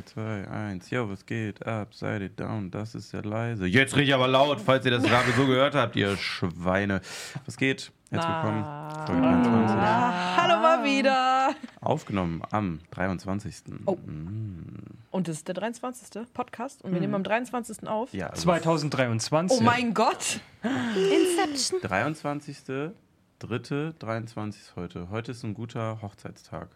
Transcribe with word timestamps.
3, 0.00 0.02
2, 0.02 0.48
1. 0.48 0.90
Yo, 0.90 1.10
was 1.10 1.26
geht? 1.26 1.66
Upside 1.66 2.24
it 2.24 2.40
down. 2.40 2.70
Das 2.70 2.94
ist 2.94 3.12
ja 3.12 3.20
leise. 3.20 3.66
Jetzt 3.66 3.94
rede 3.96 4.04
ich 4.04 4.14
aber 4.14 4.28
laut, 4.28 4.60
falls 4.60 4.84
ihr 4.86 4.92
das 4.92 5.02
gerade 5.02 5.30
so 5.32 5.46
gehört 5.46 5.74
habt, 5.74 5.94
ihr 5.94 6.16
Schweine. 6.16 7.02
Was 7.44 7.56
geht? 7.56 7.92
Herzlich 8.10 8.34
willkommen. 8.34 8.64
Folge 9.06 9.22
23. 9.22 9.76
Ah, 9.76 10.36
hallo 10.36 10.62
mal 10.62 10.84
wieder. 10.84 11.54
Aufgenommen 11.82 12.42
am 12.50 12.80
23. 12.92 13.54
Oh. 13.84 13.96
Mm. 13.96 14.74
Und 15.10 15.28
das 15.28 15.36
ist 15.36 15.48
der 15.48 15.54
23. 15.54 16.32
Podcast 16.32 16.82
und 16.82 16.92
wir 16.92 17.00
nehmen 17.00 17.14
am 17.14 17.24
23. 17.24 17.86
auf. 17.86 18.12
Ja, 18.14 18.28
also 18.28 18.42
2023. 18.42 19.58
Oh 19.58 19.62
mein 19.62 19.92
Gott. 19.92 20.40
Inception. 20.62 21.80
23. 21.82 22.92
Dritte, 23.38 23.94
23 23.98 24.62
ist 24.62 24.76
heute. 24.76 25.10
Heute 25.10 25.32
ist 25.32 25.42
ein 25.44 25.52
guter 25.52 26.00
Hochzeitstag. 26.00 26.70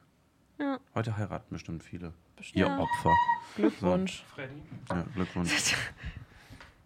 Ja. 0.59 0.79
Heute 0.95 1.17
heiraten 1.17 1.55
bestimmt 1.55 1.83
viele. 1.83 2.13
Bestimmt. 2.37 2.57
Ihr. 2.67 2.79
Opfer. 2.79 3.13
Glückwunsch. 3.57 4.25
Freddy. 4.35 4.63
Ja, 4.91 5.05
Glückwunsch. 5.15 5.51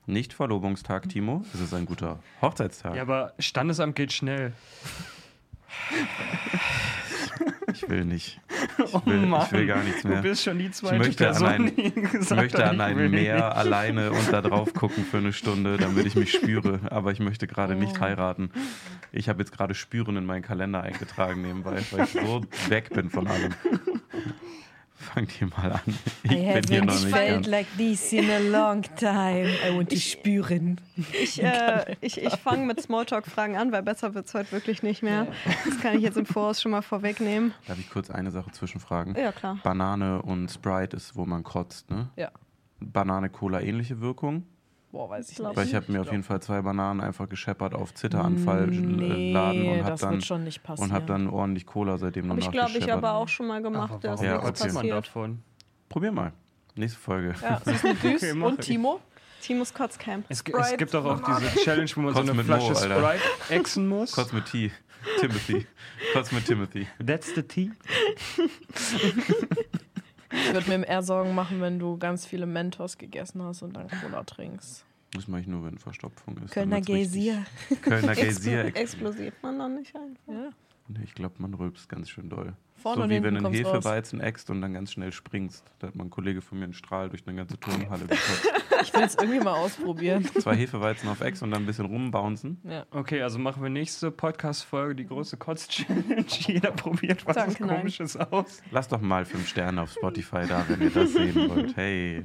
Nicht 0.06 0.33
Verlobungstag, 0.33 1.09
Timo. 1.09 1.45
Es 1.52 1.61
ist 1.61 1.75
ein 1.75 1.84
guter 1.87 2.19
Hochzeitstag. 2.41 2.95
Ja, 2.97 3.02
aber 3.02 3.34
Standesamt 3.39 3.95
geht 3.95 4.12
schnell. 4.12 4.53
Ich 7.73 7.89
will 7.89 8.05
nicht. 8.06 8.41
Ich 8.79 8.95
will, 9.06 9.25
ich 9.25 9.53
will 9.53 9.66
gar 9.66 9.83
nichts 9.84 10.03
Du 10.03 10.09
mehr. 10.09 10.23
bist 10.23 10.42
schon 10.45 10.59
die 10.59 10.70
zweite 10.70 10.97
möchte 10.98 11.29
an 11.29 11.33
Person, 11.34 11.48
ein- 11.48 11.77
die 11.77 11.83
Ich 11.83 11.95
gesagt 11.95 12.41
möchte 12.41 12.59
hat, 12.65 12.70
an 12.70 12.75
ich 12.77 12.80
ein 13.05 13.11
Meer 13.11 13.55
alleine 13.56 14.11
und 14.11 14.33
da 14.33 14.41
drauf 14.41 14.73
gucken 14.73 15.05
für 15.05 15.19
eine 15.19 15.33
Stunde, 15.34 15.77
damit 15.77 16.06
ich 16.06 16.15
mich 16.17 16.33
spüre. 16.33 16.81
Aber 16.91 17.12
ich 17.12 17.20
möchte 17.20 17.47
gerade 17.47 17.75
Oh. 17.75 17.78
nicht 17.78 18.00
heiraten. 18.00 18.50
Ich 19.12 19.28
habe 19.28 19.41
jetzt 19.41 19.53
gerade 19.53 19.75
Spüren 19.75 20.17
in 20.17 20.25
meinen 20.25 20.42
Kalender 20.42 20.83
eingetragen 20.83 21.42
nebenbei, 21.42 21.83
weil 21.91 22.05
ich 22.05 22.12
so 22.12 22.42
weg 22.69 22.91
bin 22.94 23.11
von 23.11 23.27
allem. 23.28 23.55
Fangt 24.98 25.41
ihr 25.41 25.46
mal 25.46 25.72
an. 25.72 25.98
Ich 26.24 26.30
bin 26.30 26.62
hier 26.68 26.84
noch 26.84 27.00
nicht 27.00 27.12
ganz. 27.12 27.46
like 27.46 27.66
this 27.77 28.12
in 28.12 28.28
a 28.28 28.38
long 28.38 28.82
time. 28.96 29.48
I 29.64 29.74
want 29.74 29.91
to 29.91 29.96
spüren. 29.96 30.80
Ich, 31.12 31.41
äh, 31.42 31.96
ich, 32.00 32.20
ich 32.20 32.34
fange 32.36 32.66
mit 32.66 32.82
Smalltalk-Fragen 32.82 33.56
an, 33.56 33.70
weil 33.70 33.82
besser 33.84 34.14
wird 34.14 34.26
es 34.26 34.34
heute 34.34 34.50
wirklich 34.50 34.82
nicht 34.82 35.02
mehr. 35.02 35.28
Das 35.64 35.80
kann 35.80 35.96
ich 35.96 36.02
jetzt 36.02 36.16
im 36.16 36.26
Voraus 36.26 36.60
schon 36.60 36.72
mal 36.72 36.82
vorwegnehmen. 36.82 37.54
Darf 37.69 37.78
ich 37.78 37.88
kurz 37.91 38.10
eine 38.10 38.32
Sache 38.32 38.50
zwischenfragen? 38.50 39.14
Ja, 39.14 39.30
klar. 39.30 39.58
Banane 39.62 40.20
und 40.20 40.50
Sprite 40.50 40.96
ist, 40.96 41.14
wo 41.14 41.24
man 41.24 41.44
kotzt, 41.44 41.88
ne? 41.91 42.08
Ja. 42.16 42.30
Banane, 42.80 43.28
Cola, 43.30 43.60
ähnliche 43.60 44.00
Wirkung? 44.00 44.44
Boah, 44.91 45.11
weiß 45.11 45.31
ich 45.31 45.36
Glaub 45.36 45.48
nicht. 45.50 45.56
Weil 45.58 45.67
ich 45.67 45.75
habe 45.75 45.92
mir 45.92 46.00
auf 46.00 46.11
jeden 46.11 46.22
Fall 46.22 46.41
zwei 46.41 46.62
Bananen 46.62 47.00
einfach 47.03 47.28
gescheppert 47.28 47.75
auf 47.75 47.92
Zitteranfall 47.94 48.70
laden 48.72 48.97
Nee, 48.97 49.81
und 49.81 49.84
habe 49.84 49.97
dann 49.98 50.12
wird 50.12 50.25
schon 50.25 50.44
nicht 50.44 50.62
passieren. 50.62 50.91
und 50.91 50.94
habe 50.97 51.05
dann 51.06 51.28
ordentlich 51.28 51.67
Cola 51.67 51.98
seitdem 51.98 52.28
Habe 52.31 52.41
ich, 52.41 52.47
noch 52.47 52.53
glaube 52.53 52.78
ich, 52.78 52.91
aber 52.92 53.12
auch 53.12 53.28
schon 53.28 53.47
mal 53.48 53.61
gemacht. 53.62 53.92
Aber 53.92 54.00
Da 54.00 54.14
ist 54.14 54.20
warum 54.22 54.33
Ja, 54.41 54.44
nichts 54.47 54.64
man 54.64 54.75
passiert. 54.75 54.97
davon? 55.06 55.42
Probier 55.91 56.12
mal. 56.12 56.33
Nächste 56.75 56.98
Folge. 56.98 57.34
Ja, 57.42 57.56
ist 57.56 57.83
Düs 58.03 58.22
Okay, 58.22 58.33
und 58.33 58.59
ich. 58.61 58.66
Timo. 58.66 59.00
Timos 59.41 59.72
Kotzcamp. 59.72 60.25
Es, 60.28 60.42
es 60.42 60.77
gibt 60.77 60.92
doch 60.94 61.05
auch 61.05 61.20
diese 61.39 61.61
Challenge, 61.64 61.89
wo 61.94 62.00
man 62.00 62.12
Kotz 62.14 62.27
so 62.27 62.33
eine 62.33 62.42
Mo, 62.42 62.47
Flasche 62.47 62.77
Alter. 62.77 62.97
Sprite 62.98 63.55
exen 63.55 63.89
muss. 63.89 64.12
Kotz 64.12 64.33
mit 64.33 64.47
T. 64.47 64.72
Timothy. 65.20 65.66
Kotz 66.12 66.33
mit 66.33 66.44
Timothy. 66.44 66.86
That's 67.05 67.33
the 67.34 67.42
tea. 67.42 67.70
Ich 70.47 70.53
würde 70.53 70.78
mir 70.78 70.86
eher 70.86 71.03
Sorgen 71.03 71.34
machen, 71.34 71.61
wenn 71.61 71.78
du 71.78 71.98
ganz 71.98 72.27
viele 72.27 72.47
Mentos 72.47 72.98
gegessen 72.98 73.42
hast 73.42 73.62
und 73.62 73.75
dann 73.75 73.89
Cola 73.89 74.25
trinkst. 74.25 74.84
Das 75.12 75.27
mache 75.27 75.41
ich 75.42 75.47
nur, 75.47 75.64
wenn 75.64 75.78
Verstopfung 75.78 76.36
ist. 76.39 76.53
Kölner 76.53 76.81
Geysir. 76.81 77.44
Kölner 77.83 78.14
Geysir. 78.14 78.77
explosiert 78.77 79.34
man 79.42 79.59
dann 79.59 79.77
nicht 79.77 79.94
einfach. 79.97 80.33
Ja. 80.33 80.50
Nee, 80.88 81.04
ich 81.04 81.15
glaube, 81.15 81.34
man 81.38 81.54
rülpst 81.54 81.88
ganz 81.88 82.10
schön 82.10 82.28
doll. 82.28 82.54
Vorne 82.78 82.97
so 82.97 83.03
und 83.05 83.11
wie 83.11 83.22
wenn 83.22 83.34
du 83.34 83.44
einen. 83.47 83.55
Hefeweizen 83.55 84.21
äxt 84.21 84.50
und 84.50 84.61
dann 84.62 84.72
ganz 84.75 84.93
schnell 84.93 85.12
springst. 85.12 85.65
Da 85.78 85.89
hat 85.89 85.94
mal 85.97 86.05
ein 86.05 86.11
Kollege 86.11 86.41
von 86.41 86.59
mir 86.59 86.65
einen 86.65 86.72
Strahl 86.75 87.09
durch 87.11 87.27
eine 87.27 87.37
ganze 87.37 87.59
Turnhalle 87.59 88.03
gekotzt. 88.06 88.53
Ich 88.83 88.94
will 88.94 89.03
es 89.03 89.16
irgendwie 89.16 89.41
mal 89.41 89.55
ausprobieren. 89.55 90.25
Zwei 90.25 90.55
Hefeweizen 90.55 91.09
auf 91.09 91.21
Ex 91.21 91.43
und 91.43 91.50
dann 91.50 91.62
ein 91.65 91.67
bisschen 91.67 91.87
rumbouncen. 91.87 92.61
Ja. 92.65 92.87
Okay, 92.93 93.22
also 93.22 93.38
machen 93.38 93.62
wir 93.62 93.71
nächste 93.71 94.11
Podcast-Folge 94.11 94.94
die 94.94 95.06
große 95.06 95.37
Kotz-Challenge. 95.37 96.25
Jeder 96.28 96.71
probiert 96.71 97.27
was 97.27 97.34
Danke, 97.37 97.67
nein. 97.67 97.78
Komisches 97.78 98.17
aus. 98.17 98.62
Lasst 98.71 98.93
doch 98.93 99.00
mal 99.00 99.25
fünf 99.25 99.49
Sterne 99.49 99.83
auf 99.83 99.93
Spotify 99.93 100.47
da, 100.49 100.65
wenn 100.69 100.81
ihr 100.81 100.91
das 100.91 101.12
sehen 101.12 101.49
wollt. 101.50 101.77
Hey, 101.77 102.25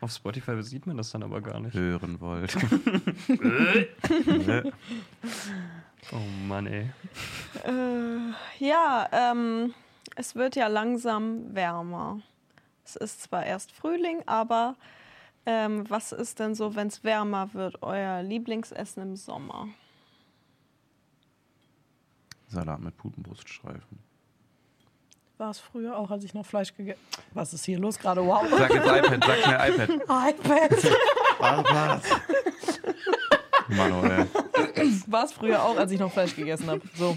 Auf 0.00 0.12
Spotify 0.12 0.62
sieht 0.62 0.86
man 0.86 0.96
das 0.96 1.10
dann 1.10 1.22
aber 1.24 1.40
gar 1.40 1.58
nicht. 1.60 1.74
hören 1.74 2.20
wollt. 2.20 2.56
Oh 6.12 6.46
Mann, 6.46 6.66
ey. 6.66 6.88
Äh, 7.66 8.64
ja, 8.64 9.08
ähm, 9.12 9.74
es 10.18 10.34
wird 10.34 10.56
ja 10.56 10.66
langsam 10.66 11.54
wärmer. 11.54 12.20
Es 12.84 12.96
ist 12.96 13.22
zwar 13.22 13.46
erst 13.46 13.70
Frühling, 13.70 14.22
aber 14.26 14.74
ähm, 15.46 15.88
was 15.88 16.10
ist 16.10 16.40
denn 16.40 16.56
so, 16.56 16.74
wenn 16.74 16.88
es 16.88 17.04
wärmer 17.04 17.54
wird, 17.54 17.82
euer 17.82 18.22
Lieblingsessen 18.22 19.02
im 19.02 19.16
Sommer? 19.16 19.68
Salat 22.48 22.80
mit 22.80 22.96
Putenbruststreifen. 22.96 24.00
War 25.36 25.50
es 25.50 25.60
früher 25.60 25.96
auch, 25.96 26.10
als 26.10 26.24
ich 26.24 26.34
noch 26.34 26.44
Fleisch 26.44 26.74
gegessen 26.74 27.00
Was 27.32 27.54
ist 27.54 27.64
hier 27.64 27.78
los 27.78 27.96
gerade? 27.96 28.26
Wow. 28.26 28.44
Sag 28.50 28.74
jetzt 28.74 28.86
iPad, 28.86 29.24
sag 29.24 29.36
schnell 29.36 29.70
iPad. 29.70 29.90
iPad. 30.34 30.84
iPad. 31.60 32.02
Manuel. 33.68 34.26
War 35.06 35.24
es 35.24 35.32
früher 35.32 35.62
auch, 35.62 35.76
als 35.76 35.92
ich 35.92 36.00
noch 36.00 36.10
Fleisch 36.10 36.34
gegessen 36.34 36.68
habe. 36.68 36.82
So. 36.96 37.16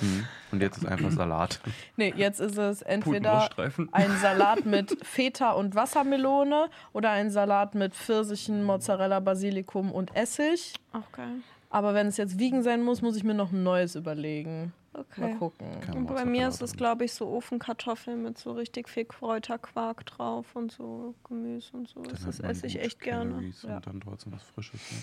Mhm. 0.00 0.26
Und 0.52 0.60
jetzt 0.62 0.78
ist 0.78 0.86
einfach 0.86 1.10
Salat. 1.10 1.60
Nee, 1.96 2.12
jetzt 2.16 2.40
ist 2.40 2.58
es 2.58 2.82
entweder 2.82 3.48
ein 3.92 4.16
Salat 4.20 4.66
mit 4.66 4.96
Feta 5.04 5.52
und 5.52 5.74
Wassermelone 5.74 6.68
oder 6.92 7.10
ein 7.10 7.30
Salat 7.30 7.74
mit 7.74 7.94
Pfirsichen, 7.94 8.64
Mozzarella, 8.64 9.20
Basilikum 9.20 9.90
und 9.92 10.14
Essig. 10.14 10.74
Auch 10.92 11.10
geil. 11.12 11.36
Aber 11.70 11.94
wenn 11.94 12.06
es 12.06 12.18
jetzt 12.18 12.38
wiegen 12.38 12.62
sein 12.62 12.82
muss, 12.82 13.00
muss 13.00 13.16
ich 13.16 13.24
mir 13.24 13.34
noch 13.34 13.50
ein 13.50 13.62
neues 13.62 13.94
überlegen. 13.94 14.72
Mal 14.92 15.00
Okay. 15.00 15.36
gucken. 15.38 15.80
Keine 15.80 15.96
Und 16.00 16.06
bei 16.06 16.26
mir 16.26 16.48
ist 16.48 16.60
es, 16.60 16.76
glaube 16.76 17.06
ich, 17.06 17.14
so 17.14 17.26
Ofenkartoffeln 17.28 18.22
mit 18.22 18.36
so 18.36 18.52
richtig 18.52 18.90
viel 18.90 19.06
Kräuterquark 19.06 20.04
drauf 20.04 20.54
und 20.54 20.70
so 20.70 21.14
Gemüse 21.26 21.74
und 21.74 21.88
so. 21.88 22.02
Dann 22.02 22.14
Das, 22.22 22.40
esse 22.40 22.66
ich 22.66 22.78
echt 22.78 23.00
gerne. 23.00 23.42
Ja. 23.62 23.76
Und 23.76 23.86
dann 23.86 24.00
trotzdem 24.02 24.32
was 24.34 24.42
Frisches. 24.42 24.80
Ne? 24.92 24.98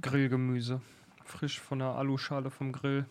Grillgemüse. 0.00 0.80
Frisch 1.26 1.60
von 1.60 1.80
der 1.80 1.88
Aluschale 1.88 2.50
vom 2.50 2.72
Grill. 2.72 3.04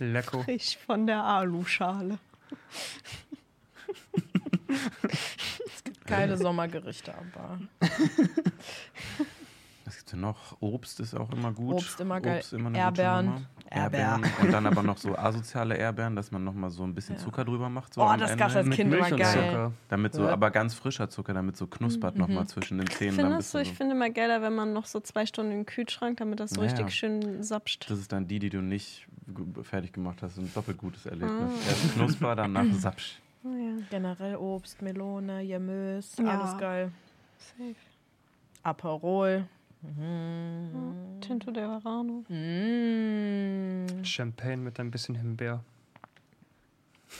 Lecker. 0.00 0.44
Frisch 0.44 0.78
von 0.86 1.06
der 1.06 1.22
Aluschale. 1.22 2.18
Geile 6.06 6.36
Sommergerichte 6.36 7.14
aber. 7.14 7.60
Was 7.80 7.90
denn 10.12 10.20
noch? 10.20 10.56
Obst 10.60 11.00
ist 11.00 11.14
auch 11.14 11.30
immer 11.32 11.52
gut. 11.52 11.74
Obst 11.76 12.00
immer 12.00 12.20
geil. 12.20 12.38
Obst 12.38 12.52
immer 12.52 12.68
eine. 12.68 12.78
Erdbeer. 12.78 13.42
Erdbeeren. 13.70 14.24
Und 14.42 14.52
dann 14.52 14.66
aber 14.66 14.82
noch 14.82 14.96
so 14.98 15.16
asoziale 15.16 15.76
Erdbeeren, 15.76 16.16
dass 16.16 16.30
man 16.32 16.42
noch 16.44 16.54
mal 16.54 16.70
so 16.70 16.82
ein 16.84 16.94
bisschen 16.94 17.16
Ja. 17.16 17.22
Zucker 17.22 17.44
drüber 17.44 17.68
macht. 17.68 17.94
So 17.94 18.02
Oh, 18.02 18.12
das 18.18 18.30
Ende. 18.32 18.36
gab's 18.42 18.56
als 18.56 18.66
Mit 18.66 18.76
Kind 18.76 18.90
Milch 18.90 19.06
immer 19.06 19.12
und 19.16 19.20
geil. 19.20 19.32
Zucker. 19.50 19.72
Damit 19.88 20.14
so, 20.14 20.24
Ja. 20.24 20.30
aber 20.32 20.50
ganz 20.50 20.74
frischer 20.74 21.08
Zucker, 21.08 21.34
damit 21.34 21.56
so 21.56 21.66
knuspert 21.66 22.16
noch 22.16 22.28
mal 22.28 22.46
zwischen 22.46 22.78
den 22.78 22.88
Zähnen. 22.90 23.14
Findest 23.14 23.54
du, 23.54 23.58
du 23.58 23.62
ich 23.62 23.68
so, 23.70 23.74
finde 23.76 23.94
immer 23.94 24.10
geiler, 24.10 24.42
wenn 24.42 24.54
man 24.54 24.72
noch 24.72 24.86
so 24.86 25.00
zwei 25.00 25.24
Stunden 25.26 25.52
im 25.52 25.66
Kühlschrank, 25.66 26.16
damit 26.18 26.40
das 26.40 26.50
so 26.50 26.62
Ja, 26.62 26.68
richtig 26.68 26.94
schön 26.94 27.42
sapscht. 27.42 27.88
das 27.90 27.98
ist 28.00 28.10
dann 28.12 28.26
die, 28.26 28.38
die 28.40 28.50
du 28.50 28.60
nicht 28.60 29.06
fertig 29.62 29.92
gemacht 29.92 30.18
hast. 30.22 30.36
Ein 30.38 30.50
doppelt 30.52 30.78
gutes 30.78 31.06
Erlebnis. 31.06 31.30
Ah. 31.40 31.68
Erst 31.68 31.94
knusper, 31.94 32.34
danach 32.36 32.64
sapsch. 32.72 33.20
Oh 33.44 33.48
ja, 33.48 33.82
Generell 33.88 34.36
Obst, 34.36 34.82
Melone, 34.82 35.40
Jamös, 35.42 36.16
Ja. 36.18 36.24
alles 36.40 36.58
geil. 36.58 36.90
safe. 37.38 37.74
Aperol. 38.62 39.44
Mhm. 39.82 41.20
Tinto 41.20 41.50
de 41.50 41.62
Verano. 41.64 42.24
Mm. 42.28 44.04
Champagne 44.04 44.58
mit 44.58 44.78
ein 44.80 44.90
bisschen 44.90 45.14
Himbeer. 45.14 45.62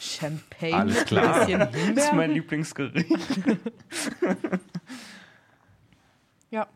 Champagne. 0.00 0.74
Alles 0.76 0.98
mit 0.98 1.06
klar. 1.06 1.40
Ein 1.42 1.46
bisschen 1.46 1.58
Das 1.60 1.74
ist 1.74 1.84
Himbeer. 1.86 2.14
mein 2.14 2.30
Lieblingsgericht. 2.32 3.10
Ja. 6.50 6.66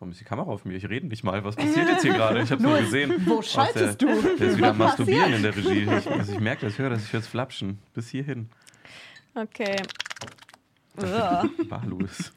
Warum 0.00 0.10
ist 0.10 0.20
die 0.20 0.24
Kamera 0.24 0.50
auf 0.50 0.64
mir? 0.64 0.74
Ich 0.76 0.88
rede 0.88 1.06
nicht 1.06 1.22
mal. 1.22 1.44
Was 1.44 1.54
passiert 1.54 1.88
jetzt 1.88 2.02
hier 2.02 2.12
gerade? 2.16 2.42
Ich 2.42 2.50
habe 2.50 2.60
nur 2.62 2.78
gesehen. 2.80 3.14
Wo 3.26 3.42
schaltest 3.42 4.00
der, 4.02 4.08
du? 4.08 4.36
Der 4.36 4.48
ist 4.48 4.56
wieder 4.58 4.72
Masturbieren 4.74 5.34
in 5.34 5.42
der 5.42 5.54
Regie. 5.54 5.84
Ich, 5.84 6.10
also 6.10 6.32
ich 6.32 6.40
merke 6.40 6.66
das, 6.66 6.72
ich 6.72 6.78
höre 6.80 6.90
das, 6.90 7.04
ich 7.04 7.12
höre 7.12 7.20
es 7.20 7.28
flapschen. 7.28 7.78
Bis 7.94 8.08
hierhin. 8.08 8.48
Okay. 9.36 9.76
Uah. 11.00 11.48
Barlos. 11.68 12.32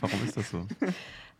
Warum 0.00 0.24
ist 0.24 0.36
das 0.36 0.50
so? 0.50 0.66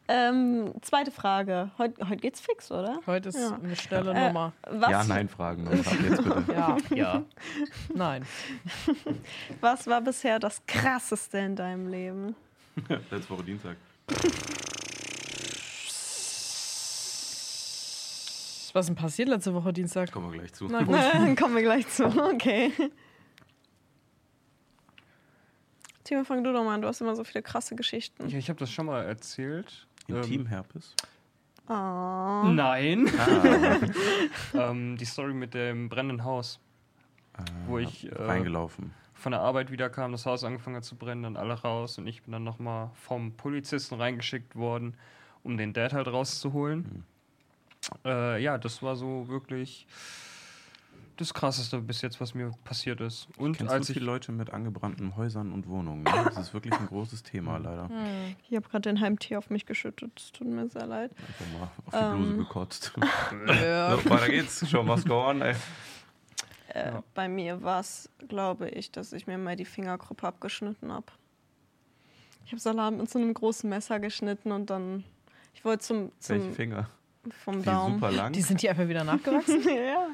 Ähm, 0.08 0.72
zweite 0.82 1.10
Frage. 1.10 1.70
Heute, 1.78 2.08
heute 2.08 2.16
geht's 2.20 2.40
fix, 2.40 2.70
oder? 2.72 3.00
Heute 3.06 3.28
ist 3.28 3.38
Ja. 3.38 3.54
eine 3.62 3.76
schnelle 3.76 4.12
Äh, 4.12 4.26
Nummer. 4.28 4.52
Was, 4.68 4.90
Ja, 4.90 5.04
nein, 5.04 5.28
Fragen. 5.28 5.66
Und 5.66 5.86
ab 5.86 5.94
jetzt 6.02 6.24
bitte. 6.24 6.44
Ja, 6.54 6.76
Ja. 6.94 7.22
nein. 7.94 8.24
was 9.60 9.86
war 9.86 10.00
bisher 10.00 10.38
das 10.38 10.62
Krasseste 10.66 11.38
in 11.38 11.54
deinem 11.56 11.88
Leben? 11.88 12.34
Letzte 13.10 13.30
Woche 13.30 13.44
Dienstag. 13.44 13.76
Was 18.74 18.84
ist 18.84 18.88
denn 18.90 18.96
passiert 18.96 19.28
letzte 19.28 19.54
Woche 19.54 19.72
Dienstag? 19.72 20.12
Kommen 20.12 20.30
wir 20.30 20.38
gleich 20.38 20.52
zu. 20.52 20.66
Na 20.68 20.82
gut. 20.82 21.36
Kommen 21.38 21.54
wir 21.56 21.62
gleich 21.62 21.88
zu. 21.88 22.04
Okay. 22.04 22.70
Timo, 26.04 26.22
fang 26.24 26.44
du 26.44 26.52
doch 26.52 26.62
mal 26.64 26.74
an. 26.74 26.82
Du 26.82 26.88
hast 26.88 27.00
immer 27.00 27.16
so 27.16 27.24
viele 27.24 27.42
krasse 27.42 27.74
Geschichten. 27.74 28.28
Ja, 28.28 28.38
ich 28.38 28.48
habe 28.48 28.58
das 28.58 28.70
schon 28.70 28.86
mal 28.86 29.04
erzählt. 29.04 29.86
Intimherpes. 30.08 30.94
Oh. 31.68 31.72
Nein. 31.72 33.10
Ah, 33.18 33.76
ähm, 34.70 34.96
die 34.96 35.04
Story 35.04 35.34
mit 35.34 35.54
dem 35.54 35.88
brennenden 35.88 36.24
Haus. 36.24 36.60
Wo 37.66 37.78
ich, 37.78 38.10
äh, 38.10 38.14
reingelaufen. 38.14 38.92
Von 39.14 39.32
der 39.32 39.42
Arbeit 39.42 39.70
wieder 39.70 39.90
kam, 39.90 40.12
das 40.12 40.26
Haus 40.26 40.44
angefangen 40.44 40.76
hat 40.76 40.84
zu 40.84 40.96
brennen, 40.96 41.22
dann 41.24 41.36
alle 41.36 41.54
raus 41.54 41.98
und 41.98 42.06
ich 42.06 42.22
bin 42.22 42.32
dann 42.32 42.44
nochmal 42.44 42.90
vom 42.94 43.32
Polizisten 43.32 43.96
reingeschickt 43.96 44.56
worden, 44.56 44.94
um 45.42 45.56
den 45.56 45.72
Dad 45.72 45.92
halt 45.92 46.08
rauszuholen. 46.08 47.04
Äh, 48.04 48.42
ja, 48.42 48.58
das 48.58 48.82
war 48.82 48.96
so 48.96 49.28
wirklich 49.28 49.86
das 51.18 51.34
krasseste 51.34 51.80
bis 51.80 52.00
jetzt, 52.02 52.20
was 52.20 52.34
mir 52.34 52.50
passiert 52.64 53.00
ist. 53.00 53.28
Und 53.36 53.56
Kennst 53.58 53.72
als 53.72 53.88
ich 53.90 53.94
viele 53.94 54.06
Leute 54.06 54.32
mit 54.32 54.50
angebrannten 54.52 55.16
Häusern 55.16 55.52
und 55.52 55.68
Wohnungen? 55.68 56.02
Ne? 56.04 56.10
Das 56.24 56.38
ist 56.38 56.54
wirklich 56.54 56.72
ein 56.74 56.86
großes 56.86 57.22
Thema, 57.22 57.58
leider. 57.58 57.90
Ich 58.48 58.56
habe 58.56 58.68
gerade 58.68 58.88
den 58.88 59.00
Heimtee 59.00 59.36
auf 59.36 59.50
mich 59.50 59.66
geschüttet. 59.66 60.12
Es 60.18 60.32
tut 60.32 60.46
mir 60.48 60.68
sehr 60.68 60.86
leid. 60.86 61.10
Einfach 61.26 61.58
mal 61.58 61.70
auf 61.86 62.12
die 62.12 62.16
Bluse 62.16 62.32
Ähm. 62.32 62.38
gekotzt. 62.38 62.92
Ja. 63.62 63.96
so, 63.96 64.10
weiter 64.10 64.28
geht's. 64.28 64.68
Show 64.68 64.82
must 64.82 65.06
go 65.06 65.26
on, 65.28 65.42
ey. 65.42 65.54
Äh, 66.74 66.90
Ja. 66.92 67.02
Bei 67.14 67.28
mir 67.28 67.62
war 67.62 67.80
es, 67.80 68.08
glaube 68.28 68.68
ich, 68.68 68.90
dass 68.92 69.12
ich 69.12 69.26
mir 69.26 69.38
mal 69.38 69.56
die 69.56 69.64
Fingergruppe 69.64 70.26
abgeschnitten 70.26 70.92
habe. 70.92 71.06
Ich 72.44 72.52
habe 72.52 72.60
Salat 72.60 72.94
mit 72.94 73.10
so 73.10 73.18
einem 73.18 73.34
großen 73.34 73.68
Messer 73.68 73.98
geschnitten 74.00 74.52
und 74.52 74.70
dann. 74.70 75.04
Ich 75.54 75.64
wollte 75.64 75.82
zum, 75.84 76.12
Welche 76.26 76.44
zum 76.44 76.54
Finger? 76.54 76.88
Vom 77.32 77.58
Die 77.60 77.64
Daumen. 77.64 77.94
super 77.94 78.10
lang. 78.12 78.32
Die 78.32 78.42
sind 78.42 78.60
hier 78.60 78.70
einfach 78.70 78.88
wieder 78.88 79.04
nachgewachsen. 79.04 79.62
ja. 79.68 80.06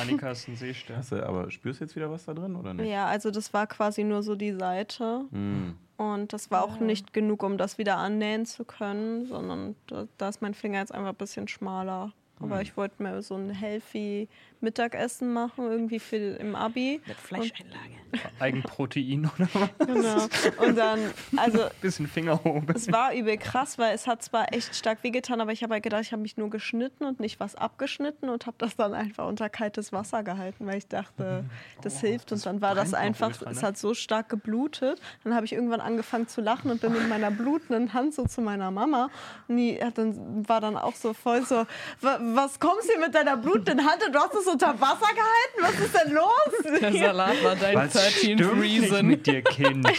Annika 0.00 0.30
ist 0.30 0.48
ein 0.48 0.56
Seestern. 0.56 0.96
Hast 0.98 1.12
du, 1.12 1.26
aber 1.26 1.50
spürst 1.50 1.80
du 1.80 1.84
jetzt 1.84 1.96
wieder 1.96 2.10
was 2.10 2.24
da 2.24 2.34
drin 2.34 2.56
oder 2.56 2.74
nicht? 2.74 2.88
ja, 2.90 3.06
also 3.06 3.30
das 3.30 3.52
war 3.52 3.66
quasi 3.66 4.04
nur 4.04 4.22
so 4.22 4.34
die 4.34 4.52
Seite. 4.52 5.24
Hm. 5.30 5.74
Und 5.96 6.32
das 6.32 6.50
war 6.50 6.64
auch 6.64 6.80
nicht 6.80 7.12
genug, 7.12 7.42
um 7.44 7.56
das 7.56 7.78
wieder 7.78 7.98
annähen 7.98 8.46
zu 8.46 8.64
können, 8.64 9.26
sondern 9.26 9.76
da, 9.86 10.06
da 10.18 10.28
ist 10.28 10.42
mein 10.42 10.54
Finger 10.54 10.80
jetzt 10.80 10.92
einfach 10.92 11.10
ein 11.10 11.14
bisschen 11.16 11.46
schmaler. 11.48 12.12
Aber 12.40 12.56
Hm. 12.56 12.62
ich 12.62 12.76
wollte 12.76 13.00
mir 13.02 13.22
so 13.22 13.36
ein 13.36 13.50
healthy 13.50 14.28
Mittagessen 14.64 15.32
machen, 15.32 15.70
irgendwie 15.70 16.00
für 16.00 16.16
im 16.16 16.56
Abi. 16.56 17.00
Mit 17.06 17.16
Fleischeinlage. 17.16 17.94
Eigenprotein 18.40 19.28
oder 19.34 19.48
was? 19.54 19.86
Genau. 19.86 20.26
Und 20.66 20.76
dann, 20.76 20.98
also 21.36 21.60
Bisschen 21.80 22.06
Fingerhobe. 22.06 22.72
es 22.74 22.90
war 22.92 23.14
übel 23.14 23.36
krass, 23.36 23.78
weil 23.78 23.94
es 23.94 24.06
hat 24.06 24.22
zwar 24.22 24.52
echt 24.52 24.74
stark 24.74 25.02
wehgetan, 25.02 25.40
aber 25.40 25.52
ich 25.52 25.62
habe 25.62 25.74
halt 25.74 25.82
gedacht, 25.82 26.02
ich 26.02 26.12
habe 26.12 26.22
mich 26.22 26.36
nur 26.36 26.50
geschnitten 26.50 27.04
und 27.04 27.20
nicht 27.20 27.40
was 27.40 27.54
abgeschnitten 27.56 28.28
und 28.28 28.46
habe 28.46 28.56
das 28.58 28.76
dann 28.76 28.94
einfach 28.94 29.26
unter 29.26 29.48
kaltes 29.48 29.92
Wasser 29.92 30.22
gehalten, 30.22 30.66
weil 30.66 30.78
ich 30.78 30.86
dachte, 30.88 31.44
das 31.82 32.00
hilft. 32.00 32.32
Und 32.32 32.44
dann 32.46 32.60
war 32.60 32.74
das 32.74 32.94
einfach, 32.94 33.28
ultra, 33.28 33.50
es 33.50 33.60
ne? 33.62 33.68
hat 33.68 33.78
so 33.78 33.94
stark 33.94 34.28
geblutet. 34.28 35.00
Dann 35.24 35.34
habe 35.34 35.46
ich 35.46 35.52
irgendwann 35.52 35.80
angefangen 35.80 36.28
zu 36.28 36.40
lachen 36.40 36.70
und 36.70 36.80
bin 36.80 36.92
mit 36.92 37.08
meiner 37.08 37.30
blutenden 37.30 37.92
Hand 37.94 38.14
so 38.14 38.24
zu 38.26 38.40
meiner 38.40 38.70
Mama. 38.70 39.10
Und 39.48 39.56
die 39.56 39.82
hat 39.82 39.98
dann, 39.98 40.48
war 40.48 40.60
dann 40.60 40.76
auch 40.76 40.94
so 40.94 41.12
voll 41.14 41.44
so, 41.44 41.66
"Wa- 42.00 42.18
was 42.20 42.58
kommst 42.60 42.88
du 42.94 43.00
mit 43.00 43.14
deiner 43.14 43.36
blutenden 43.36 43.84
Hand 43.88 44.04
und 44.06 44.14
du 44.14 44.18
hast 44.20 44.34
es 44.34 44.46
unter 44.54 44.80
Wasser 44.80 45.10
gehalten? 45.12 45.60
Was 45.60 45.78
ist 45.80 45.94
denn 45.94 46.12
los? 46.12 46.50
Der 46.80 46.92
Salat 46.92 47.42
war 47.44 47.56
dein 47.56 47.74
Was 47.74 47.94
13th 47.94 48.10
stimmt 48.18 48.58
nicht 48.60 48.82
Reason. 48.82 49.06
mit 49.06 49.26
dir, 49.26 49.42
Kind? 49.42 49.82
Bäh. 49.84 49.92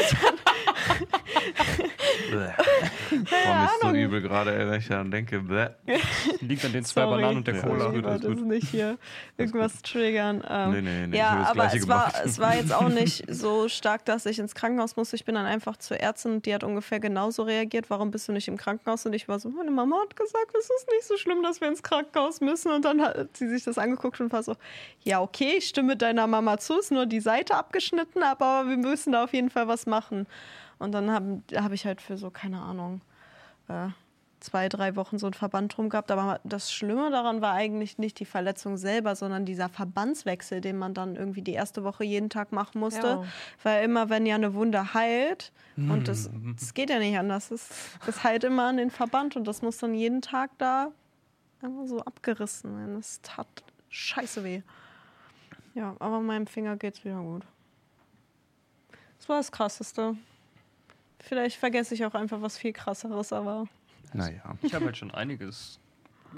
Boah, 2.30 2.54
mir 3.10 3.64
ist 3.66 3.80
so 3.82 3.90
übel 3.90 4.20
gerade, 4.22 4.56
wenn 4.70 4.78
ich 4.78 4.88
daran 4.88 5.10
denke. 5.10 5.40
Bäh. 5.40 5.68
Liegt 6.40 6.64
an 6.64 6.72
den 6.72 6.84
zwei 6.84 7.02
Sorry. 7.02 7.16
Bananen 7.22 7.36
und 7.38 7.46
der 7.46 7.54
Ja, 7.56 7.62
Cola. 7.62 7.92
wollte 7.92 8.28
gut. 8.28 8.38
es 8.38 8.42
nicht 8.44 8.68
hier 8.68 8.98
irgendwas 9.36 9.82
triggern. 9.82 10.42
Ähm, 10.48 10.70
Nee, 10.72 10.80
nee, 10.82 11.06
nee, 11.08 11.16
ja, 11.18 11.36
das 11.40 11.48
aber 11.50 11.74
es 11.74 11.88
war, 11.88 12.12
es 12.24 12.38
war 12.38 12.56
jetzt 12.56 12.72
auch 12.72 12.88
nicht 13.00 13.24
so 13.32 13.68
stark, 13.68 14.04
dass 14.04 14.26
ich 14.26 14.38
ins 14.38 14.54
Krankenhaus 14.54 14.96
musste. 14.96 15.16
Ich 15.16 15.24
bin 15.24 15.34
dann 15.34 15.46
einfach 15.46 15.76
zur 15.76 15.98
Ärztin 16.00 16.32
und 16.34 16.46
die 16.46 16.54
hat 16.54 16.64
ungefähr 16.64 17.00
genauso 17.00 17.42
reagiert. 17.42 17.90
Warum 17.90 18.10
bist 18.10 18.28
du 18.28 18.32
nicht 18.32 18.48
im 18.48 18.56
Krankenhaus? 18.56 19.06
Und 19.06 19.12
ich 19.12 19.28
war 19.28 19.38
so, 19.38 19.48
meine 19.50 19.70
Mama 19.70 19.96
hat 20.02 20.16
gesagt, 20.16 20.52
es 20.58 20.64
ist 20.64 20.88
nicht 20.90 21.04
so 21.06 21.16
schlimm, 21.16 21.42
dass 21.42 21.60
wir 21.60 21.68
ins 21.68 21.82
Krankenhaus 21.82 22.40
müssen. 22.40 22.72
Und 22.72 22.84
dann 22.84 23.00
hat 23.02 23.36
sie 23.36 23.48
sich 23.48 23.64
das 23.64 23.78
angeguckt 23.78 24.20
und 24.20 24.32
war 24.32 24.42
so, 24.42 24.54
ja, 25.02 25.20
okay, 25.20 25.54
ich 25.58 25.66
stimme 25.68 25.96
deiner 25.96 26.26
Mama 26.26 26.58
zu, 26.58 26.78
ist 26.78 26.90
nur 26.90 27.06
die 27.06 27.20
Seite 27.20 27.54
abgeschnitten, 27.54 28.22
aber 28.22 28.66
wir 28.68 28.76
müssen 28.76 29.12
da 29.12 29.24
auf 29.24 29.32
jeden 29.32 29.50
Fall 29.50 29.68
was 29.68 29.86
machen. 29.86 30.26
Und 30.78 30.92
dann 30.92 31.10
habe 31.10 31.42
hab 31.54 31.72
ich 31.72 31.86
halt 31.86 32.00
für 32.00 32.16
so, 32.16 32.30
keine 32.30 32.60
Ahnung, 32.60 33.00
äh, 33.68 33.88
zwei, 34.44 34.68
drei 34.68 34.94
Wochen 34.94 35.18
so 35.18 35.26
einen 35.26 35.34
Verband 35.34 35.76
drum 35.76 35.88
gehabt. 35.88 36.10
Aber 36.10 36.40
das 36.44 36.72
Schlimme 36.72 37.10
daran 37.10 37.40
war 37.40 37.54
eigentlich 37.54 37.98
nicht 37.98 38.20
die 38.20 38.26
Verletzung 38.26 38.76
selber, 38.76 39.16
sondern 39.16 39.46
dieser 39.46 39.68
Verbandswechsel, 39.68 40.60
den 40.60 40.76
man 40.76 40.92
dann 40.92 41.16
irgendwie 41.16 41.42
die 41.42 41.52
erste 41.52 41.82
Woche 41.82 42.04
jeden 42.04 42.28
Tag 42.28 42.52
machen 42.52 42.78
musste. 42.78 43.06
Ja. 43.06 43.24
Weil 43.62 43.84
immer, 43.84 44.10
wenn 44.10 44.26
ja 44.26 44.34
eine 44.34 44.54
Wunde 44.54 44.92
heilt, 44.94 45.52
und 45.76 46.06
das, 46.06 46.30
das 46.58 46.74
geht 46.74 46.90
ja 46.90 46.98
nicht 46.98 47.18
anders, 47.18 47.48
das, 47.48 47.68
das 48.06 48.22
heilt 48.22 48.44
immer 48.44 48.66
an 48.66 48.76
den 48.76 48.90
Verband 48.90 49.34
und 49.34 49.48
das 49.48 49.62
muss 49.62 49.78
dann 49.78 49.94
jeden 49.94 50.22
Tag 50.22 50.50
da 50.58 50.92
einfach 51.62 51.86
so 51.86 52.00
abgerissen 52.00 52.76
werden. 52.78 52.94
Das 52.96 53.20
tat 53.22 53.46
scheiße 53.88 54.44
weh. 54.44 54.62
Ja, 55.74 55.96
aber 55.98 56.20
meinem 56.20 56.46
Finger 56.46 56.76
geht's 56.76 57.04
wieder 57.04 57.20
gut. 57.20 57.42
Das 59.18 59.28
war 59.28 59.38
das 59.38 59.50
Krasseste. 59.50 60.16
Vielleicht 61.28 61.56
vergesse 61.56 61.94
ich 61.94 62.04
auch 62.04 62.14
einfach 62.14 62.40
was 62.42 62.58
viel 62.58 62.72
krasseres, 62.72 63.32
aber 63.32 63.66
Naja. 64.12 64.42
Ich 64.62 64.74
habe 64.74 64.86
halt 64.86 64.96
schon 64.96 65.10
einiges 65.10 65.78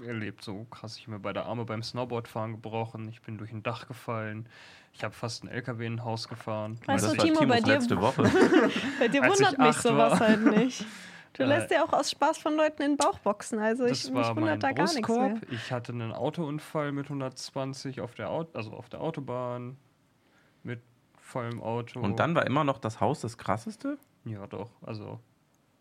erlebt, 0.06 0.44
so 0.44 0.64
krass. 0.70 0.96
Ich 0.98 1.02
habe 1.04 1.12
mir 1.12 1.20
beide 1.20 1.44
Arme 1.44 1.64
beim 1.64 1.82
Snowboardfahren 1.82 2.52
gebrochen, 2.52 3.08
ich 3.08 3.22
bin 3.22 3.38
durch 3.38 3.52
ein 3.52 3.62
Dach 3.62 3.88
gefallen, 3.88 4.46
ich 4.92 5.02
habe 5.04 5.14
fast 5.14 5.42
ein 5.44 5.48
LKW 5.48 5.86
in 5.86 5.94
ein 5.94 6.04
Haus 6.04 6.28
gefahren. 6.28 6.78
Weißt 6.86 7.04
das 7.04 7.12
du, 7.12 7.18
war 7.18 7.24
Timo, 7.24 7.38
Timos 7.40 7.54
bei 7.56 7.60
dir- 7.62 7.72
letzte 7.74 8.00
Woche. 8.00 8.22
bei 8.98 9.08
dir 9.08 9.22
ich 9.22 9.28
wundert 9.30 9.58
mich 9.58 9.76
sowas 9.76 10.20
war. 10.20 10.28
halt 10.28 10.44
nicht. 10.44 10.84
Du 11.32 11.42
Äh, 11.42 11.46
lässt 11.46 11.70
ja 11.70 11.82
auch 11.84 11.92
aus 11.92 12.10
Spaß 12.10 12.38
von 12.38 12.56
Leuten 12.56 12.82
in 12.82 12.90
den 12.92 12.96
Bauch 12.96 13.18
boxen, 13.18 13.58
also 13.58 13.84
ich, 13.84 14.02
das 14.02 14.10
mich 14.10 14.14
war 14.14 14.34
mein 14.34 14.42
wundert 14.44 14.62
da 14.62 14.72
gar 14.72 14.92
nichts 14.94 15.08
mehr. 15.08 15.40
Ich 15.50 15.70
hatte 15.72 15.92
einen 15.92 16.12
Autounfall 16.12 16.92
mit 16.92 17.06
120 17.06 18.00
auf 18.00 18.14
der, 18.14 18.30
Au 18.30 18.46
also 18.54 18.72
auf 18.72 18.88
der 18.88 19.00
Autobahn 19.02 19.76
mit 20.62 20.80
vollem 21.20 21.62
Auto. 21.62 22.00
Und 22.00 22.18
dann 22.20 22.34
war 22.34 22.46
immer 22.46 22.64
noch 22.64 22.78
das 22.78 23.00
Haus 23.00 23.20
das 23.20 23.36
krasseste? 23.36 23.98
Ja, 24.26 24.46
doch. 24.46 24.70
Also 24.82 25.20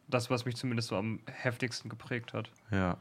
das, 0.07 0.29
was 0.29 0.45
mich 0.45 0.55
zumindest 0.55 0.89
so 0.89 0.95
am 0.95 1.19
heftigsten 1.25 1.89
geprägt 1.89 2.33
hat. 2.33 2.49
Ja. 2.71 2.97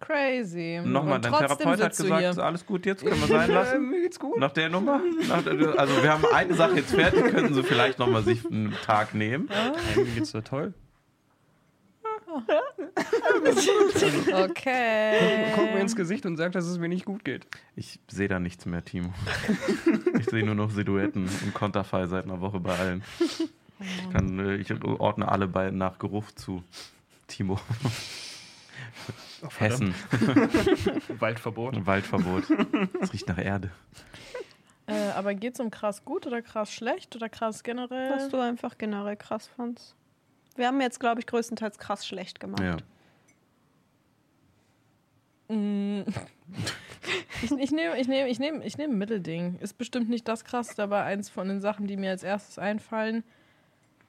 Crazy. 0.00 0.80
Nochmal, 0.84 1.16
Und 1.16 1.24
dein 1.24 1.32
Therapeut 1.32 1.80
hat 1.82 1.96
gesagt, 1.96 2.22
ist 2.22 2.38
alles 2.38 2.64
gut 2.64 2.86
jetzt, 2.86 3.04
können 3.04 3.20
wir 3.20 3.26
sein 3.26 3.50
lassen. 3.50 3.90
mir 3.90 4.02
geht's 4.02 4.18
gut. 4.18 4.38
Nach 4.38 4.52
der 4.52 4.68
Nummer? 4.68 5.00
Nach 5.28 5.42
der, 5.42 5.78
also 5.78 6.02
wir 6.02 6.12
haben 6.12 6.24
eine 6.32 6.54
Sache 6.54 6.76
jetzt 6.76 6.94
fertig, 6.94 7.24
könnten 7.32 7.52
sie 7.52 7.62
vielleicht 7.64 7.98
nochmal 7.98 8.22
sich 8.22 8.46
einen 8.46 8.72
Tag 8.84 9.14
nehmen. 9.14 9.48
Hey, 9.50 10.04
mir 10.04 10.12
geht's 10.12 10.30
so 10.30 10.40
toll. 10.40 10.72
Okay. 14.32 15.52
Guck 15.54 15.74
mir 15.74 15.80
ins 15.80 15.96
Gesicht 15.96 16.26
und 16.26 16.36
sag, 16.36 16.52
dass 16.52 16.66
es 16.66 16.78
mir 16.78 16.88
nicht 16.88 17.04
gut 17.04 17.24
geht. 17.24 17.46
Ich 17.74 17.98
sehe 18.08 18.28
da 18.28 18.38
nichts 18.38 18.66
mehr, 18.66 18.84
Timo. 18.84 19.12
Ich 20.18 20.26
sehe 20.26 20.44
nur 20.44 20.54
noch 20.54 20.70
Silhouetten 20.70 21.24
und 21.24 21.54
Konterfei 21.54 22.06
seit 22.06 22.24
einer 22.24 22.40
Woche 22.40 22.60
bei 22.60 22.76
allen. 22.76 23.02
Ich, 23.80 24.10
kann, 24.10 24.38
äh, 24.38 24.56
ich 24.56 24.72
ordne 24.82 25.28
alle 25.28 25.46
bei 25.46 25.70
nach 25.70 25.98
Geruch 25.98 26.32
zu. 26.32 26.62
Timo. 27.26 27.60
Hessen. 29.58 29.94
Waldverbot. 31.18 31.86
Waldverbot. 31.86 32.44
Es 33.00 33.12
riecht 33.12 33.28
nach 33.28 33.38
Erde. 33.38 33.70
Äh, 34.86 35.10
aber 35.10 35.34
geht's 35.34 35.60
um 35.60 35.70
krass 35.70 36.04
gut 36.04 36.26
oder 36.26 36.42
krass 36.42 36.72
schlecht 36.72 37.14
oder 37.14 37.28
krass 37.28 37.62
generell? 37.62 38.10
Was 38.10 38.28
du 38.30 38.40
einfach 38.40 38.78
generell 38.78 39.16
krass 39.16 39.46
fandst. 39.46 39.94
Wir 40.56 40.66
haben 40.66 40.80
jetzt, 40.80 40.98
glaube 40.98 41.20
ich, 41.20 41.26
größtenteils 41.26 41.78
krass 41.78 42.06
schlecht 42.06 42.40
gemacht. 42.40 42.62
Ja. 42.62 42.76
Mm. 45.54 46.04
Ich, 47.42 47.52
ich 47.52 47.70
nehme 47.70 47.98
ich 47.98 48.08
nehm, 48.08 48.26
ich 48.26 48.38
nehm, 48.38 48.62
ich 48.62 48.76
nehm 48.76 48.90
ein 48.90 48.98
Mittelding. 48.98 49.58
Ist 49.60 49.78
bestimmt 49.78 50.08
nicht 50.08 50.26
das 50.26 50.44
krasseste, 50.44 50.82
aber 50.82 51.04
eins 51.04 51.30
von 51.30 51.48
den 51.48 51.60
Sachen, 51.60 51.86
die 51.86 51.96
mir 51.96 52.10
als 52.10 52.24
erstes 52.24 52.58
einfallen. 52.58 53.22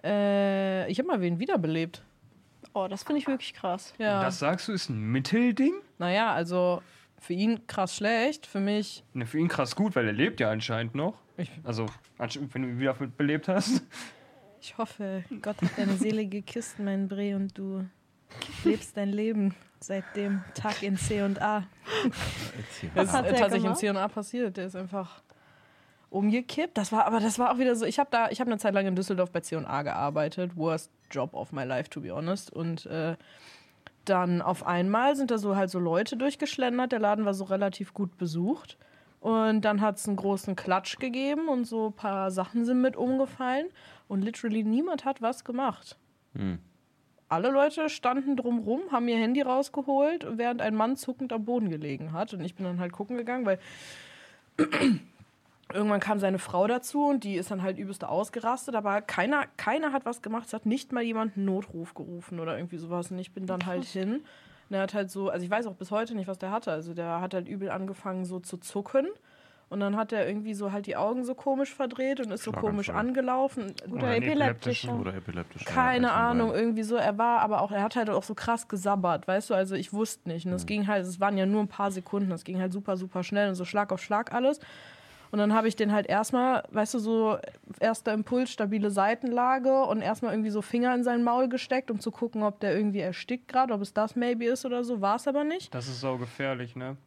Äh, 0.04 0.90
ich 0.90 1.00
habe 1.00 1.08
mal 1.08 1.22
wen 1.22 1.40
wiederbelebt. 1.40 2.04
Oh, 2.74 2.88
das 2.88 3.04
finde 3.04 3.20
ich 3.20 3.28
wirklich 3.28 3.54
krass. 3.54 3.94
Ja. 3.98 4.22
Das 4.24 4.40
sagst 4.40 4.68
du, 4.68 4.72
ist 4.72 4.90
ein 4.90 5.00
Mittelding? 5.00 5.74
naja, 5.98 6.34
also 6.34 6.82
für 7.20 7.34
ihn 7.34 7.68
krass 7.68 7.96
schlecht, 7.96 8.46
für 8.46 8.60
mich. 8.60 9.04
Ne, 9.14 9.26
für 9.26 9.40
ihn 9.40 9.48
krass 9.50 9.76
gut, 9.76 9.96
weil 9.96 10.08
er 10.08 10.14
lebt 10.14 10.40
ja 10.40 10.50
anscheinend 10.50 10.96
noch. 10.96 11.16
Ich, 11.38 11.52
Also, 11.64 11.86
wenn 12.18 12.62
du 12.62 12.68
ihn 12.70 12.80
wieder 12.80 12.94
belebt 12.94 13.48
hast. 13.48 13.84
ich 14.62 14.78
hoffe, 14.78 15.24
Gott 15.42 15.62
hat 15.62 15.78
deine 15.78 15.94
Seele 15.94 16.26
gekisst, 16.26 16.80
mein 16.80 17.08
Bre, 17.08 17.36
und 17.36 17.58
du 17.58 17.86
lebst 18.64 18.96
dein 18.96 19.10
Leben 19.10 19.56
seit 19.80 20.04
dem 20.16 20.44
Tag 20.54 20.84
in 20.84 20.98
C 20.98 21.22
und 21.22 21.42
A. 21.42 21.68
Ist 22.96 23.14
hat 23.14 23.26
äh, 23.26 23.30
tatsächlich 23.30 23.56
im 23.56 23.62
gemacht? 23.64 23.78
C 23.80 23.90
und 23.90 23.98
A 23.98 24.08
passiert. 24.08 24.58
Der 24.58 24.66
ist 24.66 24.76
einfach 24.76 25.22
umgekippt. 26.10 26.78
Das 26.78 26.92
war, 26.92 27.06
aber 27.06 27.20
das 27.20 27.40
war 27.40 27.54
auch 27.54 27.58
wieder 27.58 27.76
so. 27.76 27.86
Ich 27.86 28.00
habe 28.00 28.10
da, 28.12 28.30
ich 28.30 28.40
habe 28.40 28.50
eine 28.50 28.60
Zeit 28.60 28.74
lang 28.74 28.86
in 28.86 28.96
Düsseldorf 28.96 29.32
bei 29.32 29.42
C 29.42 29.56
und 29.56 29.66
A 29.66 29.84
gearbeitet. 29.84 30.56
Worst 30.56 30.92
Job 31.12 31.34
of 31.34 31.52
my 31.52 31.64
life, 31.64 31.90
to 31.90 32.02
be 32.02 32.14
honest. 32.14 32.52
Und 32.52 32.86
äh, 32.88 33.16
dann 34.06 34.42
auf 34.42 34.66
einmal 34.66 35.16
sind 35.16 35.32
da 35.32 35.38
so 35.38 35.56
halt 35.56 35.70
so 35.70 35.80
Leute 35.80 36.18
durchgeschlendert. 36.18 36.92
Der 36.92 37.00
Laden 37.00 37.26
war 37.26 37.34
so 37.34 37.46
relativ 37.46 37.94
gut 37.94 38.18
besucht. 38.18 38.78
Und 39.20 39.62
dann 39.62 39.82
hat 39.82 39.98
es 39.98 40.08
einen 40.08 40.16
großen 40.16 40.56
Klatsch 40.56 40.98
gegeben 40.98 41.50
und 41.50 41.66
so 41.66 41.88
ein 41.88 41.94
paar 41.94 42.32
Sachen 42.32 42.66
sind 42.66 42.82
mit 42.82 42.96
umgefallen. 42.96 43.68
Und 44.08 44.22
literally 44.22 44.64
niemand 44.64 45.06
hat 45.06 45.22
was 45.22 45.44
gemacht. 45.44 45.98
Hm. 46.34 46.60
Alle 47.28 47.52
Leute 47.52 47.90
standen 47.90 48.38
drumrum, 48.38 48.92
haben 48.92 49.08
ihr 49.08 49.18
Handy 49.18 49.42
rausgeholt, 49.42 50.26
während 50.38 50.62
ein 50.62 50.74
Mann 50.74 50.96
zuckend 50.96 51.32
am 51.32 51.46
Boden 51.46 51.70
gelegen 51.70 52.12
hat. 52.12 52.34
Und 52.34 52.42
ich 52.42 52.56
bin 52.56 52.66
dann 52.66 52.80
halt 52.80 52.92
gucken 52.92 53.18
gegangen, 53.18 53.46
weil 53.46 53.60
irgendwann 55.74 56.00
kam 56.00 56.20
seine 56.20 56.40
Frau 56.40 56.68
dazu 56.68 57.08
und 57.08 57.24
die 57.24 57.36
ist 57.36 57.52
dann 57.52 57.62
halt 57.62 57.78
übelst 57.78 58.04
ausgerastet. 58.04 58.76
Aber 58.76 59.02
keiner, 59.02 59.46
keiner 59.58 59.92
hat 59.92 60.06
was 60.06 60.22
gemacht. 60.22 60.48
Es 60.48 60.54
hat 60.54 60.66
nicht 60.66 60.92
mal 60.92 61.04
jemand 61.04 61.38
einen 61.38 61.46
Notruf 61.46 61.94
gerufen 61.94 62.40
oder 62.40 62.58
irgendwie 62.58 62.78
sowas. 62.78 63.12
Und 63.12 63.20
ich 63.20 63.34
bin 63.34 63.46
dann 63.46 63.66
halt 63.66 63.86
hin. 63.86 64.24
Und 64.70 64.76
er 64.76 64.82
hat 64.82 64.94
halt 64.94 65.12
so, 65.12 65.30
also 65.30 65.44
ich 65.44 65.52
weiß 65.52 65.68
auch 65.68 65.76
bis 65.76 65.92
heute 65.92 66.16
nicht, 66.16 66.28
was 66.28 66.38
der 66.38 66.52
hatte. 66.52 66.72
Also 66.72 66.94
der 66.94 67.22
hat 67.22 67.34
halt 67.34 67.48
übel 67.48 67.70
angefangen 67.70 68.26
so 68.26 68.40
zu 68.40 68.58
zucken. 68.58 69.08
Und 69.70 69.82
dann 69.82 69.96
hat 69.96 70.12
er 70.12 70.28
irgendwie 70.28 70.56
so 70.56 70.72
halt 70.72 70.88
die 70.88 70.96
Augen 70.96 71.24
so 71.24 71.36
komisch 71.36 71.76
verdreht 71.76 72.20
und 72.20 72.32
ist 72.32 72.44
so 72.44 72.52
komisch 72.52 72.90
angelaufen. 72.90 73.76
Guter 73.88 74.08
ein 74.08 74.24
Epileptischer. 74.24 75.00
Oder 75.00 75.14
epileptisch. 75.14 75.64
Keine 75.66 76.08
ja, 76.08 76.14
Ahnung, 76.14 76.52
irgendwie 76.56 76.82
so. 76.82 76.96
Er 76.96 77.20
war 77.20 77.42
aber 77.42 77.62
auch, 77.62 77.72
er 77.72 77.84
hat 77.84 77.96
halt 77.96 78.10
auch 78.10 78.24
so 78.24 78.34
krass 78.34 78.68
gesabbert, 78.68 79.28
weißt 79.28 79.52
du? 79.52 79.54
Also 79.54 79.76
ich 79.76 79.94
wusste 79.94 80.28
nicht. 80.28 80.48
Und 80.48 80.54
es 80.54 80.66
ging 80.66 80.88
halt, 80.88 81.06
es 81.06 81.20
waren 81.20 81.38
ja 81.38 81.46
nur 81.46 81.62
ein 81.62 81.68
paar 81.68 81.92
Sekunden, 81.92 82.32
es 82.32 82.44
ging 82.44 82.60
halt 82.60 82.74
super, 82.74 82.98
super 82.98 83.24
schnell 83.24 83.50
und 83.50 83.56
so 83.56 83.64
Schlag 83.64 83.92
auf 83.92 84.02
Schlag 84.02 84.34
alles. 84.34 84.60
Und 85.32 85.40
dann 85.40 85.54
habe 85.54 85.68
ich 85.68 85.76
den 85.76 85.92
halt 85.92 86.08
erstmal, 86.08 86.64
weißt 86.72 86.96
du, 86.96 87.00
so 87.00 87.38
erster 87.80 88.14
Impuls, 88.14 88.52
stabile 88.52 88.90
Seitenlage 88.90 89.84
und 89.84 90.02
erstmal 90.02 90.34
irgendwie 90.34 90.50
so 90.50 90.62
Finger 90.62 90.94
in 90.96 91.04
sein 91.04 91.24
Maul 91.24 91.50
gesteckt, 91.50 91.92
um 91.92 92.00
zu 92.00 92.12
gucken, 92.12 92.44
ob 92.44 92.60
der 92.60 92.76
irgendwie 92.76 93.00
erstickt 93.00 93.48
gerade, 93.48 93.74
ob 93.74 93.82
es 93.82 93.94
das 93.94 94.16
maybe 94.16 94.46
ist 94.46 94.66
oder 94.66 94.84
so. 94.84 95.02
War 95.02 95.18
es 95.18 95.28
aber 95.28 95.44
nicht. 95.44 95.74
Das 95.74 95.88
ist 95.88 96.02
sau 96.02 96.18
gefährlich, 96.18 96.76
ne? 96.76 96.98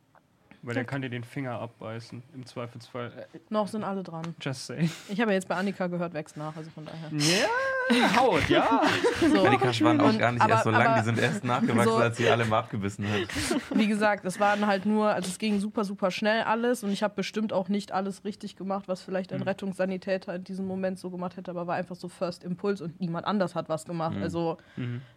Weil 0.65 0.75
der 0.75 0.85
kann 0.85 1.03
dir 1.03 1.11
den 1.11 1.25
Finger 1.25 1.59
abbeißen, 1.61 2.23
im 2.35 2.47
Zweifelsfall. 2.47 3.27
Noch 3.51 3.67
sind 3.67 3.83
alle 3.83 4.03
dran. 4.05 4.23
Just 4.41 4.67
say. 4.67 4.89
Ich 5.09 5.21
habe 5.21 5.33
ja 5.33 5.35
jetzt 5.35 5.49
bei 5.49 5.57
Annika 5.57 5.89
gehört, 5.89 6.15
wächst 6.15 6.37
nach, 6.37 6.57
also 6.57 6.71
von 6.71 6.85
daher. 6.87 7.11
Ja, 7.19 8.17
Haut, 8.17 8.49
ja. 8.49 8.81
So. 9.21 9.45
Annikas 9.45 9.81
waren 9.83 10.01
auch 10.01 10.17
gar 10.17 10.31
nicht 10.33 10.41
aber- 10.41 10.53
erst 10.53 10.65
so 10.65 10.71
lang, 10.71 10.99
die 10.99 11.05
sind 11.05 11.19
erst 11.19 11.43
nachgewachsen, 11.45 11.85
so- 11.93 11.97
als 11.97 12.17
sie 12.17 12.29
alle 12.29 12.45
mal 12.45 12.61
abgebissen 12.61 13.07
hat. 13.09 13.29
Wie 13.77 13.89
gesagt, 13.89 14.25
es 14.25 14.39
waren 14.39 14.67
halt 14.69 14.87
nur, 14.87 15.09
also 15.09 15.29
es 15.29 15.39
ging 15.39 15.59
super, 15.59 15.83
super 15.85 16.11
schnell 16.13 16.43
alles 16.45 16.85
und 16.85 16.93
ich 16.93 17.03
habe 17.03 17.15
bestimmt 17.17 17.53
auch 17.53 17.69
nicht 17.69 17.91
alles 17.91 18.25
richtig 18.25 18.55
gemacht, 18.57 18.85
was 18.87 19.03
vielleicht 19.03 19.33
ein 19.33 19.43
Rettungssanitäter 19.43 20.35
in 20.37 20.45
diesem 20.45 20.67
Moment 20.67 20.99
so 21.01 21.11
gemacht 21.11 21.37
hätte, 21.37 21.51
aber 21.51 21.67
war 21.67 21.75
einfach 21.75 21.97
so 21.97 22.09
First 22.09 22.45
Impuls 22.45 22.81
und 22.81 23.01
niemand 23.01 23.27
anders 23.27 23.55
hat 23.57 23.69
was 23.69 23.85
gemacht. 23.85 24.17
Also, 24.23 24.59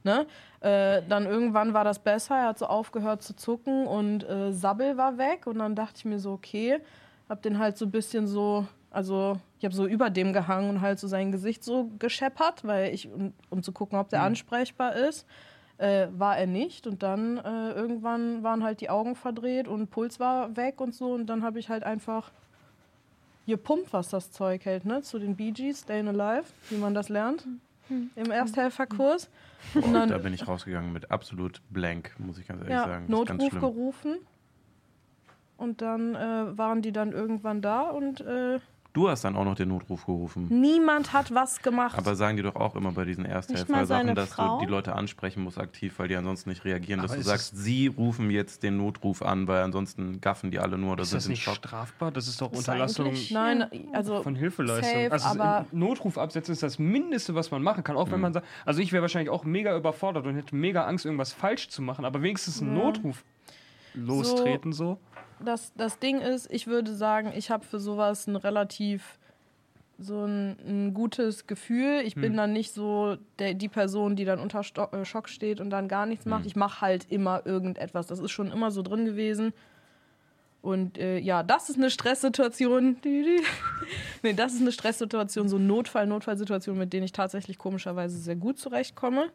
ne? 0.03 0.25
Äh, 0.61 1.03
dann 1.07 1.25
irgendwann 1.27 1.73
war 1.75 1.83
das 1.83 1.99
besser, 1.99 2.35
er 2.35 2.47
hat 2.47 2.57
so 2.57 2.65
aufgehört 2.65 3.21
zu 3.21 3.35
zucken 3.35 3.85
und 3.85 4.27
äh, 4.27 4.51
Sabbel 4.51 4.97
war 4.97 5.17
weg 5.19 5.34
und 5.45 5.59
dann 5.59 5.75
dachte 5.75 5.97
ich 5.97 6.05
mir 6.05 6.19
so, 6.19 6.31
okay, 6.31 6.79
hab 7.29 7.41
den 7.41 7.59
halt 7.59 7.77
so 7.77 7.85
ein 7.85 7.91
bisschen 7.91 8.27
so, 8.27 8.65
also 8.91 9.37
ich 9.59 9.65
habe 9.65 9.75
so 9.75 9.85
über 9.85 10.09
dem 10.09 10.33
gehangen 10.33 10.69
und 10.69 10.81
halt 10.81 10.99
so 10.99 11.07
sein 11.07 11.31
Gesicht 11.31 11.63
so 11.63 11.89
gescheppert, 11.99 12.63
weil 12.65 12.93
ich, 12.93 13.11
um, 13.11 13.33
um 13.49 13.63
zu 13.63 13.71
gucken, 13.71 13.97
ob 13.97 14.09
der 14.09 14.21
ansprechbar 14.23 14.95
ist. 14.95 15.25
Äh, 15.77 16.07
war 16.17 16.37
er 16.37 16.47
nicht 16.47 16.87
und 16.87 17.03
dann 17.03 17.37
äh, 17.37 17.71
irgendwann 17.71 18.43
waren 18.43 18.63
halt 18.63 18.79
die 18.79 18.89
Augen 18.89 19.13
verdreht 19.13 19.67
und 19.67 19.89
Puls 19.89 20.21
war 20.21 20.55
weg 20.55 20.79
und 20.79 20.95
so 20.95 21.11
und 21.11 21.25
dann 21.25 21.43
habe 21.43 21.59
ich 21.59 21.67
halt 21.67 21.83
einfach 21.83 22.31
gepumpt, 23.45 23.91
was 23.91 24.07
das 24.07 24.31
Zeug 24.31 24.63
hält, 24.63 24.85
ne? 24.85 25.01
Zu 25.01 25.19
den 25.19 25.35
Bee 25.35 25.51
Gees, 25.51 25.81
Stayin' 25.81 26.07
Alive, 26.07 26.45
wie 26.69 26.77
man 26.77 26.93
das 26.93 27.09
lernt 27.09 27.45
im 27.89 28.31
Ersthelferkurs. 28.31 29.29
Und 29.73 29.93
da 29.93 30.05
dann 30.05 30.23
bin 30.23 30.33
ich 30.33 30.47
rausgegangen 30.47 30.93
mit 30.93 31.11
absolut 31.11 31.61
blank, 31.69 32.15
muss 32.19 32.37
ich 32.37 32.47
ganz 32.47 32.61
ehrlich 32.61 32.73
ja, 32.73 32.85
sagen. 32.85 33.07
Das 33.09 33.19
ist 33.19 33.27
ganz 33.27 33.43
Notruf 33.43 33.59
gerufen 33.59 34.17
und 35.57 35.81
dann 35.81 36.15
äh, 36.15 36.57
waren 36.57 36.81
die 36.81 36.91
dann 36.91 37.11
irgendwann 37.11 37.61
da 37.61 37.81
und 37.89 38.21
äh, 38.21 38.59
Du 38.93 39.09
hast 39.09 39.25
dann 39.25 39.35
auch 39.35 39.43
noch 39.43 39.55
den 39.55 39.67
Notruf 39.67 40.05
gerufen. 40.05 40.47
niemand 40.49 41.11
hat 41.11 41.35
was 41.35 41.61
gemacht. 41.61 41.97
Aber 41.97 42.15
sagen 42.15 42.37
die 42.37 42.43
doch 42.43 42.55
auch 42.55 42.77
immer 42.77 42.93
bei 42.93 43.03
diesen 43.03 43.25
Ersthelfer-Sachen, 43.25 44.15
dass 44.15 44.29
Frau? 44.29 44.57
du 44.59 44.65
die 44.65 44.71
Leute 44.71 44.95
ansprechen 44.95 45.43
musst 45.43 45.59
aktiv, 45.59 45.93
weil 45.99 46.07
die 46.07 46.15
ansonsten 46.15 46.49
nicht 46.49 46.63
reagieren. 46.63 47.01
Dass 47.01 47.11
Aber 47.11 47.15
du 47.15 47.19
ist 47.19 47.27
sagst, 47.27 47.57
sie 47.57 47.87
rufen 47.87 48.29
jetzt 48.31 48.63
den 48.63 48.77
Notruf 48.77 49.21
an, 49.21 49.49
weil 49.49 49.63
ansonsten 49.63 50.21
gaffen 50.21 50.49
die 50.49 50.59
alle 50.59 50.77
nur 50.77 50.93
oder 50.93 51.01
Ist 51.03 51.09
sind 51.09 51.17
das 51.17 51.27
nicht 51.27 51.43
Schock. 51.43 51.55
strafbar? 51.55 52.11
Das 52.13 52.29
ist 52.29 52.39
doch 52.39 52.53
ist 52.53 52.59
Unterlassung 52.59 53.11
Nein, 53.31 53.65
also 53.91 54.23
von 54.23 54.33
Hilfeleistung. 54.33 55.09
safe, 55.09 55.11
also 55.11 55.65
Notruf 55.75 56.17
absetzen 56.17 56.53
ist 56.53 56.63
das 56.63 56.79
Mindeste, 56.79 57.35
was 57.35 57.51
man 57.51 57.61
machen 57.61 57.83
kann. 57.83 57.97
Auch 57.97 58.11
wenn 58.11 58.21
man 58.21 58.31
sagt, 58.31 58.47
also 58.65 58.79
ich 58.81 58.93
wäre 58.93 59.01
wahrscheinlich 59.01 59.29
auch 59.29 59.43
mega 59.43 59.75
überfordert 59.75 60.25
und 60.25 60.35
hätte 60.37 60.55
mega 60.55 60.85
Angst, 60.85 61.03
irgendwas 61.03 61.33
falsch 61.33 61.67
zu 61.67 61.81
machen, 61.81 62.05
aber 62.05 62.21
wenigstens 62.21 62.61
einen 62.61 62.77
Ja. 62.77 62.83
Notruf 62.85 63.25
lostreten 63.93 64.71
so. 64.71 64.99
Das, 65.43 65.73
das 65.75 65.99
Ding 65.99 66.21
ist, 66.21 66.51
ich 66.51 66.67
würde 66.67 66.93
sagen, 66.93 67.33
ich 67.35 67.49
habe 67.51 67.65
für 67.65 67.79
sowas 67.79 68.27
ein 68.27 68.35
relativ 68.35 69.19
so 69.97 70.25
ein, 70.25 70.57
ein 70.67 70.93
gutes 70.93 71.47
Gefühl. 71.47 72.01
Ich 72.03 72.15
bin 72.15 72.35
dann 72.35 72.51
nicht 72.51 72.73
so 72.73 73.17
der, 73.39 73.53
die 73.53 73.69
Person, 73.69 74.15
die 74.15 74.25
dann 74.25 74.39
unter 74.39 74.63
Sto 74.63 74.87
äh, 74.91 75.05
Schock 75.05 75.29
steht 75.29 75.61
und 75.61 75.69
dann 75.69 75.87
gar 75.87 76.05
nichts 76.05 76.25
macht. 76.25 76.45
Ich 76.45 76.55
mache 76.55 76.81
halt 76.81 77.09
immer 77.09 77.45
irgendetwas. 77.45 78.07
Das 78.07 78.19
ist 78.19 78.31
schon 78.31 78.51
immer 78.51 78.71
so 78.71 78.81
drin 78.81 79.05
gewesen. 79.05 79.53
Und 80.61 80.97
äh, 80.97 81.19
ja, 81.19 81.43
das 81.43 81.69
ist 81.69 81.77
eine 81.77 81.89
Stresssituation. 81.89 82.97
nee, 84.23 84.33
das 84.33 84.53
ist 84.53 84.61
eine 84.61 84.71
Stresssituation, 84.71 85.47
so 85.47 85.59
Notfall, 85.59 86.07
Notfallsituation, 86.07 86.77
mit 86.77 86.91
denen 86.91 87.05
ich 87.05 87.11
tatsächlich 87.11 87.57
komischerweise 87.57 88.17
sehr 88.17 88.35
gut 88.35 88.57
zurechtkomme. 88.57 89.29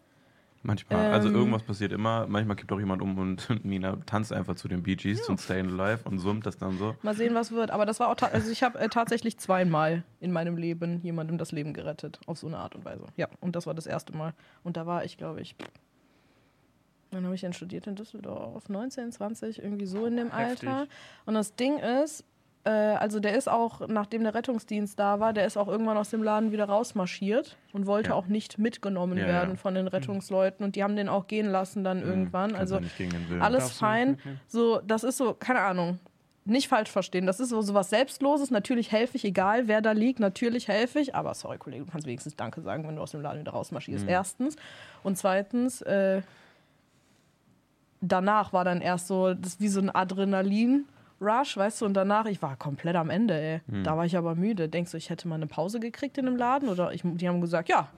Manchmal, 0.62 1.11
also 1.12 1.29
Ähm. 1.29 1.37
irgendwas 1.37 1.62
passiert 1.62 1.90
immer. 1.93 2.26
Manchmal 2.26 2.55
kippt 2.55 2.71
auch 2.71 2.79
jemand 2.79 3.00
um 3.00 3.17
und 3.19 3.49
Nina 3.64 3.97
tanzt 4.05 4.31
einfach 4.33 4.57
zu 4.57 4.69
den 4.69 4.83
Bee 4.83 4.95
Gees 4.97 5.26
und 5.29 5.40
Stayin' 5.40 5.81
Alive 5.81 6.07
und 6.09 6.19
summt 6.19 6.45
das 6.45 6.59
dann 6.59 6.76
so. 6.76 6.95
Mal 7.02 7.14
sehen, 7.14 7.35
was 7.35 7.50
wird. 7.50 7.71
Aber 7.71 7.87
das 7.87 7.99
war 7.99 8.09
auch, 8.09 8.17
also 8.31 8.50
ich 8.50 8.62
habe 8.62 8.79
äh, 8.79 8.88
tatsächlich 8.90 9.38
zweimal 9.38 10.05
in 10.21 10.33
meinem 10.33 10.59
Leben 10.59 11.00
jemandem 11.02 11.38
das 11.38 11.52
Leben 11.52 11.73
gerettet. 11.73 12.21
Auf 12.26 12.38
so 12.38 12.47
eine 12.47 12.59
Art 12.59 12.75
und 12.75 12.85
Weise. 12.85 13.07
Ja, 13.17 13.29
und 13.40 13.57
das 13.57 13.67
war 13.67 13.73
das 13.73 13.87
erste 13.87 14.14
Mal. 14.14 14.35
Und 14.62 14.76
da 14.76 14.87
war 14.87 15.05
ich, 15.05 15.17
glaube 15.17 15.40
ich, 15.40 15.57
dann 17.11 17.25
habe 17.25 17.35
ich 17.35 17.40
dann 17.40 17.52
studiert 17.52 17.87
in 17.87 17.97
Düsseldorf, 17.97 18.69
19, 18.69 19.12
20, 19.12 19.62
irgendwie 19.62 19.87
so 19.87 20.07
in 20.07 20.17
dem 20.17 20.31
Heftig. 20.31 20.69
Alter. 20.69 20.90
Und 21.26 21.35
das 21.35 21.57
Ding 21.57 21.79
ist, 21.79 22.25
äh, 22.64 22.71
also 22.71 23.21
der 23.21 23.35
ist 23.37 23.49
auch, 23.49 23.88
nachdem 23.88 24.23
der 24.23 24.35
Rettungsdienst 24.35 24.99
da 24.99 25.19
war, 25.21 25.33
der 25.33 25.47
ist 25.47 25.57
auch 25.57 25.69
irgendwann 25.69 25.97
aus 25.97 26.11
dem 26.11 26.23
Laden 26.23 26.52
wieder 26.52 26.67
rausmarschiert 26.67 27.57
und 27.73 27.87
wollte 27.87 28.11
Ja. 28.11 28.14
auch 28.17 28.26
nicht 28.26 28.59
mitgenommen 28.59 29.17
Ja, 29.19 29.26
werden 29.26 29.50
ja. 29.50 29.57
von 29.57 29.75
den 29.75 29.88
Rettungsleuten. 29.88 30.64
Und 30.64 30.76
die 30.76 30.83
haben 30.85 30.95
den 30.97 31.09
auch 31.09 31.26
gehen 31.26 31.47
lassen 31.47 31.85
dann 31.85 32.02
irgendwann. 32.02 32.52
Kannst 32.52 32.73
Also 32.73 32.76
alles 33.40 33.64
Darfst 33.64 33.79
fein. 33.79 34.19
So, 34.47 34.81
das 34.87 35.05
ist 35.05 35.17
so, 35.17 35.33
keine 35.35 35.61
Ahnung. 35.61 35.99
Nicht 36.47 36.69
falsch 36.69 36.90
verstehen. 36.90 37.26
Das 37.26 37.38
ist 37.38 37.50
so, 37.50 37.61
so 37.62 37.75
was 37.75 37.90
Selbstloses. 37.90 38.50
Natürlich 38.50 38.90
helfe 38.93 39.17
ich, 39.17 39.25
egal 39.25 39.69
wer 39.69 39.81
da 39.83 39.93
liegt. 39.93 40.21
Natürlich 40.21 40.69
helfe 40.69 40.99
ich. 40.99 41.14
Aber 41.14 41.35
sorry, 41.35 41.59
Kollege, 41.59 41.85
du 41.85 41.90
kannst 41.93 42.07
wenigstens 42.07 42.35
Danke 42.35 42.61
sagen, 42.62 42.87
wenn 42.88 42.97
du 42.97 43.02
aus 43.02 43.11
dem 43.12 43.21
Laden 43.21 43.40
wieder 43.40 43.52
rausmarschierst. 43.52 44.07
Erstens. 44.09 44.57
Und 45.02 45.17
zweitens, 45.17 45.81
äh, 45.83 46.23
danach 48.00 48.52
war 48.52 48.64
dann 48.64 48.81
erst 48.81 49.07
so, 49.07 49.35
das 49.35 49.55
ist 49.55 49.61
wie 49.61 49.69
so 49.69 49.81
ein 49.81 49.90
Adrenalin-Rush, 51.21 51.57
weißt 51.57 51.81
du? 51.81 51.87
Und 51.87 51.95
danach, 51.95 52.27
ich 52.27 52.41
war 52.43 52.57
komplett 52.57 52.97
am 52.97 53.11
Ende, 53.11 53.35
ey. 53.41 53.61
Da 53.83 53.97
war 53.97 54.05
ich 54.07 54.17
aber 54.17 54.35
müde. 54.35 54.69
Denkst 54.69 54.91
du, 54.93 54.97
ich 54.97 55.11
hätte 55.11 55.29
mal 55.29 55.37
eine 55.37 55.47
Pause 55.47 55.81
gekriegt 55.81 56.19
in 56.19 56.27
dem 56.27 56.37
Laden? 56.37 56.69
Oder 56.69 56.93
ich, 56.93 57.03
die 57.05 57.29
haben 57.29 57.41
gesagt, 57.41 57.69
ja, 57.69 57.89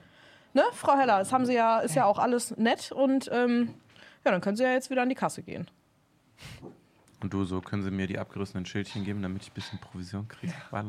ne, 0.55 0.62
Frau 0.73 0.97
Heller, 0.97 1.19
das 1.19 1.33
haben 1.33 1.47
sie 1.47 1.55
ja, 1.55 1.81
ist 1.81 1.95
ja 1.95 2.05
auch 2.05 2.19
alles 2.19 2.57
nett 2.57 2.93
und 2.93 3.29
ähm, 3.33 3.75
ja, 4.25 4.31
dann 4.31 4.41
können 4.41 4.57
sie 4.57 4.64
ja 4.64 4.73
jetzt 4.73 4.91
wieder 4.91 5.02
an 5.02 5.09
die 5.09 5.14
Kasse 5.14 5.43
gehen. 5.43 5.69
Und 7.21 7.33
du 7.33 7.45
so, 7.45 7.61
können 7.61 7.83
sie 7.83 7.91
mir 7.91 8.07
die 8.07 8.19
abgerissenen 8.19 8.67
Schildchen 8.67 9.05
geben, 9.05 9.23
damit 9.23 9.43
ich 9.43 9.50
ein 9.50 9.55
bisschen 9.55 9.79
Provision 9.79 10.26
kriege? 10.29 10.52
Warte. 10.71 10.88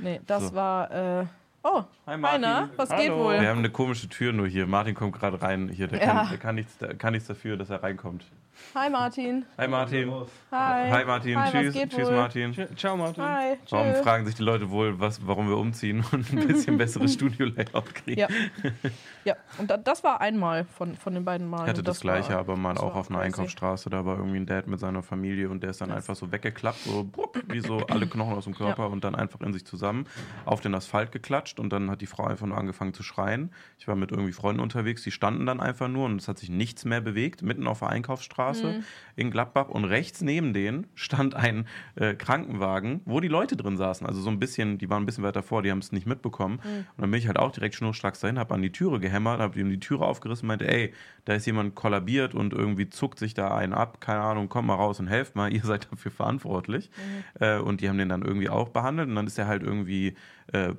Nee, 0.00 0.20
das 0.26 0.48
So. 0.48 0.54
war. 0.54 0.90
Äh, 1.20 1.26
oh, 1.64 1.82
Hi, 2.06 2.20
Heiner, 2.22 2.68
was 2.76 2.88
geht 2.90 3.10
Hallo. 3.10 3.24
wohl? 3.24 3.40
Wir 3.40 3.48
haben 3.48 3.58
eine 3.58 3.70
komische 3.70 4.08
Tür 4.08 4.32
nur 4.32 4.46
hier. 4.46 4.66
Martin 4.66 4.94
kommt 4.94 5.14
gerade 5.18 5.40
rein. 5.42 5.68
Hier, 5.68 5.88
der, 5.88 6.00
Ja. 6.00 6.06
kann, 6.06 6.28
der 6.28 6.38
kann, 6.38 6.54
nichts, 6.54 6.78
der 6.78 6.94
kann 6.94 7.12
nichts 7.12 7.28
dafür, 7.28 7.56
dass 7.56 7.70
er 7.70 7.82
reinkommt. 7.82 8.24
Hi 8.76 8.88
Martin. 8.88 9.44
Hi 9.58 9.66
Martin. 9.66 10.12
Hi. 10.52 10.88
Hi 10.90 11.04
Martin. 11.04 11.36
Hi, 11.42 11.50
Tschüss. 11.50 11.74
geht 11.74 11.90
Tschüss 11.90 12.06
wohl? 12.06 12.14
Martin. 12.14 12.54
Ciao, 12.76 12.96
Martin. 12.96 13.24
Hi. 13.24 13.56
Warum 13.68 13.92
tschö. 13.94 14.02
fragen 14.04 14.26
sich 14.26 14.36
die 14.36 14.44
Leute 14.44 14.70
wohl, 14.70 15.00
was, 15.00 15.26
warum 15.26 15.48
wir 15.48 15.56
umziehen 15.56 16.04
und 16.12 16.32
ein 16.32 16.46
bisschen 16.46 16.78
besseres 16.78 17.14
Studio-Layout 17.14 17.92
kriegen? 17.96 18.20
Ja. 18.20 18.28
ja, 19.24 19.34
und 19.58 19.70
da, 19.72 19.76
das 19.76 20.04
war 20.04 20.20
einmal 20.20 20.66
von, 20.66 20.94
von 20.94 21.14
den 21.14 21.24
beiden 21.24 21.48
Malen. 21.48 21.64
Ich 21.64 21.70
hatte 21.70 21.80
Und 21.80 21.88
das, 21.88 21.98
gleiche, 22.00 22.34
war, 22.34 22.38
aber 22.38 22.56
mal 22.56 22.74
das 22.74 22.82
auch 22.84 22.94
auf 22.94 23.10
einer. 23.10 23.18
Einkaufsstraße. 23.18 23.90
Da 23.90 24.04
war 24.06 24.18
irgendwie 24.18 24.36
ein 24.36 24.46
Dad 24.46 24.68
mit 24.68 24.78
seiner 24.78 25.02
Familie 25.02 25.48
und 25.50 25.60
der 25.64 25.70
ist 25.70 25.80
dann 25.80 25.88
Das- 25.88 25.96
einfach 25.98 26.14
so 26.14 26.30
weggeklappt, 26.30 26.78
so 26.78 27.02
brupp, 27.02 27.42
wie 27.48 27.58
so 27.60 27.78
alle 27.88 28.06
Knochen 28.06 28.34
aus 28.34 28.44
dem 28.44 28.54
Körper 28.54 28.88
und 28.88 29.02
dann 29.02 29.16
einfach 29.16 29.40
in 29.40 29.52
sich 29.52 29.64
zusammen 29.66 30.06
auf 30.44 30.60
den 30.60 30.76
Asphalt 30.76 31.10
geklatscht. 31.10 31.53
Gequatscht 31.54 31.60
und 31.60 31.72
dann 31.72 31.90
hat 31.90 32.00
die 32.00 32.06
Frau 32.06 32.24
einfach 32.24 32.46
nur 32.46 32.58
angefangen 32.58 32.94
zu 32.94 33.02
schreien. 33.02 33.50
Ich 33.78 33.88
war 33.88 33.96
mit 33.96 34.10
irgendwie 34.10 34.32
Freunden 34.32 34.60
unterwegs, 34.60 35.02
die 35.02 35.10
standen 35.10 35.46
dann 35.46 35.60
einfach 35.60 35.88
nur 35.88 36.06
und 36.06 36.20
es 36.20 36.28
hat 36.28 36.38
sich 36.38 36.50
nichts 36.50 36.84
mehr 36.84 37.00
bewegt, 37.00 37.42
mitten 37.42 37.66
auf 37.66 37.80
der 37.80 37.88
Einkaufsstraße 37.88 38.82
in 39.16 39.30
Gladbach 39.30 39.68
und 39.68 39.84
rechts 39.84 40.20
neben 40.20 40.52
denen 40.52 40.86
stand 40.94 41.34
ein 41.34 41.66
äh, 41.96 42.14
Krankenwagen, 42.14 43.00
wo 43.04 43.20
die 43.20 43.28
Leute 43.28 43.56
drin 43.56 43.76
saßen. 43.76 44.06
Also 44.06 44.20
so 44.20 44.30
ein 44.30 44.38
bisschen, 44.38 44.78
die 44.78 44.90
waren 44.90 45.02
ein 45.02 45.06
bisschen 45.06 45.24
weiter 45.24 45.42
vor, 45.42 45.62
die 45.62 45.70
haben 45.70 45.78
es 45.78 45.92
nicht 45.92 46.06
mitbekommen. 46.06 46.58
Und 46.64 47.02
dann 47.02 47.10
bin 47.10 47.18
ich 47.18 47.26
halt 47.26 47.38
auch 47.38 47.52
direkt 47.52 47.74
schnurstracks 47.74 48.20
dahin, 48.20 48.38
habe 48.38 48.54
an 48.54 48.62
die 48.62 48.72
Türe 48.72 49.00
gehämmert, 49.00 49.40
habe 49.40 49.58
ihm 49.58 49.70
die 49.70 49.80
Türe 49.80 50.04
aufgerissen, 50.04 50.46
meinte, 50.46 50.68
ey, 50.68 50.92
da 51.24 51.34
ist 51.34 51.46
jemand 51.46 51.74
kollabiert 51.74 52.34
und 52.34 52.52
irgendwie 52.52 52.90
zuckt 52.90 53.18
sich 53.18 53.34
da 53.34 53.54
einen 53.54 53.72
ab, 53.72 54.00
keine 54.00 54.20
Ahnung, 54.20 54.48
kommt 54.48 54.68
mal 54.68 54.74
raus 54.74 55.00
und 55.00 55.06
helft 55.06 55.36
mal, 55.36 55.52
ihr 55.52 55.62
seid 55.62 55.88
dafür 55.90 56.10
verantwortlich. 56.10 56.90
Äh, 57.40 57.58
und 57.58 57.80
die 57.80 57.88
haben 57.88 57.98
den 57.98 58.08
dann 58.08 58.22
irgendwie 58.22 58.48
auch 58.48 58.68
behandelt 58.68 59.08
und 59.08 59.14
dann 59.14 59.26
ist 59.26 59.38
er 59.38 59.46
halt 59.46 59.62
irgendwie 59.62 60.14
äh, 60.52 60.74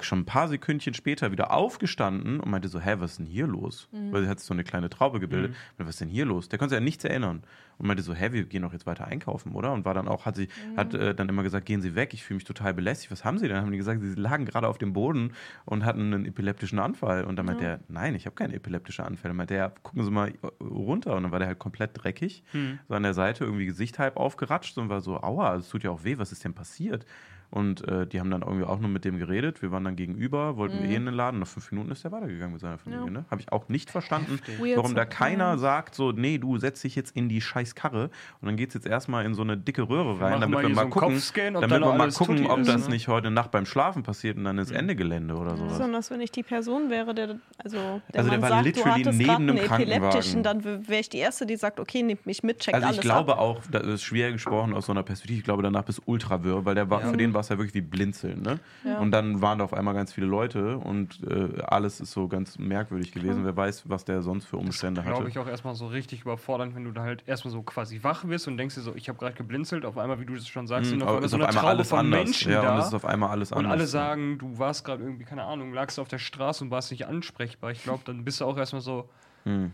schon 0.00 0.20
ein 0.20 0.24
paar 0.26 0.48
Sekündchen 0.48 0.94
später 0.94 1.32
wieder 1.32 1.52
aufgestanden 1.52 2.40
und 2.40 2.50
meinte 2.50 2.68
so, 2.68 2.80
hä, 2.80 2.96
was 2.98 3.12
ist 3.12 3.18
denn 3.18 3.26
hier 3.26 3.46
los? 3.46 3.88
Weil 4.12 4.22
sie 4.22 4.28
hat 4.28 4.38
sich 4.38 4.46
so 4.46 4.54
eine 4.54 4.64
kleine 4.64 4.90
Traube 4.90 5.20
gebildet. 5.20 5.52
Und 5.78 5.86
was 5.86 5.94
ist 5.94 6.00
denn 6.00 6.08
hier 6.08 6.26
los? 6.26 6.48
Der 6.48 6.58
konnte 6.58 6.74
sich 6.74 6.80
ja 6.80 6.84
nichts 6.84 7.04
erinnern. 7.04 7.42
Und 7.78 7.86
meinte 7.86 8.02
so, 8.02 8.12
hä, 8.12 8.32
wir 8.32 8.44
gehen 8.44 8.62
doch 8.62 8.72
jetzt 8.72 8.86
weiter 8.86 9.06
einkaufen, 9.06 9.52
oder? 9.52 9.72
Und 9.72 9.84
war 9.84 9.94
dann 9.94 10.08
auch, 10.08 10.26
hat 10.26 10.34
sie, 10.36 10.48
hat 10.76 10.94
äh, 10.94 11.14
dann 11.14 11.28
immer 11.28 11.44
gesagt, 11.44 11.64
gehen 11.64 11.80
Sie 11.80 11.94
weg, 11.94 12.12
ich 12.12 12.24
fühle 12.24 12.36
mich 12.36 12.44
total 12.44 12.74
belästigt. 12.74 13.12
Was 13.12 13.24
haben 13.24 13.38
Sie 13.38 13.46
denn? 13.46 13.54
Dann 13.54 13.64
haben 13.64 13.70
die 13.70 13.78
gesagt, 13.78 14.00
sie 14.02 14.14
lagen 14.14 14.44
gerade 14.44 14.66
auf 14.66 14.78
dem 14.78 14.92
Boden 14.92 15.32
und 15.64 15.84
hatten 15.84 16.12
einen 16.12 16.26
epileptischen 16.26 16.78
Anfall. 16.80 17.24
Und 17.24 17.36
dann 17.36 17.46
meinte 17.46 17.64
er, 17.64 17.80
nein, 17.88 18.14
ich 18.14 18.26
habe 18.26 18.34
keine 18.34 18.54
epileptische 18.54 19.04
Anfälle. 19.04 19.32
Meinte 19.32 19.54
er, 19.54 19.70
gucken 19.82 20.02
Sie 20.04 20.10
mal 20.10 20.32
runter. 20.60 21.14
Und 21.14 21.22
dann 21.22 21.32
war 21.32 21.38
der 21.38 21.48
halt 21.48 21.58
komplett 21.58 21.90
dreckig. 21.94 22.42
So 22.88 22.94
an 22.94 23.04
der 23.04 23.14
Seite 23.14 23.44
irgendwie 23.44 23.66
Gesicht 23.66 23.98
halb 23.98 24.16
aufgeratscht 24.16 24.76
und 24.78 24.88
war 24.88 25.00
so, 25.00 25.22
aua, 25.22 25.54
es 25.56 25.68
tut 25.68 25.84
ja 25.84 25.90
auch 25.90 26.02
weh, 26.04 26.18
was 26.18 26.32
ist 26.32 26.44
denn 26.44 26.54
passiert? 26.54 27.06
Und 27.50 27.86
äh, 27.88 28.06
die 28.06 28.20
haben 28.20 28.30
dann 28.30 28.42
irgendwie 28.42 28.64
auch 28.66 28.78
nur 28.78 28.90
mit 28.90 29.06
dem 29.06 29.18
geredet. 29.18 29.62
Wir 29.62 29.72
waren 29.72 29.82
dann 29.82 29.96
gegenüber, 29.96 30.58
wollten 30.58 30.82
wir 30.82 30.90
eh 30.90 30.96
in 30.96 31.06
den 31.06 31.14
Laden. 31.14 31.40
Nach 31.40 31.46
fünf 31.46 31.70
Minuten 31.72 31.90
ist 31.90 32.04
der 32.04 32.12
weitergegangen 32.12 32.52
mit 32.52 32.60
seiner 32.60 32.76
Familie. 32.76 33.06
Ja. 33.06 33.10
Ne? 33.10 33.24
Habe 33.30 33.40
ich 33.40 33.50
auch 33.50 33.68
nicht 33.70 33.90
verstanden, 33.90 34.38
Weird 34.58 34.76
warum 34.76 34.94
da 34.94 35.06
keiner 35.06 35.56
sagt, 35.56 35.94
so, 35.94 36.12
nee, 36.12 36.36
du 36.36 36.58
setz 36.58 36.82
dich 36.82 36.94
jetzt 36.94 37.16
in 37.16 37.30
die 37.30 37.40
scheiß 37.40 37.74
Karre 37.74 38.10
und 38.42 38.46
dann 38.48 38.56
geht 38.56 38.68
es 38.68 38.74
jetzt 38.74 38.86
erstmal 38.86 39.24
in 39.24 39.32
so 39.32 39.40
eine 39.40 39.56
dicke 39.56 39.88
Röhre 39.88 40.20
rein, 40.20 40.40
damit 40.42 40.56
mal 40.56 40.62
wir 40.62 40.74
mal 40.74 40.82
so 40.84 40.88
gucken, 40.90 41.08
Kopfscan, 41.14 41.56
ob 41.56 41.62
damit 41.62 41.82
dann 41.82 41.90
wir 41.90 41.96
mal 41.96 42.12
gucken 42.12 42.46
ob 42.46 42.58
ist, 42.60 42.68
das 42.68 42.84
ne? 42.84 42.90
nicht 42.90 43.08
heute 43.08 43.30
Nacht 43.30 43.50
beim 43.50 43.64
Schlafen 43.64 44.02
passiert 44.02 44.36
und 44.36 44.44
dann 44.44 44.58
ist 44.58 44.70
Ende 44.70 44.94
Gelände 44.94 45.34
oder 45.34 45.56
sowas. 45.56 45.72
Besonders 45.72 46.10
wenn 46.10 46.20
ich 46.20 46.30
die 46.30 46.42
Person 46.42 46.90
wäre, 46.90 47.14
der, 47.14 47.36
also, 47.64 47.76
der 48.12 48.18
Also 48.20 48.30
der 48.30 48.42
war 48.42 48.48
sagt, 48.50 48.60
du 48.64 48.68
literally 48.68 49.04
hattest 49.04 49.18
neben 49.18 49.30
einem 49.30 49.56
epileptischen, 49.56 50.42
Krankenwagen. 50.42 50.42
dann 50.42 50.88
wäre 50.88 51.00
ich 51.00 51.08
die 51.08 51.18
Erste, 51.18 51.46
die 51.46 51.56
sagt, 51.56 51.80
okay, 51.80 52.02
nimm 52.02 52.18
mich 52.24 52.42
mit, 52.42 52.58
checkt 52.58 52.74
Also 52.74 52.86
alles 52.88 52.98
ich 52.98 53.02
glaube 53.02 53.32
ab. 53.32 53.38
auch, 53.38 53.62
das 53.70 53.84
ist 53.86 54.02
schwer 54.02 54.32
gesprochen 54.32 54.74
aus 54.74 54.84
so 54.84 54.92
einer 54.92 55.02
Perspektive, 55.02 55.38
ich 55.38 55.44
glaube 55.44 55.62
danach 55.62 55.84
bis 55.84 56.02
ultra 56.04 56.44
wirr, 56.44 56.66
weil 56.66 56.74
der 56.74 56.90
war, 56.90 57.00
Ja. 57.00 57.08
für 57.10 57.16
den 57.16 57.32
war 57.32 57.37
es 57.40 57.48
ja 57.48 57.58
wirklich 57.58 57.74
wie 57.74 57.80
Blinzeln. 57.80 58.42
Ne? 58.42 58.58
Ja. 58.84 58.98
Und 58.98 59.10
dann 59.10 59.40
waren 59.42 59.58
da 59.58 59.64
auf 59.64 59.72
einmal 59.74 59.94
ganz 59.94 60.12
viele 60.12 60.26
Leute 60.26 60.78
und 60.78 61.20
äh, 61.28 61.60
alles 61.62 62.00
ist 62.00 62.12
so 62.12 62.28
ganz 62.28 62.58
merkwürdig 62.58 63.12
gewesen. 63.12 63.44
Wer 63.44 63.56
weiß, 63.56 63.88
was 63.88 64.04
der 64.04 64.22
sonst 64.22 64.46
für 64.46 64.56
Umstände 64.56 65.02
hatte. 65.04 65.12
Glaube 65.14 65.28
ich 65.28 65.38
auch 65.38 65.46
erstmal 65.46 65.74
so 65.74 65.86
richtig 65.86 66.22
überfordernd, 66.22 66.74
wenn 66.74 66.84
du 66.84 66.92
da 66.92 67.02
halt 67.02 67.22
erstmal 67.26 67.52
so 67.52 67.62
quasi 67.62 68.02
wach 68.02 68.26
wirst 68.28 68.48
und 68.48 68.56
denkst 68.56 68.74
dir 68.74 68.80
so, 68.82 68.94
ich 68.94 69.08
habe 69.08 69.18
gerade 69.18 69.34
geblinzelt, 69.34 69.84
auf 69.84 69.98
einmal, 69.98 70.20
wie 70.20 70.26
du 70.26 70.34
das 70.34 70.46
schon 70.48 70.66
sagst, 70.66 70.90
sind 70.90 70.98
Mhm, 70.98 71.02
auf 71.02 71.08
aber 71.08 71.16
einmal 71.18 71.24
ist 71.26 71.30
so 71.30 71.36
auf 71.36 71.42
eine 71.42 71.48
einmal 71.48 71.62
Traube 71.62 71.70
alles 71.76 71.88
von 71.88 71.98
anders. 72.00 72.20
Menschen 72.24 72.52
ja, 72.52 72.62
da. 72.62 72.72
und 72.74 72.78
es 72.80 72.86
ist 72.88 72.94
auf 72.94 73.04
einmal 73.04 73.30
alles 73.30 73.52
und 73.52 73.58
anders. 73.58 73.72
alle 73.72 73.86
sagen, 73.86 74.38
du 74.38 74.58
warst 74.58 74.84
gerade 74.84 75.02
irgendwie, 75.02 75.24
keine 75.24 75.44
Ahnung, 75.44 75.72
lagst 75.72 75.98
auf 75.98 76.08
der 76.08 76.18
Straße 76.18 76.64
und 76.64 76.70
warst 76.70 76.90
nicht 76.90 77.06
ansprechbar. 77.06 77.70
Ich 77.70 77.82
glaube, 77.82 78.02
dann 78.04 78.24
bist 78.24 78.40
du 78.40 78.44
auch 78.44 78.56
erstmal 78.56 78.82
so, 78.82 79.08
Hm. 79.44 79.72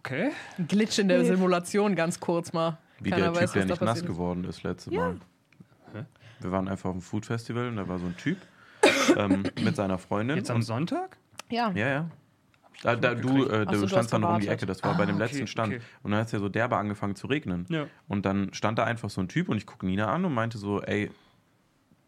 okay. 0.00 0.30
Ein 0.58 0.66
Glitch 0.68 0.98
in 0.98 1.08
der 1.08 1.24
Simulation, 1.24 1.94
ganz 1.96 2.20
kurz 2.20 2.52
mal. 2.52 2.78
Wie 3.00 3.10
Keiner 3.10 3.24
der 3.24 3.32
Typ, 3.32 3.42
weiß, 3.42 3.52
der 3.52 3.64
nicht 3.64 3.80
nass 3.80 4.04
geworden 4.04 4.44
ist 4.44 4.62
letzte 4.62 4.92
Ja. 4.92 5.00
Mal. 5.08 5.16
Wir 6.42 6.52
waren 6.52 6.68
einfach 6.68 6.90
auf 6.90 6.96
dem 6.96 7.02
Food 7.02 7.26
Festival 7.26 7.68
und 7.68 7.76
da 7.76 7.88
war 7.88 7.98
so 7.98 8.06
ein 8.06 8.16
Typ 8.16 8.38
ähm, 9.16 9.44
mit 9.62 9.76
seiner 9.76 9.98
Freundin. 9.98 10.36
Jetzt 10.36 10.50
am 10.50 10.56
und, 10.56 10.62
Sonntag? 10.62 11.16
Ja. 11.50 11.70
ja, 11.74 11.88
ja. 11.88 12.10
Da, 12.82 12.96
da, 12.96 13.14
du, 13.14 13.46
äh, 13.46 13.64
so, 13.70 13.82
du 13.82 13.88
standst 13.88 14.12
dann 14.12 14.24
um 14.24 14.40
die. 14.40 14.48
Ecke, 14.48 14.66
das 14.66 14.82
war 14.82 14.96
bei 14.96 15.04
Ah, 15.04 15.06
dem 15.06 15.16
okay, 15.16 15.24
letzten 15.24 15.46
Stand. 15.46 15.74
okay. 15.74 15.82
Und 16.02 16.10
dann 16.10 16.20
hat 16.20 16.26
es 16.26 16.32
ja 16.32 16.40
so 16.40 16.48
derbe 16.48 16.76
angefangen 16.76 17.14
zu 17.14 17.28
regnen. 17.28 17.66
Ja. 17.68 17.86
Und 18.08 18.26
dann 18.26 18.52
stand 18.54 18.78
da 18.78 18.84
einfach 18.84 19.08
so 19.08 19.20
ein 19.20 19.28
Typ 19.28 19.48
und 19.48 19.56
ich 19.56 19.66
gucke 19.66 19.86
Nina 19.86 20.12
an 20.12 20.24
und 20.24 20.34
meinte 20.34 20.58
so, 20.58 20.82
ey, 20.82 21.10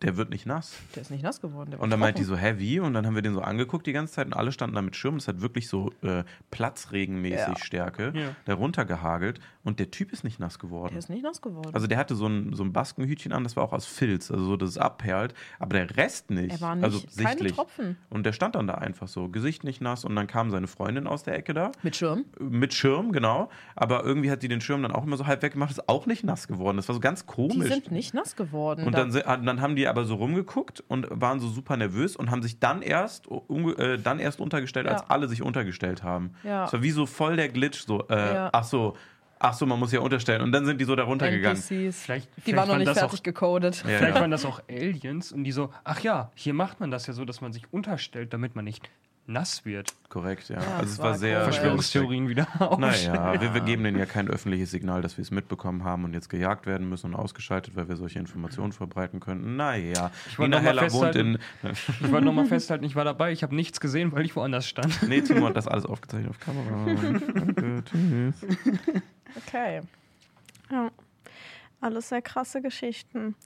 der 0.04 0.16
wird 0.16 0.30
nicht 0.30 0.46
nass. 0.46 0.75
Der 0.94 1.02
ist 1.02 1.11
nicht 1.11 1.23
nass 1.25 1.40
geworden. 1.40 1.70
Der 1.70 1.78
war 1.80 1.84
Und 1.84 1.90
dann 1.90 1.99
meinte 2.00 2.20
die 2.20 2.25
so, 2.25 2.37
hä, 2.37 2.54
wie? 2.58 2.78
Und 2.80 2.94
dann 2.94 3.06
haben 3.06 3.14
wir 3.14 3.23
den 3.23 3.34
so 3.34 3.40
angeguckt 3.40 3.87
die 3.87 3.92
ganze 3.92 4.14
Zeit 4.14 4.26
und 4.26 4.34
alle 4.34 4.52
standen 4.52 4.76
da 4.76 4.82
mit 4.82 4.94
Schirmen. 4.96 5.18
Es 5.18 5.26
hat 5.28 5.40
wirklich 5.40 5.68
so 5.68 5.90
äh, 6.02 6.25
platzregenmäßig 6.50 7.38
Ja. 7.49 7.56
Stärke 7.56 8.12
Ja. 8.14 8.28
da 8.44 8.55
runtergehagelt. 8.55 9.40
Und 9.62 9.78
der 9.78 9.90
Typ 9.90 10.12
ist 10.12 10.24
nicht 10.24 10.40
nass 10.40 10.59
geworden. 10.59 10.90
Der 10.92 10.98
ist 10.98 11.09
nicht 11.09 11.22
nass 11.22 11.40
geworden. 11.40 11.70
Also 11.72 11.87
der 11.87 11.96
hatte 11.98 12.14
so 12.14 12.26
ein, 12.26 12.52
so 12.55 12.62
ein 12.64 12.72
Baskenhütchen 12.72 13.33
an, 13.33 13.44
das 13.44 13.57
war 13.57 13.64
auch 13.64 13.72
aus 13.72 13.87
Filz, 13.87 14.31
also 14.31 14.44
so, 14.44 14.57
dass 14.57 14.68
es 14.70 14.78
abperlt, 14.78 15.35
aber 15.59 15.74
der 15.78 15.96
Rest 15.96 16.31
nicht. 16.31 16.52
er 16.52 16.61
war 16.61 16.74
nicht, 16.74 16.85
also 16.85 17.00
keine 17.16 17.28
sichtlich. 17.31 17.52
Tropfen. 17.52 17.96
Und 18.11 18.26
der 18.26 18.33
stand 18.33 18.55
dann 18.57 18.66
da 18.66 18.74
einfach 18.74 19.09
so, 19.09 19.28
Gesicht 19.28 19.64
nicht 19.64 19.81
nass 19.81 20.05
und 20.05 20.14
dann 20.16 20.26
kam 20.26 20.50
seine 20.50 20.66
Freundin 20.66 21.07
aus 21.07 21.22
der 21.22 21.37
Ecke 21.37 21.55
da, 21.55 21.72
Mit 21.83 21.96
Schirm. 21.96 22.24
mit 22.38 22.74
Schirm, 22.74 23.12
genau, 23.12 23.48
aber 23.74 24.05
irgendwie 24.05 24.31
hat 24.31 24.42
sie 24.42 24.48
den 24.48 24.61
Schirm 24.61 24.83
dann 24.83 24.92
auch 24.92 25.05
immer 25.05 25.16
so 25.16 25.26
halb 25.26 25.42
weggemacht, 25.42 25.70
ist 25.70 25.88
auch 25.88 26.05
nicht 26.07 26.24
nass 26.24 26.46
geworden, 26.46 26.76
das 26.76 26.88
war 26.88 26.94
so 26.94 27.00
ganz 27.00 27.20
Die 27.20 27.26
komisch. 27.33 27.68
sind 27.68 27.90
nicht 27.90 28.12
nass 28.12 28.37
geworden. 28.37 28.85
und 28.87 28.92
Da- 28.92 29.05
dann, 29.07 29.22
ah, 29.24 29.37
dann 29.38 29.61
haben 29.62 29.76
die 29.76 29.88
aber 29.94 30.04
so 30.07 30.14
rumgeguckt 30.16 30.83
und 30.88 31.07
waren 31.11 31.40
so 31.40 31.48
super 31.48 31.76
nervös 31.76 32.16
und 32.16 32.30
haben 32.30 32.42
sich 32.42 32.59
dann 32.59 32.83
erst, 32.83 33.28
äh, 33.28 33.98
dann 33.98 34.18
erst 34.18 34.40
untergestellt, 34.40 34.87
als 34.88 35.02
Ja. 35.02 35.07
alle 35.09 35.28
sich 35.28 35.42
untergestellt 35.42 36.02
haben. 36.02 36.33
Ja. 36.42 36.64
Es 36.66 36.72
war 36.72 36.83
wie 36.83 36.90
so 36.90 37.07
voll 37.07 37.37
der 37.37 37.48
Glitch, 37.48 37.85
so, 37.87 38.07
äh, 38.09 38.35
Ja. 38.35 38.50
ach 38.52 38.64
so, 38.64 38.96
ach 39.38 39.54
so, 39.54 39.66
man 39.66 39.78
muss 39.78 39.92
ja 39.92 40.00
unterstellen. 40.00 40.40
Und 40.42 40.52
dann 40.52 40.64
sind 40.66 40.80
die 40.80 40.85
so 40.85 40.96
da 40.96 41.04
runtergegangen. 41.04 41.57
NPCs. 41.57 42.02
Vielleicht, 42.04 42.28
die 42.37 42.40
vielleicht 42.40 42.57
waren 42.57 42.68
noch 42.68 42.78
nicht 42.85 42.98
fertig 42.98 43.18
auch, 43.20 43.22
gecodet. 43.22 43.76
Ja, 43.76 43.98
Vielleicht 43.98 44.14
ja. 44.16 44.20
waren 44.20 44.30
das 44.30 44.44
auch 44.44 44.61
Aliens 44.68 45.33
und 45.33 45.44
die 45.44 45.52
so, 45.52 45.70
ach 45.85 46.00
ja, 46.00 46.30
hier 46.35 46.54
macht 46.54 46.80
man 46.80 46.90
das 46.90 47.07
ja 47.07 47.12
so, 47.12 47.24
dass 47.24 47.40
man 47.40 47.52
sich 47.52 47.72
unterstellt, 47.72 48.33
damit 48.33 48.57
man 48.57 48.64
nicht 48.64 48.88
nass 49.26 49.64
wird. 49.64 49.94
Korrekt, 50.08 50.48
ja. 50.48 50.60
Ja, 50.60 50.76
also 50.76 50.92
es 50.92 50.98
war 50.98 51.10
war 51.10 51.18
sehr. 51.18 51.42
Verschwörungstheorien 51.44 52.28
wieder 52.28 52.46
auf. 52.60 52.78
Naja, 52.78 53.40
wir, 53.40 53.54
wir 53.54 53.60
geben 53.62 53.84
denen 53.84 53.98
ja 53.98 54.06
kein 54.06 54.28
öffentliches 54.28 54.70
Signal, 54.70 55.02
dass 55.02 55.16
wir 55.16 55.22
es 55.22 55.30
mitbekommen 55.30 55.84
haben 55.84 56.04
und 56.04 56.12
jetzt 56.14 56.28
gejagt 56.28 56.66
werden 56.66 56.88
müssen 56.88 57.14
und 57.14 57.16
ausgeschaltet, 57.16 57.74
weil 57.76 57.88
wir 57.88 57.96
solche 57.96 58.18
Informationen 58.18 58.72
verbreiten 58.72 59.20
könnten. 59.20 59.56
Naja, 59.56 60.10
Ich 60.28 60.38
wollte 60.38 60.50
Nina 60.50 60.72
noch 60.72 60.74
mal 60.74 60.82
Heller 60.82 60.92
wohnt 60.92 61.16
in. 61.16 61.38
Ich 62.00 62.12
wollte 62.12 62.24
nochmal 62.26 62.46
festhalten, 62.46 62.84
ich 62.84 62.96
war 62.96 63.04
dabei, 63.04 63.32
ich 63.32 63.42
habe 63.42 63.54
nichts 63.54 63.80
gesehen, 63.80 64.12
weil 64.12 64.24
ich 64.24 64.37
woanders 64.37 64.68
stand. 64.68 65.02
Nee, 65.08 65.22
Timo 65.22 65.46
hat 65.46 65.56
das 65.56 65.68
alles 65.68 65.87
aufgezeichnet 65.87 66.30
auf 66.30 66.40
Kamera. 66.40 66.87
Danke, 67.34 67.82
tschüss. 67.84 68.34
Okay. 69.46 69.80
Ja. 70.70 70.90
Alles 71.85 72.09
sehr 72.09 72.23
krasse 72.23 72.62
Geschichten. 72.62 73.37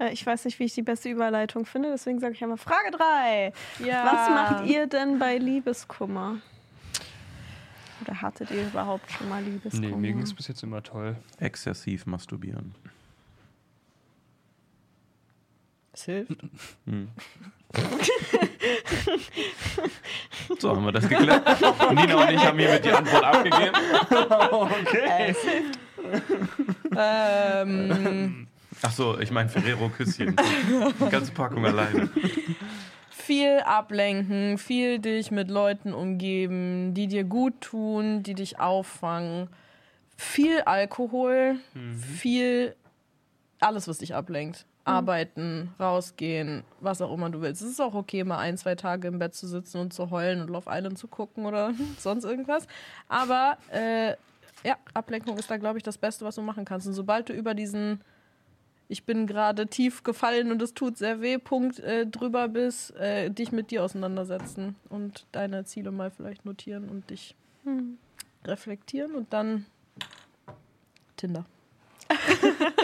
Äh, 0.00 0.12
ich 0.12 0.26
weiß 0.26 0.46
nicht, 0.46 0.58
wie 0.58 0.64
ich 0.64 0.74
die 0.74 0.82
beste 0.82 1.08
Überleitung 1.08 1.64
finde, 1.64 1.90
deswegen 1.92 2.18
sage 2.18 2.34
ich 2.34 2.42
einmal 2.42 2.58
Frage 2.58 2.90
3. 2.90 3.52
Ja. 3.86 4.04
Was 4.04 4.28
macht 4.30 4.66
ihr 4.66 4.88
denn 4.88 5.20
bei 5.20 5.38
Liebeskummer? 5.38 6.38
Oder 8.02 8.20
hattet 8.20 8.50
ihr 8.50 8.66
überhaupt 8.66 9.08
schon 9.12 9.28
mal 9.28 9.40
Liebeskummer? 9.44 9.86
Nee, 9.86 9.94
mir 9.94 10.08
ging 10.08 10.22
es 10.22 10.34
bis 10.34 10.48
jetzt 10.48 10.64
immer 10.64 10.82
toll. 10.82 11.14
Exzessiv 11.38 12.06
masturbieren. 12.06 12.74
Es 15.94 16.04
hilft. 16.04 16.36
Hm. 16.86 17.08
So 20.58 20.70
haben 20.70 20.84
wir 20.84 20.92
das 20.92 21.08
geklärt. 21.08 21.44
Nina 21.94 22.22
und 22.22 22.30
ich 22.30 22.44
haben 22.44 22.58
hiermit 22.58 22.84
die 22.84 22.92
Antwort 22.92 23.24
abgegeben. 23.24 23.74
Okay. 24.50 25.34
ähm, 26.96 28.46
Ach 28.82 28.92
so, 28.92 29.18
ich 29.18 29.30
meine 29.30 29.48
Ferrero 29.48 29.88
Küsschen. 29.88 30.36
Die 30.36 31.10
ganze 31.10 31.32
Packung 31.32 31.64
alleine. 31.64 32.08
viel 33.10 33.60
ablenken, 33.64 34.58
viel 34.58 34.98
dich 34.98 35.30
mit 35.30 35.50
Leuten 35.50 35.94
umgeben, 35.94 36.94
die 36.94 37.08
dir 37.08 37.24
gut 37.24 37.60
tun, 37.60 38.22
die 38.22 38.34
dich 38.34 38.60
auffangen. 38.60 39.48
Viel 40.16 40.60
Alkohol, 40.62 41.56
viel 41.96 42.76
alles, 43.60 43.88
was 43.88 43.98
dich 43.98 44.14
ablenkt. 44.14 44.66
Arbeiten, 44.84 45.72
rausgehen, 45.80 46.62
was 46.80 47.00
auch 47.00 47.12
immer 47.12 47.30
du 47.30 47.40
willst. 47.40 47.62
Es 47.62 47.68
ist 47.70 47.80
auch 47.80 47.94
okay, 47.94 48.24
mal 48.24 48.38
ein, 48.38 48.58
zwei 48.58 48.74
Tage 48.74 49.08
im 49.08 49.18
Bett 49.18 49.34
zu 49.34 49.46
sitzen 49.46 49.78
und 49.80 49.92
zu 49.94 50.10
heulen 50.10 50.40
und 50.42 50.50
Love 50.50 50.70
Island 50.70 50.98
zu 50.98 51.08
gucken 51.08 51.46
oder 51.46 51.72
sonst 51.98 52.24
irgendwas. 52.24 52.66
Aber 53.08 53.56
äh, 53.72 54.10
ja, 54.62 54.76
Ablenkung 54.92 55.38
ist 55.38 55.50
da, 55.50 55.56
glaube 55.56 55.78
ich, 55.78 55.82
das 55.82 55.98
Beste, 55.98 56.24
was 56.24 56.34
du 56.34 56.42
machen 56.42 56.64
kannst. 56.64 56.86
Und 56.86 56.94
sobald 56.94 57.28
du 57.28 57.32
über 57.32 57.54
diesen 57.54 58.00
ich 58.88 59.04
bin 59.04 59.26
gerade 59.26 59.66
tief 59.66 60.02
gefallen 60.02 60.52
und 60.52 60.60
es 60.60 60.74
tut 60.74 60.98
sehr 60.98 61.20
weh, 61.22 61.38
Punkt 61.38 61.80
äh, 61.80 62.06
drüber 62.06 62.48
bist, 62.48 62.94
äh, 62.96 63.30
dich 63.30 63.50
mit 63.50 63.70
dir 63.70 63.82
auseinandersetzen 63.82 64.76
und 64.90 65.26
deine 65.32 65.64
Ziele 65.64 65.90
mal 65.90 66.10
vielleicht 66.10 66.44
notieren 66.44 66.88
und 66.88 67.08
dich 67.10 67.34
Hm. 67.64 67.96
reflektieren 68.44 69.14
und 69.14 69.32
dann 69.32 69.64
Tinder. 71.16 71.46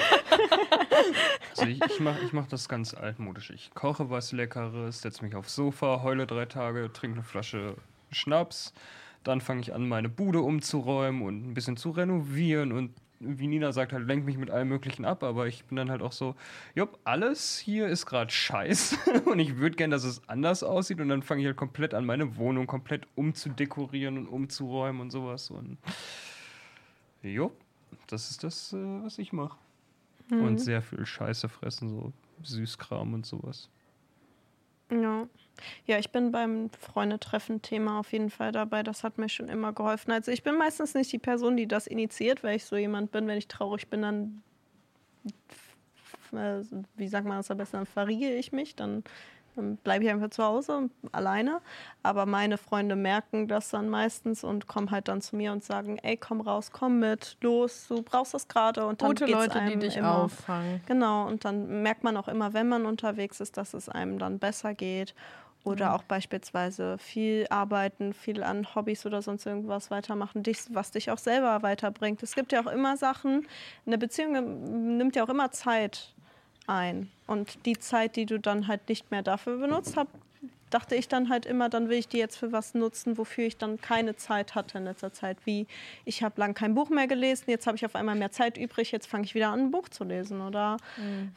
Also 1.57 1.71
ich, 1.71 1.85
ich 1.85 2.01
mache 2.01 2.21
ich 2.25 2.33
mach 2.33 2.47
das 2.47 2.69
ganz 2.69 2.95
altmodisch. 2.95 3.51
Ich 3.51 3.73
koche 3.75 4.11
was 4.11 4.33
Leckeres, 4.33 5.03
setze 5.03 5.25
mich 5.25 5.35
aufs 5.35 5.55
Sofa, 5.55 6.03
heule 6.03 6.27
drei 6.27 6.47
Tage, 6.47 6.91
trinke 6.93 7.17
eine 7.17 7.25
Flasche 7.25 7.75
Schnaps. 8.11 8.73
Dann 9.25 9.41
fange 9.41 9.61
ich 9.61 9.75
an, 9.75 9.87
meine 9.87 10.09
Bude 10.09 10.41
umzuräumen 10.41 11.23
und 11.23 11.51
ein 11.51 11.55
bisschen 11.55 11.77
zu 11.77 11.91
renovieren. 11.91 12.73
Und 12.73 12.95
wie 13.19 13.49
Nina 13.49 13.73
sagt, 13.73 13.93
halt, 13.93 14.07
lenkt 14.07 14.25
mich 14.25 14.39
mit 14.39 14.51
allem 14.51 14.69
Möglichen 14.69 15.05
ab, 15.05 15.23
aber 15.23 15.47
ich 15.47 15.65
bin 15.67 15.77
dann 15.77 15.91
halt 15.91 16.01
auch 16.01 16.13
so, 16.13 16.35
jupp, 16.75 16.99
alles 17.05 17.59
hier 17.59 17.87
ist 17.89 18.07
gerade 18.07 18.31
scheiße 18.31 19.23
und 19.27 19.39
ich 19.39 19.59
würde 19.59 19.77
gern, 19.77 19.91
dass 19.91 20.05
es 20.05 20.27
anders 20.27 20.63
aussieht. 20.63 21.01
Und 21.01 21.11
dann 21.11 21.23
fange 21.23 21.43
ich 21.43 21.47
halt 21.47 21.59
komplett 21.59 21.93
an, 21.93 22.07
meine 22.07 22.37
Wohnung 22.37 22.67
komplett 22.67 23.07
umzudekorieren 23.17 24.17
und 24.17 24.27
umzuräumen 24.27 25.03
und 25.03 25.11
sowas. 25.11 25.51
Und 25.51 25.77
jupp, 27.23 27.53
das 28.07 28.31
ist 28.31 28.45
das, 28.45 28.73
äh, 28.73 29.03
was 29.03 29.19
ich 29.19 29.33
mache. 29.33 29.59
Mhm. 30.31 30.45
Und 30.45 30.59
sehr 30.59 30.83
viel 30.83 31.05
Scheiße 31.05 31.49
fressen, 31.49 31.91
so 31.91 32.13
Süßkram 32.43 33.15
und 33.15 33.27
sowas. 33.27 33.69
Ja. 34.91 35.27
Ja, 35.85 35.99
ich 35.99 36.11
bin 36.11 36.33
beim 36.33 36.71
Freundetreffen-Thema 36.71 38.01
auf 38.01 38.13
jeden 38.13 38.31
Fall 38.31 38.51
dabei. 38.51 38.83
Das 38.83 39.05
hat 39.05 39.19
mir 39.19 39.29
schon 39.29 39.49
immer 39.49 39.73
geholfen. 39.73 40.11
Also 40.11 40.33
ich 40.33 40.43
bin 40.43 40.57
meistens 40.57 40.95
nicht 40.95 41.13
die 41.13 41.19
Person, 41.19 41.57
die 41.57 41.69
das 41.69 41.87
initiiert, 41.87 42.43
weil 42.43 42.57
ich 42.57 42.65
so 42.65 42.77
jemand 42.77 43.13
bin, 43.13 43.27
wenn 43.27 43.37
ich 43.37 43.47
traurig 43.47 43.89
bin, 43.89 44.03
dann, 44.03 44.43
äh, 46.33 46.63
wie 46.97 47.09
sagt 47.09 47.27
man 47.27 47.37
das 47.37 47.51
am 47.51 47.59
besten, 47.59 47.77
dann 47.77 47.87
verriege 47.87 48.33
ich 48.35 48.53
mich, 48.53 48.75
dann, 48.75 49.05
dann 49.57 49.77
bleibe 49.77 50.05
ich 50.05 50.11
einfach 50.11 50.31
zu 50.31 50.45
Hause 50.45 50.91
alleine. 51.13 51.61
Aber 52.03 52.27
meine 52.27 52.59
Freunde 52.59 52.97
merken 52.97 53.49
das 53.49 53.71
dann 53.71 53.89
meistens 53.89 54.45
und 54.45 54.67
kommen 54.67 54.91
halt 54.91 55.09
dann 55.09 55.21
zu 55.21 55.37
mir 55.37 55.53
und 55.53 55.65
sagen, 55.65 55.99
ey, 56.03 56.17
komm 56.17 56.41
raus, 56.41 56.71
komm 56.73 56.99
mit, 56.99 57.37
los, 57.41 57.87
du 57.89 58.03
brauchst 58.03 58.35
das 58.35 58.49
gerade. 58.49 58.87
Und 58.87 59.03
dann 59.03 59.09
Gute 59.11 59.27
geht's 59.27 59.39
Leute, 59.39 59.63
die 59.67 59.79
dich 59.79 59.97
immer, 59.97 60.25
auffangen. 60.25 60.81
Genau, 60.87 61.27
und 61.27 61.45
dann 61.45 61.83
merkt 61.83 62.05
man 62.05 62.17
auch 62.17 62.29
immer, 62.29 62.53
wenn 62.53 62.69
man 62.69 62.87
unterwegs 62.87 63.41
ist, 63.41 63.57
dass 63.57 63.75
es 63.75 63.89
einem 63.89 64.19
dann 64.19 64.39
besser 64.39 64.75
geht. 64.75 65.15
Oder 65.63 65.95
auch 65.95 66.05
beispielsweise 66.05 66.97
viel 66.97 67.47
arbeiten, 67.51 68.15
viel 68.15 68.43
an 68.43 68.75
Hobbys 68.75 69.05
oder 69.05 69.21
sonst 69.21 69.45
irgendwas 69.45 69.91
weitermachen, 69.91 70.43
dich, 70.43 70.59
was 70.71 70.91
dich 70.91 71.11
auch 71.11 71.19
selber 71.19 71.63
weiterbringt. 71.63 72.23
Es 72.23 72.35
gibt 72.35 72.53
ja 72.53 72.63
auch 72.63 72.67
immer 72.67 72.97
Sachen, 72.97 73.47
eine 73.85 73.99
Beziehung 73.99 74.97
nimmt 74.97 75.17
ja 75.17 75.25
auch 75.25 75.29
immer 75.29 75.51
Zeit 75.51 76.15
ein. 76.67 77.11
Und 77.27 77.67
die 77.67 77.79
Zeit, 77.79 78.17
die 78.17 78.27
du 78.27 78.39
dann 78.39 78.67
halt 78.67 78.89
nicht 78.89 79.11
mehr 79.11 79.23
dafür 79.23 79.59
benutzt 79.59 79.97
hast, 79.97 80.09
dachte 80.71 80.95
ich 80.95 81.09
dann 81.09 81.29
halt 81.29 81.47
immer, 81.47 81.69
dann 81.69 81.89
will 81.89 81.99
ich 81.99 82.09
die 82.09 82.19
jetzt 82.19 82.37
für 82.37 82.53
was 82.53 82.75
nutzen, 82.75 83.19
wofür 83.19 83.45
ich 83.45 83.57
dann 83.57 83.81
keine 83.81 84.17
Zeit 84.17 84.55
hatte 84.55 84.79
in 84.79 84.85
letzter 84.85 85.13
Zeit. 85.13 85.39
Wie 85.45 85.67
ich 86.05 86.23
habe 86.23 86.41
lang 86.41 86.55
kein 86.55 86.75
Buch 86.75 86.89
mehr 86.89 87.07
gelesen, 87.07 87.45
jetzt 87.49 87.67
habe 87.67 87.77
ich 87.77 87.85
auf 87.85 87.97
einmal 87.97 88.15
mehr 88.15 88.31
Zeit 88.31 88.57
übrig, 88.57 88.93
jetzt 88.93 89.07
fange 89.07 89.25
ich 89.25 89.35
wieder 89.35 89.51
an, 89.51 89.61
ein 89.61 89.71
Buch 89.71 89.89
zu 89.89 90.05
lesen 90.05 90.41
oder 90.41 90.77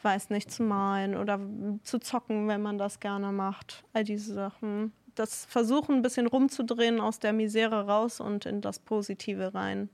weiß 0.02 0.30
nicht, 0.30 0.50
zu 0.50 0.62
malen 0.62 1.16
oder 1.16 1.40
zu 1.82 1.98
zocken, 1.98 2.48
wenn 2.48 2.62
man 2.62 2.78
das 2.78 3.00
gerne 3.00 3.32
macht. 3.32 3.84
All 3.92 4.04
diese 4.04 4.32
Sachen. 4.32 4.92
Das 5.14 5.44
Versuchen 5.44 5.96
ein 5.96 6.02
bisschen 6.02 6.26
rumzudrehen 6.26 7.00
aus 7.00 7.18
der 7.18 7.32
Misere 7.32 7.86
raus 7.86 8.20
und 8.20 8.46
in 8.46 8.60
das 8.60 8.78
Positive 8.78 9.54
rein. 9.54 9.88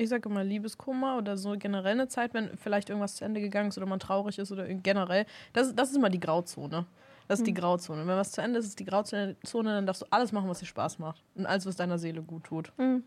Ich 0.00 0.08
sage 0.08 0.28
immer 0.28 0.44
Liebeskummer 0.44 1.18
oder 1.18 1.36
so 1.36 1.56
generell 1.58 1.92
eine 1.92 2.06
Zeit, 2.06 2.32
wenn 2.32 2.56
vielleicht 2.56 2.88
irgendwas 2.88 3.16
zu 3.16 3.24
Ende 3.24 3.40
gegangen 3.40 3.70
ist 3.70 3.78
oder 3.78 3.86
man 3.86 3.98
traurig 3.98 4.38
ist 4.38 4.52
oder 4.52 4.64
generell. 4.66 5.26
Das, 5.52 5.74
das 5.74 5.90
ist 5.90 5.96
immer 5.96 6.08
die 6.08 6.20
Grauzone. 6.20 6.86
Das 7.26 7.40
ist 7.40 7.46
die 7.46 7.52
Grauzone. 7.52 8.06
Wenn 8.06 8.16
was 8.16 8.30
zu 8.30 8.40
Ende 8.40 8.60
ist, 8.60 8.66
ist 8.66 8.78
die 8.78 8.84
Grauzone, 8.84 9.34
dann 9.42 9.86
darfst 9.86 10.02
du 10.02 10.06
alles 10.08 10.30
machen, 10.30 10.48
was 10.48 10.60
dir 10.60 10.66
Spaß 10.66 11.00
macht. 11.00 11.20
Und 11.34 11.46
alles, 11.46 11.66
was 11.66 11.74
deiner 11.74 11.98
Seele 11.98 12.22
gut 12.22 12.44
tut. 12.44 12.72
Mhm. 12.78 13.02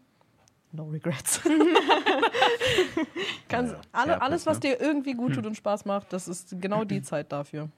No 0.73 0.89
regrets. 0.89 1.41
Kannst, 3.47 3.75
alle, 3.93 4.21
alles, 4.21 4.45
was 4.45 4.57
ne? 4.57 4.61
dir 4.61 4.81
irgendwie 4.81 5.13
gut 5.13 5.33
tut 5.33 5.45
und 5.45 5.55
Spaß 5.55 5.85
macht, 5.85 6.13
das 6.13 6.27
ist 6.27 6.61
genau 6.61 6.83
die 6.83 7.01
Zeit 7.03 7.31
dafür. 7.31 7.69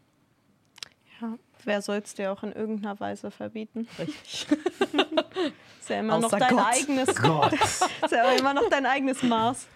Ja. 1.22 1.38
Wer 1.66 1.82
soll 1.82 2.02
es 2.04 2.14
dir 2.14 2.32
auch 2.32 2.44
in 2.44 2.52
irgendeiner 2.52 3.00
Weise 3.00 3.32
verbieten? 3.32 3.88
Richtig. 4.00 4.48
Ist 5.80 5.90
ja 5.90 6.00
immer 6.00 6.18
noch 6.18 6.28
Außer 6.28 6.38
dein 6.40 6.56
Gott. 6.56 6.66
eigenes 6.66 7.16
Gott. 7.22 7.54
ist 8.04 8.12
ja 8.12 8.32
immer 8.32 8.54
noch 8.54 8.70
dein 8.70 8.86
eigenes 8.86 9.22
Maß. 9.22 9.68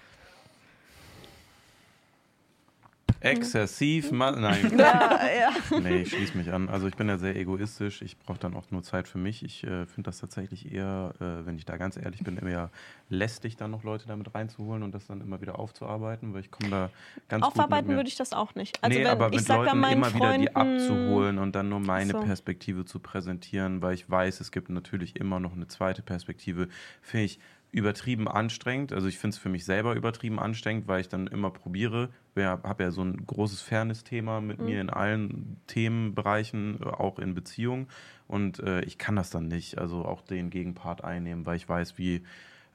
Exzessiv, 3.20 4.12
ma 4.12 4.32
nein. 4.32 4.74
Ja, 4.78 5.20
ja. 5.28 5.80
Nee, 5.80 6.02
ich 6.02 6.10
schließe 6.10 6.38
mich 6.38 6.52
an. 6.52 6.70
Also 6.70 6.88
ich 6.88 6.96
bin 6.96 7.10
ja 7.10 7.18
sehr 7.18 7.36
egoistisch. 7.36 8.02
Ich 8.02 8.18
brauche 8.18 8.38
dann 8.38 8.56
auch 8.56 8.70
nur 8.72 8.84
Zeit 8.84 9.08
für 9.08 9.18
mich. 9.18 9.44
Ich 9.44 9.64
äh, 9.64 9.86
finde 9.86 10.04
das 10.04 10.20
tatsächlich 10.20 10.72
eher, 10.72 11.14
äh, 11.20 11.46
wenn 11.46 11.58
ich 11.58 11.66
da 11.66 11.78
ganz 11.78 11.98
ehrlich 11.98 12.24
bin, 12.24 12.38
eher 12.38 12.70
lästig, 13.10 13.58
dann 13.58 13.72
noch 13.72 13.84
Leute 13.84 14.08
damit 14.08 14.34
reinzuholen 14.36 14.84
und 14.84 14.94
das 14.94 15.08
dann 15.08 15.22
immer 15.22 15.42
wieder 15.42 15.60
aufzuarbeiten, 15.60 16.34
weil 16.34 16.42
ich 16.42 16.52
komme 16.52 16.70
da 16.70 16.90
ganz 17.30 17.44
Aufarbeiten 17.44 17.90
würde 17.90 18.10
ich 18.10 18.16
das 18.16 18.34
auch 18.34 18.56
nicht. 18.56 18.84
Also 18.84 18.98
nee, 18.98 19.04
wenn, 19.04 19.12
aber 19.12 19.28
ich 19.34 19.40
mit 19.40 19.48
Leuten 19.48 19.84
immer 19.84 20.14
wieder 20.14 20.38
die 20.38 20.48
Freunden, 20.48 20.56
abzuholen 20.56 21.40
und 21.40 21.56
dann 21.56 21.70
nur 21.70 21.80
meine 21.80 22.12
so. 22.12 22.20
Perspektive 22.20 22.86
zu 22.86 23.00
präsentieren, 23.00 23.82
weil 23.82 23.94
ich 23.94 24.10
weiß, 24.10 24.42
es 24.42 24.52
gibt 24.52 24.70
natürlich 24.70 25.16
immer 25.16 25.40
noch 25.40 25.54
eine 25.54 25.68
zweite 25.68 26.02
Perspektive, 26.02 26.68
finde 27.02 27.26
ich 27.26 27.40
übertrieben 27.72 28.28
anstrengend. 28.28 28.94
Also 28.94 29.08
ich 29.08 29.18
finde 29.18 29.36
es 29.36 29.38
für 29.38 29.50
mich 29.50 29.66
selber 29.66 29.96
übertrieben 29.96 30.40
anstrengend, 30.40 30.88
weil 30.88 31.02
ich 31.02 31.10
dann 31.10 31.28
immer 31.28 31.52
probiere, 31.52 32.10
ich 32.36 32.44
habe 32.44 32.84
ja 32.84 32.92
so 32.92 33.02
ein 33.04 33.26
großes 33.26 33.62
Fairness-Thema 33.62 34.42
mit 34.42 34.60
mir 34.60 34.80
in 34.80 34.90
allen 34.90 35.60
Themenbereichen, 35.68 36.80
äh, 36.82 36.86
auch 36.86 37.20
in 37.20 37.34
Beziehungen 37.34 37.88
und 38.28 38.60
äh, 38.60 38.82
ich 38.82 38.98
kann 38.98 39.16
das 39.16 39.30
dann 39.30 39.48
nicht, 39.48 39.78
also 39.78 40.06
auch 40.06 40.22
den 40.22 40.50
Gegenpart 40.50 41.04
einnehmen, 41.04 41.46
weil 41.46 41.58
ich 41.58 41.68
weiß, 41.68 41.98
wie 41.98 42.24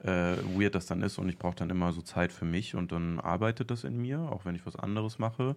äh, 0.03 0.37
weird 0.57 0.75
das 0.75 0.87
dann 0.87 1.03
ist 1.03 1.19
und 1.19 1.29
ich 1.29 1.39
brauche 1.39 1.57
dann 1.57 1.71
immer 1.71 1.93
so 1.93 2.03
Zeit 2.03 2.33
für 2.33 2.45
mich 2.45 2.75
und 2.75 2.93
dann 2.93 3.21
arbeitet 3.21 3.71
das 3.71 3.85
in 3.85 3.99
mir, 3.99 4.21
auch 4.21 4.45
wenn 4.45 4.55
ich 4.55 4.67
was 4.67 4.77
anderes 4.77 5.19
mache. 5.19 5.57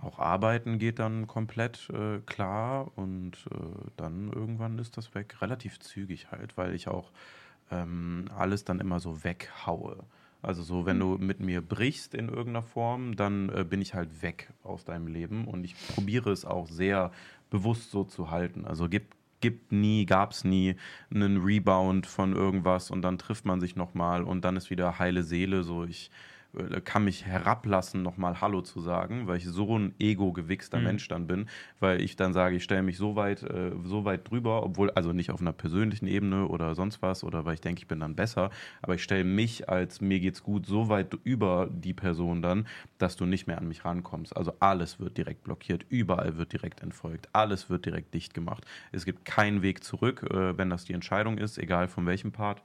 Auch 0.00 0.18
arbeiten 0.18 0.78
geht 0.78 0.98
dann 0.98 1.28
komplett 1.28 1.88
äh, 1.90 2.18
klar 2.26 2.90
und 2.96 3.32
äh, 3.52 3.56
dann 3.96 4.32
irgendwann 4.32 4.78
ist 4.80 4.96
das 4.96 5.14
weg. 5.14 5.36
Relativ 5.40 5.78
zügig 5.78 6.32
halt, 6.32 6.56
weil 6.56 6.74
ich 6.74 6.88
auch 6.88 7.12
ähm, 7.70 8.26
alles 8.36 8.64
dann 8.64 8.80
immer 8.80 9.00
so 9.00 9.24
weghaue. 9.24 10.04
Also 10.42 10.62
so, 10.62 10.84
wenn 10.84 11.00
du 11.00 11.16
mit 11.16 11.40
mir 11.40 11.62
brichst 11.62 12.14
in 12.14 12.28
irgendeiner 12.28 12.62
Form, 12.62 13.16
dann 13.16 13.48
äh, 13.48 13.64
bin 13.64 13.80
ich 13.80 13.94
halt 13.94 14.22
weg 14.22 14.52
aus 14.62 14.84
deinem 14.84 15.06
Leben 15.06 15.46
und 15.46 15.64
ich 15.64 15.74
probiere 15.94 16.30
es 16.32 16.44
auch 16.44 16.68
sehr 16.68 17.12
bewusst 17.48 17.90
so 17.90 18.04
zu 18.04 18.30
halten. 18.30 18.66
Also 18.66 18.88
gibt 18.88 19.14
gibt 19.40 19.72
nie, 19.72 20.06
gab 20.06 20.30
es 20.32 20.42
nie 20.42 20.74
einen 21.14 21.42
Rebound 21.42 22.06
von 22.06 22.34
irgendwas 22.34 22.90
und 22.90 23.02
dann 23.02 23.18
trifft 23.18 23.44
man 23.44 23.60
sich 23.60 23.76
nochmal 23.76 24.22
und 24.22 24.42
dann 24.42 24.56
ist 24.56 24.70
wieder 24.70 24.98
heile 24.98 25.22
Seele. 25.22 25.64
So, 25.64 25.84
ich 25.84 26.10
kann 26.84 27.04
mich 27.04 27.26
herablassen, 27.26 28.02
nochmal 28.02 28.40
Hallo 28.40 28.62
zu 28.62 28.80
sagen, 28.80 29.26
weil 29.26 29.38
ich 29.38 29.46
so 29.46 29.78
ein 29.78 29.94
ego-gewichster 29.98 30.78
Mhm. 30.78 30.84
Mensch 30.84 31.08
dann 31.08 31.26
bin, 31.26 31.48
weil 31.80 32.00
ich 32.00 32.16
dann 32.16 32.32
sage, 32.32 32.56
ich 32.56 32.64
stelle 32.64 32.82
mich 32.82 32.96
so 32.96 33.16
weit, 33.16 33.42
äh, 33.42 33.72
so 33.84 34.04
weit 34.04 34.28
drüber, 34.30 34.62
obwohl, 34.62 34.90
also 34.90 35.12
nicht 35.12 35.30
auf 35.30 35.40
einer 35.40 35.52
persönlichen 35.52 36.06
Ebene 36.06 36.46
oder 36.46 36.74
sonst 36.74 37.02
was, 37.02 37.24
oder 37.24 37.44
weil 37.44 37.54
ich 37.54 37.60
denke, 37.60 37.80
ich 37.80 37.88
bin 37.88 38.00
dann 38.00 38.14
besser, 38.16 38.50
aber 38.82 38.94
ich 38.94 39.02
stelle 39.02 39.24
mich 39.24 39.68
als 39.68 40.00
mir 40.00 40.20
geht's 40.20 40.42
gut 40.42 40.66
so 40.66 40.88
weit 40.88 41.14
über 41.24 41.68
die 41.70 41.94
Person 41.94 42.42
dann, 42.42 42.66
dass 42.98 43.16
du 43.16 43.26
nicht 43.26 43.46
mehr 43.46 43.58
an 43.58 43.68
mich 43.68 43.84
rankommst. 43.84 44.36
Also 44.36 44.52
alles 44.60 45.00
wird 45.00 45.16
direkt 45.16 45.44
blockiert, 45.44 45.84
überall 45.88 46.36
wird 46.36 46.52
direkt 46.52 46.82
entfolgt, 46.82 47.28
alles 47.32 47.70
wird 47.70 47.86
direkt 47.86 48.14
dicht 48.14 48.34
gemacht. 48.34 48.64
Es 48.92 49.04
gibt 49.04 49.24
keinen 49.24 49.62
Weg 49.62 49.84
zurück, 49.84 50.22
äh, 50.30 50.56
wenn 50.58 50.70
das 50.70 50.84
die 50.84 50.92
Entscheidung 50.92 51.38
ist, 51.38 51.58
egal 51.58 51.88
von 51.88 52.06
welchem 52.06 52.32
Part. 52.32 52.62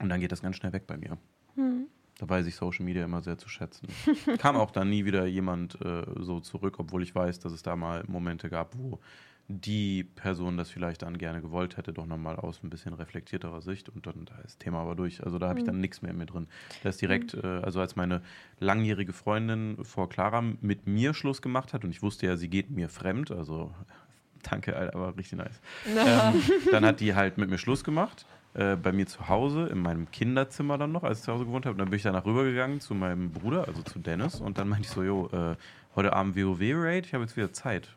Und 0.00 0.08
dann 0.08 0.20
geht 0.20 0.32
das 0.32 0.42
ganz 0.42 0.56
schnell 0.56 0.72
weg 0.72 0.86
bei 0.86 0.96
mir. 0.96 1.16
Da 1.56 1.95
weiß 2.20 2.46
ich 2.46 2.56
Social 2.56 2.84
Media 2.84 3.04
immer 3.04 3.22
sehr 3.22 3.38
zu 3.38 3.48
schätzen. 3.48 3.88
Kam 4.38 4.56
auch 4.56 4.70
dann 4.70 4.90
nie 4.90 5.04
wieder 5.04 5.26
jemand 5.26 5.80
äh, 5.82 6.04
so 6.20 6.40
zurück, 6.40 6.76
obwohl 6.78 7.02
ich 7.02 7.14
weiß, 7.14 7.40
dass 7.40 7.52
es 7.52 7.62
da 7.62 7.76
mal 7.76 8.04
Momente 8.06 8.48
gab, 8.48 8.76
wo 8.78 9.00
die 9.48 10.02
Person 10.02 10.56
das 10.56 10.70
vielleicht 10.70 11.02
dann 11.02 11.18
gerne 11.18 11.40
gewollt 11.40 11.76
hätte, 11.76 11.92
doch 11.92 12.06
nochmal 12.06 12.36
aus 12.36 12.62
ein 12.64 12.70
bisschen 12.70 12.94
reflektierterer 12.94 13.60
Sicht 13.60 13.88
und 13.88 14.06
dann 14.06 14.24
da 14.24 14.34
ist 14.36 14.44
das 14.44 14.58
Thema 14.58 14.80
aber 14.80 14.96
durch. 14.96 15.22
Also 15.24 15.38
da 15.38 15.48
habe 15.48 15.60
ich 15.60 15.64
dann 15.64 15.80
nichts 15.80 16.02
mehr 16.02 16.10
in 16.10 16.18
mir 16.18 16.26
drin. 16.26 16.48
Da 16.82 16.88
ist 16.88 17.00
direkt, 17.00 17.34
äh, 17.34 17.46
also 17.46 17.80
als 17.80 17.94
meine 17.94 18.22
langjährige 18.58 19.12
Freundin 19.12 19.84
vor 19.84 20.08
Clara 20.08 20.42
mit 20.42 20.86
mir 20.86 21.14
Schluss 21.14 21.42
gemacht 21.42 21.72
hat 21.72 21.84
und 21.84 21.90
ich 21.90 22.02
wusste 22.02 22.26
ja, 22.26 22.36
sie 22.36 22.48
geht 22.48 22.70
mir 22.70 22.88
fremd, 22.88 23.30
also 23.30 23.72
danke, 24.42 24.74
Alter, 24.74 24.96
aber 24.96 25.16
richtig 25.16 25.38
nice. 25.38 25.60
Ähm, 25.86 26.42
dann 26.72 26.84
hat 26.84 27.00
die 27.00 27.14
halt 27.14 27.38
mit 27.38 27.48
mir 27.48 27.58
Schluss 27.58 27.84
gemacht. 27.84 28.26
Äh, 28.56 28.76
bei 28.76 28.90
mir 28.90 29.06
zu 29.06 29.28
Hause, 29.28 29.66
in 29.66 29.80
meinem 29.80 30.10
Kinderzimmer 30.10 30.78
dann 30.78 30.90
noch, 30.90 31.04
als 31.04 31.18
ich 31.18 31.24
zu 31.26 31.32
Hause 31.32 31.44
gewohnt 31.44 31.66
habe. 31.66 31.74
Und 31.74 31.78
dann 31.78 31.90
bin 31.90 31.98
ich 31.98 32.02
danach 32.02 32.24
rübergegangen 32.24 32.80
zu 32.80 32.94
meinem 32.94 33.30
Bruder, 33.30 33.68
also 33.68 33.82
zu 33.82 33.98
Dennis. 33.98 34.40
Und 34.40 34.56
dann 34.56 34.68
meinte 34.70 34.86
ich 34.86 34.90
so, 34.90 35.02
jo, 35.02 35.28
äh, 35.30 35.56
heute 35.94 36.14
Abend 36.14 36.36
WoW-Raid, 36.36 37.04
ich 37.04 37.12
habe 37.12 37.24
jetzt 37.24 37.36
wieder 37.36 37.52
Zeit. 37.52 37.90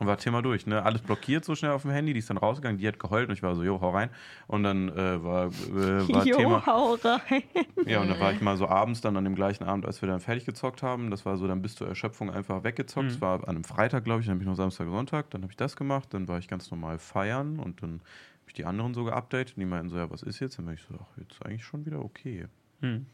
Und 0.00 0.08
war 0.08 0.18
Thema 0.18 0.42
durch, 0.42 0.66
ne? 0.66 0.82
Alles 0.82 1.02
blockiert 1.02 1.44
so 1.44 1.54
schnell 1.54 1.70
auf 1.70 1.82
dem 1.82 1.92
Handy, 1.92 2.12
die 2.12 2.18
ist 2.18 2.28
dann 2.28 2.38
rausgegangen, 2.38 2.78
die 2.78 2.88
hat 2.88 2.98
geheult 2.98 3.28
und 3.28 3.34
ich 3.34 3.42
war 3.44 3.54
so, 3.54 3.62
jo, 3.62 3.80
hau 3.80 3.90
rein. 3.90 4.10
Und 4.48 4.64
dann 4.64 4.88
äh, 4.88 5.22
war, 5.22 5.46
äh, 5.46 6.12
war 6.12 6.24
Thema. 6.24 6.40
Jo, 6.40 6.66
hau 6.66 6.94
rein. 6.94 7.42
Ja, 7.86 8.00
und 8.00 8.08
dann 8.08 8.18
war 8.18 8.32
ich 8.32 8.40
mal 8.40 8.56
so 8.56 8.66
abends, 8.66 9.00
dann 9.00 9.16
an 9.16 9.22
dem 9.22 9.36
gleichen 9.36 9.62
Abend, 9.62 9.86
als 9.86 10.02
wir 10.02 10.08
dann 10.08 10.18
fertig 10.18 10.44
gezockt 10.44 10.82
haben. 10.82 11.12
Das 11.12 11.24
war 11.24 11.36
so 11.36 11.46
dann 11.46 11.62
bis 11.62 11.76
zur 11.76 11.86
Erschöpfung 11.86 12.30
einfach 12.30 12.64
weggezockt. 12.64 13.06
Mhm. 13.06 13.12
Es 13.12 13.20
war 13.20 13.40
an 13.42 13.56
einem 13.56 13.64
Freitag, 13.64 14.02
glaube 14.02 14.22
ich, 14.22 14.26
dann 14.26 14.34
habe 14.34 14.42
ich 14.42 14.48
noch 14.48 14.56
Samstag, 14.56 14.88
Sonntag. 14.88 15.30
Dann 15.30 15.42
habe 15.42 15.52
ich 15.52 15.56
das 15.56 15.76
gemacht. 15.76 16.08
Dann 16.10 16.26
war 16.26 16.38
ich 16.38 16.48
ganz 16.48 16.68
normal 16.72 16.98
feiern 16.98 17.60
und 17.60 17.80
dann 17.80 18.00
ich 18.48 18.54
die 18.54 18.64
anderen 18.64 18.94
so 18.94 19.04
geupdatet. 19.04 19.56
Und 19.56 19.60
die 19.60 19.66
meinten 19.66 19.88
so, 19.90 19.96
ja, 19.96 20.10
was 20.10 20.22
ist 20.22 20.40
jetzt? 20.40 20.58
Dann 20.58 20.66
war 20.66 20.74
ich 20.74 20.82
so, 20.82 20.94
ach, 21.00 21.18
jetzt 21.18 21.44
eigentlich 21.44 21.64
schon 21.64 21.86
wieder 21.86 22.04
okay. 22.04 22.46
Hm. 22.80 23.06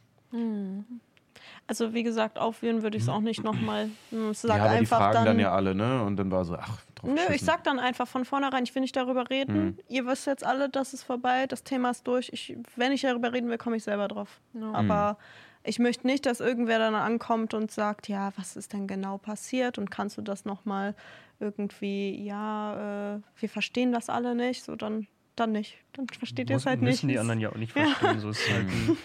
Also 1.67 1.95
wie 1.95 2.03
gesagt, 2.03 2.39
aufwühlen 2.39 2.83
würde 2.83 2.97
ich 2.97 3.05
es 3.05 3.09
auch 3.09 3.21
nicht 3.21 3.43
nochmal. 3.43 3.91
Sag 4.33 4.59
ja, 4.59 4.65
aber 4.65 4.79
die 4.79 4.87
fragen 4.87 5.15
dann. 5.15 5.25
dann, 5.25 5.39
ja 5.39 5.53
alle, 5.53 5.75
ne? 5.75 6.03
Und 6.03 6.17
dann 6.17 6.31
war 6.31 6.45
so, 6.45 6.57
ach, 6.57 6.83
drauf 6.95 7.11
Nö, 7.11 7.17
ich 7.17 7.27
geschissen. 7.27 7.47
sag 7.47 7.65
dann 7.65 7.79
einfach 7.79 8.07
von 8.07 8.25
vornherein, 8.25 8.65
ich 8.65 8.75
will 8.75 8.83
nicht 8.83 8.97
darüber 8.97 9.31
reden. 9.31 9.65
Mhm. 9.65 9.79
Ihr 9.89 10.07
wisst 10.07 10.27
jetzt 10.27 10.45
alle, 10.45 10.69
das 10.69 10.95
ist 10.95 11.03
vorbei, 11.03 11.47
das 11.47 11.65
Thema 11.65 11.91
ist 11.91 12.07
durch. 12.07 12.31
Ich, 12.33 12.57
wenn 12.77 12.93
ich 12.93 13.03
darüber 13.03 13.33
reden 13.33 13.49
will, 13.49 13.59
komme 13.59 13.77
ich 13.77 13.85
selber 13.85 14.09
drauf. 14.09 14.41
Ja. 14.53 14.73
Aber 14.73 15.19
ich 15.65 15.79
möchte 15.79 16.07
nicht, 16.07 16.27
dass 16.27 16.41
irgendwer 16.41 16.79
dann 16.79 16.95
ankommt 16.95 17.55
und 17.55 17.71
sagt, 17.71 18.09
ja, 18.09 18.33
was 18.37 18.57
ist 18.57 18.73
denn 18.73 18.87
genau 18.87 19.19
passiert 19.19 19.79
und 19.79 19.91
kannst 19.91 20.19
du 20.19 20.23
das 20.23 20.45
nochmal 20.45 20.95
irgendwie, 21.41 22.23
ja, 22.23 23.15
äh, 23.15 23.21
wir 23.39 23.49
verstehen 23.49 23.91
das 23.91 24.09
alle 24.09 24.35
nicht, 24.35 24.63
so 24.63 24.77
dann, 24.77 25.07
dann 25.37 25.53
nicht. 25.53 25.79
Dann 25.93 26.07
versteht 26.09 26.51
ihr 26.51 26.57
es 26.57 26.67
halt 26.67 26.81
nicht. 26.81 26.93
Müssen 26.93 27.09
die 27.09 27.19
anderen 27.19 27.41
ja 27.41 27.51
auch 27.51 27.57
nicht 27.57 27.73
verstehen. 27.73 28.21
So 28.21 28.31
ist 28.31 28.51
halt 28.51 28.67
ein 28.69 28.97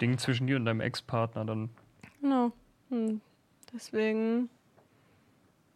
Ding 0.00 0.18
zwischen 0.18 0.46
dir 0.46 0.56
und 0.56 0.64
deinem 0.64 0.80
Ex-Partner 0.80 1.44
dann. 1.44 1.70
Genau. 2.20 2.52
Hm. 2.90 3.20
Deswegen 3.72 4.48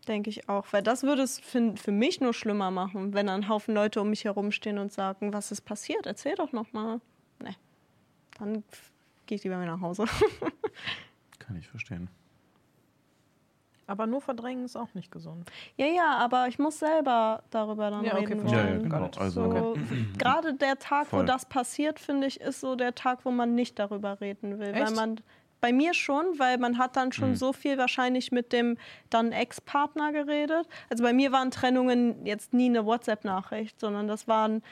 denke 0.09 0.31
ich 0.31 0.49
auch, 0.49 0.67
weil 0.73 0.83
das 0.83 1.03
würde 1.03 1.23
es 1.23 1.39
für, 1.39 1.77
für 1.77 1.93
mich 1.93 2.21
nur 2.21 2.35
schlimmer 2.35 2.71
machen, 2.71 3.15
wenn 3.15 3.29
ein 3.29 3.49
Haufen 3.49 3.75
Leute 3.75 4.01
um 4.01 4.11
mich 4.11 4.25
herumstehen 4.25 4.79
und 4.79 4.93
sagen, 4.93 5.33
was 5.33 5.53
ist 5.53 5.63
passiert? 5.63 6.07
Erzähl 6.07 6.35
doch 6.35 6.53
nochmal. 6.53 7.01
Nee. 7.41 7.57
Dann 8.39 8.65
gehe 9.27 9.37
ich 9.37 9.45
lieber 9.45 9.61
wieder 9.61 9.77
nach 9.77 9.81
Hause. 9.81 10.05
Kann 11.39 11.57
ich 11.57 11.69
verstehen. 11.69 12.09
Aber 13.93 14.07
nur 14.07 14.23
verdrängen 14.23 14.65
ist 14.65 14.75
auch 14.75 14.95
nicht 14.95 15.13
gesund. 15.13 15.51
Ja, 15.77 15.85
ja, 15.87 16.17
aber 16.17 16.49
ich 16.49 16.59
muss 16.59 16.79
selber 16.79 17.43
darüber 17.51 17.91
dann 17.91 18.05
Ja, 18.05 18.15
okay, 18.17 18.33
reden. 18.33 18.49
Ja, 18.49 18.57
ja, 18.57 18.65
wollen. 18.69 18.83
genau. 18.85 19.11
Also, 19.19 19.53
So, 19.53 19.75
Gerade 20.19 20.55
der 20.55 20.79
Tag, 20.79 21.09
Voll. 21.09 21.21
wo 21.21 21.25
das 21.27 21.45
passiert, 21.45 22.01
finde 22.01 22.27
ich, 22.27 22.41
ist 22.41 22.61
so 22.61 22.75
der 22.75 22.95
Tag, 22.95 23.27
wo 23.27 23.31
man 23.31 23.55
nicht 23.55 23.79
darüber 23.79 24.19
reden 24.23 24.59
will. 24.59 24.73
Weil 24.75 24.83
Echt? 24.85 24.97
man 24.97 25.21
bei 25.63 25.73
mir 25.73 25.95
schon, 25.95 26.27
weil 26.39 26.59
man 26.59 26.77
hat 26.77 26.97
dann 26.97 27.13
schon 27.13 27.31
Mhm. 27.31 27.37
so 27.37 27.53
viel 27.55 27.79
wahrscheinlich 27.79 28.33
mit 28.33 28.53
dem 28.53 28.77
dann 29.09 29.33
Ex-Partner 29.33 30.13
geredet. 30.13 30.67
Also 30.91 31.03
bei 31.05 31.13
mir 31.15 31.33
waren 31.33 31.51
Trennungen 31.51 32.27
jetzt 32.27 32.53
nie 32.53 32.67
eine 32.69 32.85
WhatsApp-Nachricht, 32.85 33.81
sondern 33.81 34.09
das 34.09 34.29
waren 34.29 34.63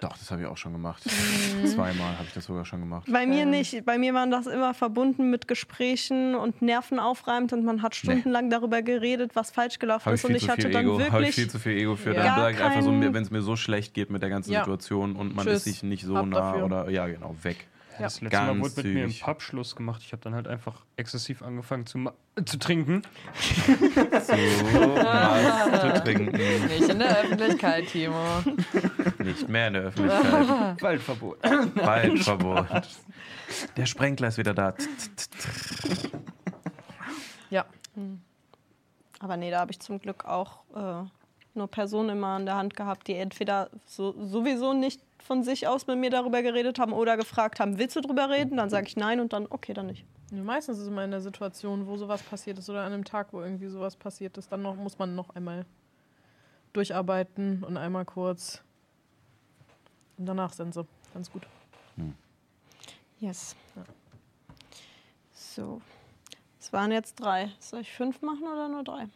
doch, 0.00 0.16
das 0.18 0.30
habe 0.30 0.42
ich 0.42 0.46
auch 0.46 0.56
schon 0.56 0.72
gemacht. 0.72 1.04
Mhm. 1.06 1.66
Zweimal 1.66 2.14
habe 2.14 2.24
ich 2.26 2.34
das 2.34 2.44
sogar 2.46 2.64
schon 2.64 2.80
gemacht. 2.80 3.06
bei 3.10 3.26
mir 3.26 3.42
Ähm. 3.42 3.50
nicht. 3.50 3.84
Bei 3.84 3.96
mir 3.98 4.12
waren 4.14 4.30
das 4.30 4.46
immer 4.46 4.74
verbunden 4.74 5.30
mit 5.30 5.46
Gesprächen 5.48 6.34
und 6.34 6.60
Nerven 6.62 6.98
aufreibend 6.98 7.52
und 7.52 7.64
man 7.64 7.82
hat 7.82 7.94
stundenlang 7.94 8.50
darüber 8.50 8.82
geredet, 8.82 9.36
was 9.36 9.50
falsch 9.50 9.78
gelaufen 9.78 10.08
ich 10.08 10.14
ist. 10.14 10.24
Und 10.24 10.34
ich 10.34 10.48
hatte 10.50 10.68
dann 10.70 10.84
Ego, 10.84 10.92
habe 10.94 11.02
ich 11.04 11.12
wirklich 11.12 11.34
viel 11.34 11.50
zu 11.50 11.58
viel 11.58 11.72
Ego 11.72 11.96
für. 11.96 12.10
Ja. 12.14 12.16
Dann 12.16 12.24
Gar 12.26 12.38
sage 12.38 12.56
ich 12.56 12.62
einfach 12.62 12.82
so, 12.82 12.90
kein- 12.90 13.14
wenn 13.14 13.22
es 13.22 13.30
mir 13.30 13.42
so 13.42 13.56
schlecht 13.56 13.94
geht 13.94 14.10
mit 14.10 14.22
der 14.22 14.30
ganzen 14.30 14.52
Ja. 14.52 14.60
Situation 14.60 15.16
und 15.16 15.34
man 15.36 15.44
Tschüss. 15.46 15.58
ist 15.58 15.64
sich 15.64 15.82
nicht 15.82 16.04
so 16.04 16.16
Ab 16.16 16.26
nah 16.26 16.40
dafür. 16.52 16.64
oder 16.64 16.90
ja 16.90 17.06
genau 17.06 17.34
weg. 17.42 17.66
Ja. 17.98 18.04
Das 18.04 18.20
letzte 18.20 18.40
Mal 18.40 18.60
wurde 18.60 18.74
mit 18.76 18.94
mir 18.94 19.04
im. 19.04 19.14
Pub 19.18 19.42
Schluss 19.42 19.74
gemacht. 19.74 20.02
Ich 20.04 20.12
habe 20.12 20.22
dann 20.22 20.34
halt 20.34 20.46
einfach 20.46 20.84
exzessiv 20.96 21.42
angefangen 21.42 21.86
zu, 21.86 21.98
äh, 22.36 22.44
zu 22.44 22.58
trinken. 22.58 23.02
So 23.34 23.62
was 23.62 24.26
zu 25.80 26.04
trinken, 26.04 26.32
Nicht 26.68 26.88
in 26.88 26.98
der 26.98 27.20
Öffentlichkeit, 27.20 27.86
Timo. 27.88 28.14
nicht 29.18 29.48
mehr 29.48 29.68
in 29.68 29.72
der 29.74 29.82
Öffentlichkeit. 29.82 30.82
Waldverbot. 30.82 31.38
Waldverbot. 31.42 32.66
Der 33.76 33.86
Sprenkler 33.86 34.28
ist 34.28 34.38
wieder 34.38 34.54
da. 34.54 34.74
Ja. 37.50 37.64
Aber 39.20 39.36
nee, 39.36 39.50
da 39.50 39.60
habe 39.60 39.72
ich 39.72 39.80
zum 39.80 40.00
Glück 40.00 40.24
auch 40.24 40.60
äh, 40.74 41.04
nur 41.54 41.68
Personen 41.68 42.10
immer 42.10 42.28
an 42.28 42.46
der 42.46 42.56
Hand 42.56 42.76
gehabt, 42.76 43.08
die 43.08 43.14
entweder 43.14 43.70
so, 43.86 44.14
sowieso 44.24 44.74
nicht 44.74 45.00
von 45.28 45.42
sich 45.42 45.68
aus 45.68 45.86
mit 45.86 45.98
mir 45.98 46.08
darüber 46.08 46.42
geredet 46.42 46.78
haben 46.78 46.94
oder 46.94 47.18
gefragt 47.18 47.60
haben, 47.60 47.78
willst 47.78 47.94
du 47.94 48.00
drüber 48.00 48.30
reden? 48.30 48.56
Dann 48.56 48.70
sage 48.70 48.86
ich 48.86 48.96
nein 48.96 49.20
und 49.20 49.34
dann, 49.34 49.46
okay, 49.50 49.74
dann 49.74 49.86
nicht. 49.86 50.06
Ja, 50.30 50.42
Meistens 50.42 50.78
ist 50.78 50.84
es 50.84 50.88
immer 50.88 51.04
in 51.04 51.10
der 51.10 51.20
Situation, 51.20 51.86
wo 51.86 51.98
sowas 51.98 52.22
passiert 52.22 52.58
ist 52.58 52.70
oder 52.70 52.80
an 52.80 52.94
einem 52.94 53.04
Tag, 53.04 53.34
wo 53.34 53.42
irgendwie 53.42 53.66
sowas 53.68 53.94
passiert 53.94 54.38
ist, 54.38 54.50
dann 54.50 54.62
noch, 54.62 54.74
muss 54.74 54.98
man 54.98 55.14
noch 55.14 55.28
einmal 55.36 55.66
durcharbeiten 56.72 57.62
und 57.62 57.76
einmal 57.76 58.06
kurz. 58.06 58.62
Und 60.16 60.24
danach 60.24 60.54
sind 60.54 60.72
sie 60.72 60.86
ganz 61.12 61.30
gut. 61.30 61.42
Yes. 63.20 63.54
Ja. 63.76 63.84
So. 65.34 65.82
Es 66.58 66.72
waren 66.72 66.90
jetzt 66.90 67.16
drei. 67.16 67.50
Soll 67.58 67.80
ich 67.80 67.92
fünf 67.92 68.22
machen 68.22 68.44
oder 68.44 68.68
nur 68.68 68.82
drei? 68.82 69.08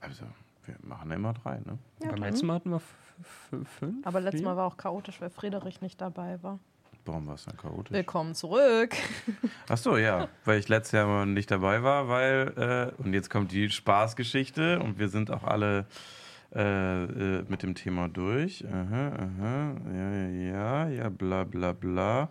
Also, 0.00 0.26
wir 0.66 0.76
machen 0.82 1.10
immer 1.10 1.32
drei, 1.32 1.56
ne? 1.60 1.78
Ja, 2.02 2.10
Beim 2.10 2.22
letzten 2.22 2.48
Mal 2.48 2.56
hatten 2.56 2.70
wir 2.70 2.82
fünf. 3.22 4.06
Aber 4.06 4.20
letztes? 4.20 4.42
Mal 4.42 4.56
war 4.56 4.66
auch 4.66 4.76
chaotisch, 4.76 5.20
weil 5.20 5.30
Friedrich 5.30 5.80
nicht 5.80 6.00
dabei 6.00 6.42
war. 6.42 6.58
Warum 7.06 7.26
war 7.26 7.34
es 7.34 7.44
dann 7.44 7.56
chaotisch? 7.56 7.92
Willkommen 7.92 8.34
zurück. 8.34 8.94
Ach 9.68 9.76
so, 9.76 9.98
ja, 9.98 10.28
weil 10.46 10.58
ich 10.58 10.68
letztes 10.68 10.92
Jahr 10.92 11.06
mal 11.06 11.26
nicht 11.26 11.50
dabei 11.50 11.82
war, 11.82 12.08
weil 12.08 12.94
äh, 12.98 13.02
und 13.02 13.12
jetzt 13.12 13.28
kommt 13.28 13.52
die 13.52 13.68
Spaßgeschichte 13.68 14.80
und 14.80 14.98
wir 14.98 15.08
sind 15.08 15.30
auch 15.30 15.44
alle 15.44 15.86
äh, 16.54 17.04
äh, 17.04 17.44
mit 17.48 17.62
dem 17.62 17.74
Thema 17.74 18.08
durch. 18.08 18.64
Aha, 18.66 19.08
aha, 19.08 19.74
ja, 19.92 20.12
ja, 20.12 20.28
ja, 20.28 20.88
ja, 20.88 21.08
bla, 21.10 21.44
bla, 21.44 21.72
bla. 21.72 22.30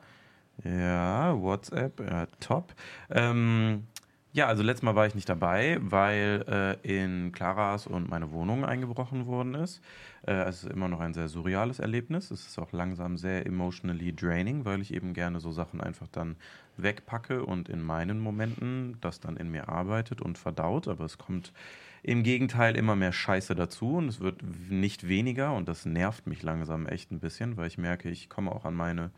Ja, 0.64 1.40
WhatsApp, 1.40 2.00
ja, 2.00 2.28
top. 2.40 2.74
Ähm, 3.10 3.86
ja, 4.34 4.48
also 4.48 4.64
letztes 4.64 4.82
Mal 4.82 4.96
war 4.96 5.06
ich 5.06 5.14
nicht 5.14 5.30
dabei, 5.30 5.78
weil 5.80 6.44
äh, 6.84 7.02
in 7.02 7.32
Claras 7.32 7.86
und 7.86 8.10
meine 8.10 8.32
Wohnung 8.32 8.66
eingebrochen 8.66 9.28
worden 9.28 9.54
ist. 9.54 9.80
Äh, 10.26 10.34
es 10.46 10.64
ist 10.64 10.72
immer 10.72 10.88
noch 10.88 11.00
ein 11.02 11.14
sehr 11.14 11.28
surreales 11.28 11.78
Erlebnis. 11.78 12.32
Es 12.32 12.48
ist 12.48 12.58
auch 12.58 12.72
langsam 12.72 13.16
sehr 13.18 13.46
emotionally 13.46 14.12
draining, 14.12 14.66
weil 14.66 14.82
ich 14.82 14.92
eben 14.92 15.14
gerne 15.14 15.40
so 15.40 15.52
Sachen 15.52 15.82
einfach 15.82 16.08
dann 16.08 16.36
wegpacke 16.78 17.46
und 17.46 17.70
in 17.70 17.84
meinen 17.84 18.20
Momenten 18.20 18.98
das 19.02 19.20
dann 19.20 19.38
in 19.38 19.52
mir 19.52 19.70
arbeitet 19.70 20.20
und 20.20 20.40
verdaut. 20.40 20.88
Aber 20.88 21.06
es 21.06 21.20
kommt 21.20 21.54
im 22.02 22.24
Gegenteil 22.24 22.76
immer 22.76 22.96
mehr 22.96 23.14
Scheiße 23.14 23.54
dazu 23.54 23.98
und 23.98 24.10
es 24.10 24.20
wird 24.20 24.42
nicht 24.70 25.08
weniger 25.08 25.54
und 25.54 25.70
das 25.70 25.86
nervt 25.86 26.26
mich 26.26 26.42
langsam 26.42 26.88
echt 26.88 27.12
ein 27.12 27.20
bisschen, 27.20 27.56
weil 27.56 27.68
ich 27.68 27.78
merke, 27.78 28.10
ich 28.10 28.30
komme 28.30 28.52
auch 28.52 28.66
an 28.66 28.74
meine 28.74 29.12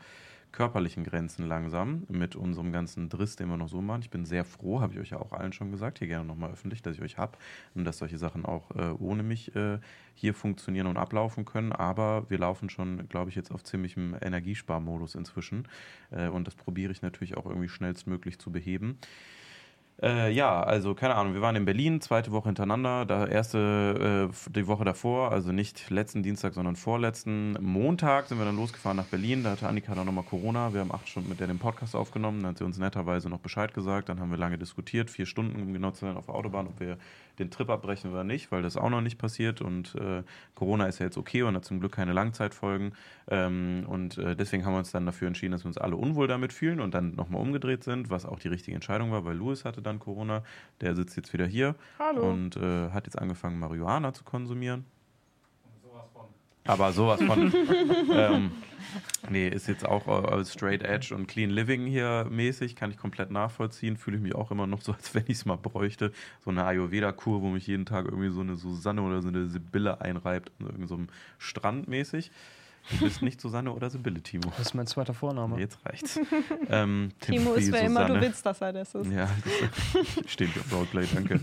körperlichen 0.56 1.04
Grenzen 1.04 1.46
langsam 1.46 2.04
mit 2.08 2.36
unserem 2.36 2.72
ganzen 2.72 3.10
Driss, 3.10 3.36
den 3.36 3.50
wir 3.50 3.58
noch 3.58 3.68
so 3.68 3.82
machen. 3.82 4.02
Ich 4.02 4.10
bin 4.10 4.26
sehr 4.26 4.46
froh, 4.46 4.80
habe 4.80 4.94
ich 4.94 5.00
euch 5.00 5.10
ja 5.10 5.20
auch 5.20 5.34
allen 5.34 5.52
schon 5.52 5.70
gesagt, 5.70 6.00
hier 6.00 6.08
gerne 6.08 6.26
nochmal 6.26 6.52
öffentlich, 6.52 6.82
dass 6.82 6.96
ich 6.96 7.02
euch 7.02 7.18
habe 7.18 7.38
und 7.74 7.84
dass 7.84 7.98
solche 7.98 8.18
Sachen 8.18 8.46
auch 8.46 8.72
äh, 8.72 8.92
ohne 8.98 9.22
mich 9.22 9.54
äh, 9.56 9.80
hier 10.14 10.34
funktionieren 10.34 10.88
und 10.88 10.96
ablaufen 10.96 11.44
können. 11.44 11.74
Aber 11.74 12.30
wir 12.30 12.38
laufen 12.38 12.70
schon, 12.70 13.10
glaube 13.10 13.30
ich, 13.30 13.36
jetzt 13.36 13.52
auf 13.52 13.64
ziemlichem 13.64 14.16
Energiesparmodus 14.22 15.16
inzwischen 15.16 15.68
äh, 16.12 16.30
und 16.30 16.48
das 16.48 16.56
probiere 16.56 16.94
ich 16.94 17.02
natürlich 17.02 17.36
auch 17.36 17.46
irgendwie 17.46 17.70
schnellstmöglich 17.70 18.40
zu 18.40 18.52
beheben. 18.52 18.98
Äh, 20.02 20.32
ja, 20.34 20.62
also 20.62 20.94
keine 20.94 21.16
Ahnung, 21.16 21.34
wir 21.34 21.42
waren 21.42 21.56
in 21.56 21.64
Berlin, 21.64 22.02
zweite 22.02 22.34
Woche 22.34 22.50
hintereinander, 22.50 23.06
da 23.06 23.26
erste 23.26 24.30
äh, 24.30 24.52
die 24.52 24.68
Woche 24.68 24.84
davor, 24.84 25.32
also 25.32 25.54
nicht 25.54 25.90
letzten 25.90 26.22
Dienstag, 26.22 26.54
sondern 26.54 26.76
vorletzten 26.76 27.54
Montag 27.62 28.28
sind 28.28 28.38
wir 28.38 28.46
dann 28.46 28.58
losgefahren 28.58 28.98
nach 28.98 29.06
Berlin, 29.06 29.44
da 29.44 29.52
hatte 29.52 29.70
Annika 29.70 29.96
dann 29.96 30.06
nochmal 30.06 30.26
Corona, 30.26 30.74
wir 30.74 30.82
haben 30.82 30.94
acht 30.94 31.08
Stunden 31.08 31.30
mit 31.30 31.40
der 31.40 31.48
den 31.48 31.60
Podcast 31.60 31.96
aufgenommen, 31.96 32.42
dann 32.42 32.52
hat 32.52 32.58
sie 32.58 32.66
uns 32.66 32.78
netterweise 32.78 33.30
noch 33.30 33.40
Bescheid 33.40 33.74
gesagt, 33.74 34.10
dann 34.10 34.20
haben 34.20 34.32
wir 34.32 34.38
lange 34.38 34.58
diskutiert, 34.58 35.10
vier 35.10 35.26
Stunden 35.26 35.62
um 35.62 35.72
genau 35.72 35.92
zu 35.92 36.02
sein 36.06 36.18
auf 36.18 36.26
der 36.26 36.36
Autobahn, 36.36 36.68
ob 36.68 36.78
wir 36.82 36.98
den 37.40 37.52
Trip 37.52 37.70
abbrechen 37.70 38.12
oder 38.12 38.24
nicht, 38.24 38.52
weil 38.52 38.62
das 38.62 38.78
auch 38.78 38.90
noch 38.90 39.02
nicht 39.02 39.18
passiert 39.18 39.62
und 39.62 39.96
äh, 39.96 40.24
Corona 40.56 40.88
ist 40.88 41.00
ja 41.00 41.06
jetzt 41.06 41.18
okay 41.18 41.44
und 41.44 41.56
hat 41.56 41.66
zum 41.66 41.80
Glück 41.80 41.94
keine 41.94 42.14
Langzeitfolgen 42.14 42.94
ähm, 43.28 43.86
und 43.88 44.18
äh, 44.18 44.36
deswegen 44.36 44.66
haben 44.66 44.74
wir 44.74 44.80
uns 44.80 44.92
dann 44.92 45.06
dafür 45.06 45.28
entschieden, 45.28 45.52
dass 45.52 45.64
wir 45.64 45.68
uns 45.68 45.78
alle 45.78 45.96
unwohl 45.96 46.28
damit 46.28 46.54
fühlen 46.54 46.80
und 46.80 46.94
dann 46.94 47.16
nochmal 47.16 47.42
umgedreht 47.42 47.84
sind, 47.84 48.10
was 48.10 48.26
auch 48.26 48.40
die 48.40 48.48
richtige 48.48 48.76
Entscheidung 48.76 49.12
war, 49.12 49.26
weil 49.26 49.36
Louis 49.36 49.66
hatte 49.66 49.82
dann 49.82 50.00
Corona, 50.00 50.44
der 50.82 50.96
sitzt 50.96 51.16
jetzt 51.18 51.34
wieder 51.34 51.46
hier 51.46 51.76
Hallo. 52.00 52.30
und 52.30 52.58
äh, 52.58 52.90
hat 52.92 53.06
jetzt 53.06 53.20
angefangen, 53.20 53.60
Marihuana 53.60 54.14
zu 54.14 54.24
konsumieren. 54.24 54.86
Aber 56.68 56.92
sowas 56.92 57.22
von. 57.22 57.54
ähm, 58.12 58.52
nee, 59.30 59.48
ist 59.48 59.68
jetzt 59.68 59.86
auch 59.86 60.08
äh, 60.08 60.46
straight 60.46 60.84
edge 60.84 61.14
und 61.14 61.28
clean 61.28 61.50
living 61.50 61.86
hier 61.86 62.28
mäßig, 62.30 62.76
kann 62.76 62.92
ich 62.92 62.98
komplett 62.98 63.32
nachvollziehen. 63.32 63.98
Fühle 63.98 64.18
ich 64.18 64.24
mich 64.24 64.36
auch 64.36 64.52
immer 64.52 64.68
noch 64.68 64.82
so, 64.82 64.94
als 64.94 65.14
wenn 65.16 65.24
ich 65.28 65.38
es 65.38 65.46
mal 65.46 65.58
bräuchte. 65.58 66.12
So 66.44 66.52
eine 66.52 66.66
Ayurveda-Kur, 66.66 67.42
wo 67.42 67.50
mich 67.50 67.68
jeden 67.68 67.86
Tag 67.86 68.06
irgendwie 68.06 68.30
so 68.30 68.42
eine 68.42 68.56
Susanne 68.56 69.02
oder 69.02 69.22
so 69.22 69.28
eine 69.28 69.48
Sibylle 69.48 70.02
einreibt 70.02 70.52
an 70.60 70.68
irgendeinem 70.68 71.08
so 71.08 71.14
Strand 71.38 71.88
mäßig. 71.88 72.32
Du 72.92 73.00
bist 73.00 73.22
nicht 73.22 73.42
Susanne 73.42 73.72
oder 73.72 73.90
Sibylle, 73.90 74.22
Timo. 74.22 74.52
Das 74.58 74.68
ist 74.68 74.74
mein 74.74 74.88
zweiter 74.88 75.14
Vorname. 75.14 75.60
Jetzt 75.60 75.80
reicht's. 75.86 76.20
ähm, 76.70 77.12
Timo 77.20 77.54
ist, 77.54 77.72
wer 77.72 77.82
immer 77.82 78.06
du 78.06 78.22
willst, 78.22 78.46
dass 78.46 78.62
er 78.62 78.74
das 78.74 78.94
ist. 78.94 79.12
Ja, 79.12 79.30
das 79.44 80.32
steht 80.32 80.50
auf 80.58 80.72
Roleplay, 80.72 81.08
danke. 81.14 81.40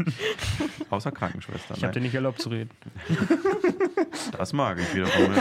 Außer 0.90 1.10
Krankenschwester. 1.10 1.76
Ich 1.76 1.82
habe 1.82 1.92
dir 1.92 2.00
nicht 2.00 2.14
erlaubt 2.14 2.40
zu 2.40 2.48
reden. 2.48 2.70
das 4.38 4.52
mag 4.52 4.78
ich 4.78 4.94
wiederum. 4.94 5.32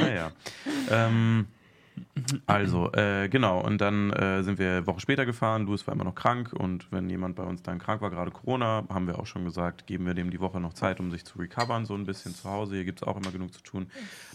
naja. 0.00 0.32
Ähm, 0.90 1.46
also, 2.46 2.92
äh, 2.92 3.28
genau, 3.28 3.60
und 3.60 3.80
dann 3.80 4.12
äh, 4.12 4.42
sind 4.42 4.58
wir 4.58 4.70
eine 4.70 4.86
Woche 4.86 5.00
später 5.00 5.26
gefahren. 5.26 5.66
Louis 5.66 5.86
war 5.86 5.94
immer 5.94 6.04
noch 6.04 6.14
krank 6.14 6.52
und 6.52 6.90
wenn 6.90 7.08
jemand 7.10 7.36
bei 7.36 7.42
uns 7.42 7.62
dann 7.62 7.78
krank 7.78 8.00
war, 8.00 8.10
gerade 8.10 8.30
Corona, 8.30 8.84
haben 8.88 9.06
wir 9.06 9.18
auch 9.18 9.26
schon 9.26 9.44
gesagt, 9.44 9.86
geben 9.86 10.06
wir 10.06 10.14
dem 10.14 10.30
die 10.30 10.40
Woche 10.40 10.60
noch 10.60 10.72
Zeit, 10.72 11.00
um 11.00 11.10
sich 11.10 11.24
zu 11.24 11.38
recovern, 11.38 11.84
so 11.84 11.94
ein 11.94 12.04
bisschen 12.04 12.34
zu 12.34 12.48
Hause. 12.48 12.76
Hier 12.76 12.84
gibt 12.84 13.02
es 13.02 13.08
auch 13.08 13.16
immer 13.16 13.30
genug 13.30 13.52
zu 13.52 13.62
tun. 13.62 13.86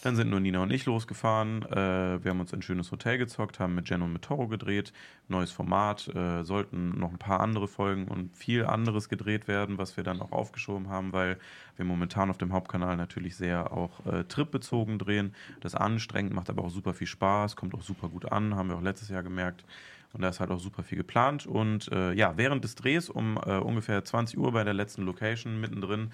Dann 0.08 0.16
sind 0.16 0.30
nur 0.30 0.40
Nina 0.40 0.64
und 0.64 0.72
ich 0.72 0.86
losgefahren. 0.86 1.64
Äh, 1.64 2.24
wir 2.24 2.32
haben 2.32 2.40
uns 2.40 2.54
ein 2.54 2.62
schönes 2.62 2.94
Hotel 2.94 3.18
gezockt, 3.18 3.60
haben 3.60 3.76
mit 3.76 3.90
Jen 3.90 4.02
und 4.02 4.14
mit 4.14 4.22
Toro 4.22 4.48
gedreht. 4.48 4.94
Neues 5.28 5.52
Format, 5.52 6.08
äh, 6.16 6.46
sollten 6.46 6.98
noch 6.98 7.12
ein 7.12 7.18
paar 7.18 7.42
andere 7.42 7.68
Folgen 7.68 8.08
und 8.08 8.34
viel 8.34 8.66
anderes 8.66 9.10
gedreht 9.10 9.50
werden, 9.50 9.78
was 9.78 9.98
wir 9.98 10.06
dann 10.06 10.22
auch 10.22 10.32
aufgeschoben 10.32 10.88
haben, 10.88 11.12
weil 11.12 11.38
wir 11.76 11.84
momentan 11.84 12.30
auf 12.30 12.38
dem 12.38 12.54
Hauptkanal 12.54 12.96
natürlich 12.96 13.36
sehr 13.36 13.74
auch 13.74 14.06
äh, 14.06 14.24
tripbezogen 14.24 14.98
drehen. 14.98 15.36
Das 15.60 15.76
anstrengend, 15.76 16.34
macht 16.34 16.50
aber 16.50 16.64
auch 16.64 16.70
super 16.70 16.94
viel 16.94 17.08
Spaß. 17.08 17.58
Kommt 17.58 17.76
auch 17.76 17.82
super 17.82 18.08
gut 18.08 18.32
an, 18.32 18.56
haben 18.56 18.70
wir 18.70 18.78
auch 18.78 18.82
letztes 18.82 19.10
Jahr 19.10 19.24
gemerkt. 19.24 19.66
Und 20.14 20.22
da 20.22 20.30
ist 20.30 20.40
halt 20.40 20.52
auch 20.52 20.60
super 20.62 20.84
viel 20.84 20.98
geplant. 20.98 21.46
Und 21.46 21.92
äh, 21.92 22.14
ja, 22.14 22.38
während 22.38 22.64
des 22.64 22.76
Drehs 22.76 23.10
um 23.10 23.38
äh, 23.46 23.58
ungefähr 23.58 24.06
20 24.06 24.38
Uhr 24.38 24.54
bei 24.54 24.64
der 24.64 24.74
letzten 24.74 25.02
Location 25.02 25.60
mittendrin 25.60 26.12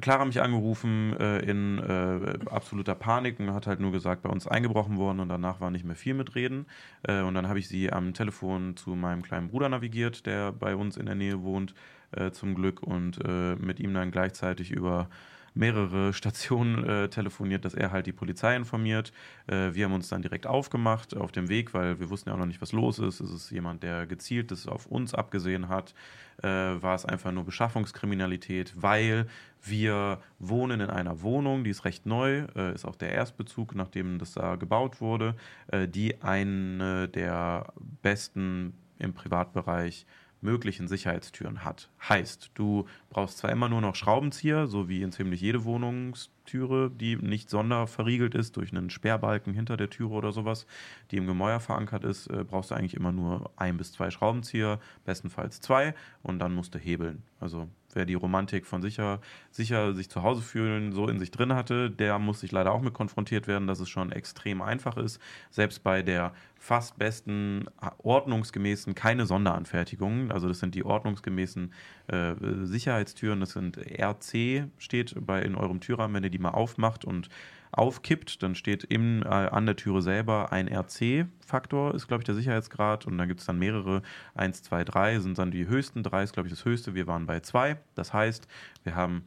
Clara 0.00 0.24
mich 0.24 0.40
angerufen 0.40 1.16
äh, 1.18 1.38
in 1.40 1.78
äh, 1.78 2.38
absoluter 2.50 2.94
Panik 2.94 3.40
und 3.40 3.52
hat 3.52 3.66
halt 3.66 3.80
nur 3.80 3.92
gesagt, 3.92 4.22
bei 4.22 4.30
uns 4.30 4.46
eingebrochen 4.46 4.96
worden 4.96 5.20
und 5.20 5.28
danach 5.28 5.60
war 5.60 5.70
nicht 5.70 5.84
mehr 5.84 5.96
viel 5.96 6.14
mit 6.14 6.34
Reden. 6.34 6.66
Äh, 7.02 7.22
und 7.22 7.34
dann 7.34 7.48
habe 7.48 7.58
ich 7.58 7.68
sie 7.68 7.92
am 7.92 8.14
Telefon 8.14 8.76
zu 8.76 8.90
meinem 8.90 9.22
kleinen 9.22 9.48
Bruder 9.48 9.68
navigiert, 9.68 10.26
der 10.26 10.52
bei 10.52 10.74
uns 10.74 10.96
in 10.96 11.06
der 11.06 11.14
Nähe 11.14 11.42
wohnt, 11.42 11.74
äh, 12.12 12.30
zum 12.30 12.54
Glück, 12.54 12.82
und 12.82 13.18
äh, 13.24 13.56
mit 13.56 13.80
ihm 13.80 13.94
dann 13.94 14.10
gleichzeitig 14.10 14.70
über 14.70 15.08
mehrere 15.54 16.12
Stationen 16.14 16.84
äh, 16.84 17.08
telefoniert, 17.08 17.64
dass 17.64 17.74
er 17.74 17.90
halt 17.92 18.06
die 18.06 18.12
Polizei 18.12 18.56
informiert. 18.56 19.12
Äh, 19.46 19.74
wir 19.74 19.84
haben 19.84 19.92
uns 19.92 20.08
dann 20.08 20.22
direkt 20.22 20.46
aufgemacht 20.46 21.16
auf 21.16 21.32
dem 21.32 21.48
Weg, 21.48 21.74
weil 21.74 22.00
wir 22.00 22.10
wussten 22.10 22.28
ja 22.28 22.34
auch 22.34 22.38
noch 22.38 22.46
nicht, 22.46 22.60
was 22.60 22.72
los 22.72 22.98
ist. 22.98 23.20
Ist 23.20 23.30
es 23.30 23.50
jemand, 23.50 23.82
der 23.82 24.06
gezielt 24.06 24.50
das 24.50 24.66
auf 24.66 24.86
uns 24.86 25.14
abgesehen 25.14 25.68
hat? 25.68 25.94
Äh, 26.42 26.46
war 26.46 26.94
es 26.94 27.04
einfach 27.04 27.32
nur 27.32 27.44
Beschaffungskriminalität? 27.44 28.72
Weil 28.76 29.26
wir 29.62 30.20
wohnen 30.38 30.80
in 30.80 30.90
einer 30.90 31.20
Wohnung, 31.22 31.64
die 31.64 31.70
ist 31.70 31.84
recht 31.84 32.06
neu, 32.06 32.46
äh, 32.56 32.74
ist 32.74 32.84
auch 32.84 32.96
der 32.96 33.12
Erstbezug, 33.12 33.74
nachdem 33.74 34.18
das 34.18 34.32
da 34.32 34.56
gebaut 34.56 35.00
wurde, 35.00 35.34
äh, 35.68 35.86
die 35.86 36.22
eine 36.22 37.08
der 37.08 37.72
besten 38.02 38.74
im 38.98 39.14
Privatbereich 39.14 40.06
möglichen 40.40 40.88
Sicherheitstüren 40.88 41.64
hat. 41.64 41.90
Heißt, 42.08 42.50
du 42.54 42.86
brauchst 43.10 43.38
zwar 43.38 43.50
immer 43.50 43.68
nur 43.68 43.80
noch 43.80 43.94
Schraubenzieher, 43.94 44.66
so 44.66 44.88
wie 44.88 45.02
in 45.02 45.12
ziemlich 45.12 45.40
jede 45.40 45.64
Wohnungstüre, 45.64 46.90
die 46.90 47.16
nicht 47.16 47.50
sonderverriegelt 47.50 48.34
ist 48.34 48.56
durch 48.56 48.72
einen 48.72 48.90
Sperrbalken 48.90 49.52
hinter 49.54 49.76
der 49.76 49.90
Türe 49.90 50.12
oder 50.14 50.32
sowas, 50.32 50.66
die 51.10 51.16
im 51.16 51.26
Gemäuer 51.26 51.60
verankert 51.60 52.04
ist, 52.04 52.26
äh, 52.28 52.44
brauchst 52.44 52.70
du 52.70 52.74
eigentlich 52.74 52.94
immer 52.94 53.12
nur 53.12 53.50
ein 53.56 53.76
bis 53.76 53.92
zwei 53.92 54.10
Schraubenzieher, 54.10 54.80
bestenfalls 55.04 55.60
zwei, 55.60 55.94
und 56.22 56.38
dann 56.38 56.54
musst 56.54 56.74
du 56.74 56.78
hebeln. 56.78 57.22
Also 57.38 57.68
wer 57.94 58.06
die 58.06 58.14
Romantik 58.14 58.66
von 58.66 58.82
sicher, 58.82 59.20
sicher 59.50 59.94
sich 59.94 60.08
zu 60.08 60.22
Hause 60.22 60.42
fühlen 60.42 60.92
so 60.92 61.08
in 61.08 61.18
sich 61.18 61.30
drin 61.30 61.54
hatte, 61.54 61.90
der 61.90 62.18
muss 62.18 62.40
sich 62.40 62.52
leider 62.52 62.72
auch 62.72 62.80
mit 62.80 62.94
konfrontiert 62.94 63.46
werden, 63.46 63.66
dass 63.66 63.80
es 63.80 63.88
schon 63.88 64.12
extrem 64.12 64.62
einfach 64.62 64.96
ist. 64.96 65.20
Selbst 65.50 65.82
bei 65.82 66.02
der 66.02 66.32
fast 66.56 66.98
besten 66.98 67.66
ordnungsgemäßen 67.98 68.94
keine 68.94 69.26
Sonderanfertigungen. 69.26 70.30
Also 70.30 70.48
das 70.48 70.58
sind 70.58 70.74
die 70.74 70.84
ordnungsgemäßen 70.84 71.72
äh, 72.08 72.34
Sicherheitstüren. 72.62 73.40
Das 73.40 73.52
sind 73.52 73.78
RC 73.78 74.68
steht 74.78 75.14
bei 75.26 75.42
in 75.42 75.54
eurem 75.54 75.80
Türrahmen, 75.80 76.14
wenn 76.16 76.24
ihr 76.24 76.30
die 76.30 76.38
mal 76.38 76.50
aufmacht 76.50 77.04
und 77.04 77.28
aufkippt, 77.72 78.42
dann 78.42 78.54
steht 78.54 78.84
im, 78.84 79.22
äh, 79.22 79.28
an 79.28 79.66
der 79.66 79.76
Türe 79.76 80.02
selber 80.02 80.52
ein 80.52 80.68
RC-Faktor, 80.68 81.94
ist, 81.94 82.08
glaube 82.08 82.22
ich, 82.22 82.26
der 82.26 82.34
Sicherheitsgrad. 82.34 83.06
Und 83.06 83.18
dann 83.18 83.28
gibt 83.28 83.40
es 83.40 83.46
dann 83.46 83.58
mehrere. 83.58 84.02
1, 84.34 84.62
2, 84.62 84.84
3 84.84 85.20
sind 85.20 85.38
dann 85.38 85.50
die 85.50 85.66
höchsten. 85.66 86.02
3 86.02 86.22
ist, 86.24 86.32
glaube 86.32 86.48
ich, 86.48 86.54
das 86.54 86.64
höchste. 86.64 86.94
Wir 86.94 87.06
waren 87.06 87.26
bei 87.26 87.40
2. 87.40 87.76
Das 87.94 88.12
heißt, 88.12 88.48
wir 88.84 88.94
haben 88.94 89.24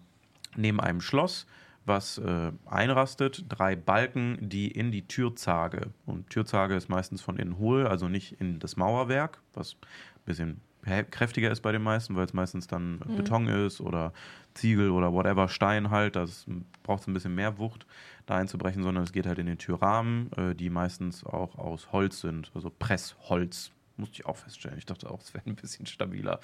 neben 0.55 0.79
einem 0.79 1.01
Schloss 1.01 1.47
was 1.85 2.17
äh, 2.17 2.51
einrastet, 2.65 3.45
drei 3.49 3.75
Balken, 3.75 4.37
die 4.41 4.69
in 4.69 4.91
die 4.91 5.05
Türzage. 5.07 5.91
Und 6.05 6.29
Türzage 6.29 6.75
ist 6.75 6.89
meistens 6.89 7.21
von 7.21 7.37
innen 7.37 7.57
hohl, 7.57 7.87
also 7.87 8.07
nicht 8.07 8.39
in 8.39 8.59
das 8.59 8.77
Mauerwerk, 8.77 9.41
was 9.53 9.73
ein 9.73 10.25
bisschen 10.25 10.61
kräftiger 10.83 11.51
ist 11.51 11.61
bei 11.61 11.71
den 11.71 11.81
meisten, 11.81 12.15
weil 12.15 12.25
es 12.25 12.33
meistens 12.33 12.67
dann 12.67 12.99
mhm. 13.05 13.17
Beton 13.17 13.47
ist 13.47 13.81
oder 13.81 14.13
Ziegel 14.53 14.89
oder 14.91 15.13
whatever, 15.13 15.47
Stein 15.47 15.89
halt. 15.89 16.15
Das 16.15 16.45
braucht 16.83 17.01
es 17.01 17.07
ein 17.07 17.13
bisschen 17.13 17.35
mehr 17.35 17.57
Wucht, 17.57 17.85
da 18.25 18.35
einzubrechen, 18.35 18.83
sondern 18.83 19.03
es 19.03 19.11
geht 19.11 19.25
halt 19.25 19.39
in 19.39 19.47
den 19.47 19.57
Türrahmen, 19.57 20.31
äh, 20.33 20.55
die 20.55 20.69
meistens 20.69 21.25
auch 21.25 21.57
aus 21.57 21.91
Holz 21.91 22.21
sind, 22.21 22.51
also 22.53 22.69
Pressholz. 22.69 23.71
Musste 23.95 24.15
ich 24.15 24.25
auch 24.25 24.37
feststellen. 24.37 24.79
Ich 24.79 24.87
dachte 24.87 25.07
auch, 25.07 25.21
es 25.21 25.35
wäre 25.35 25.43
ein 25.45 25.55
bisschen 25.55 25.85
stabiler. 25.85 26.39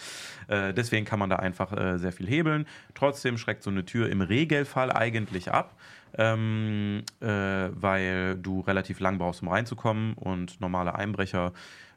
Äh, 0.47 0.71
deswegen 0.71 1.03
kann 1.03 1.17
man 1.17 1.31
da 1.31 1.37
einfach 1.37 1.73
äh, 1.75 1.97
sehr 1.97 2.11
viel 2.11 2.27
hebeln. 2.27 2.67
Trotzdem 2.93 3.39
schreckt 3.39 3.63
so 3.63 3.71
eine 3.71 3.85
Tür 3.85 4.07
im 4.09 4.21
Regelfall 4.21 4.91
eigentlich 4.91 5.51
ab, 5.51 5.75
ähm, 6.15 7.01
äh, 7.21 7.25
weil 7.25 8.37
du 8.37 8.59
relativ 8.59 8.99
lang 8.99 9.17
brauchst, 9.17 9.41
um 9.41 9.47
reinzukommen. 9.47 10.13
Und 10.13 10.61
normale 10.61 10.93
Einbrecher 10.93 11.53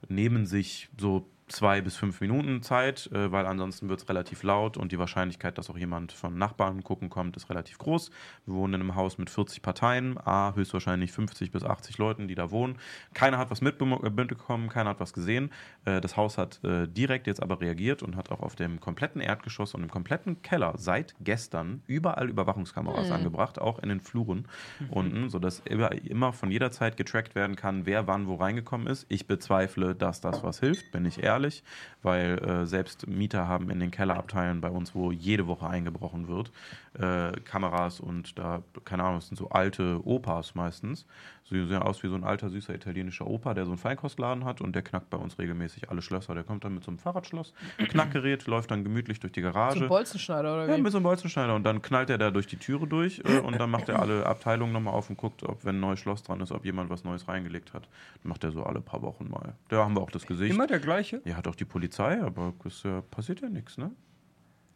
nehmen 0.08 0.46
sich 0.46 0.88
so 0.96 1.28
zwei 1.52 1.80
bis 1.80 1.96
fünf 1.96 2.20
Minuten 2.20 2.62
Zeit, 2.62 3.10
äh, 3.12 3.30
weil 3.30 3.46
ansonsten 3.46 3.88
wird 3.88 4.00
es 4.00 4.08
relativ 4.08 4.42
laut 4.42 4.76
und 4.76 4.90
die 4.90 4.98
Wahrscheinlichkeit, 4.98 5.58
dass 5.58 5.70
auch 5.70 5.76
jemand 5.76 6.12
von 6.12 6.36
Nachbarn 6.36 6.82
gucken 6.82 7.10
kommt, 7.10 7.36
ist 7.36 7.50
relativ 7.50 7.78
groß. 7.78 8.10
Wir 8.46 8.54
wohnen 8.54 8.74
in 8.74 8.80
einem 8.80 8.94
Haus 8.94 9.18
mit 9.18 9.30
40 9.30 9.62
Parteien, 9.62 10.18
A, 10.18 10.54
höchstwahrscheinlich 10.54 11.12
50 11.12 11.50
bis 11.50 11.62
80 11.62 11.98
Leuten, 11.98 12.28
die 12.28 12.34
da 12.34 12.50
wohnen. 12.50 12.78
Keiner 13.14 13.38
hat 13.38 13.50
was 13.50 13.60
mitbekommen, 13.60 14.68
keiner 14.68 14.90
hat 14.90 15.00
was 15.00 15.12
gesehen. 15.12 15.50
Äh, 15.84 16.00
das 16.00 16.16
Haus 16.16 16.38
hat 16.38 16.62
äh, 16.64 16.88
direkt 16.88 17.26
jetzt 17.26 17.42
aber 17.42 17.60
reagiert 17.60 18.02
und 18.02 18.16
hat 18.16 18.30
auch 18.30 18.40
auf 18.40 18.56
dem 18.56 18.80
kompletten 18.80 19.20
Erdgeschoss 19.20 19.74
und 19.74 19.82
im 19.82 19.90
kompletten 19.90 20.42
Keller 20.42 20.74
seit 20.76 21.14
gestern 21.20 21.82
überall 21.86 22.28
Überwachungskameras 22.28 23.08
mhm. 23.08 23.12
angebracht, 23.12 23.60
auch 23.60 23.78
in 23.78 23.90
den 23.90 24.00
Fluren 24.00 24.48
mhm. 24.80 24.90
unten, 24.90 25.28
sodass 25.28 25.60
immer 25.60 26.32
von 26.32 26.50
jeder 26.50 26.70
Zeit 26.70 26.96
getrackt 26.96 27.34
werden 27.34 27.56
kann, 27.56 27.86
wer 27.86 28.06
wann 28.06 28.26
wo 28.26 28.36
reingekommen 28.36 28.86
ist. 28.86 29.06
Ich 29.08 29.26
bezweifle, 29.26 29.94
dass 29.94 30.20
das 30.20 30.42
was 30.42 30.60
hilft, 30.60 30.90
bin 30.92 31.04
ich 31.04 31.22
ehrlich 31.22 31.41
gefährlich, 31.42 31.62
weil 32.02 32.38
äh, 32.38 32.66
selbst 32.66 33.06
Mieter 33.06 33.46
haben 33.48 33.70
in 33.70 33.80
den 33.80 33.90
Kellerabteilen 33.90 34.60
bei 34.60 34.68
uns, 34.68 34.94
wo 34.94 35.12
jede 35.12 35.46
Woche 35.46 35.66
eingebrochen 35.66 36.28
wird, 36.28 36.50
äh, 36.98 37.38
Kameras 37.40 38.00
und 38.00 38.38
da, 38.38 38.62
keine 38.84 39.04
Ahnung, 39.04 39.18
das 39.18 39.28
sind 39.28 39.36
so 39.36 39.50
alte 39.50 40.00
Opas 40.04 40.54
meistens. 40.54 41.06
So 41.52 41.58
die 41.58 41.66
sehen 41.66 41.82
aus 41.82 42.02
wie 42.02 42.08
so 42.08 42.14
ein 42.14 42.24
alter, 42.24 42.48
süßer 42.48 42.74
italienischer 42.74 43.26
Opa, 43.26 43.52
der 43.52 43.66
so 43.66 43.72
einen 43.72 43.78
Feinkostladen 43.78 44.46
hat 44.46 44.62
und 44.62 44.74
der 44.74 44.80
knackt 44.80 45.10
bei 45.10 45.18
uns 45.18 45.38
regelmäßig 45.38 45.90
alle 45.90 46.00
Schlösser. 46.00 46.34
Der 46.34 46.44
kommt 46.44 46.64
dann 46.64 46.72
mit 46.72 46.82
so 46.82 46.90
einem 46.90 46.98
Fahrradschloss, 46.98 47.52
Knackgerät, 47.76 48.46
läuft 48.46 48.70
dann 48.70 48.84
gemütlich 48.84 49.20
durch 49.20 49.34
die 49.34 49.42
Garage. 49.42 49.80
So 49.80 49.84
ein 49.84 49.88
Bolzenschneider 49.88 50.54
oder 50.54 50.66
wie? 50.66 50.70
Ja, 50.70 50.78
mit 50.78 50.90
so 50.90 50.96
einem 50.96 51.04
Bolzenschneider 51.04 51.54
und 51.54 51.64
dann 51.64 51.82
knallt 51.82 52.08
er 52.08 52.16
da 52.16 52.30
durch 52.30 52.46
die 52.46 52.56
Türe 52.56 52.86
durch 52.86 53.20
äh, 53.26 53.40
und 53.40 53.60
dann 53.60 53.70
macht 53.70 53.90
er 53.90 54.00
alle 54.00 54.24
Abteilungen 54.24 54.72
nochmal 54.72 54.94
auf 54.94 55.10
und 55.10 55.18
guckt, 55.18 55.42
ob, 55.42 55.62
wenn 55.62 55.76
ein 55.76 55.80
neues 55.80 56.00
Schloss 56.00 56.22
dran 56.22 56.40
ist, 56.40 56.52
ob 56.52 56.64
jemand 56.64 56.88
was 56.88 57.04
Neues 57.04 57.28
reingelegt 57.28 57.74
hat. 57.74 57.86
Dann 58.22 58.30
macht 58.30 58.44
er 58.44 58.52
so 58.52 58.62
alle 58.62 58.80
paar 58.80 59.02
Wochen 59.02 59.28
mal. 59.28 59.54
Da 59.68 59.84
haben 59.84 59.94
wir 59.94 60.00
auch 60.00 60.10
das 60.10 60.26
Gesicht. 60.26 60.54
Immer 60.54 60.66
der 60.66 60.80
gleiche? 60.80 61.20
Ja, 61.26 61.36
hat 61.36 61.46
auch 61.48 61.54
die 61.54 61.66
Polizei, 61.66 62.18
aber 62.22 62.54
es 62.64 62.82
äh, 62.86 63.02
passiert 63.02 63.42
ja 63.42 63.50
nichts, 63.50 63.76
ne? 63.76 63.90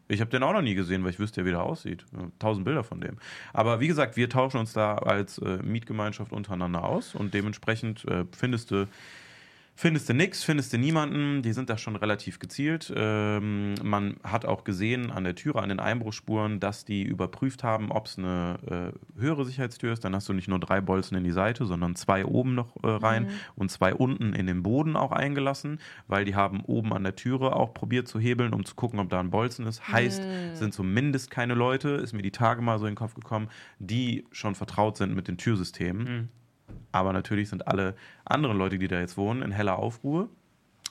Ich 0.08 0.20
habe 0.20 0.30
den 0.30 0.42
auch 0.42 0.52
noch 0.52 0.62
nie 0.62 0.74
gesehen, 0.74 1.02
weil 1.02 1.10
ich 1.10 1.18
wüsste 1.18 1.40
ja, 1.40 1.46
wie 1.46 1.50
der 1.50 1.62
aussieht. 1.62 2.04
Tausend 2.38 2.64
Bilder 2.64 2.84
von 2.84 3.00
dem. 3.00 3.16
Aber 3.52 3.80
wie 3.80 3.88
gesagt, 3.88 4.16
wir 4.16 4.28
tauschen 4.28 4.58
uns 4.58 4.72
da 4.72 4.96
als 4.96 5.38
äh, 5.38 5.58
Mietgemeinschaft 5.62 6.32
untereinander 6.32 6.84
aus 6.84 7.14
und 7.14 7.34
dementsprechend 7.34 8.04
äh, 8.06 8.24
findest 8.36 8.70
du 8.70 8.86
Findest 9.78 10.08
du 10.08 10.14
nichts, 10.14 10.42
findest 10.42 10.72
du 10.72 10.78
niemanden, 10.78 11.42
die 11.42 11.52
sind 11.52 11.68
da 11.68 11.76
schon 11.76 11.96
relativ 11.96 12.38
gezielt. 12.38 12.90
Ähm, 12.96 13.74
man 13.82 14.16
hat 14.24 14.46
auch 14.46 14.64
gesehen 14.64 15.10
an 15.10 15.24
der 15.24 15.34
Türe, 15.34 15.60
an 15.60 15.68
den 15.68 15.80
Einbruchspuren, 15.80 16.60
dass 16.60 16.86
die 16.86 17.02
überprüft 17.02 17.62
haben, 17.62 17.92
ob 17.92 18.06
es 18.06 18.16
eine 18.16 18.94
äh, 18.96 19.20
höhere 19.20 19.44
Sicherheitstür 19.44 19.92
ist. 19.92 20.02
Dann 20.02 20.14
hast 20.14 20.30
du 20.30 20.32
nicht 20.32 20.48
nur 20.48 20.58
drei 20.58 20.80
Bolzen 20.80 21.14
in 21.18 21.24
die 21.24 21.30
Seite, 21.30 21.66
sondern 21.66 21.94
zwei 21.94 22.24
oben 22.24 22.54
noch 22.54 22.74
äh, 22.82 22.88
rein 22.88 23.24
mhm. 23.24 23.30
und 23.56 23.70
zwei 23.70 23.92
unten 23.92 24.32
in 24.32 24.46
den 24.46 24.62
Boden 24.62 24.96
auch 24.96 25.12
eingelassen, 25.12 25.78
weil 26.06 26.24
die 26.24 26.34
haben 26.34 26.62
oben 26.64 26.94
an 26.94 27.04
der 27.04 27.14
Türe 27.14 27.54
auch 27.54 27.74
probiert 27.74 28.08
zu 28.08 28.18
hebeln, 28.18 28.54
um 28.54 28.64
zu 28.64 28.76
gucken, 28.76 28.98
ob 28.98 29.10
da 29.10 29.20
ein 29.20 29.28
Bolzen 29.28 29.66
ist. 29.66 29.86
Heißt, 29.86 30.22
mhm. 30.22 30.54
sind 30.54 30.72
zumindest 30.72 31.30
keine 31.30 31.52
Leute, 31.52 31.90
ist 31.90 32.14
mir 32.14 32.22
die 32.22 32.30
Tage 32.30 32.62
mal 32.62 32.78
so 32.78 32.86
in 32.86 32.92
den 32.92 32.96
Kopf 32.96 33.12
gekommen, 33.12 33.48
die 33.78 34.24
schon 34.32 34.54
vertraut 34.54 34.96
sind 34.96 35.14
mit 35.14 35.28
den 35.28 35.36
Türsystemen. 35.36 36.04
Mhm 36.04 36.28
aber 36.96 37.12
natürlich 37.12 37.48
sind 37.48 37.68
alle 37.68 37.94
anderen 38.24 38.56
Leute, 38.56 38.78
die 38.78 38.88
da 38.88 38.98
jetzt 38.98 39.16
wohnen, 39.16 39.42
in 39.42 39.52
heller 39.52 39.78
Aufruhr, 39.78 40.28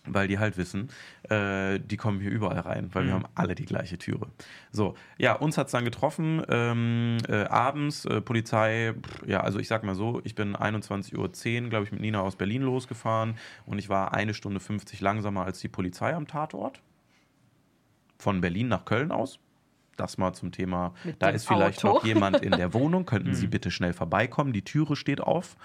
weil 0.06 0.28
die 0.28 0.38
halt 0.38 0.56
wissen, 0.58 0.90
äh, 1.30 1.80
die 1.80 1.98
kommen 1.98 2.20
hier 2.20 2.30
überall 2.30 2.60
rein, 2.60 2.90
weil 2.94 3.04
mhm. 3.04 3.08
wir 3.08 3.14
haben 3.16 3.26
alle 3.34 3.56
die 3.56 3.66
gleiche 3.66 3.98
Türe. 3.98 4.28
So, 4.72 4.96
ja, 5.18 5.34
uns 5.34 5.58
hat 5.58 5.68
es 5.68 5.72
dann 5.72 5.84
getroffen, 5.84 6.44
ähm, 6.48 7.18
äh, 7.28 7.46
abends, 7.46 8.06
äh, 8.06 8.22
Polizei, 8.22 8.94
pff, 8.94 9.28
ja, 9.28 9.42
also 9.42 9.58
ich 9.60 9.68
sag 9.68 9.84
mal 9.84 9.96
so, 9.96 10.22
ich 10.24 10.36
bin 10.36 10.56
21.10 10.56 11.16
Uhr, 11.64 11.70
glaube 11.70 11.86
ich, 11.86 11.92
mit 11.92 12.02
Nina 12.02 12.22
aus 12.22 12.36
Berlin 12.36 12.62
losgefahren 12.62 13.36
und 13.66 13.80
ich 13.80 13.90
war 13.90 14.14
eine 14.14 14.34
Stunde 14.34 14.60
50 14.60 15.02
langsamer 15.02 15.46
als 15.46 15.60
die 15.60 15.70
Polizei 15.70 16.14
am 16.14 16.28
Tatort. 16.28 16.82
Von 18.18 18.42
Berlin 18.42 18.68
nach 18.70 18.86
Köln 18.86 19.12
aus 19.12 19.40
das 19.98 20.18
mal 20.18 20.34
zum 20.34 20.52
Thema. 20.52 20.94
Mit 21.04 21.22
da 21.22 21.30
ist 21.30 21.48
vielleicht 21.48 21.84
Auto. 21.86 21.96
noch 21.96 22.06
jemand 22.06 22.42
in 22.42 22.52
der 22.52 22.74
Wohnung. 22.74 23.06
Könnten 23.06 23.34
Sie 23.34 23.48
mhm. 23.48 23.52
bitte 23.52 23.72
schnell 23.72 23.94
vorbeikommen? 23.94 24.54
Die 24.54 24.64
Türe 24.64 24.96
steht 24.96 25.22
auf. 25.22 25.56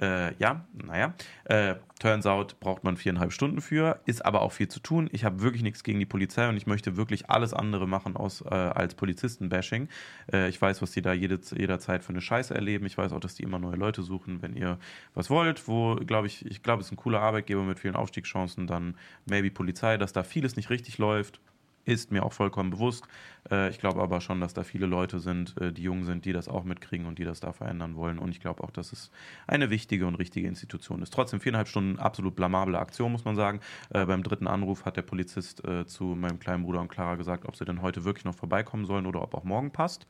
Äh, 0.00 0.34
ja, 0.36 0.64
naja. 0.72 1.14
Äh, 1.44 1.76
turns 2.00 2.26
out 2.26 2.58
braucht 2.60 2.84
man 2.84 2.96
viereinhalb 2.96 3.32
Stunden 3.32 3.60
für, 3.60 4.00
ist 4.06 4.24
aber 4.24 4.42
auch 4.42 4.52
viel 4.52 4.68
zu 4.68 4.80
tun. 4.80 5.08
Ich 5.12 5.24
habe 5.24 5.42
wirklich 5.42 5.62
nichts 5.62 5.84
gegen 5.84 5.98
die 5.98 6.06
Polizei 6.06 6.48
und 6.48 6.56
ich 6.56 6.66
möchte 6.66 6.96
wirklich 6.96 7.30
alles 7.30 7.54
andere 7.54 7.86
machen 7.86 8.16
aus, 8.16 8.42
äh, 8.42 8.48
als 8.48 8.94
Polizisten-Bashing. 8.94 9.88
Äh, 10.32 10.48
ich 10.48 10.60
weiß, 10.60 10.82
was 10.82 10.92
die 10.92 11.02
da 11.02 11.12
jede, 11.12 11.38
jederzeit 11.56 12.04
für 12.04 12.10
eine 12.10 12.20
Scheiße 12.20 12.54
erleben. 12.54 12.86
Ich 12.86 12.98
weiß 12.98 13.12
auch, 13.12 13.20
dass 13.20 13.34
die 13.34 13.42
immer 13.42 13.58
neue 13.58 13.76
Leute 13.76 14.02
suchen. 14.02 14.42
Wenn 14.42 14.56
ihr 14.56 14.78
was 15.14 15.30
wollt, 15.30 15.68
wo, 15.68 15.96
glaube 15.96 16.26
ich, 16.26 16.44
ich 16.46 16.62
glaube, 16.62 16.80
es 16.80 16.86
ist 16.86 16.92
ein 16.92 16.96
cooler 16.96 17.20
Arbeitgeber 17.20 17.62
mit 17.62 17.78
vielen 17.78 17.96
Aufstiegschancen, 17.96 18.66
dann 18.66 18.96
maybe 19.26 19.50
Polizei, 19.50 19.96
dass 19.98 20.12
da 20.12 20.22
vieles 20.22 20.56
nicht 20.56 20.70
richtig 20.70 20.98
läuft 20.98 21.40
ist 21.84 22.10
mir 22.10 22.24
auch 22.24 22.32
vollkommen 22.32 22.70
bewusst. 22.70 23.04
Äh, 23.50 23.70
ich 23.70 23.78
glaube 23.78 24.02
aber 24.02 24.20
schon, 24.20 24.40
dass 24.40 24.54
da 24.54 24.62
viele 24.62 24.86
Leute 24.86 25.18
sind, 25.18 25.60
äh, 25.60 25.72
die 25.72 25.82
jung 25.82 26.04
sind, 26.04 26.24
die 26.24 26.32
das 26.32 26.48
auch 26.48 26.64
mitkriegen 26.64 27.06
und 27.06 27.18
die 27.18 27.24
das 27.24 27.40
da 27.40 27.52
verändern 27.52 27.96
wollen. 27.96 28.18
Und 28.18 28.30
ich 28.30 28.40
glaube 28.40 28.62
auch, 28.62 28.70
dass 28.70 28.92
es 28.92 29.10
eine 29.46 29.70
wichtige 29.70 30.06
und 30.06 30.14
richtige 30.14 30.48
Institution 30.48 31.02
ist. 31.02 31.12
Trotzdem 31.12 31.40
viereinhalb 31.40 31.68
Stunden 31.68 31.98
absolut 31.98 32.36
blamable 32.36 32.78
Aktion, 32.78 33.12
muss 33.12 33.24
man 33.24 33.36
sagen. 33.36 33.60
Äh, 33.90 34.06
beim 34.06 34.22
dritten 34.22 34.46
Anruf 34.46 34.84
hat 34.84 34.96
der 34.96 35.02
Polizist 35.02 35.62
zu 35.86 36.04
meinem 36.04 36.38
kleinen 36.38 36.64
Bruder 36.64 36.80
und 36.80 36.88
Clara 36.88 37.16
gesagt, 37.16 37.46
ob 37.46 37.56
sie 37.56 37.64
denn 37.64 37.82
heute 37.82 38.04
wirklich 38.04 38.24
noch 38.24 38.34
vorbeikommen 38.34 38.84
sollen 38.84 39.06
oder 39.06 39.22
ob 39.22 39.34
auch 39.34 39.44
morgen 39.44 39.70
passt. 39.70 40.06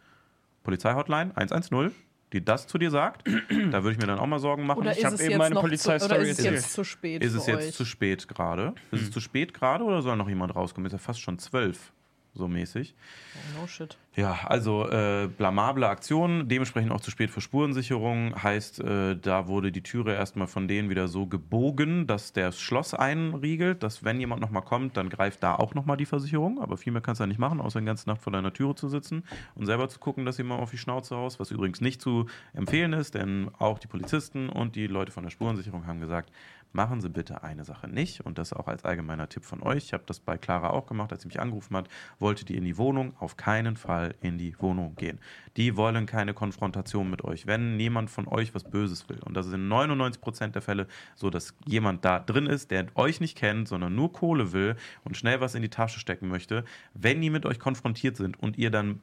Polizeihotline 0.63 1.37
110 1.37 2.12
die 2.33 2.45
das 2.45 2.67
zu 2.67 2.79
dir 2.79 2.91
sagt, 2.91 3.27
da 3.29 3.83
würde 3.83 3.93
ich 3.93 3.99
mir 3.99 4.07
dann 4.07 4.19
auch 4.19 4.27
mal 4.27 4.39
Sorgen 4.39 4.65
machen. 4.67 4.81
Oder 4.81 4.93
Ich 4.93 4.99
ist 4.99 5.05
hab 5.05 5.13
es 5.15 5.21
eben 5.21 5.39
meine 5.39 5.55
Polizeistory 5.57 6.13
oder 6.21 6.23
ist 6.23 6.31
es 6.31 6.39
erzählt. 6.39 6.55
jetzt 6.57 6.73
zu 6.73 6.85
spät 6.85 7.23
Ist 7.23 7.35
es 7.35 7.47
jetzt 7.47 7.69
euch? 7.69 7.75
zu 7.75 7.85
spät 7.85 8.29
gerade? 8.29 8.75
Ist 8.91 9.03
es 9.03 9.11
zu 9.11 9.21
spät 9.21 9.55
gerade 9.55 9.85
oder 9.85 10.03
soll 10.03 10.17
noch 10.17 10.29
jemand 10.29 10.55
rauskommen? 10.55 10.87
Ist 10.87 10.93
ja 10.93 10.99
fast 10.99 11.21
schon 11.21 11.39
zwölf, 11.39 11.93
so 12.35 12.49
mäßig. 12.49 12.95
Oh, 13.35 13.61
no 13.61 13.67
shit. 13.67 13.97
Ja, 14.15 14.41
also 14.45 14.89
äh, 14.91 15.27
blamable 15.27 15.89
Aktion, 15.89 16.47
dementsprechend 16.49 16.93
auch 16.93 17.01
zu 17.01 17.11
spät 17.11 17.31
für 17.31 17.41
Spurensicherung. 17.41 18.43
Heißt, 18.43 18.81
äh, 18.81 19.17
da 19.17 19.47
wurde 19.49 19.73
die 19.73 19.83
Türe 19.83 20.15
erstmal 20.15 20.47
von 20.47 20.69
denen 20.69 20.91
wieder 20.91 21.09
so 21.09 21.27
gebogen, 21.27 22.07
dass 22.07 22.35
der 22.35 22.47
das 22.47 22.61
Schloss 22.61 22.93
einriegelt, 22.93 23.83
dass 23.83 24.05
wenn 24.05 24.21
jemand 24.21 24.43
nochmal 24.43 24.63
kommt, 24.63 24.99
dann 24.99 25.09
greift 25.09 25.43
da 25.43 25.55
auch 25.55 25.75
nochmal 25.75 25.97
die 25.97 26.05
Versicherung. 26.05 26.61
Aber 26.61 26.77
viel 26.77 26.93
mehr 26.93 27.01
kannst 27.01 27.21
du 27.21 27.25
ja 27.25 27.29
nicht 27.29 27.39
machen, 27.39 27.61
außer 27.61 27.81
die 27.81 27.87
ganze 27.87 28.09
Nacht 28.09 28.21
vor 28.21 28.33
deiner 28.33 28.53
Türe 28.53 28.75
zu 28.75 28.89
sitzen 28.89 29.25
und 29.55 29.65
selber 29.65 29.89
zu 29.89 29.99
gucken, 29.99 30.27
dass 30.27 30.37
jemand 30.37 30.61
auf 30.61 30.71
die 30.71 30.79
Schnauze 30.79 31.17
haust, 31.17 31.41
was 31.41 31.51
übrigens 31.51 31.81
nicht 31.81 32.03
zu 32.03 32.27
empfehlen 32.53 32.93
ist, 32.93 33.15
denn 33.15 33.51
auch 33.59 33.79
die 33.79 33.89
Polizisten 33.89 34.51
und 34.51 34.77
die 34.77 34.89
Leute 34.89 35.13
von 35.13 35.23
der 35.23 35.31
Spurensicherung 35.31 35.87
haben 35.87 36.01
gesagt, 36.01 36.31
machen 36.73 37.01
Sie 37.01 37.09
bitte 37.09 37.43
eine 37.43 37.65
Sache 37.65 37.89
nicht 37.89 38.21
und 38.23 38.39
das 38.39 38.53
auch 38.53 38.67
als 38.67 38.85
allgemeiner 38.85 39.29
Tipp 39.29 39.45
von 39.45 39.63
euch. 39.63 39.85
Ich 39.85 39.93
habe 39.93 40.05
das 40.07 40.21
bei 40.21 40.39
Clara 40.39 40.71
auch 40.71 40.87
gemacht, 40.87 41.13
als 41.13 41.23
sie 41.23 41.29
mich 41.29 41.41
angerufen 41.41 41.77
hat, 41.77 41.89
wollte 42.19 42.45
die 42.45 42.57
in 42.57 42.65
die 42.65 42.79
Wohnung, 42.79 43.15
auf 43.19 43.37
keinen 43.37 43.77
Fall 43.77 44.15
in 44.21 44.39
die 44.39 44.55
Wohnung 44.61 44.95
gehen. 44.97 45.19
Die 45.57 45.77
wollen 45.77 46.07
keine 46.07 46.35
Konfrontation 46.35 47.11
mit 47.11 47.25
euch. 47.25 47.47
Wenn 47.47 47.77
niemand 47.77 48.11
von 48.11 48.27
euch 48.29 48.55
was 48.55 48.65
Böses 48.65 49.09
will, 49.09 49.21
und 49.25 49.37
das 49.37 49.47
ist 49.47 49.53
in 49.53 49.69
99% 49.69 50.49
der 50.49 50.63
Fälle 50.63 50.87
so, 51.15 51.31
dass 51.31 51.55
jemand 51.67 52.05
da 52.05 52.19
drin 52.19 52.47
ist, 52.47 52.71
der 52.71 52.87
euch 52.95 53.21
nicht 53.21 53.37
kennt, 53.37 53.69
sondern 53.69 53.95
nur 53.95 54.13
Kohle 54.13 54.53
will 54.53 54.77
und 55.05 55.17
schnell 55.17 55.41
was 55.41 55.55
in 55.55 55.63
die 55.63 55.69
Tasche 55.69 56.01
stecken 56.01 56.29
möchte, 56.29 56.65
wenn 56.95 57.21
die 57.21 57.31
mit 57.31 57.47
euch 57.47 57.59
konfrontiert 57.59 58.17
sind 58.17 58.39
und 58.41 58.59
ihr 58.59 58.71
dann 58.71 59.01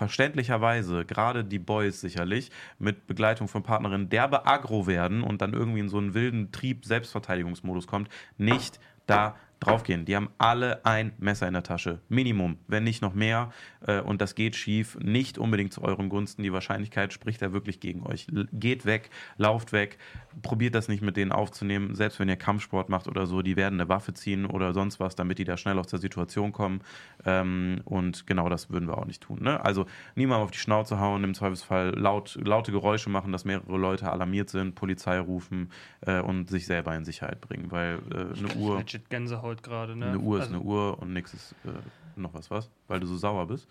verständlicherweise, 0.00 1.04
gerade 1.04 1.44
die 1.44 1.58
Boys 1.58 2.00
sicherlich, 2.00 2.50
mit 2.78 3.06
Begleitung 3.06 3.48
von 3.48 3.62
Partnerinnen 3.62 4.08
derbe 4.08 4.46
aggro 4.46 4.86
werden 4.86 5.22
und 5.22 5.42
dann 5.42 5.52
irgendwie 5.52 5.80
in 5.80 5.90
so 5.90 5.98
einen 5.98 6.14
wilden 6.14 6.52
Trieb 6.52 6.86
Selbstverteidigungsmodus 6.86 7.86
kommt, 7.86 8.08
nicht 8.38 8.80
da 9.04 9.36
draufgehen. 9.60 10.06
Die 10.06 10.16
haben 10.16 10.30
alle 10.38 10.84
ein 10.84 11.12
Messer 11.18 11.46
in 11.46 11.52
der 11.52 11.62
Tasche. 11.62 12.00
Minimum, 12.08 12.58
wenn 12.66 12.82
nicht 12.82 13.02
noch 13.02 13.14
mehr. 13.14 13.52
Äh, 13.86 14.00
Und 14.00 14.20
das 14.20 14.34
geht 14.34 14.56
schief. 14.56 14.98
Nicht 15.00 15.38
unbedingt 15.38 15.72
zu 15.72 15.82
euren 15.82 16.08
Gunsten. 16.08 16.42
Die 16.42 16.52
Wahrscheinlichkeit 16.52 17.12
spricht 17.12 17.42
da 17.42 17.52
wirklich 17.52 17.78
gegen 17.80 18.02
euch. 18.04 18.26
Geht 18.52 18.86
weg, 18.86 19.10
lauft 19.36 19.72
weg. 19.72 19.98
Probiert 20.42 20.74
das 20.74 20.88
nicht 20.88 21.02
mit 21.02 21.16
denen 21.16 21.30
aufzunehmen. 21.30 21.94
Selbst 21.94 22.18
wenn 22.18 22.28
ihr 22.28 22.36
Kampfsport 22.36 22.88
macht 22.88 23.06
oder 23.06 23.26
so, 23.26 23.42
die 23.42 23.56
werden 23.56 23.78
eine 23.80 23.88
Waffe 23.88 24.14
ziehen 24.14 24.46
oder 24.46 24.72
sonst 24.72 24.98
was, 24.98 25.14
damit 25.14 25.38
die 25.38 25.44
da 25.44 25.56
schnell 25.56 25.78
aus 25.78 25.88
der 25.88 25.98
Situation 25.98 26.52
kommen. 26.52 26.80
Ähm, 27.26 27.82
Und 27.84 28.26
genau 28.26 28.48
das 28.48 28.70
würden 28.70 28.88
wir 28.88 28.96
auch 28.96 29.06
nicht 29.06 29.22
tun. 29.22 29.42
Ne? 29.42 29.62
Also 29.62 29.86
niemand 30.14 30.42
auf 30.42 30.50
die 30.50 30.58
Schnauze 30.58 30.98
hauen, 30.98 31.22
im 31.22 31.34
Zweifelsfall 31.34 31.90
laut, 31.98 32.38
laute 32.42 32.72
Geräusche 32.72 33.10
machen, 33.10 33.30
dass 33.30 33.44
mehrere 33.44 33.76
Leute 33.76 34.10
alarmiert 34.10 34.48
sind, 34.48 34.74
Polizei 34.74 35.18
rufen 35.18 35.70
äh, 36.06 36.20
und 36.20 36.48
sich 36.48 36.64
selber 36.66 36.96
in 36.96 37.04
Sicherheit 37.04 37.40
bringen. 37.42 37.70
Weil 37.70 37.98
äh, 38.10 38.38
eine 38.38 38.54
Uhr. 38.56 38.78
Legit 38.78 39.10
Gänsehaut 39.50 39.62
gerade, 39.62 39.96
ne? 39.96 40.06
Eine 40.06 40.18
Uhr 40.18 40.38
ist 40.38 40.44
also, 40.44 40.54
eine 40.54 40.64
Uhr 40.64 40.98
und 40.98 41.12
nichts 41.12 41.34
ist 41.34 41.54
äh, 41.64 42.20
noch 42.20 42.34
was, 42.34 42.50
was? 42.50 42.70
Weil 42.88 43.00
du 43.00 43.06
so 43.06 43.16
sauer 43.16 43.46
bist. 43.46 43.66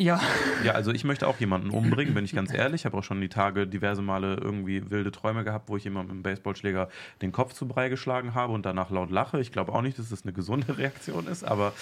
Ja, 0.00 0.20
Ja, 0.62 0.72
also 0.74 0.92
ich 0.92 1.02
möchte 1.02 1.26
auch 1.26 1.40
jemanden 1.40 1.70
umbringen, 1.70 2.14
bin 2.14 2.24
ich 2.24 2.32
ganz 2.32 2.54
ehrlich. 2.54 2.82
Ich 2.82 2.86
habe 2.86 2.96
auch 2.96 3.02
schon 3.02 3.20
die 3.20 3.28
Tage 3.28 3.66
diverse 3.66 4.00
Male 4.00 4.36
irgendwie 4.36 4.88
wilde 4.92 5.10
Träume 5.10 5.42
gehabt, 5.42 5.68
wo 5.68 5.76
ich 5.76 5.82
jemandem 5.82 6.18
mit 6.18 6.24
dem 6.24 6.30
Baseballschläger 6.30 6.88
den 7.20 7.32
Kopf 7.32 7.52
zu 7.52 7.66
Brei 7.66 7.88
geschlagen 7.88 8.34
habe 8.34 8.52
und 8.52 8.64
danach 8.64 8.90
laut 8.90 9.10
lache. 9.10 9.40
Ich 9.40 9.50
glaube 9.50 9.72
auch 9.72 9.82
nicht, 9.82 9.98
dass 9.98 10.08
das 10.08 10.22
eine 10.22 10.32
gesunde 10.32 10.78
Reaktion 10.78 11.26
ist, 11.26 11.42
aber 11.42 11.72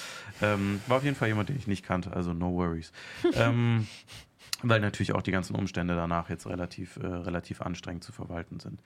ähm, 0.41 0.81
war 0.87 0.97
auf 0.99 1.05
jeden 1.05 1.17
Fall 1.17 1.29
jemand, 1.29 1.51
den 1.51 1.59
ich 1.59 1.67
nicht 1.67 1.85
kannte, 1.85 2.11
also 2.15 2.33
no 2.33 2.55
worries. 2.55 2.91
ähm, 3.35 3.87
weil 4.63 4.81
natürlich 4.81 5.15
auch 5.15 5.23
die 5.23 5.33
ganzen 5.33 5.55
Umstände 5.55 5.95
danach 5.95 6.31
jetzt 6.31 6.47
relativ, 6.47 6.97
äh, 6.97 7.07
relativ 7.07 7.61
anstrengend 7.61 8.05
zu 8.05 8.13
verwalten 8.13 8.61
sind. 8.61 8.81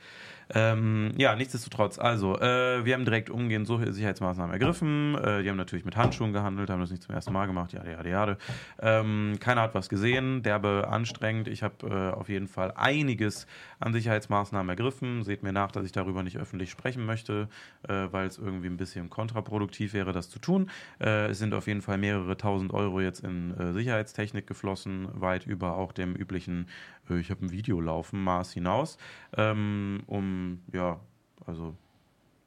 Ähm, 0.52 1.12
ja, 1.16 1.34
nichtsdestotrotz, 1.36 1.98
also, 1.98 2.38
äh, 2.38 2.84
wir 2.84 2.94
haben 2.94 3.04
direkt 3.04 3.30
umgehend 3.30 3.66
so 3.66 3.78
Sicherheitsmaßnahmen 3.78 4.52
ergriffen. 4.52 5.14
Äh, 5.16 5.42
die 5.42 5.48
haben 5.48 5.56
natürlich 5.56 5.84
mit 5.84 5.96
Handschuhen 5.96 6.32
gehandelt, 6.32 6.70
haben 6.70 6.80
das 6.80 6.90
nicht 6.90 7.02
zum 7.02 7.14
ersten 7.14 7.32
Mal 7.32 7.46
gemacht, 7.46 7.72
ja, 7.72 7.84
ja, 7.84 8.04
ja. 8.04 8.36
Ähm, 8.80 9.36
keiner 9.40 9.62
hat 9.62 9.74
was 9.74 9.88
gesehen, 9.88 10.42
derbe 10.42 10.88
anstrengend. 10.88 11.48
Ich 11.48 11.62
habe 11.62 11.86
äh, 11.86 12.18
auf 12.18 12.28
jeden 12.28 12.48
Fall 12.48 12.72
einiges 12.76 13.46
an 13.80 13.92
Sicherheitsmaßnahmen 13.92 14.68
ergriffen. 14.68 15.24
Seht 15.24 15.42
mir 15.42 15.52
nach, 15.52 15.72
dass 15.72 15.84
ich 15.84 15.92
darüber 15.92 16.22
nicht 16.22 16.36
öffentlich 16.38 16.70
sprechen 16.70 17.04
möchte, 17.04 17.48
äh, 17.88 18.06
weil 18.10 18.26
es 18.26 18.38
irgendwie 18.38 18.68
ein 18.68 18.76
bisschen 18.76 19.10
kontraproduktiv 19.10 19.92
wäre, 19.94 20.12
das 20.12 20.30
zu 20.30 20.38
tun. 20.38 20.70
Äh, 21.00 21.30
es 21.30 21.38
sind 21.38 21.54
auf 21.54 21.66
jeden 21.66 21.82
Fall 21.82 21.98
mehrere 21.98 22.36
tausend 22.36 22.72
Euro 22.72 23.00
jetzt 23.00 23.24
in 23.24 23.56
äh, 23.58 23.72
Sicherheitstechnik 23.72 24.46
geflossen, 24.46 25.08
weit 25.14 25.46
über 25.46 25.76
auch 25.76 25.92
dem 25.92 26.14
üblichen, 26.14 26.68
äh, 27.08 27.18
ich 27.18 27.30
habe 27.30 27.44
ein 27.44 27.50
Video 27.50 27.80
laufen, 27.80 28.22
Maß 28.22 28.52
hinaus, 28.52 28.98
ähm, 29.36 30.02
um, 30.06 30.60
ja, 30.72 31.00
also, 31.46 31.74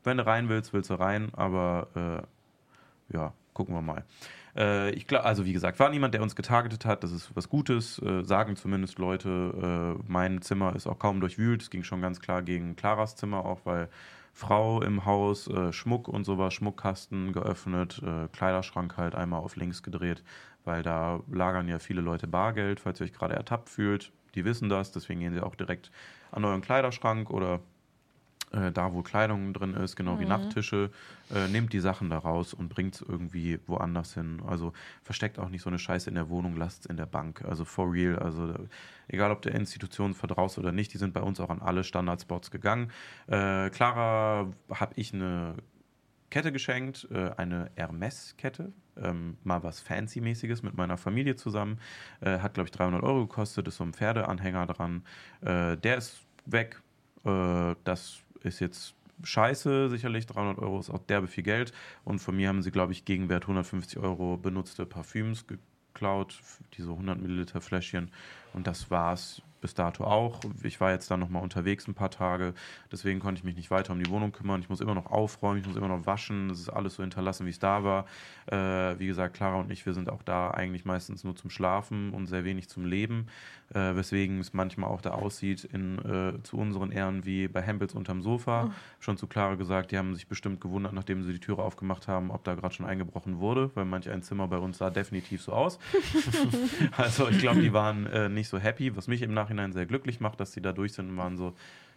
wenn 0.04 0.18
du 0.18 0.26
rein 0.26 0.50
willst, 0.50 0.74
willst 0.74 0.90
du 0.90 0.96
rein, 0.96 1.32
aber 1.34 2.26
äh, 3.12 3.16
ja, 3.16 3.34
gucken 3.54 3.74
wir 3.76 3.82
mal. 3.82 4.06
Äh, 4.56 4.92
ich 4.92 5.08
glaube, 5.08 5.26
also 5.26 5.46
wie 5.46 5.54
gesagt, 5.54 5.80
war 5.80 5.90
niemand, 5.90 6.14
der 6.14 6.22
uns 6.22 6.36
getargetet 6.36 6.86
hat. 6.86 7.04
Das 7.04 7.12
ist 7.12 7.36
was 7.36 7.50
Gutes, 7.50 8.00
äh, 8.00 8.24
sagen 8.24 8.56
zumindest 8.56 9.00
Leute. 9.00 9.98
Äh, 10.00 10.04
mein 10.08 10.42
Zimmer 10.42 10.76
ist 10.76 10.88
auch 10.88 11.00
kaum 11.00 11.20
durchwühlt. 11.20 11.62
Es 11.62 11.70
ging 11.70 11.84
schon 11.84 12.02
ganz 12.02 12.20
klar 12.20 12.42
gegen 12.42 12.76
Claras 12.76 13.16
Zimmer 13.16 13.46
auch, 13.46 13.62
weil 13.66 13.90
Frau 14.34 14.82
im 14.82 15.06
Haus, 15.06 15.48
äh, 15.48 15.72
Schmuck 15.72 16.08
und 16.08 16.24
sowas, 16.24 16.54
Schmuckkasten 16.56 17.34
geöffnet, 17.34 18.02
äh, 18.04 18.28
Kleiderschrank 18.30 18.98
halt 18.98 19.14
einmal 19.14 19.42
auf 19.42 19.56
links 19.56 19.84
gedreht, 19.84 20.24
weil 20.66 20.82
da 20.82 21.22
lagern 21.32 21.68
ja 21.68 21.78
viele 21.78 22.02
Leute 22.02 22.28
Bargeld, 22.28 22.80
falls 22.80 23.00
ihr 23.00 23.06
euch 23.06 23.14
gerade 23.14 23.36
ertappt 23.36 23.70
fühlt. 23.70 24.12
Die 24.34 24.44
wissen 24.44 24.70
das, 24.70 24.92
deswegen 24.92 25.20
gehen 25.20 25.34
sie 25.34 25.42
auch 25.42 25.54
direkt 25.54 25.92
an 26.32 26.44
euren 26.46 26.62
Kleiderschrank 26.62 27.30
oder 27.30 27.60
äh, 28.54 28.72
da, 28.72 28.94
wo 28.94 29.02
Kleidung 29.02 29.54
drin 29.54 29.74
ist, 29.74 29.96
genau 29.96 30.20
wie 30.20 30.26
Nachttische, 30.26 30.92
äh, 31.34 31.48
nehmt 31.48 31.74
die 31.74 31.80
Sachen 31.80 32.10
da 32.10 32.20
raus 32.20 32.54
und 32.54 32.70
bringt 32.70 32.96
es 32.96 33.02
irgendwie 33.02 33.60
woanders 33.66 34.14
hin. 34.14 34.42
Also 34.48 34.74
versteckt 35.02 35.40
auch 35.40 35.50
nicht 35.50 35.62
so 35.62 35.70
eine 35.70 35.80
Scheiße 35.80 36.10
in 36.10 36.16
der 36.16 36.30
Wohnung, 36.30 36.56
lasst 36.56 36.82
es 36.82 36.86
in 36.86 36.98
der 36.98 37.06
Bank. 37.06 37.44
Also 37.44 37.66
for 37.66 37.92
real. 37.92 38.20
Also 38.20 38.54
egal, 39.08 39.32
ob 39.32 39.42
der 39.42 39.56
Institution 39.56 40.14
vertraust 40.14 40.58
oder 40.58 40.72
nicht, 40.72 40.94
die 40.94 40.98
sind 40.98 41.14
bei 41.14 41.22
uns 41.22 41.40
auch 41.40 41.50
an 41.50 41.62
alle 41.62 41.84
Standardspots 41.84 42.52
gegangen. 42.52 42.92
Äh, 43.28 43.70
Clara 43.72 44.52
habe 44.70 44.94
ich 44.96 45.14
eine 45.14 45.56
Kette 46.30 46.52
geschenkt, 46.52 47.08
äh, 47.12 47.30
eine 47.38 47.70
Hermes-Kette. 47.76 48.74
Ähm, 48.98 49.38
mal 49.44 49.64
was 49.64 49.80
Fancy-mäßiges 49.80 50.64
mit 50.64 50.76
meiner 50.76 50.98
Familie 50.98 51.36
zusammen. 51.36 51.80
Äh, 52.22 52.40
hat, 52.40 52.56
glaube 52.56 52.68
ich, 52.68 52.72
300 52.72 53.04
Euro 53.04 53.28
gekostet, 53.28 53.68
ist 53.68 53.78
so 53.78 53.84
ein 53.84 53.94
Pferdeanhänger 53.94 54.66
dran. 54.68 55.04
Äh, 55.42 55.78
der 55.78 55.98
ist 55.98 56.22
weg. 56.46 56.82
Äh, 57.24 57.76
das 57.84 58.24
ist 58.44 58.60
jetzt 58.60 58.96
scheiße, 59.24 59.90
sicherlich. 59.90 60.26
300 60.26 60.60
Euro 60.60 60.80
ist 60.80 60.90
auch 60.90 61.00
derbe 61.00 61.28
viel 61.28 61.44
Geld. 61.44 61.74
Und 62.04 62.20
von 62.20 62.36
mir 62.36 62.50
haben 62.50 62.62
sie, 62.62 62.72
glaube 62.72 62.92
ich, 62.92 63.06
Gegenwert 63.06 63.44
150 63.44 64.00
Euro 64.00 64.38
benutzte 64.38 64.86
Parfüms 64.86 65.46
geklaut, 65.48 66.40
diese 66.78 66.90
100 66.90 67.22
Milliliter 67.22 67.62
Fläschchen. 67.62 68.12
Und 68.54 68.68
das 68.68 68.92
war's 68.92 69.42
bis 69.64 69.74
dato 69.74 70.04
auch. 70.04 70.42
Ich 70.62 70.80
war 70.82 70.92
jetzt 70.92 71.10
dann 71.10 71.22
nochmal 71.22 71.42
unterwegs 71.42 71.88
ein 71.88 71.94
paar 71.94 72.12
Tage, 72.12 72.54
deswegen 72.92 73.22
konnte 73.22 73.40
ich 73.40 73.46
mich 73.46 73.56
nicht 73.56 73.72
weiter 73.72 73.94
um 73.94 74.04
die 74.04 74.10
Wohnung 74.10 74.34
kümmern. 74.34 74.60
Ich 74.60 74.70
muss 74.70 74.82
immer 74.82 74.94
noch 74.94 75.08
aufräumen, 75.08 75.62
ich 75.62 75.66
muss 75.66 75.78
immer 75.78 75.88
noch 75.88 76.06
waschen. 76.06 76.50
Es 76.50 76.60
ist 76.60 76.70
alles 76.70 76.96
so 76.96 77.04
hinterlassen, 77.04 77.46
wie 77.46 77.50
es 77.50 77.60
da 77.60 77.84
war. 77.84 78.06
Äh, 78.48 79.00
wie 79.00 79.08
gesagt, 79.08 79.36
Clara 79.36 79.56
und 79.62 79.72
ich, 79.72 79.86
wir 79.86 79.94
sind 79.94 80.10
auch 80.10 80.22
da 80.22 80.52
eigentlich 80.52 80.84
meistens 80.84 81.24
nur 81.24 81.36
zum 81.36 81.50
Schlafen 81.50 82.12
und 82.12 82.28
sehr 82.28 82.44
wenig 82.44 82.68
zum 82.68 82.86
Leben, 82.86 83.28
äh, 83.74 83.96
weswegen 83.96 84.40
es 84.40 84.54
manchmal 84.54 84.90
auch 84.90 85.00
da 85.00 85.12
aussieht 85.12 85.64
in, 85.64 85.98
äh, 86.00 86.44
zu 86.44 86.58
unseren 86.58 86.92
Ehren 86.92 87.26
wie 87.26 87.48
bei 87.48 87.62
Hempels 87.62 87.94
unterm 87.94 88.22
Sofa. 88.22 88.72
Schon 89.00 89.18
zu 89.18 89.28
Clara 89.28 89.56
gesagt, 89.56 89.92
die 89.92 89.98
haben 89.98 90.14
sich 90.14 90.28
bestimmt 90.28 90.60
gewundert, 90.60 90.92
nachdem 90.92 91.24
sie 91.24 91.32
die 91.32 91.40
Türe 91.40 91.64
aufgemacht 91.64 92.10
haben, 92.10 92.32
ob 92.32 92.44
da 92.44 92.56
gerade 92.56 92.76
schon 92.76 92.86
eingebrochen 92.86 93.40
wurde, 93.40 93.72
weil 93.76 93.86
manch 93.86 94.10
ein 94.10 94.24
Zimmer 94.24 94.50
bei 94.50 94.58
uns 94.58 94.80
sah 94.80 94.90
definitiv 94.90 95.42
so 95.42 95.54
aus. 95.54 95.80
also 96.98 97.30
ich 97.30 97.40
glaube, 97.40 97.62
die 97.62 97.72
waren 97.72 98.06
äh, 98.08 98.28
nicht 98.28 98.50
so 98.50 98.58
happy, 98.58 98.96
was 98.98 99.08
mich 99.08 99.22
im 99.22 99.34
Nachhinein 99.34 99.53
sehr 99.74 99.86
glücklich 99.86 100.20
macht, 100.20 100.40
dass 100.40 100.52
die 100.52 100.62
da 100.62 100.72
durch 100.72 100.94
sind 100.94 101.10
und 101.10 101.18
waren 101.18 101.38
so, 101.38 101.54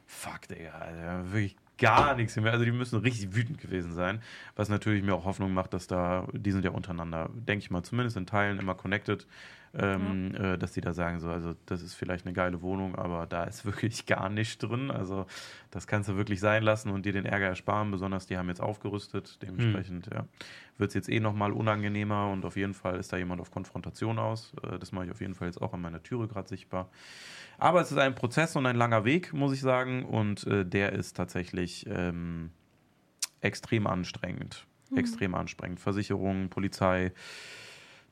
fuck, 0.07 0.49
Digga, 0.49 0.73
Alter, 0.73 1.33
wirklich 1.33 1.57
gar 1.79 2.15
nichts 2.15 2.37
mehr. 2.37 2.53
Also 2.53 2.65
die 2.65 2.73
müssen 2.73 2.99
richtig 3.01 3.35
wütend 3.35 3.59
gewesen 3.59 3.93
sein, 3.93 4.21
was 4.55 4.69
natürlich 4.69 5.03
mir 5.03 5.15
auch 5.15 5.25
Hoffnung 5.25 5.53
macht, 5.53 5.75
dass 5.75 5.87
da, 5.87 6.27
die 6.33 6.53
sind 6.53 6.65
ja 6.65 6.71
untereinander, 6.71 7.29
denke 7.35 7.65
ich 7.65 7.71
mal, 7.71 7.83
zumindest 7.83 8.17
in 8.17 8.27
Teilen 8.27 8.59
immer 8.59 8.75
connected. 8.75 9.27
ähm, 9.79 10.35
äh, 10.35 10.57
dass 10.57 10.73
die 10.73 10.81
da 10.81 10.95
sagen, 10.95 11.21
so, 11.21 11.29
also 11.29 11.55
das 11.67 11.83
ist 11.83 11.95
vielleicht 11.95 12.25
eine 12.25 12.33
geile 12.33 12.63
Wohnung, 12.63 12.95
aber 12.95 13.27
da 13.27 13.45
ist 13.45 13.65
wirklich 13.65 14.07
gar 14.07 14.29
nichts 14.29 14.59
drin. 14.59 14.91
Also 14.91 15.27
das 15.71 15.87
kannst 15.87 16.09
du 16.09 16.17
wirklich 16.17 16.41
sein 16.41 16.63
lassen 16.63 16.91
und 16.91 17.05
dir 17.05 17.13
den 17.13 17.27
Ärger 17.27 17.47
ersparen. 17.47 17.91
Besonders 17.91 18.27
die 18.27 18.39
haben 18.39 18.49
jetzt 18.49 18.63
aufgerüstet. 18.63 19.39
Dementsprechend 19.43 20.09
ja, 20.13 20.25
wird 20.79 20.91
es 20.91 20.95
jetzt 20.95 21.09
eh 21.09 21.21
nochmal 21.21 21.53
unangenehmer 21.53 22.31
und 22.31 22.45
auf 22.45 22.57
jeden 22.57 22.75
Fall 22.75 22.99
ist 22.99 23.13
da 23.13 23.17
jemand 23.17 23.41
auf 23.41 23.51
Konfrontation 23.51 24.19
aus. 24.19 24.53
Äh, 24.63 24.79
das 24.79 24.93
mache 24.93 25.07
ich 25.07 25.11
auf 25.11 25.21
jeden 25.21 25.35
Fall 25.35 25.49
jetzt 25.49 25.61
auch 25.61 25.73
an 25.73 25.81
meiner 25.81 26.03
Türe 26.03 26.29
gerade 26.29 26.49
sichtbar. 26.49 26.91
Aber 27.59 27.81
es 27.81 27.91
ist 27.91 27.99
ein 27.99 28.15
Prozess 28.15 28.57
und 28.57 28.67
ein 28.67 28.77
langer 28.77 29.05
Weg, 29.05 29.33
muss 29.33 29.53
ich 29.53 29.61
sagen. 29.61 30.05
Und 30.05 30.47
äh, 30.47 30.65
der 30.67 30.93
ist 30.93 31.17
tatsächlich 31.17 31.87
ähm, 31.89 32.51
extrem 33.41 33.87
anstrengend. 33.87 34.67
Extrem 34.95 35.35
anstrengend. 35.35 35.81
Versicherungen, 35.81 36.49
Polizei, 36.49 37.13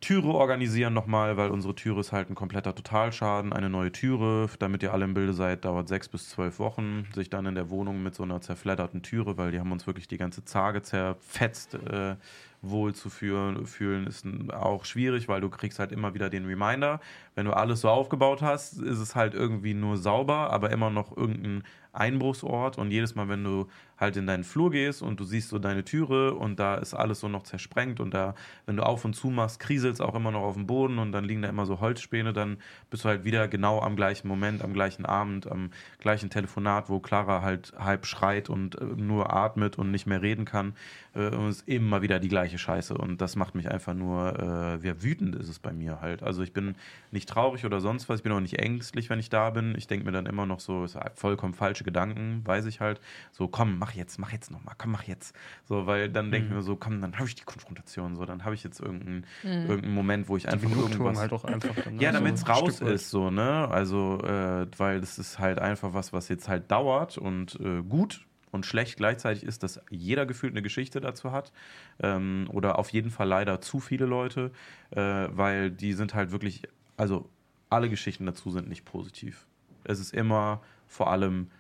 Türe 0.01 0.29
organisieren 0.29 0.93
nochmal, 0.93 1.37
weil 1.37 1.51
unsere 1.51 1.75
Türe 1.75 2.01
ist 2.01 2.13
halt 2.13 2.29
ein 2.29 2.35
kompletter 2.35 2.75
Totalschaden. 2.75 3.53
Eine 3.53 3.71
neue 3.71 3.91
Türe, 3.91 4.49
damit 4.59 4.83
ihr 4.83 4.93
alle 4.93 5.05
im 5.05 5.15
Bilde 5.15 5.33
seid, 5.33 5.65
dauert 5.65 5.89
sechs 5.89 6.09
bis 6.09 6.29
zwölf 6.29 6.59
Wochen. 6.59 7.07
Sich 7.15 7.31
dann 7.31 7.47
in 7.47 7.55
der 7.55 7.71
Wohnung 7.71 8.03
mit 8.03 8.15
so 8.15 8.23
einer 8.23 8.41
zerfledderten 8.41 9.03
Türe, 9.03 9.39
weil 9.39 9.51
die 9.51 9.61
haben 9.61 9.73
uns 9.73 9.87
wirklich 9.87 10.07
die 10.07 10.19
ganze 10.19 10.45
Zage 10.45 10.83
zerfetzt, 10.83 11.75
äh, 11.75 12.17
wohl 12.61 12.95
zu 12.95 13.11
fühlen, 13.11 13.67
fühlen, 13.67 14.07
ist 14.07 14.27
auch 14.53 14.85
schwierig, 14.85 15.29
weil 15.29 15.41
du 15.41 15.51
kriegst 15.51 15.79
halt 15.79 15.93
immer 15.93 16.15
wieder 16.15 16.31
den 16.31 16.47
Reminder. 16.47 17.01
Wenn 17.35 17.47
du 17.47 17.53
alles 17.53 17.81
so 17.81 17.89
aufgebaut 17.89 18.43
hast, 18.43 18.81
ist 18.81 18.99
es 18.99 19.15
halt 19.15 19.35
irgendwie 19.35 19.75
nur 19.75 19.97
sauber, 19.97 20.51
aber 20.51 20.71
immer 20.71 20.91
noch 20.91 21.17
irgendein 21.17 21.63
Einbruchsort. 21.93 22.79
Und 22.79 22.91
jedes 22.91 23.15
Mal, 23.15 23.29
wenn 23.29 23.45
du 23.45 23.69
halt 23.99 24.17
in 24.17 24.27
deinen 24.27 24.45
Flur 24.45 24.71
gehst 24.71 25.03
und 25.03 25.21
du 25.21 25.25
siehst 25.25 25.49
so 25.49 25.59
deine 25.59 25.85
Türe 25.85 26.35
und 26.35 26.59
da 26.59 26.77
ist 26.77 26.95
alles 26.95 27.21
so 27.21 27.29
noch 27.29 27.45
zersprengt 27.45 28.01
und 28.01 28.13
da, 28.13 28.35
wenn 28.67 28.77
du 28.77 28.85
auf 28.85 29.05
und 29.05 29.15
zu 29.15 29.29
machst, 29.29 29.61
kriselt 29.61 29.95
es 29.95 30.01
auch 30.01 30.15
immer 30.15 30.31
noch 30.31 30.43
auf 30.43 30.55
dem 30.55 30.67
Boden 30.67 30.99
und 30.99 31.13
dann 31.13 31.25
liegen 31.25 31.43
da 31.43 31.49
immer 31.49 31.67
so 31.67 31.81
Holzspäne, 31.81 32.33
dann 32.33 32.59
bist 32.91 33.05
du 33.05 33.09
halt 33.09 33.25
wieder 33.25 33.49
genau 33.49 33.81
am 33.81 33.97
gleichen 33.97 34.29
Moment, 34.29 34.63
am 34.63 34.73
gleichen 34.73 35.07
Abend, 35.07 35.51
am 35.51 35.71
gleichen 35.99 36.31
Telefonat, 36.31 36.89
wo 36.89 37.01
Clara 37.01 37.43
halt 37.43 37.73
halb 37.79 38.07
schreit 38.07 38.51
und 38.51 38.81
äh, 38.81 38.85
nur 38.85 39.33
atmet 39.33 39.79
und 39.79 39.91
nicht 39.91 40.07
mehr 40.07 40.23
reden 40.23 40.45
kann. 40.45 40.75
Äh, 41.15 41.29
und 41.29 41.49
es 41.49 41.59
ist 41.59 41.69
immer 41.69 42.03
wieder 42.03 42.19
die 42.19 42.29
gleiche 42.29 42.59
Scheiße 42.59 42.95
und 42.95 43.21
das 43.21 43.37
macht 43.37 43.55
mich 43.55 43.71
einfach 43.71 43.95
nur, 43.95 44.39
äh, 44.83 44.87
ja, 44.87 45.03
wütend 45.03 45.37
ist 45.37 45.49
es 45.49 45.59
bei 45.59 45.73
mir 45.73 46.01
halt. 46.01 46.23
Also 46.23 46.43
ich 46.43 46.53
bin 46.53 46.75
nicht 47.11 47.29
traurig 47.29 47.65
oder 47.65 47.81
sonst 47.81 48.09
was, 48.09 48.19
ich 48.19 48.23
bin 48.23 48.33
auch 48.33 48.41
nicht 48.41 48.59
ängstlich, 48.59 49.11
wenn 49.11 49.19
ich 49.21 49.31
da 49.31 49.51
bin. 49.51 49.75
Ich 49.77 49.87
denke 49.87 50.05
mir 50.05 50.13
dann 50.13 50.27
immer 50.27 50.47
noch 50.47 50.61
so, 50.61 50.87
vollkommen 51.15 51.55
falsche 51.55 51.85
Gedanken, 51.85 52.43
weiß 52.45 52.67
ich 52.67 52.81
halt. 52.81 53.01
So, 53.33 53.49
komm, 53.49 53.79
mach 53.79 53.94
jetzt, 53.95 54.19
mach 54.19 54.33
jetzt 54.33 54.51
nochmal, 54.51 54.75
komm, 54.77 54.93
mach 54.93 55.05
jetzt. 55.05 55.35
So, 55.65 55.87
weil 55.87 56.11
dann 56.11 56.31
denke 56.31 56.49
ich 56.49 56.55
mir 56.55 56.63
so, 56.63 56.77
komm, 56.77 57.01
dann 57.01 57.15
habe 57.17 57.27
ich 57.27 57.35
die 57.35 57.45
Konfrontation, 57.45 58.17
so, 58.17 58.25
dann 58.25 58.45
habe 58.45 58.55
ich 58.55 58.65
jetzt 58.65 58.81
irgendeinen, 58.81 59.27
irgendeinen 59.43 59.95
Moment, 59.95 60.29
wo 60.29 60.37
ich 60.37 60.49
einfach 60.49 60.69
Genugtuung 60.69 60.93
irgendwas... 60.93 61.19
halt 61.19 61.33
auch 61.33 61.45
einfach. 61.45 61.75
Dann, 61.75 61.99
Ja, 61.99 62.13
ne, 62.13 62.19
damit 62.19 62.35
es 62.35 62.41
so 62.41 62.47
raus 62.47 62.77
Stück 62.77 62.89
ist, 62.89 63.11
so, 63.11 63.31
ne? 63.31 63.69
Also, 63.69 64.21
äh, 64.23 64.67
weil 64.77 65.01
das 65.01 65.19
ist 65.19 65.39
halt 65.39 65.59
einfach 65.59 65.95
was, 65.95 66.13
was 66.13 66.29
jetzt 66.29 66.49
halt 66.49 66.71
dauert 66.71 67.19
und 67.19 67.59
äh, 67.61 67.83
gut 67.83 68.27
und 68.55 68.65
schlecht 68.65 68.97
gleichzeitig 68.97 69.43
ist, 69.43 69.65
dass 69.65 69.81
jeder 69.91 70.27
gefühlt 70.27 70.53
eine 70.53 70.63
Geschichte 70.63 71.01
dazu 71.01 71.33
hat. 71.33 71.53
Ähm, 72.01 72.47
oder 72.53 72.79
auf 72.79 72.91
jeden 72.91 73.11
Fall 73.11 73.27
leider 73.27 73.61
zu 73.61 73.81
viele 73.81 74.07
Leute, 74.07 74.53
äh, 74.91 75.01
weil 75.01 75.73
die 75.73 75.93
sind 75.93 76.15
halt 76.15 76.31
wirklich, 76.31 76.63
also 76.97 77.29
alle 77.69 77.91
Geschichten 77.91 78.27
dazu 78.27 78.51
sind 78.51 78.69
nicht 78.69 78.85
positiv. 78.85 79.47
Es 79.83 79.99
ist 79.99 80.15
immer 80.15 80.63
vor 80.87 81.11
allem 81.11 81.51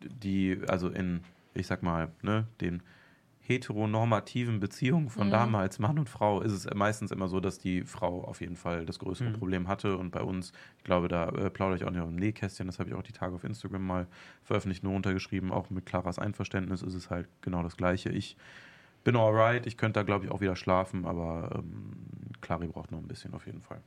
die, 0.00 0.58
also 0.68 0.88
in, 0.88 1.20
ich 1.58 1.66
sag 1.66 1.82
mal, 1.82 2.10
ne, 2.22 2.46
den 2.60 2.82
heteronormativen 3.48 4.60
Beziehungen 4.60 5.08
von 5.08 5.30
damals, 5.30 5.78
Mann 5.78 5.98
und 5.98 6.08
Frau, 6.10 6.42
ist 6.42 6.52
es 6.52 6.68
meistens 6.74 7.10
immer 7.10 7.28
so, 7.28 7.40
dass 7.40 7.58
die 7.58 7.82
Frau 7.82 8.22
auf 8.24 8.42
jeden 8.42 8.56
Fall 8.56 8.84
das 8.84 8.98
größere 8.98 9.30
Problem 9.30 9.68
hatte. 9.68 9.96
Und 9.96 10.10
bei 10.10 10.20
uns, 10.20 10.52
ich 10.76 10.84
glaube, 10.84 11.08
da 11.08 11.30
äh, 11.30 11.48
plaudere 11.48 11.78
ich 11.78 11.84
auch 11.84 11.90
nicht 11.90 12.02
auf 12.02 12.08
dem 12.08 12.16
Nähkästchen, 12.16 12.66
das 12.66 12.78
habe 12.78 12.90
ich 12.90 12.94
auch 12.94 13.02
die 13.02 13.12
Tage 13.12 13.34
auf 13.34 13.44
Instagram 13.44 13.86
mal 13.86 14.06
veröffentlicht, 14.42 14.84
nur 14.84 14.92
runtergeschrieben. 14.92 15.50
Auch 15.50 15.70
mit 15.70 15.86
Claras 15.86 16.18
Einverständnis 16.18 16.82
ist 16.82 16.92
es 16.92 17.08
halt 17.08 17.26
genau 17.40 17.62
das 17.62 17.78
Gleiche. 17.78 18.10
Ich 18.10 18.36
bin 19.02 19.16
alright, 19.16 19.66
ich 19.66 19.78
könnte 19.78 20.00
da, 20.00 20.02
glaube 20.02 20.26
ich, 20.26 20.30
auch 20.30 20.42
wieder 20.42 20.54
schlafen, 20.54 21.06
aber 21.06 21.50
ähm, 21.54 21.94
Clary 22.42 22.66
braucht 22.66 22.92
noch 22.92 22.98
ein 22.98 23.08
bisschen 23.08 23.32
auf 23.32 23.46
jeden 23.46 23.62
Fall. 23.62 23.80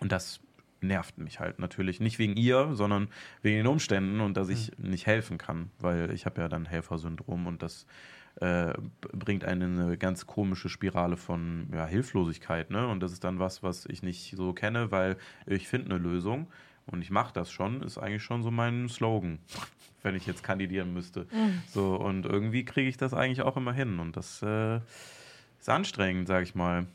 Und 0.00 0.12
das 0.12 0.40
nervt 0.82 1.18
mich 1.18 1.40
halt 1.40 1.58
natürlich. 1.58 2.00
Nicht 2.00 2.18
wegen 2.18 2.36
ihr, 2.36 2.70
sondern 2.74 3.08
wegen 3.42 3.56
den 3.56 3.66
Umständen 3.66 4.20
und 4.20 4.36
dass 4.36 4.48
ich 4.48 4.72
nicht 4.78 5.06
helfen 5.06 5.38
kann, 5.38 5.70
weil 5.78 6.10
ich 6.10 6.26
habe 6.26 6.40
ja 6.40 6.48
dann 6.48 6.66
Helfersyndrom 6.66 7.46
und 7.46 7.62
das 7.62 7.86
äh, 8.40 8.72
bringt 9.00 9.44
einen 9.44 9.76
in 9.76 9.80
eine 9.80 9.98
ganz 9.98 10.26
komische 10.26 10.68
Spirale 10.68 11.16
von 11.16 11.68
ja, 11.72 11.86
Hilflosigkeit. 11.86 12.70
Ne? 12.70 12.86
Und 12.88 13.00
das 13.00 13.12
ist 13.12 13.24
dann 13.24 13.38
was, 13.38 13.62
was 13.62 13.86
ich 13.86 14.02
nicht 14.02 14.34
so 14.36 14.52
kenne, 14.52 14.90
weil 14.90 15.16
ich 15.46 15.68
finde 15.68 15.94
eine 15.94 16.02
Lösung 16.02 16.46
und 16.86 17.02
ich 17.02 17.10
mache 17.10 17.32
das 17.32 17.52
schon, 17.52 17.82
ist 17.82 17.98
eigentlich 17.98 18.22
schon 18.22 18.42
so 18.42 18.50
mein 18.50 18.88
Slogan, 18.88 19.38
wenn 20.02 20.14
ich 20.14 20.26
jetzt 20.26 20.42
kandidieren 20.42 20.92
müsste. 20.92 21.26
So, 21.68 21.94
und 21.96 22.26
irgendwie 22.26 22.64
kriege 22.64 22.88
ich 22.88 22.96
das 22.96 23.14
eigentlich 23.14 23.42
auch 23.42 23.56
immer 23.56 23.72
hin 23.72 24.00
und 24.00 24.16
das 24.16 24.42
äh, 24.42 24.80
ist 25.58 25.68
anstrengend, 25.68 26.26
sage 26.26 26.44
ich 26.44 26.54
mal 26.54 26.86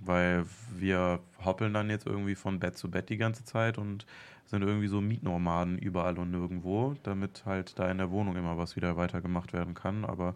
weil 0.00 0.44
wir 0.76 1.20
hoppeln 1.44 1.72
dann 1.74 1.90
jetzt 1.90 2.06
irgendwie 2.06 2.34
von 2.34 2.58
Bett 2.58 2.76
zu 2.76 2.90
Bett 2.90 3.08
die 3.08 3.16
ganze 3.16 3.44
Zeit 3.44 3.78
und 3.78 4.06
sind 4.46 4.62
irgendwie 4.62 4.88
so 4.88 5.00
Mietnomaden 5.00 5.78
überall 5.78 6.18
und 6.18 6.32
nirgendwo, 6.32 6.96
damit 7.04 7.44
halt 7.46 7.78
da 7.78 7.88
in 7.90 7.98
der 7.98 8.10
Wohnung 8.10 8.34
immer 8.36 8.58
was 8.58 8.74
wieder 8.74 8.96
weitergemacht 8.96 9.52
werden 9.52 9.74
kann. 9.74 10.04
Aber 10.04 10.34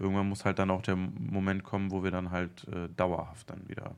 irgendwann 0.00 0.28
muss 0.28 0.44
halt 0.44 0.58
dann 0.58 0.70
auch 0.70 0.82
der 0.82 0.96
Moment 0.96 1.62
kommen, 1.62 1.92
wo 1.92 2.02
wir 2.02 2.10
dann 2.10 2.32
halt 2.32 2.66
äh, 2.68 2.88
dauerhaft 2.96 3.48
dann 3.50 3.68
wieder 3.68 3.94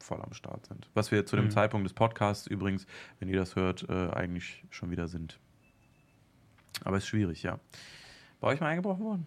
voll 0.00 0.20
am 0.20 0.32
Start 0.32 0.66
sind. 0.66 0.88
Was 0.94 1.12
wir 1.12 1.26
zu 1.26 1.36
dem 1.36 1.46
Mhm. 1.46 1.50
Zeitpunkt 1.50 1.84
des 1.86 1.92
Podcasts 1.92 2.46
übrigens, 2.48 2.86
wenn 3.20 3.28
ihr 3.28 3.36
das 3.36 3.54
hört, 3.54 3.88
äh, 3.88 4.10
eigentlich 4.10 4.64
schon 4.70 4.90
wieder 4.90 5.06
sind. 5.06 5.38
Aber 6.84 6.96
ist 6.96 7.06
schwierig, 7.06 7.42
ja. 7.42 7.58
Bei 8.40 8.48
euch 8.48 8.60
mal 8.60 8.68
eingebrochen 8.68 9.04
worden? 9.04 9.26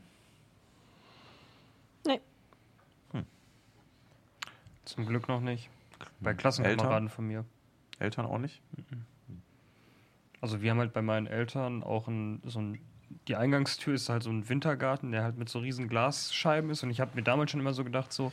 Zum 4.85 5.05
Glück 5.05 5.27
noch 5.27 5.41
nicht. 5.41 5.69
Bei 6.19 6.33
Klassenkameraden 6.33 7.09
von 7.09 7.27
mir. 7.27 7.45
Eltern 7.99 8.25
auch 8.25 8.39
nicht? 8.39 8.61
Also 10.41 10.61
wir 10.61 10.71
haben 10.71 10.79
halt 10.79 10.93
bei 10.93 11.01
meinen 11.03 11.27
Eltern 11.27 11.83
auch 11.83 12.07
ein, 12.07 12.41
so 12.45 12.59
ein, 12.59 12.79
die 13.27 13.35
Eingangstür 13.35 13.93
ist 13.93 14.09
halt 14.09 14.23
so 14.23 14.31
ein 14.31 14.49
Wintergarten, 14.49 15.11
der 15.11 15.23
halt 15.23 15.37
mit 15.37 15.49
so 15.49 15.59
riesen 15.59 15.87
Glasscheiben 15.87 16.71
ist 16.71 16.81
und 16.83 16.89
ich 16.89 16.99
habe 16.99 17.11
mir 17.15 17.21
damals 17.21 17.51
schon 17.51 17.59
immer 17.59 17.73
so 17.73 17.83
gedacht, 17.83 18.11
so, 18.11 18.31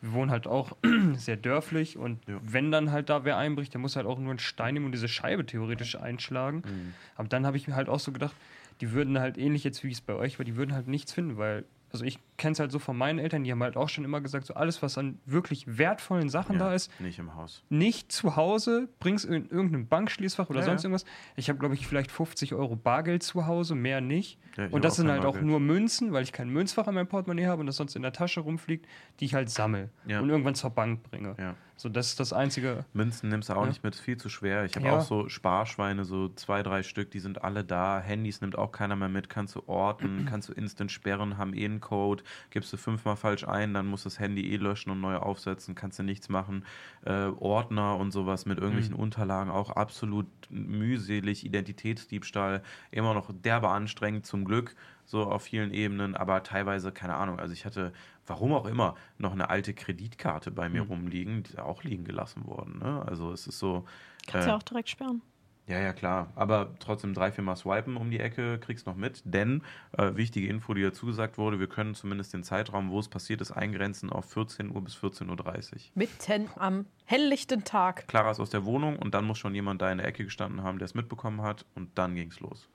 wir 0.00 0.12
wohnen 0.12 0.30
halt 0.30 0.46
auch 0.46 0.76
sehr 1.14 1.36
dörflich 1.36 1.98
und 1.98 2.24
Ja. 2.28 2.38
wenn 2.42 2.70
dann 2.70 2.92
halt 2.92 3.10
da 3.10 3.24
wer 3.24 3.36
einbricht, 3.36 3.74
der 3.74 3.80
muss 3.80 3.96
halt 3.96 4.06
auch 4.06 4.18
nur 4.18 4.30
einen 4.30 4.38
Stein 4.38 4.74
nehmen 4.74 4.86
und 4.86 4.92
diese 4.92 5.08
Scheibe 5.08 5.44
theoretisch 5.44 5.96
einschlagen. 5.96 6.58
Mhm. 6.64 6.94
Aber 7.16 7.28
dann 7.28 7.44
habe 7.46 7.56
ich 7.56 7.66
mir 7.66 7.74
halt 7.74 7.88
auch 7.88 8.00
so 8.00 8.12
gedacht, 8.12 8.34
die 8.80 8.92
würden 8.92 9.18
halt 9.18 9.36
ähnlich 9.36 9.64
jetzt 9.64 9.82
wie 9.82 9.90
es 9.90 10.00
bei 10.00 10.14
euch 10.14 10.38
war, 10.38 10.44
die 10.44 10.56
würden 10.56 10.72
halt 10.74 10.86
nichts 10.86 11.12
finden, 11.12 11.36
weil, 11.36 11.64
also 11.92 12.04
ich 12.04 12.18
kenne 12.36 12.52
es 12.52 12.60
halt 12.60 12.70
so 12.72 12.78
von 12.78 12.96
meinen 12.96 13.18
Eltern, 13.18 13.44
die 13.44 13.50
haben 13.52 13.62
halt 13.62 13.76
auch 13.76 13.88
schon 13.88 14.04
immer 14.04 14.20
gesagt, 14.20 14.46
so 14.46 14.54
alles, 14.54 14.82
was 14.82 14.96
an 14.98 15.18
wirklich 15.26 15.78
wertvollen 15.78 16.28
Sachen 16.28 16.54
Ja, 16.54 16.68
da 16.68 16.74
ist, 16.74 16.90
Nicht 17.00 17.18
im 17.18 17.34
Haus. 17.34 17.62
nicht 17.68 18.12
zu 18.12 18.36
Hause, 18.36 18.88
bring's 19.00 19.24
in 19.24 19.48
irgendeinem 19.50 19.86
Bankschließfach 19.88 20.48
oder 20.50 20.60
Ja, 20.60 20.66
sonst 20.66 20.84
irgendwas. 20.84 21.04
Ich 21.36 21.48
habe, 21.48 21.58
glaube 21.58 21.74
ich, 21.74 21.86
vielleicht 21.86 22.10
50 22.10 22.54
Euro 22.54 22.76
Bargeld 22.76 23.22
zu 23.22 23.46
Hause, 23.46 23.74
mehr 23.74 24.00
nicht. 24.00 24.38
Ja, 24.56 24.68
und 24.70 24.84
das 24.84 24.94
auch 24.94 24.96
sind 24.98 25.08
halt 25.10 25.20
auch 25.24 25.32
Bargeld. 25.32 25.46
nur 25.46 25.60
Münzen, 25.60 26.12
weil 26.12 26.22
ich 26.22 26.32
kein 26.32 26.48
Münzfach 26.48 26.86
an 26.86 26.94
meinem 26.94 27.08
Portemonnaie 27.08 27.46
habe 27.46 27.60
und 27.60 27.66
das 27.66 27.76
sonst 27.76 27.96
in 27.96 28.02
der 28.02 28.12
Tasche 28.12 28.40
rumfliegt, 28.40 28.86
die 29.20 29.24
ich 29.26 29.34
halt 29.34 29.50
sammle 29.50 29.90
und 30.04 30.10
irgendwann 30.28 30.54
zur 30.54 30.70
Bank 30.70 31.02
bringe. 31.02 31.34
Ja. 31.38 31.54
So, 31.80 31.88
das 31.88 32.08
ist 32.08 32.20
das 32.20 32.34
Einzige. 32.34 32.84
Münzen 32.92 33.30
nimmst 33.30 33.48
du 33.48 33.54
auch 33.54 33.62
Ja. 33.62 33.68
nicht 33.68 33.82
mit, 33.82 33.94
ist 33.94 34.02
viel 34.02 34.18
zu 34.18 34.28
schwer. 34.28 34.66
Ich 34.66 34.76
habe 34.76 34.84
Ja. 34.84 34.98
auch 34.98 35.00
so 35.00 35.30
Sparschweine, 35.30 36.04
so 36.04 36.28
zwei, 36.28 36.62
drei 36.62 36.82
Stück, 36.82 37.10
die 37.10 37.20
sind 37.20 37.42
alle 37.42 37.64
da. 37.64 38.00
Handys 38.00 38.42
nimmt 38.42 38.58
auch 38.58 38.70
keiner 38.70 38.96
mehr 38.96 39.08
mit, 39.08 39.30
kannst 39.30 39.54
du 39.54 39.62
orten, 39.66 40.26
kannst 40.28 40.50
du 40.50 40.52
instant 40.52 40.92
sperren, 40.92 41.38
haben 41.38 41.54
eh 41.54 41.64
einen 41.64 41.80
Code, 41.80 42.22
gibst 42.50 42.70
du 42.74 42.76
fünfmal 42.76 43.16
falsch 43.16 43.48
ein, 43.48 43.72
dann 43.72 43.86
musst 43.86 44.04
du 44.04 44.10
das 44.10 44.18
Handy 44.18 44.52
eh 44.52 44.56
löschen 44.58 44.90
und 44.90 45.00
neu 45.00 45.16
aufsetzen, 45.16 45.74
kannst 45.74 45.98
du 45.98 46.02
nichts 46.02 46.28
machen. 46.28 46.66
Äh, 47.06 47.28
Ordner 47.38 47.96
und 47.96 48.10
sowas 48.10 48.44
mit 48.44 48.58
irgendwelchen 48.58 48.94
Unterlagen, 48.94 49.50
auch 49.50 49.70
absolut 49.70 50.26
mühselig, 50.50 51.46
Identitätsdiebstahl, 51.46 52.62
immer 52.90 53.14
noch 53.14 53.30
derbe 53.32 53.70
anstrengend 53.70 54.26
zum 54.26 54.44
Glück, 54.44 54.76
so 55.06 55.22
auf 55.22 55.44
vielen 55.44 55.72
Ebenen, 55.72 56.14
aber 56.14 56.42
teilweise, 56.42 56.92
keine 56.92 57.14
Ahnung, 57.14 57.40
also 57.40 57.54
ich 57.54 57.64
hatte, 57.64 57.94
warum 58.26 58.52
auch 58.52 58.66
immer, 58.66 58.94
noch 59.18 59.32
eine 59.32 59.50
alte 59.50 59.74
Kreditkarte 59.74 60.50
bei 60.50 60.68
mir 60.68 60.82
rumliegen, 60.82 61.42
die 61.42 61.50
ist 61.50 61.58
auch 61.58 61.82
liegen 61.82 62.04
gelassen 62.04 62.46
worden. 62.46 62.78
Ne? 62.78 63.02
Also 63.06 63.32
es 63.32 63.46
ist 63.46 63.58
so. 63.58 63.84
Kannst 64.26 64.46
äh, 64.46 64.50
ja 64.50 64.56
auch 64.56 64.62
direkt 64.62 64.88
sperren. 64.88 65.22
ja, 65.66 65.80
ja, 65.80 65.92
klar. 65.92 66.28
Aber 66.34 66.74
trotzdem 66.78 67.14
drei, 67.14 67.32
vier 67.32 67.44
Mal 67.44 67.56
swipen 67.56 67.96
um 67.96 68.10
die 68.10 68.20
Ecke, 68.20 68.58
kriegst 68.58 68.86
noch 68.86 68.96
mit. 68.96 69.22
Denn, 69.24 69.62
äh, 69.92 70.14
wichtige 70.14 70.48
Info, 70.48 70.74
die 70.74 70.82
dazu 70.82 71.06
gesagt 71.06 71.38
wurde, 71.38 71.58
wir 71.58 71.68
können 71.68 71.94
zumindest 71.94 72.32
den 72.34 72.44
Zeitraum, 72.44 72.90
wo 72.90 72.98
es 72.98 73.08
passiert 73.08 73.40
ist, 73.40 73.52
eingrenzen 73.52 74.10
auf 74.10 74.30
14 74.30 74.70
Uhr 74.70 74.82
bis 74.82 74.96
14.30 74.96 75.72
Uhr. 75.72 75.80
Mitten 75.94 76.48
am 76.56 76.86
helllichten 77.04 77.64
Tag. 77.64 78.06
Clara 78.08 78.30
ist 78.30 78.40
aus 78.40 78.50
der 78.50 78.64
Wohnung 78.64 78.96
und 78.96 79.14
dann 79.14 79.24
muss 79.24 79.38
schon 79.38 79.54
jemand 79.54 79.82
da 79.82 79.90
in 79.90 79.98
der 79.98 80.06
Ecke 80.06 80.24
gestanden 80.24 80.62
haben, 80.62 80.78
der 80.78 80.86
es 80.86 80.94
mitbekommen 80.94 81.42
hat 81.42 81.66
und 81.74 81.96
dann 81.96 82.14
ging 82.14 82.30
es 82.30 82.40
los. 82.40 82.68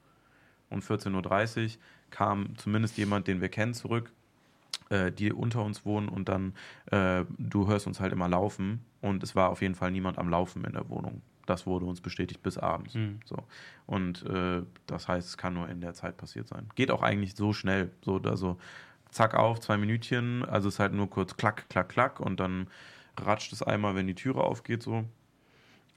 Und 0.70 0.84
14.30 0.84 1.64
Uhr 1.64 1.82
kam 2.10 2.58
zumindest 2.58 2.98
jemand, 2.98 3.28
den 3.28 3.40
wir 3.40 3.50
kennen, 3.50 3.74
zurück 3.74 4.12
äh, 4.90 5.12
die 5.12 5.34
unter 5.34 5.64
uns 5.64 5.86
wohnen 5.86 6.10
und 6.10 6.30
dann 6.30 6.54
äh, 6.92 7.26
du 7.38 7.68
hörst 7.68 7.88
uns 7.88 8.00
halt 8.00 8.14
immer 8.14 8.28
laufen 8.28 8.86
und 9.02 9.24
es 9.24 9.36
war 9.36 9.50
auf 9.50 9.62
jeden 9.62 9.76
Fall 9.76 9.92
niemand 9.92 10.18
am 10.18 10.30
Laufen 10.30 10.64
in 10.64 10.74
der 10.74 10.90
Wohnung. 10.90 11.22
Das 11.46 11.68
wurde 11.68 11.86
uns 11.86 12.02
bestätigt 12.02 12.42
bis 12.42 12.58
abends. 12.58 12.96
Mhm. 12.96 13.20
So. 13.26 13.38
Und 13.86 14.26
äh, 14.26 14.64
das 14.88 15.08
heißt, 15.08 15.28
es 15.28 15.38
kann 15.38 15.54
nur 15.54 15.70
in 15.70 15.80
der 15.80 15.94
Zeit 15.94 16.18
passiert 16.18 16.48
sein. 16.48 16.68
Geht 16.74 16.90
auch 16.90 17.04
eigentlich 17.04 17.36
so 17.36 17.54
schnell. 17.54 17.92
So, 18.02 18.20
also 18.24 18.58
zack 19.12 19.36
auf, 19.36 19.60
zwei 19.60 19.78
Minütchen, 19.78 20.44
also 20.44 20.68
es 20.68 20.76
ist 20.76 20.80
halt 20.80 20.94
nur 20.94 21.10
kurz 21.10 21.38
klack, 21.38 21.70
klack, 21.70 21.90
klack 21.90 22.20
und 22.20 22.40
dann 22.40 22.68
ratscht 23.18 23.54
es 23.54 23.64
einmal, 23.64 23.96
wenn 23.96 24.08
die 24.08 24.16
Türe 24.16 24.44
aufgeht, 24.44 24.84
so. 24.84 25.06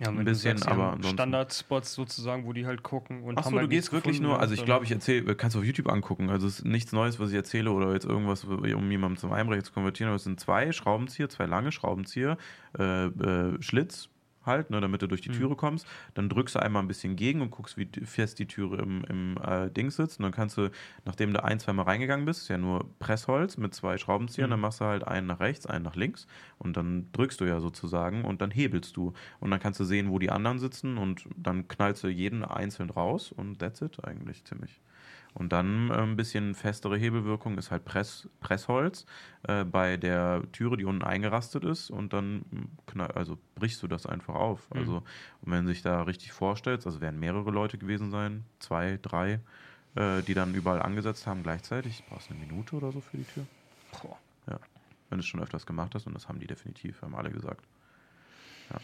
Ja, 0.01 0.11
ein 0.11 0.25
bisschen, 0.25 0.63
aber 0.63 0.93
ansonsten- 0.93 1.15
Standardspots 1.15 1.93
sozusagen, 1.95 2.45
wo 2.47 2.53
die 2.53 2.67
halt 2.67 2.85
gucken 2.85 3.25
und 3.25 3.37
Achso, 3.37 3.51
halt 3.51 3.65
du 3.65 3.69
gehst 3.69 3.93
wirklich 3.93 4.21
nur, 4.21 4.35
und 4.35 4.41
also 4.41 4.55
ich 4.55 4.65
glaube, 4.65 4.85
ich 4.85 4.93
erzähle, 4.93 5.35
kannst 5.35 5.57
du 5.57 5.61
auf 5.61 5.65
YouTube 5.65 5.89
angucken, 5.91 6.31
also 6.31 6.47
es 6.47 6.61
ist 6.61 6.65
nichts 6.67 6.93
Neues, 6.93 7.19
was 7.19 7.31
ich 7.31 7.35
erzähle 7.35 7.73
oder 7.73 7.93
jetzt 7.93 8.05
irgendwas, 8.07 8.45
um 8.45 8.91
jemanden 8.91 9.17
zum 9.17 9.33
Einbrechen 9.33 9.65
zu 9.65 9.73
konvertieren, 9.73 10.09
aber 10.11 10.17
es 10.17 10.23
sind 10.25 10.39
zwei 10.39 10.71
Schraubenzieher, 10.71 11.29
zwei 11.29 11.47
lange 11.47 11.73
Schraubenzieher, 11.73 12.37
äh, 12.79 13.07
äh, 13.07 13.61
Schlitz 13.61 14.09
halt, 14.49 14.71
ne, 14.71 14.81
damit 14.81 15.03
du 15.03 15.07
durch 15.07 15.21
die 15.21 15.31
Mhm. 15.31 15.35
Türe 15.35 15.55
kommst, 15.55 15.87
dann 16.15 16.29
drückst 16.29 16.57
du 16.57 16.59
einmal 16.61 16.83
ein 16.83 16.89
bisschen 16.89 17.15
gegen 17.15 17.41
und 17.41 17.53
guckst, 17.53 17.77
wie 17.79 17.89
fest 18.05 18.41
die 18.41 18.47
Türe 18.49 18.79
im, 18.83 19.05
im 19.05 19.37
äh, 19.41 19.71
Ding 19.71 19.91
sitzt 19.93 20.19
und 20.19 20.25
dann 20.25 20.33
kannst 20.33 20.57
du, 20.59 20.71
nachdem 21.05 21.33
du 21.33 21.45
ein, 21.45 21.61
zweimal 21.61 21.85
reingegangen 21.85 22.27
bist, 22.27 22.43
ist 22.43 22.49
ja 22.49 22.59
nur 22.59 22.91
Pressholz 22.99 23.57
mit 23.57 23.75
zwei 23.75 23.99
Schraubenziehern, 23.99 24.49
Mhm. 24.49 24.51
dann 24.51 24.61
machst 24.61 24.81
du 24.81 24.87
halt 24.87 25.07
einen 25.07 25.29
nach 25.29 25.39
rechts, 25.41 25.67
einen 25.67 25.85
nach 25.85 25.95
links 25.97 26.27
und 26.59 26.77
dann 26.77 27.13
drückst 27.13 27.41
du 27.41 27.45
ja 27.45 27.61
sozusagen 27.61 28.25
und 28.25 28.41
dann 28.43 28.51
hebelst 28.51 28.97
du 28.97 29.13
und 29.41 29.51
dann 29.51 29.61
kannst 29.61 29.79
du 29.81 29.85
sehen, 29.85 30.11
wo 30.11 30.19
die 30.19 30.31
anderen 30.31 30.59
sitzen 30.59 30.99
und 30.99 31.29
dann 31.37 31.69
knallst 31.69 32.03
du 32.05 32.09
jeden 32.09 32.45
einzeln 32.45 32.91
raus 32.91 33.31
und 33.33 33.59
that's 33.61 33.83
it 33.83 34.03
eigentlich 34.05 34.45
ziemlich. 34.45 34.81
Und 35.35 35.53
dann 35.53 35.91
äh, 35.91 35.95
ein 35.95 36.17
bisschen 36.17 36.55
festere 36.55 36.97
Hebelwirkung 36.97 37.59
ist 37.59 37.71
halt 37.71 37.85
Press, 37.85 38.29
Pressholz 38.41 39.07
äh, 39.45 39.65
bei 39.65 39.97
der 39.97 40.43
Türe, 40.53 40.77
die 40.77 40.85
unten 40.85 41.05
eingerastet 41.05 41.65
ist 41.65 41.91
und 41.91 42.13
dann 42.13 42.39
mm, 42.39 42.69
knall, 42.87 43.11
also 43.13 43.39
brichst 43.55 43.83
du 43.83 43.89
das 43.89 44.07
einfach 44.07 44.35
auf. 44.35 44.69
Mhm. 44.71 44.79
Also 44.79 44.97
und 45.43 45.53
wenn 45.53 45.65
du 45.65 45.73
sich 45.73 45.83
da 45.83 46.03
richtig 46.03 46.33
vorstellst, 46.33 46.87
also 46.87 47.01
werden 47.01 47.21
mehrere 47.21 47.51
Leute 47.51 47.79
gewesen 47.79 48.11
sein, 48.11 48.45
zwei, 48.59 48.99
drei, 49.01 49.41
äh, 49.95 50.23
die 50.23 50.35
dann 50.35 50.55
überall 50.55 50.83
angesetzt 50.83 51.27
haben 51.27 51.43
gleichzeitig. 51.43 52.03
Brauchst 52.09 52.31
du 52.31 52.35
eine 52.35 52.45
Minute 52.45 52.77
oder 52.77 52.91
so 52.91 53.01
für 53.01 53.19
die 53.19 53.25
Tür? 53.25 53.47
Boah. 54.03 54.19
Wenn 55.11 55.19
du 55.19 55.21
es 55.21 55.27
schon 55.27 55.41
öfters 55.41 55.65
gemacht 55.65 55.95
hast 55.95 56.07
und 56.07 56.15
das 56.15 56.29
haben 56.29 56.39
die 56.39 56.47
definitiv, 56.47 57.01
haben 57.03 57.15
alle 57.15 57.31
gesagt. 57.31 57.65
Ja. 58.71 58.81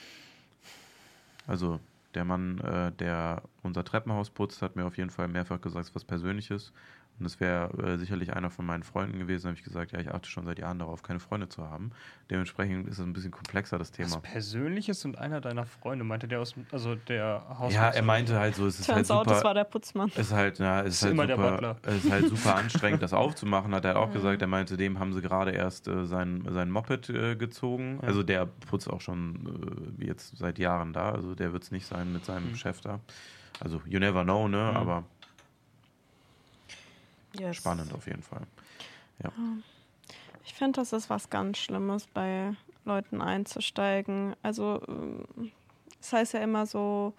Also 1.47 1.81
der 2.15 2.25
Mann, 2.25 2.59
äh, 2.61 2.93
der 2.93 3.43
unser 3.63 3.85
Treppenhaus 3.85 4.31
putzt, 4.31 4.63
hat 4.63 4.77
mir 4.77 4.87
auf 4.87 4.97
jeden 4.97 5.11
Fall 5.11 5.29
mehrfach 5.29 5.61
gesagt, 5.61 5.95
was 5.95 6.05
Persönliches. 6.05 6.73
Und 7.21 7.27
es 7.27 7.39
wäre 7.39 7.71
äh, 7.79 7.97
sicherlich 7.97 8.33
einer 8.35 8.51
von 8.51 8.67
meinen 8.67 8.83
Freunden 8.83 9.21
gewesen, 9.21 9.47
habe 9.47 9.57
ich 9.57 9.63
gesagt, 9.63 9.93
ja, 9.93 10.01
ich 10.01 10.13
achte 10.13 10.29
schon 10.29 10.45
seit 10.47 10.59
Jahren 10.59 10.81
darauf, 10.81 11.03
keine 11.05 11.21
Freunde 11.21 11.49
zu 11.49 11.63
haben. 11.71 11.93
Dementsprechend 12.29 12.89
ist 12.89 12.99
es 12.99 13.05
ein 13.05 13.13
bisschen 13.13 13.31
komplexer, 13.31 13.79
das 13.79 13.93
Thema. 13.93 14.11
Was 14.17 14.21
Persönliches 14.23 15.05
und 15.05 15.17
einer 15.19 15.41
deiner 15.41 15.65
Freunde, 15.65 16.05
meinte 16.05 16.27
der 16.27 16.41
aus, 16.41 16.55
dem- 16.55 16.67
also 16.73 16.97
der 16.97 17.45
Haus. 17.59 17.73
Ja, 17.73 17.91
er 17.91 18.03
meinte 18.03 18.37
halt 18.39 18.57
so, 18.57 18.67
es 18.67 18.81
ist 18.81 18.89
halt 18.89 18.97
Turns 19.07 19.11
out, 19.13 19.25
super. 19.27 19.35
das 19.37 19.45
war 19.45 19.55
der 19.55 19.65
Putzmann. 19.65 20.09
Es 20.15 20.19
ist 20.27 20.33
halt, 20.33 20.59
ja, 20.59 20.81
es 20.81 20.87
ist, 20.89 20.95
Ist 20.97 21.03
halt 21.05 21.13
immer 21.13 21.27
der 21.29 21.37
super, 21.37 21.51
Butler. 21.53 21.77
es 21.83 22.05
ist 22.05 22.11
halt 22.11 22.29
super 22.29 22.55
anstrengend, 22.57 23.03
das 23.03 23.13
aufzumachen, 23.13 23.73
hat 23.75 23.85
er 23.85 23.99
auch 24.01 24.11
gesagt. 24.13 24.43
Er 24.43 24.49
meinte, 24.49 24.77
dem 24.77 24.99
haben 24.99 25.13
sie 25.13 25.21
gerade 25.23 25.53
erst 25.53 25.87
äh, 25.87 26.07
sein, 26.07 26.45
sein 26.51 26.71
Moped 26.71 27.11
äh, 27.11 27.37
gezogen. 27.37 28.01
Ja. 28.03 28.09
Also 28.09 28.25
der 28.25 28.47
putzt 28.47 28.91
auch 28.91 29.01
schon 29.01 29.97
äh, 30.01 30.05
jetzt 30.07 30.37
seit 30.37 30.59
Jahren 30.59 30.93
da. 30.93 31.13
Also 31.13 31.35
der 31.37 31.53
wird 31.53 31.63
es 31.63 31.71
nicht 31.71 31.87
sein 31.87 32.13
mit 32.13 32.25
seinem 32.25 32.51
Mhm. 32.51 32.57
Chef 32.57 32.81
da. 32.81 32.99
Also 33.61 33.81
you 33.87 34.01
never 34.01 34.25
know, 34.25 34.49
ne? 34.49 34.57
Mhm. 34.73 34.77
Aber 34.77 35.05
Yes. 37.39 37.57
spannend 37.57 37.93
auf 37.93 38.07
jeden 38.07 38.23
Fall. 38.23 38.43
Ich 40.45 40.55
finde, 40.55 40.81
das 40.81 40.93
ist 40.93 41.09
was 41.11 41.31
ganz 41.31 41.59
Schlimmes, 41.59 42.07
bei 42.07 42.53
Leuten 42.85 43.21
einzusteigen. 43.23 44.37
Also, 44.43 44.83
ähm, 44.87 45.27
es 46.01 46.13
heißt 46.13 46.35
ja 46.35 46.41
immer 46.41 46.67
so, 46.67 47.15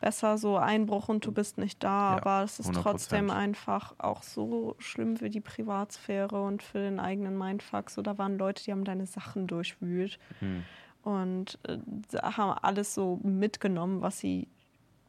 besser 0.00 0.38
so 0.38 0.56
Einbruch 0.56 1.08
und 1.08 1.26
du 1.26 1.32
bist 1.32 1.58
nicht 1.58 1.82
da, 1.82 2.10
Ja, 2.12 2.16
aber 2.18 2.44
es 2.44 2.60
ist 2.60 2.68
100%. 2.68 2.82
trotzdem 2.82 3.30
einfach 3.30 3.94
auch 3.98 4.22
so 4.22 4.76
schlimm 4.78 5.16
für 5.16 5.28
die 5.28 5.40
Privatsphäre 5.40 6.40
und 6.40 6.62
für 6.62 6.78
den 6.78 7.00
eigenen 7.00 7.36
Mindfuck. 7.36 7.90
So, 7.90 8.02
da 8.02 8.16
waren 8.16 8.38
Leute, 8.38 8.62
die 8.62 8.70
haben 8.70 8.84
deine 8.84 9.06
Sachen 9.06 9.48
durchwühlt 9.48 10.20
Hm. 10.38 10.64
und 11.02 11.58
äh, 11.64 11.78
haben 12.22 12.56
alles 12.62 12.94
so 12.94 13.18
mitgenommen, 13.24 14.02
was 14.02 14.20
sie 14.20 14.46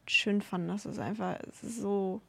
schön 0.08 0.42
fanden. 0.42 0.68
Das 0.68 0.86
ist 0.86 0.98
einfach, 0.98 1.38
so 1.62 2.20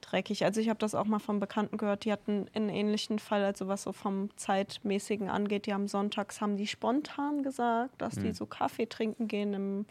dreckig. 0.00 0.44
Also 0.44 0.60
ich 0.60 0.68
habe 0.68 0.78
das 0.78 0.94
auch 0.94 1.04
mal 1.04 1.18
von 1.18 1.40
Bekannten 1.40 1.76
gehört, 1.76 2.04
die 2.04 2.12
hatten 2.12 2.46
einen 2.54 2.68
ähnlichen 2.68 3.18
Fall, 3.18 3.44
also 3.44 3.68
was 3.68 3.82
so 3.82 3.92
vom 3.92 4.30
Zeitmäßigen 4.36 5.28
angeht. 5.28 5.66
Die 5.66 5.74
haben 5.74 5.88
sonntags, 5.88 6.40
haben 6.40 6.56
die 6.56 6.66
spontan 6.66 7.42
gesagt, 7.42 8.00
dass 8.00 8.14
die 8.14 8.28
Hm. 8.28 8.34
so 8.34 8.46
Kaffee 8.46 8.86
trinken 8.86 9.28
gehen 9.28 9.54
im 9.54 9.86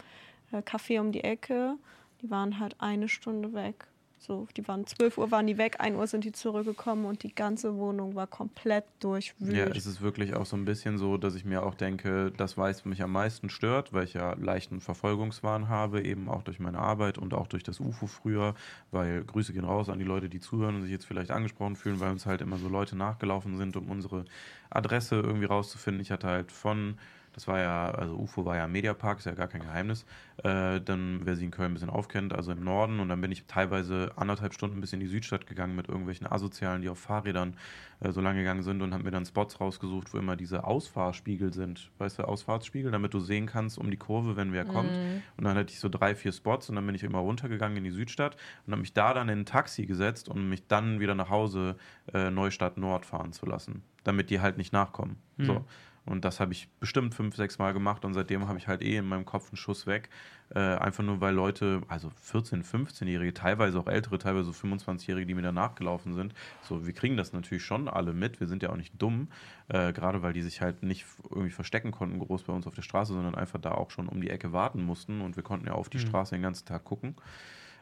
äh, 0.52 0.58
Café 0.58 1.00
um 1.00 1.12
die 1.12 1.24
Ecke. 1.24 1.76
Die 2.22 2.30
waren 2.30 2.58
halt 2.58 2.76
eine 2.78 3.08
Stunde 3.08 3.52
weg. 3.52 3.86
So, 4.20 4.48
die 4.56 4.66
waren 4.66 4.86
12 4.86 5.16
Uhr 5.18 5.30
waren 5.30 5.46
die 5.46 5.58
weg, 5.58 5.76
1 5.78 5.96
Uhr 5.96 6.06
sind 6.06 6.24
die 6.24 6.32
zurückgekommen 6.32 7.04
und 7.04 7.22
die 7.22 7.34
ganze 7.34 7.76
Wohnung 7.76 8.14
war 8.14 8.26
komplett 8.26 8.84
durchwühlt. 8.98 9.56
Ja, 9.56 9.66
es 9.66 9.86
ist 9.86 10.00
wirklich 10.00 10.34
auch 10.34 10.44
so 10.44 10.56
ein 10.56 10.64
bisschen 10.64 10.98
so, 10.98 11.16
dass 11.18 11.34
ich 11.36 11.44
mir 11.44 11.62
auch 11.62 11.74
denke, 11.74 12.32
das 12.36 12.58
weiß 12.58 12.84
mich 12.84 13.00
am 13.02 13.12
meisten 13.12 13.48
stört, 13.48 13.92
weil 13.92 14.04
ich 14.04 14.14
ja 14.14 14.34
leichten 14.34 14.80
Verfolgungswahn 14.80 15.68
habe, 15.68 16.02
eben 16.02 16.28
auch 16.28 16.42
durch 16.42 16.58
meine 16.58 16.78
Arbeit 16.78 17.16
und 17.16 17.32
auch 17.32 17.46
durch 17.46 17.62
das 17.62 17.78
UFO 17.78 18.06
früher, 18.06 18.54
weil 18.90 19.22
Grüße 19.24 19.52
gehen 19.52 19.64
raus 19.64 19.88
an 19.88 19.98
die 19.98 20.04
Leute, 20.04 20.28
die 20.28 20.40
zuhören 20.40 20.76
und 20.76 20.82
sich 20.82 20.90
jetzt 20.90 21.06
vielleicht 21.06 21.30
angesprochen 21.30 21.76
fühlen, 21.76 22.00
weil 22.00 22.10
uns 22.10 22.26
halt 22.26 22.40
immer 22.40 22.58
so 22.58 22.68
Leute 22.68 22.96
nachgelaufen 22.96 23.56
sind, 23.56 23.76
um 23.76 23.88
unsere 23.88 24.24
Adresse 24.68 25.16
irgendwie 25.16 25.46
rauszufinden. 25.46 26.02
Ich 26.02 26.10
hatte 26.10 26.26
halt 26.26 26.50
von 26.50 26.98
das 27.38 27.46
war 27.46 27.60
ja, 27.60 27.92
also 27.92 28.16
UFO 28.16 28.44
war 28.44 28.56
ja 28.56 28.66
Mediapark, 28.66 29.20
ist 29.20 29.26
ja 29.26 29.32
gar 29.32 29.46
kein 29.46 29.60
Geheimnis. 29.60 30.04
Äh, 30.38 30.80
dann, 30.80 31.20
wer 31.22 31.36
sie 31.36 31.44
in 31.44 31.52
Köln 31.52 31.70
ein 31.70 31.74
bisschen 31.74 31.88
aufkennt, 31.88 32.32
also 32.32 32.50
im 32.50 32.64
Norden. 32.64 32.98
Und 32.98 33.10
dann 33.10 33.20
bin 33.20 33.30
ich 33.30 33.44
teilweise 33.46 34.10
anderthalb 34.16 34.54
Stunden 34.54 34.80
bis 34.80 34.92
in 34.92 34.98
die 34.98 35.06
Südstadt 35.06 35.46
gegangen 35.46 35.76
mit 35.76 35.88
irgendwelchen 35.88 36.26
Asozialen, 36.26 36.82
die 36.82 36.88
auf 36.88 36.98
Fahrrädern 36.98 37.54
äh, 38.00 38.10
so 38.10 38.20
lange 38.20 38.40
gegangen 38.40 38.64
sind 38.64 38.82
und 38.82 38.92
habe 38.92 39.04
mir 39.04 39.12
dann 39.12 39.24
Spots 39.24 39.60
rausgesucht, 39.60 40.12
wo 40.12 40.18
immer 40.18 40.34
diese 40.34 40.64
Ausfahrspiegel 40.64 41.52
sind. 41.52 41.92
Weißt 41.98 42.18
du, 42.18 42.24
Ausfahrtsspiegel, 42.24 42.90
damit 42.90 43.14
du 43.14 43.20
sehen 43.20 43.46
kannst 43.46 43.78
um 43.78 43.88
die 43.88 43.96
Kurve, 43.96 44.34
wenn 44.34 44.52
wer 44.52 44.64
kommt. 44.64 44.90
Und 45.36 45.44
dann 45.44 45.56
hatte 45.56 45.72
ich 45.72 45.78
so 45.78 45.88
drei, 45.88 46.16
vier 46.16 46.32
Spots 46.32 46.68
und 46.68 46.74
dann 46.74 46.86
bin 46.86 46.96
ich 46.96 47.04
immer 47.04 47.18
runtergegangen 47.18 47.76
in 47.76 47.84
die 47.84 47.92
Südstadt 47.92 48.36
und 48.66 48.72
habe 48.72 48.80
mich 48.80 48.94
da 48.94 49.14
dann 49.14 49.28
in 49.28 49.42
ein 49.42 49.46
Taxi 49.46 49.86
gesetzt, 49.86 50.28
um 50.28 50.48
mich 50.48 50.66
dann 50.66 50.98
wieder 50.98 51.14
nach 51.14 51.30
Hause 51.30 51.76
äh, 52.12 52.32
Neustadt 52.32 52.78
Nord 52.78 53.06
fahren 53.06 53.32
zu 53.32 53.46
lassen, 53.46 53.84
damit 54.02 54.30
die 54.30 54.40
halt 54.40 54.58
nicht 54.58 54.72
nachkommen. 54.72 55.18
Mhm. 55.36 55.44
So. 55.44 55.64
Und 56.08 56.24
das 56.24 56.40
habe 56.40 56.52
ich 56.52 56.68
bestimmt 56.80 57.14
fünf, 57.14 57.36
sechs 57.36 57.58
Mal 57.58 57.72
gemacht 57.72 58.04
und 58.04 58.14
seitdem 58.14 58.48
habe 58.48 58.58
ich 58.58 58.66
halt 58.66 58.80
eh 58.82 58.96
in 58.96 59.06
meinem 59.06 59.26
Kopf 59.26 59.50
einen 59.50 59.56
Schuss 59.58 59.86
weg. 59.86 60.08
Äh, 60.54 60.58
einfach 60.60 61.04
nur, 61.04 61.20
weil 61.20 61.34
Leute, 61.34 61.82
also 61.88 62.10
14-, 62.32 62.64
15-Jährige, 62.64 63.34
teilweise 63.34 63.78
auch 63.78 63.86
ältere, 63.86 64.16
teilweise 64.18 64.50
so 64.50 64.66
25-Jährige, 64.66 65.26
die 65.26 65.34
mir 65.34 65.42
da 65.42 65.52
nachgelaufen 65.52 66.14
sind. 66.14 66.32
So, 66.62 66.86
wir 66.86 66.94
kriegen 66.94 67.18
das 67.18 67.34
natürlich 67.34 67.62
schon 67.64 67.88
alle 67.88 68.14
mit. 68.14 68.40
Wir 68.40 68.46
sind 68.46 68.62
ja 68.62 68.70
auch 68.70 68.76
nicht 68.76 68.94
dumm. 69.00 69.28
Äh, 69.68 69.92
gerade 69.92 70.22
weil 70.22 70.32
die 70.32 70.42
sich 70.42 70.62
halt 70.62 70.82
nicht 70.82 71.04
irgendwie 71.28 71.50
verstecken 71.50 71.90
konnten, 71.90 72.18
groß 72.18 72.44
bei 72.44 72.54
uns 72.54 72.66
auf 72.66 72.74
der 72.74 72.82
Straße, 72.82 73.12
sondern 73.12 73.34
einfach 73.34 73.60
da 73.60 73.72
auch 73.72 73.90
schon 73.90 74.08
um 74.08 74.22
die 74.22 74.30
Ecke 74.30 74.52
warten 74.52 74.82
mussten. 74.82 75.20
Und 75.20 75.36
wir 75.36 75.42
konnten 75.42 75.66
ja 75.66 75.74
auf 75.74 75.90
die 75.90 75.98
Mhm. 75.98 76.02
Straße 76.08 76.34
den 76.34 76.42
ganzen 76.42 76.64
Tag 76.66 76.84
gucken. 76.84 77.16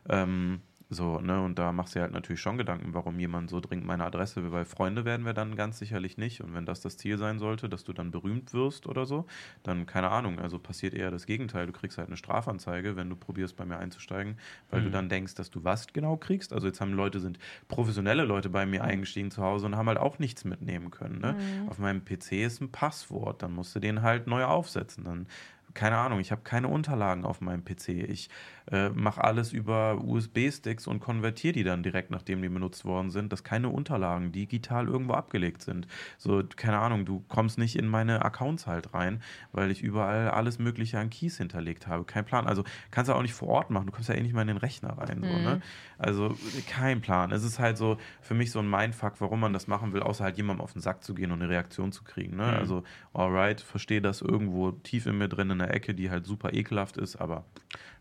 Ähm, 0.09 0.61
so, 0.89 1.21
ne, 1.21 1.43
und 1.43 1.59
da 1.59 1.73
machst 1.73 1.97
du 1.97 2.01
halt 2.01 2.13
natürlich 2.13 2.41
schon 2.41 2.59
Gedanken, 2.59 2.95
warum 2.95 3.19
jemand 3.19 3.51
so 3.51 3.59
dringend 3.59 3.87
meine 3.87 4.05
Adresse 4.05 4.43
will, 4.45 4.53
weil 4.53 4.65
Freunde 4.65 5.05
werden 5.05 5.27
wir 5.27 5.33
dann 5.33 5.57
ganz 5.57 5.79
sicherlich 5.81 6.17
nicht. 6.17 6.43
Und 6.43 6.55
wenn 6.55 6.65
das 6.65 6.81
das 6.81 6.97
Ziel 6.97 7.19
sein 7.19 7.41
sollte, 7.41 7.69
dass 7.69 7.83
du 7.83 7.93
dann 7.93 8.13
berühmt 8.13 8.53
wirst 8.53 8.87
oder 8.87 9.05
so, 9.05 9.27
dann 9.65 9.87
keine 9.87 10.11
Ahnung, 10.11 10.39
also 10.39 10.61
passiert 10.61 10.95
eher 10.95 11.11
das 11.11 11.27
Gegenteil. 11.27 11.67
Du 11.67 11.73
kriegst 11.73 11.99
halt 11.99 12.07
eine 12.07 12.17
Strafanzeige, 12.17 12.95
wenn 12.95 13.11
du 13.11 13.17
probierst, 13.17 13.57
bei 13.57 13.65
mir 13.65 13.79
einzusteigen, 13.79 14.39
weil 14.71 14.81
du 14.81 14.89
Mhm. 14.89 14.93
dann 14.93 15.09
denkst, 15.09 15.35
dass 15.35 15.51
du 15.51 15.65
was 15.65 15.89
genau 15.89 16.17
kriegst. 16.17 16.53
Also 16.53 16.69
jetzt 16.69 16.81
haben 16.81 16.93
Leute, 16.93 17.19
sind 17.19 17.39
professionelle 17.67 18.25
Leute 18.25 18.49
bei 18.49 18.65
mir 18.65 18.85
eingestiegen 18.85 19.33
zu 19.33 19.43
Hause 19.43 19.67
und 19.67 19.77
haben 19.77 19.89
halt 19.89 19.99
auch 19.99 20.21
nichts 20.21 20.45
mitnehmen 20.45 20.93
können. 20.93 21.21
Ne? 21.21 21.35
Mhm. 21.37 21.69
Auf 21.69 21.79
meinem 21.79 22.05
PC 22.05 22.45
ist 22.45 22.61
ein 22.61 22.71
Passwort, 22.71 23.43
dann 23.43 23.53
musst 23.53 23.75
du 23.75 23.81
den 23.81 24.03
halt 24.03 24.29
neu 24.29 24.45
aufsetzen. 24.45 25.03
Dann 25.05 25.27
keine 25.75 25.99
Ahnung, 25.99 26.21
ich 26.21 26.31
habe 26.33 26.41
keine 26.43 26.69
Unterlagen 26.69 27.25
auf 27.25 27.41
meinem 27.43 27.63
PC. 27.65 28.03
Ich 28.05 28.31
äh, 28.71 28.89
mache 28.91 29.23
alles 29.23 29.53
über 29.53 29.99
USB-Sticks 30.03 30.87
und 30.87 31.01
konvertiere 31.01 31.53
die 31.53 31.65
dann 31.65 31.83
direkt, 31.83 32.11
nachdem 32.11 32.43
die 32.43 32.49
benutzt 32.49 32.85
worden 32.85 33.11
sind, 33.11 33.33
dass 33.33 33.45
keine 33.45 33.69
Unterlagen 33.69 34.33
digital 34.33 34.87
irgendwo 34.89 35.15
abgelegt 35.15 35.63
sind. 35.63 35.87
So, 36.19 36.43
keine 36.57 36.79
Ahnung, 36.79 37.05
du 37.05 37.25
kommst 37.29 37.59
nicht 37.59 37.77
in 37.77 37.87
meine 37.87 38.25
Accounts 38.25 38.67
halt 38.67 38.93
rein, 38.95 39.23
weil 39.53 39.71
ich 39.71 39.83
überall 39.83 40.31
alles 40.31 40.59
Mögliche 40.59 40.99
an 40.99 41.11
Keys 41.11 41.39
hinterlegt 41.39 41.87
habe. 41.87 42.05
Kein 42.05 42.25
Plan. 42.25 42.47
Also 42.47 42.65
kannst 42.91 43.09
du 43.09 43.15
auch 43.15 43.23
nicht 43.23 43.35
vor 43.35 43.49
Ort 43.49 43.71
machen. 43.71 43.87
Du 43.87 43.93
kommst 43.93 44.09
ja 44.09 44.15
eh 44.15 44.21
nicht 44.23 44.35
mal 44.35 44.43
in 44.43 44.49
den 44.49 44.57
Rechner 44.57 44.99
rein. 44.99 45.21
So, 45.23 45.29
Mhm. 45.39 45.43
ne? 45.45 45.61
Also 45.99 46.37
kein 46.69 47.01
Plan. 47.01 47.31
Es 47.33 47.45
ist 47.45 47.59
halt 47.59 47.79
so 47.79 47.99
für 48.21 48.35
mich 48.35 48.51
so 48.51 48.59
ein 48.59 48.69
Mindfuck, 48.69 49.15
warum 49.21 49.41
man 49.41 49.53
das 49.53 49.67
machen 49.69 49.93
will, 49.93 50.03
außer 50.03 50.25
halt 50.25 50.37
jemandem 50.37 50.63
auf 50.63 50.73
den 50.73 50.83
Sack 50.83 51.05
zu 51.05 51.15
gehen 51.15 51.31
und 51.31 51.41
eine 51.41 51.49
Reaktion 51.51 51.93
zu 51.93 52.05
kriegen. 52.05 52.37
Ne? 52.37 52.45
Mhm. 52.47 52.59
Also, 52.59 52.85
alright, 53.15 53.61
verstehe 53.61 54.01
das 54.01 54.23
irgendwo 54.23 54.73
tief 54.73 55.07
in 55.07 55.19
mir 55.19 55.29
drin 55.29 55.51
in 55.51 55.59
der 55.59 55.73
Ecke, 55.73 55.95
die 55.95 56.11
halt 56.11 56.27
super 56.27 56.53
ekelhaft 56.53 56.97
ist, 56.97 57.17
aber 57.17 57.45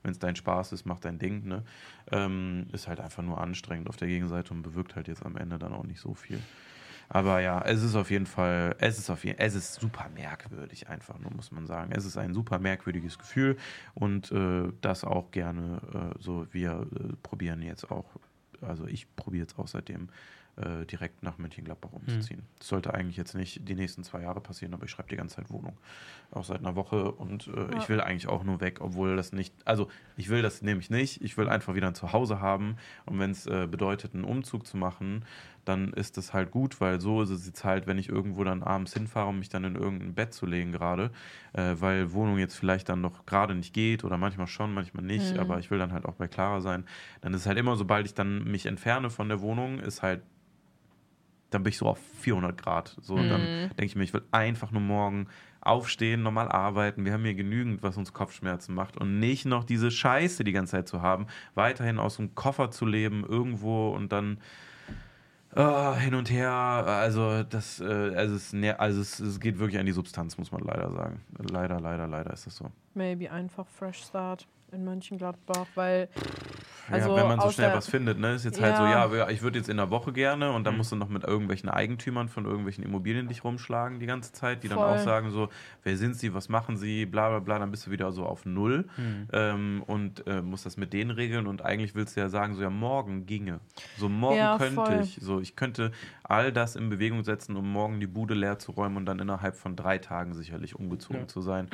wenn 0.06 0.12
es 0.12 0.20
dein 0.20 0.36
Spaß 0.36 0.72
ist, 0.72 0.86
mach 0.86 1.00
dein 1.00 1.20
Ding. 1.20 1.46
Ne? 1.48 1.64
Ähm, 2.12 2.68
ist 2.72 2.88
halt 2.88 3.00
einfach 3.00 3.24
nur 3.24 3.42
anstrengend 3.42 3.90
auf 3.90 3.98
der 3.98 4.08
Gegenseite 4.08 4.54
und 4.54 4.62
bewirkt 4.62 4.96
halt 4.96 5.08
jetzt 5.08 5.26
am 5.26 5.36
Ende 5.36 5.60
dann 5.60 5.74
auch 5.74 5.84
nicht 5.84 6.00
so 6.00 6.14
viel. 6.14 6.40
Aber 7.10 7.40
ja, 7.40 7.62
es 7.62 7.84
ist 7.84 7.96
auf 7.96 8.10
jeden 8.10 8.26
Fall, 8.26 8.76
es 8.80 8.98
ist 8.98 9.10
auf 9.10 9.24
jeden, 9.26 9.40
es 9.40 9.54
ist 9.54 9.76
super 9.76 10.10
merkwürdig 10.14 10.90
einfach, 10.90 11.20
nur 11.20 11.32
muss 11.32 11.52
man 11.52 11.68
sagen. 11.68 11.92
Es 11.92 12.06
ist 12.06 12.18
ein 12.18 12.34
super 12.34 12.60
merkwürdiges 12.60 13.20
Gefühl 13.20 13.58
und 13.94 14.32
äh, 14.32 14.72
das 14.82 15.04
auch 15.04 15.32
gerne 15.32 15.82
äh, 15.94 16.22
so. 16.22 16.48
Wir 16.52 16.88
äh, 16.96 17.16
probieren 17.22 17.62
jetzt 17.62 17.92
auch, 17.92 18.06
also 18.62 18.88
ich 18.88 19.14
probiere 19.16 19.44
jetzt 19.44 19.60
auch 19.60 19.68
seitdem 19.68 20.10
äh, 20.58 20.86
direkt 20.86 21.22
nach 21.24 21.38
Mönchengladbach 21.38 21.92
umzuziehen. 21.92 22.40
Hm. 22.40 22.46
Das 22.60 22.68
sollte 22.70 22.94
eigentlich 22.94 23.18
jetzt 23.18 23.36
nicht 23.36 23.68
die 23.68 23.76
nächsten 23.76 24.04
zwei 24.04 24.22
Jahre 24.22 24.40
passieren, 24.42 24.74
aber 24.74 24.86
ich 24.86 24.92
schreibe 24.92 25.10
die 25.10 25.18
ganze 25.18 25.36
Zeit 25.36 25.50
Wohnung. 25.50 25.78
Auch 26.32 26.44
seit 26.46 26.60
einer 26.60 26.76
Woche 26.76 27.12
und 27.12 27.48
äh, 27.48 27.52
Ja. 27.72 27.78
ich 27.78 27.90
will 27.90 28.00
eigentlich 28.02 28.28
auch 28.28 28.44
nur 28.44 28.62
weg, 28.62 28.80
obwohl 28.82 29.16
das 29.16 29.32
nicht, 29.34 29.54
also 29.66 29.90
ich 30.18 30.30
will 30.30 30.42
das 30.42 30.62
nämlich 30.62 30.90
nicht. 30.90 31.22
Ich 31.22 31.38
will 31.38 31.50
einfach 31.50 31.76
wieder 31.76 31.88
ein 31.88 31.96
Zuhause 31.96 32.40
haben 32.40 32.78
und 33.06 33.20
wenn 33.20 33.32
es 33.32 33.46
äh, 33.48 33.68
bedeutet, 33.70 34.14
einen 34.14 34.24
Umzug 34.24 34.66
zu 34.66 34.78
machen, 34.78 35.26
dann 35.66 35.94
ist 35.94 36.18
das 36.18 36.32
halt 36.32 36.52
gut, 36.52 36.80
weil 36.80 37.02
so 37.02 37.24
ist 37.24 37.32
es 37.32 37.48
jetzt 37.48 37.64
halt, 37.64 37.88
wenn 37.88 37.98
ich 37.98 38.08
irgendwo 38.08 38.44
dann 38.44 38.62
abends 38.62 38.94
hinfahre, 38.94 39.30
um 39.30 39.40
mich 39.40 39.50
dann 39.50 39.64
in 39.64 39.76
irgendein 39.76 40.14
Bett 40.14 40.32
zu 40.32 40.46
legen 40.46 40.72
gerade, 40.72 41.10
äh, 41.54 41.74
weil 41.80 42.14
Wohnung 42.14 42.38
jetzt 42.38 42.56
vielleicht 42.56 42.88
dann 42.88 43.02
noch 43.02 43.26
gerade 43.26 43.56
nicht 43.56 43.74
geht 43.74 44.04
oder 44.04 44.18
manchmal 44.18 44.46
schon, 44.48 44.74
manchmal 44.74 45.04
nicht, 45.04 45.34
Mhm. 45.34 45.40
aber 45.40 45.58
ich 45.60 45.72
will 45.72 45.80
dann 45.80 45.92
halt 45.92 46.06
auch 46.06 46.14
bei 46.14 46.28
Clara 46.28 46.62
sein. 46.62 46.86
Dann 47.22 47.34
ist 47.34 47.42
es 47.42 47.48
halt 47.48 47.58
immer, 47.58 47.76
sobald 47.76 48.06
ich 48.06 48.14
dann 48.14 48.44
mich 48.44 48.68
entferne 48.68 49.10
von 49.10 49.28
der 49.28 49.42
Wohnung, 49.42 49.80
ist 49.80 50.02
halt 50.04 50.22
dann 51.56 51.64
bin 51.64 51.72
ich 51.72 51.78
so 51.78 51.88
auf 51.88 52.00
400 52.20 52.62
Grad. 52.62 52.96
So, 53.02 53.16
und 53.16 53.30
dann 53.30 53.44
Mhm. 53.44 53.70
denke 53.70 53.86
ich 53.86 53.96
mir, 53.96 54.04
ich 54.04 54.14
will 54.14 54.24
einfach 54.32 54.72
nur 54.72 54.82
morgen 54.82 55.28
aufstehen, 55.62 56.22
normal 56.22 56.50
arbeiten. 56.50 57.06
Wir 57.06 57.14
haben 57.14 57.24
hier 57.24 57.34
genügend, 57.34 57.82
was 57.82 57.98
uns 57.98 58.14
Kopfschmerzen 58.14 58.76
macht. 58.76 58.98
Und 58.98 59.20
nicht 59.20 59.46
noch 59.46 59.64
diese 59.64 59.90
Scheiße 59.90 60.44
die 60.44 60.52
ganze 60.52 60.74
Zeit 60.74 60.88
zu 60.88 61.02
haben, 61.02 61.26
weiterhin 61.56 61.98
aus 61.98 62.18
dem 62.18 62.36
Koffer 62.36 62.70
zu 62.70 62.86
leben, 62.86 63.26
irgendwo 63.28 63.90
und 63.90 64.12
dann 64.12 64.38
ah, 65.56 65.96
hin 65.96 66.14
und 66.14 66.30
her. 66.30 66.52
Also, 66.52 67.44
das, 67.44 67.80
äh, 67.82 67.86
also, 68.16 68.36
es, 68.36 68.54
also 68.78 69.02
es, 69.02 69.20
es 69.20 69.40
geht 69.40 69.58
wirklich 69.58 69.80
an 69.80 69.86
die 69.86 69.92
Substanz, 69.92 70.38
muss 70.38 70.52
man 70.52 70.62
leider 70.62 70.92
sagen. 70.92 71.22
Leider, 71.40 71.80
leider, 71.80 72.08
leider 72.08 72.32
ist 72.34 72.46
das 72.46 72.56
so. 72.56 72.72
Maybe 72.94 73.32
einfach 73.32 73.68
Fresh 73.68 74.04
Start 74.04 74.48
in 74.72 74.84
Mönchengladbach, 74.84 75.68
weil 75.76 76.10
Also 76.92 77.10
ja, 77.10 77.16
wenn 77.16 77.28
man 77.28 77.40
so 77.42 77.50
schnell 77.50 77.74
was 77.74 77.88
findet, 77.88 78.20
ne? 78.20 78.34
Ist 78.36 78.46
jetzt 78.46 78.62
halt 78.62 78.78
so, 78.78 78.86
Ja. 78.86 79.08
ja, 79.14 79.30
ich 79.30 79.42
würde 79.42 79.58
jetzt 79.58 79.70
in 79.70 79.78
der 79.78 79.90
Woche 79.90 80.14
gerne 80.14 80.52
und 80.52 80.64
dann 80.66 80.74
Mhm. 80.74 80.78
musst 80.78 80.92
du 80.92 80.96
noch 80.96 81.10
mit 81.10 81.24
irgendwelchen 81.24 81.70
Eigentümern 81.70 82.30
von 82.30 82.46
irgendwelchen 82.46 82.84
Immobilien 82.84 83.28
dich 83.28 83.44
rumschlagen 83.44 84.00
die 84.00 84.06
ganze 84.06 84.32
Zeit, 84.34 84.64
die 84.64 84.68
dann 84.68 84.80
Voll. 84.80 84.88
auch 84.88 84.98
sagen 85.00 85.32
so, 85.32 85.50
wer 85.84 85.98
sind 85.98 86.16
sie, 86.16 86.34
was 86.34 86.48
machen 86.48 86.78
sie, 86.78 87.06
bla 87.06 87.30
bla 87.30 87.40
bla, 87.40 87.60
dann 87.60 87.72
bist 87.72 87.88
du 87.88 87.92
wieder 87.92 88.12
so 88.12 88.26
auf 88.26 88.46
Null 88.46 88.86
Hm. 88.96 89.28
ähm, 89.34 89.84
und 89.88 90.28
äh, 90.28 90.42
musst 90.42 90.66
das 90.66 90.78
mit 90.78 90.94
denen 90.94 91.12
regeln 91.12 91.48
und 91.48 91.64
eigentlich 91.64 91.96
willst 91.96 92.16
du 92.16 92.20
ja 92.22 92.30
sagen, 92.30 92.54
so 92.54 92.62
ja, 92.62 92.70
morgen 92.70 93.26
ginge. 93.26 93.60
So 93.98 94.08
morgen 94.08 94.38
Ja, 94.38 94.58
könnte 94.58 94.94
voll. 94.94 95.02
ich, 95.02 95.18
so 95.22 95.40
ich 95.40 95.56
könnte 95.56 95.92
all 96.24 96.52
das 96.52 96.76
in 96.76 96.90
Bewegung 96.90 97.24
setzen, 97.24 97.56
um 97.56 97.72
morgen 97.72 98.00
die 98.00 98.08
Bude 98.08 98.34
leer 98.36 98.60
zu 98.60 98.72
räumen 98.74 98.98
und 98.98 99.06
dann 99.06 99.20
innerhalb 99.20 99.56
von 99.56 99.76
drei 99.76 99.98
Tagen 99.98 100.34
sicherlich 100.36 100.76
umgezogen 100.76 101.22
Ja. 101.22 101.28
zu 101.28 101.42
sein, 101.42 101.68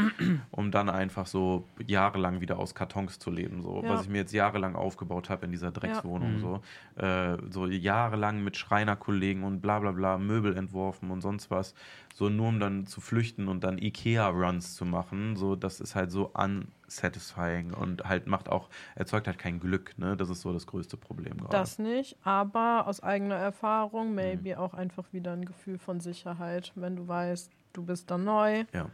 um 0.52 0.72
dann 0.72 0.90
einfach 0.90 1.26
so 1.28 1.68
jahrelang 1.86 2.40
wieder 2.42 2.58
aus 2.60 2.76
Kartons 2.76 3.20
zu 3.20 3.30
leben, 3.32 3.62
so 3.62 3.82
Ja. 3.84 3.90
was 3.90 4.04
ich 4.04 4.10
mir 4.10 4.20
jetzt 4.20 4.32
jahrelang 4.34 4.76
aufgebaut 4.76 5.01
habe 5.10 5.46
in 5.46 5.52
dieser 5.52 5.72
Dreckswohnung, 5.72 6.38
Mhm. 6.38 6.40
so 6.40 6.62
äh, 7.02 7.38
so 7.50 7.66
jahrelang 7.68 8.44
mit 8.44 8.58
Schreinerkollegen 8.58 9.44
und 9.44 9.62
bla 9.62 9.80
bla 9.80 9.92
bla 9.92 10.18
Möbel 10.18 10.56
entworfen 10.56 11.12
und 11.12 11.22
sonst 11.22 11.50
was, 11.52 11.74
so 12.14 12.30
nur 12.30 12.50
um 12.50 12.60
dann 12.60 12.86
zu 12.86 13.02
flüchten 13.02 13.48
und 13.48 13.64
dann 13.64 13.78
Ikea-Runs 13.78 14.76
zu 14.76 14.86
machen, 14.86 15.36
so 15.36 15.56
das 15.56 15.80
ist 15.80 15.96
halt 15.96 16.12
so 16.12 16.32
unsatisfying 16.34 17.74
und 17.74 18.04
halt 18.06 18.28
macht 18.28 18.50
auch 18.50 18.70
erzeugt 18.96 19.28
halt 19.28 19.38
kein 19.40 19.60
Glück, 19.60 19.98
ne? 19.98 20.16
Das 20.18 20.30
ist 20.30 20.42
so 20.42 20.54
das 20.54 20.68
größte 20.68 20.98
Problem 20.98 21.38
gerade. 21.38 21.52
das 21.52 21.80
nicht, 21.80 22.18
aber 22.24 22.88
aus 22.88 23.02
eigener 23.02 23.36
Mhm. 23.36 23.42
Erfahrung, 23.42 24.14
maybe 24.16 24.60
auch 24.60 24.74
einfach 24.74 25.12
wieder 25.14 25.34
ein 25.34 25.46
Gefühl 25.46 25.78
von 25.78 26.00
Sicherheit, 26.00 26.72
wenn 26.76 26.96
du 26.96 27.08
weißt, 27.08 27.50
du 27.74 27.84
bist 27.84 28.10
da 28.12 28.18
neu, 28.18 28.66
Ja. 28.74 28.90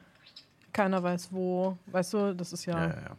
keiner 0.74 1.01
weiß 1.01 1.32
wo, 1.32 1.78
weißt 1.88 2.14
du, 2.14 2.36
das 2.36 2.53
ist 2.53 2.66
ja, 2.66 2.78
Ja, 2.88 3.01
ja, 3.01 3.18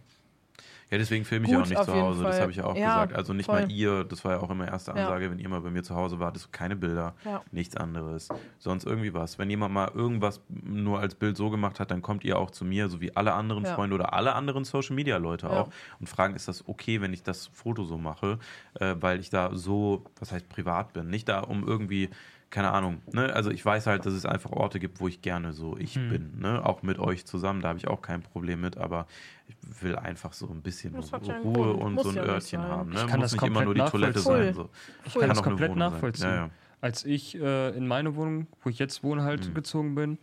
ja. 0.91 0.95
Ja, 0.95 0.99
deswegen 0.99 1.25
filme 1.25 1.45
ich 1.47 1.53
ja 1.53 1.61
auch 1.61 1.67
nicht 1.67 1.85
zu 1.85 1.93
Hause, 1.93 2.25
das 2.25 2.33
Fall. 2.37 2.41
habe 2.43 2.51
ich 2.51 2.57
ja 2.59 2.65
auch 2.65 2.75
Ja, 2.77 2.87
gesagt. 2.87 3.15
Also 3.15 3.33
nicht 3.35 3.47
mal 3.49 3.63
voll. 3.63 3.71
ihr, 3.71 4.05
das 4.05 4.25
war 4.25 4.33
ja 4.33 4.41
auch 4.41 4.49
immer 4.51 4.67
erste 4.67 4.93
Ja. 4.93 4.97
Ansage, 4.97 5.31
wenn 5.31 5.39
ihr 5.39 5.49
mal 5.49 5.61
bei 5.61 5.71
mir 5.71 5.83
zu 5.83 5.95
Hause 5.95 6.19
wart, 6.19 6.35
ist 6.37 6.51
keine 6.53 6.77
Bilder, 6.77 7.15
Ja. 7.25 7.43
nichts 7.53 7.77
anderes, 7.77 8.29
sonst 8.59 8.85
irgendwie 8.85 9.13
was. 9.13 9.39
Wenn 9.39 9.51
jemand 9.51 9.75
mal 9.75 9.91
irgendwas 9.95 10.41
nur 10.49 11.01
als 11.01 11.15
Bild 11.15 11.37
so 11.37 11.51
gemacht 11.51 11.79
hat, 11.79 11.91
dann 11.91 12.01
kommt 12.01 12.25
ihr 12.25 12.39
auch 12.39 12.51
zu 12.51 12.65
mir, 12.65 12.89
so 12.89 13.01
wie 13.01 13.15
alle 13.17 13.35
anderen 13.35 13.65
Ja. 13.65 13.75
Freunde 13.75 13.95
oder 13.97 14.15
alle 14.15 14.35
anderen 14.35 14.65
Social-Media-Leute 14.65 15.47
Ja. 15.47 15.53
auch 15.53 15.69
und 16.01 16.09
fragen, 16.09 16.35
ist 16.35 16.49
das 16.49 16.67
okay, 16.67 17.01
wenn 17.03 17.13
ich 17.13 17.23
das 17.23 17.49
Foto 17.49 17.85
so 17.85 17.99
mache, 17.99 18.39
äh, 18.81 18.95
weil 18.99 19.21
ich 19.21 19.29
da 19.31 19.51
so, 19.55 20.05
was 20.19 20.33
heißt 20.33 20.49
privat 20.49 20.93
bin, 20.95 21.09
nicht 21.11 21.29
da 21.29 21.41
um 21.41 21.67
irgendwie 21.67 22.09
keine 22.51 22.71
Ahnung, 22.71 23.03
ne? 23.13 23.31
Also 23.35 23.51
ich 23.51 23.63
weiß 23.63 23.87
halt, 23.87 24.07
dass 24.07 24.15
es 24.15 24.25
einfach 24.25 24.53
Orte 24.53 24.81
gibt, 24.81 25.01
wo 25.01 25.07
ich 25.09 25.21
gerne 25.21 25.53
so 25.53 25.77
ich 25.77 25.97
Hm. 25.97 26.09
bin, 26.09 26.39
ne? 26.39 26.65
Auch 26.65 26.83
mit 26.83 26.99
euch 26.99 27.27
zusammen, 27.27 27.61
da 27.61 27.69
habe 27.69 27.79
ich 27.79 27.89
auch 27.89 28.01
kein 28.01 28.23
Problem 28.23 28.63
mit, 28.63 28.79
aber 28.79 29.07
ich 29.49 29.83
will 29.83 29.97
einfach 29.97 30.33
so 30.33 30.47
ein 30.49 30.63
bisschen 30.63 30.95
Ruhe 30.95 31.73
und 31.73 31.95
Muss 31.95 32.05
so 32.05 32.11
ein 32.11 32.17
ja 32.17 32.23
Örtchen 32.23 32.61
sein. 32.61 32.71
haben. 32.71 32.91
Ne? 32.91 33.01
Ich 33.01 33.07
kann 33.07 33.21
Muss 33.21 33.31
das 33.33 33.41
nicht 33.41 33.51
immer 33.51 33.65
nur 33.65 33.75
die 33.75 33.81
komplett 33.81 34.15
Toilette 34.15 34.19
nachvollziehen. 34.19 34.55
sein. 34.55 34.55
So. 34.55 34.71
Ich 35.05 35.13
Kann 35.15 35.21
kann 35.21 35.29
das 35.31 35.43
komplett 35.43 35.77
nachvollziehen. 35.77 36.29
Ja, 36.29 36.35
ja. 36.37 36.51
Als 36.81 37.05
ich 37.05 37.35
äh, 37.37 37.71
in 37.77 37.87
meine 37.89 38.15
Wohnung, 38.15 38.47
wo 38.63 38.71
ich 38.71 38.79
jetzt 38.79 39.03
wohne, 39.03 39.23
halt 39.23 39.49
Mhm. 39.49 39.55
gezogen 39.55 39.95
bin, 39.95 40.19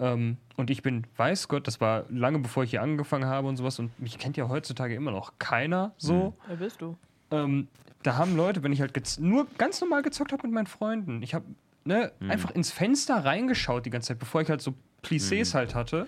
ähm, 0.00 0.36
und 0.56 0.70
ich 0.70 0.82
bin, 0.82 1.06
weiß 1.16 1.48
Gott, 1.48 1.66
das 1.66 1.80
war 1.80 2.04
lange 2.08 2.38
bevor 2.38 2.62
ich 2.62 2.70
hier 2.70 2.82
angefangen 2.82 3.24
habe 3.24 3.48
und 3.48 3.56
sowas, 3.56 3.78
und 3.80 3.98
mich 4.00 4.16
kennt 4.18 4.36
ja 4.36 4.48
heutzutage 4.48 4.94
immer 4.94 5.10
noch 5.10 5.32
keiner 5.40 5.92
so. 5.96 6.34
wer 6.46 6.56
bist 6.56 6.80
du? 6.80 6.96
Ähm, 7.32 7.66
da 8.04 8.16
haben 8.16 8.36
Leute, 8.36 8.62
wenn 8.62 8.72
ich 8.72 8.80
halt 8.80 8.92
nur 9.18 9.48
ganz 9.58 9.80
normal 9.80 10.02
gezockt 10.02 10.30
habe 10.32 10.46
mit 10.46 10.54
meinen 10.54 10.66
Freunden, 10.68 11.20
ich 11.22 11.34
habe 11.34 11.46
ne, 11.84 12.12
Mhm. 12.20 12.30
einfach 12.30 12.50
ins 12.52 12.70
Fenster 12.70 13.24
reingeschaut 13.24 13.86
die 13.86 13.90
ganze 13.90 14.08
Zeit, 14.08 14.18
bevor 14.20 14.40
ich 14.40 14.48
halt 14.50 14.60
so 14.60 14.74
Plissés 15.02 15.54
halt 15.54 15.74
hatte, 15.74 16.06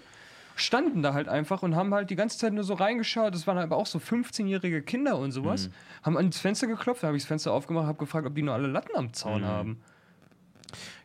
standen 0.60 1.02
da 1.02 1.14
halt 1.14 1.28
einfach 1.28 1.62
und 1.62 1.74
haben 1.76 1.92
halt 1.94 2.10
die 2.10 2.16
ganze 2.16 2.38
Zeit 2.38 2.52
nur 2.52 2.64
so 2.64 2.74
reingeschaut. 2.74 3.34
Das 3.34 3.46
waren 3.46 3.58
aber 3.58 3.76
auch 3.76 3.86
so 3.86 3.98
15-jährige 3.98 4.82
Kinder 4.82 5.18
und 5.18 5.32
sowas. 5.32 5.68
Mhm. 5.68 5.72
Haben 6.04 6.16
ans 6.18 6.38
Fenster 6.40 6.66
geklopft, 6.66 7.02
da 7.02 7.08
habe 7.08 7.16
ich 7.16 7.22
das 7.24 7.28
Fenster 7.28 7.52
aufgemacht, 7.52 7.86
habe 7.86 7.98
gefragt, 7.98 8.26
ob 8.26 8.34
die 8.34 8.42
nur 8.42 8.54
alle 8.54 8.68
Latten 8.68 8.94
am 8.96 9.12
Zaun 9.12 9.42
Mhm. 9.42 9.46
haben. 9.46 9.80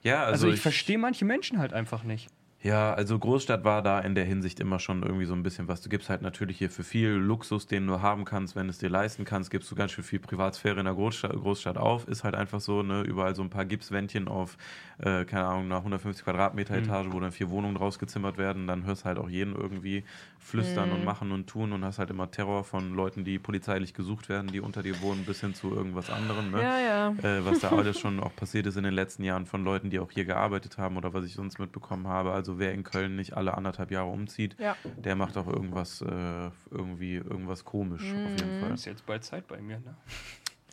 ja, 0.03 0.24
Also, 0.24 0.45
also, 0.45 0.49
ich, 0.49 0.62
verstehe 0.62 0.97
manche 0.97 1.26
Menschen 1.26 1.58
halt 1.60 1.74
einfach 1.74 2.03
nicht. 2.03 2.28
Ja, 2.66 2.95
also 2.95 3.20
Großstadt 3.20 3.63
war 3.63 3.84
da 3.84 3.99
in 3.99 4.16
der 4.16 4.26
Hinsicht 4.26 4.59
immer 4.59 4.80
schon 4.80 5.03
irgendwie 5.03 5.26
so 5.26 5.36
ein 5.36 5.43
bisschen 5.43 5.68
was. 5.68 5.82
Du 5.82 5.89
gibst 5.89 6.09
halt 6.09 6.24
natürlich 6.24 6.57
hier 6.57 6.72
für 6.72 6.84
viel 6.84 7.09
Luxus, 7.09 7.68
den 7.68 7.86
du 7.86 8.01
haben 8.01 8.26
kannst, 8.26 8.55
wenn 8.55 8.66
du 8.66 8.72
es 8.72 8.80
dir 8.80 8.89
leisten 8.89 9.24
kannst, 9.24 9.51
gibst 9.51 9.70
du 9.70 9.76
ganz 9.76 9.91
schön 9.91 10.03
viel 10.03 10.18
Privatsphäre 10.20 10.80
in 10.80 10.86
der 10.86 10.95
Großstadt, 10.95 11.34
Großstadt 11.34 11.78
auf. 11.78 12.07
Ist 12.07 12.24
halt 12.24 12.34
einfach 12.34 12.59
so, 12.59 12.82
ne, 12.82 13.01
überall 13.03 13.36
so 13.36 13.43
ein 13.43 13.51
paar 13.51 13.66
Gipswändchen 13.66 14.28
auf, 14.28 14.57
äh, 14.97 15.26
keine 15.26 15.45
Ahnung, 15.45 15.66
einer 15.66 15.84
150 15.84 16.24
Quadratmeter 16.26 16.74
Mhm. 16.74 16.80
Etage, 16.80 17.11
wo 17.11 17.20
dann 17.20 17.32
vier 17.32 17.51
Wohnungen 17.51 17.76
draus 17.76 17.99
gezimmert 17.99 18.39
werden. 18.39 18.66
Dann 18.66 18.84
hörst 18.84 19.05
halt 19.05 19.20
auch 19.20 19.30
jeden 19.30 19.53
irgendwie 19.55 20.03
flüstern 20.39 20.91
und 20.91 21.01
Mhm. 21.01 21.05
machen 21.05 21.32
und 21.32 21.45
tun 21.47 21.72
und 21.72 21.86
hast 21.86 21.99
halt 21.99 22.09
immer 22.09 22.32
Terror 22.32 22.63
von 22.63 22.95
Leuten, 22.95 23.24
die 23.26 23.38
polizeilich 23.38 23.93
gesucht 23.93 24.28
werden, 24.28 24.51
die 24.51 24.59
unter 24.59 24.82
dir 24.82 25.01
wohnen, 25.01 25.24
bis 25.26 25.39
hin 25.39 25.53
zu 25.53 25.72
irgendwas 25.72 26.09
anderem. 26.09 26.49
Ne? 26.49 26.66
Ja, 26.66 26.80
ja. 26.80 27.16
äh, 27.18 27.43
was 27.45 27.59
da 27.59 27.72
alles 27.76 27.97
schon 27.99 28.20
auch 28.20 28.36
passiert 28.36 28.66
ist 28.68 28.78
in 28.78 28.84
den 28.84 28.93
letzten 28.93 29.24
Jahren 29.24 29.45
von 29.45 29.63
Leuten, 29.63 29.89
die 29.89 29.99
auch 29.99 30.11
hier 30.11 30.26
gearbeitet 30.26 30.78
haben 30.78 30.97
oder 30.97 31.13
was 31.13 31.26
ich 31.26 31.34
sonst 31.34 31.59
mitbekommen 31.59 32.07
habe. 32.07 32.32
Also 32.34 32.55
wer 32.60 32.74
in 32.74 32.84
Köln 32.84 33.16
nicht 33.16 33.36
alle 33.38 33.56
anderthalb 33.56 33.91
Jahre 33.91 34.10
umzieht, 34.10 34.56
Ja. 34.60 34.76
der 34.97 35.16
macht 35.16 35.38
auch 35.38 35.47
irgendwas 35.47 36.01
äh, 36.01 36.49
irgendwie 36.72 37.16
irgendwas 37.16 37.64
komisch 37.66 38.03
auf 38.03 38.30
jeden 38.39 38.60
Fall. 38.62 38.74
Ist 38.74 38.86
jetzt 38.86 39.06
bald 39.06 39.24
Zeit 39.24 39.47
bei 39.47 39.60
mir, 39.62 39.80
ne? 39.80 39.95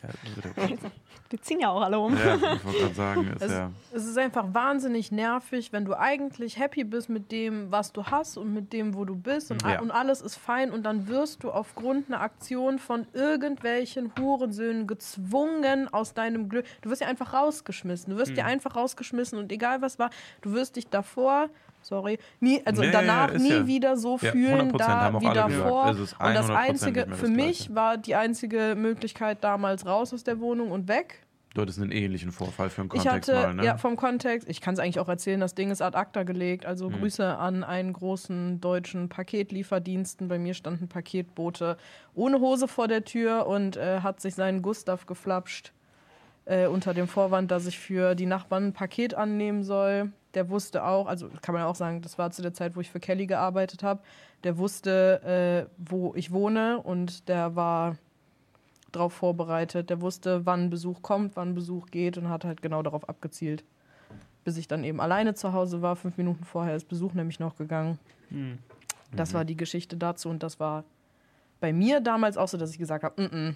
Ja, 0.03 0.09
Die 1.31 1.39
ziehen 1.41 1.61
ja 1.61 1.69
auch 1.69 1.81
alle 1.81 1.97
um. 1.97 2.13
ja, 2.17 2.35
ich 2.35 2.41
wollte 2.65 2.79
gerade 2.79 2.93
sagen, 2.93 3.27
ist 3.27 3.41
Es- 3.41 3.51
ja. 3.53 3.71
Es 3.93 4.05
ist 4.05 4.17
einfach 4.17 4.53
wahnsinnig 4.53 5.13
nervig, 5.13 5.71
wenn 5.71 5.85
du 5.85 5.97
eigentlich 5.97 6.59
happy 6.59 6.83
bist 6.83 7.07
mit 7.07 7.31
dem, 7.31 7.71
was 7.71 7.93
du 7.93 8.03
hast 8.03 8.35
und 8.37 8.53
mit 8.53 8.73
dem, 8.73 8.95
wo 8.95 9.05
du 9.05 9.15
bist 9.15 9.49
und, 9.51 9.61
Ja. 9.63 9.79
und 9.79 9.91
alles 9.91 10.19
ist 10.21 10.35
fein 10.35 10.71
und 10.71 10.83
dann 10.83 11.07
wirst 11.07 11.45
du 11.45 11.51
aufgrund 11.51 12.09
einer 12.09 12.19
Aktion 12.19 12.79
von 12.79 13.07
irgendwelchen 13.13 14.11
Hurensöhnen 14.19 14.87
gezwungen 14.87 15.87
aus 15.93 16.13
deinem 16.13 16.49
Glück. 16.49 16.65
Du 16.81 16.89
wirst 16.89 16.99
ja 17.01 17.07
einfach 17.07 17.33
rausgeschmissen. 17.33 18.11
Du 18.11 18.17
wirst 18.19 18.31
Hm. 18.31 18.37
ja 18.39 18.45
einfach 18.45 18.75
rausgeschmissen 18.75 19.37
und 19.39 19.53
egal 19.53 19.81
was 19.81 19.99
war, 19.99 20.09
du 20.41 20.51
wirst 20.51 20.75
dich 20.75 20.89
davor, 20.89 21.49
sorry, 21.83 22.17
nie, 22.39 22.61
also 22.65 22.81
ja, 22.83 22.91
danach 22.91 23.31
ist 23.31 23.41
nie 23.41 23.49
ja- 23.49 23.67
wieder 23.67 23.97
so 23.97 24.17
Ja, 24.21 24.31
fühlen 24.31 24.71
100% 24.71 24.77
da 24.77 25.21
wie 25.21 25.25
davor. 25.33 25.91
Ist 25.91 25.99
und 25.99 26.33
das 26.33 26.49
100% 26.49 26.55
einzige 26.55 27.05
mehr 27.05 27.15
für 27.15 27.21
das 27.27 27.29
mich 27.35 27.57
Gleiche. 27.67 27.75
war 27.75 27.97
die 27.97 28.15
einzige 28.15 28.75
Möglichkeit 28.77 29.43
damals 29.43 29.85
raus 29.85 30.13
aus 30.13 30.23
der 30.23 30.39
Wohnung 30.39 30.71
und 30.71 30.87
weg. 30.87 31.19
Du 31.55 31.61
hattest 31.61 31.79
einen 31.79 31.91
ähnlichen 31.91 32.31
Vorfall 32.31 32.71
für 32.71 32.81
einen 32.81 32.89
Ich 32.95 33.03
Kontext 33.03 33.29
hatte, 33.31 33.47
mal, 33.49 33.53
ne? 33.53 33.63
ja, 33.63 33.77
vom 33.77 33.95
Kontext, 33.95 34.49
ich 34.49 34.59
kann 34.59 34.73
es 34.73 34.79
eigentlich 34.79 34.99
auch 34.99 35.07
erzählen, 35.07 35.39
das 35.39 35.53
Ding 35.53 35.69
ist 35.69 35.83
ad 35.83 35.95
acta 35.95 36.23
gelegt. 36.23 36.65
Also 36.65 36.89
Mhm. 36.89 36.93
Grüße 36.99 37.37
an 37.37 37.63
einen 37.63 37.93
großen 37.93 38.59
deutschen 38.59 39.07
Paketlieferdiensten. 39.07 40.27
Bei 40.29 40.39
mir 40.39 40.55
stand 40.55 40.81
ein 40.81 40.87
Paketbote 40.87 41.77
ohne 42.15 42.39
Hose 42.39 42.67
vor 42.67 42.87
der 42.87 43.05
Tür 43.05 43.45
und 43.45 43.77
äh, 43.77 43.99
hat 44.01 44.19
sich 44.19 44.33
seinen 44.33 44.63
Gustav 44.63 45.05
geflapscht. 45.05 45.73
Äh, 46.45 46.67
unter 46.67 46.93
dem 46.93 47.07
Vorwand, 47.07 47.51
dass 47.51 47.67
ich 47.67 47.79
für 47.79 48.15
die 48.15 48.25
Nachbarn 48.25 48.67
ein 48.67 48.73
Paket 48.73 49.13
annehmen 49.13 49.63
soll. 49.63 50.11
Der 50.33 50.49
wusste 50.49 50.83
auch, 50.83 51.07
also 51.07 51.29
kann 51.41 51.53
man 51.53 51.63
auch 51.63 51.75
sagen, 51.75 52.01
das 52.01 52.17
war 52.17 52.31
zu 52.31 52.41
der 52.41 52.53
Zeit, 52.53 52.75
wo 52.75 52.81
ich 52.81 52.91
für 52.91 52.99
Kelly 52.99 53.27
gearbeitet 53.27 53.81
habe. 53.81 54.01
Der 54.43 54.57
wusste, 54.57 55.67
äh, 55.69 55.71
wo 55.77 56.13
ich 56.15 56.31
wohne 56.31 56.81
und 56.81 57.29
der 57.29 57.55
war 57.55 57.95
darauf 58.91 59.13
vorbereitet. 59.13 59.89
Der 59.89 60.01
wusste, 60.01 60.45
wann 60.45 60.69
Besuch 60.69 61.01
kommt, 61.01 61.35
wann 61.35 61.55
Besuch 61.55 61.87
geht 61.91 62.17
und 62.17 62.29
hat 62.29 62.43
halt 62.43 62.61
genau 62.61 62.81
darauf 62.83 63.07
abgezielt. 63.07 63.63
bis 64.43 64.57
ich 64.57 64.67
dann 64.67 64.83
eben 64.83 64.99
alleine 64.99 65.35
zu 65.35 65.53
Hause 65.53 65.81
war. 65.81 65.95
Fünf 65.95 66.17
Minuten 66.17 66.43
vorher 66.43 66.75
ist 66.75 66.89
Besuch 66.89 67.13
nämlich 67.13 67.39
noch 67.39 67.55
gegangen. 67.55 67.97
Hm. 68.29 68.57
Das 69.15 69.33
war 69.33 69.45
die 69.45 69.55
Geschichte 69.55 69.95
dazu 69.95 70.27
und 70.27 70.43
das 70.43 70.59
war 70.59 70.83
bei 71.61 71.71
mir 71.71 72.01
damals 72.01 72.35
auch 72.35 72.49
so, 72.49 72.57
dass 72.57 72.71
ich 72.71 72.77
gesagt 72.77 73.05
habe, 73.05 73.21
mm 73.21 73.25
-mm. 73.25 73.55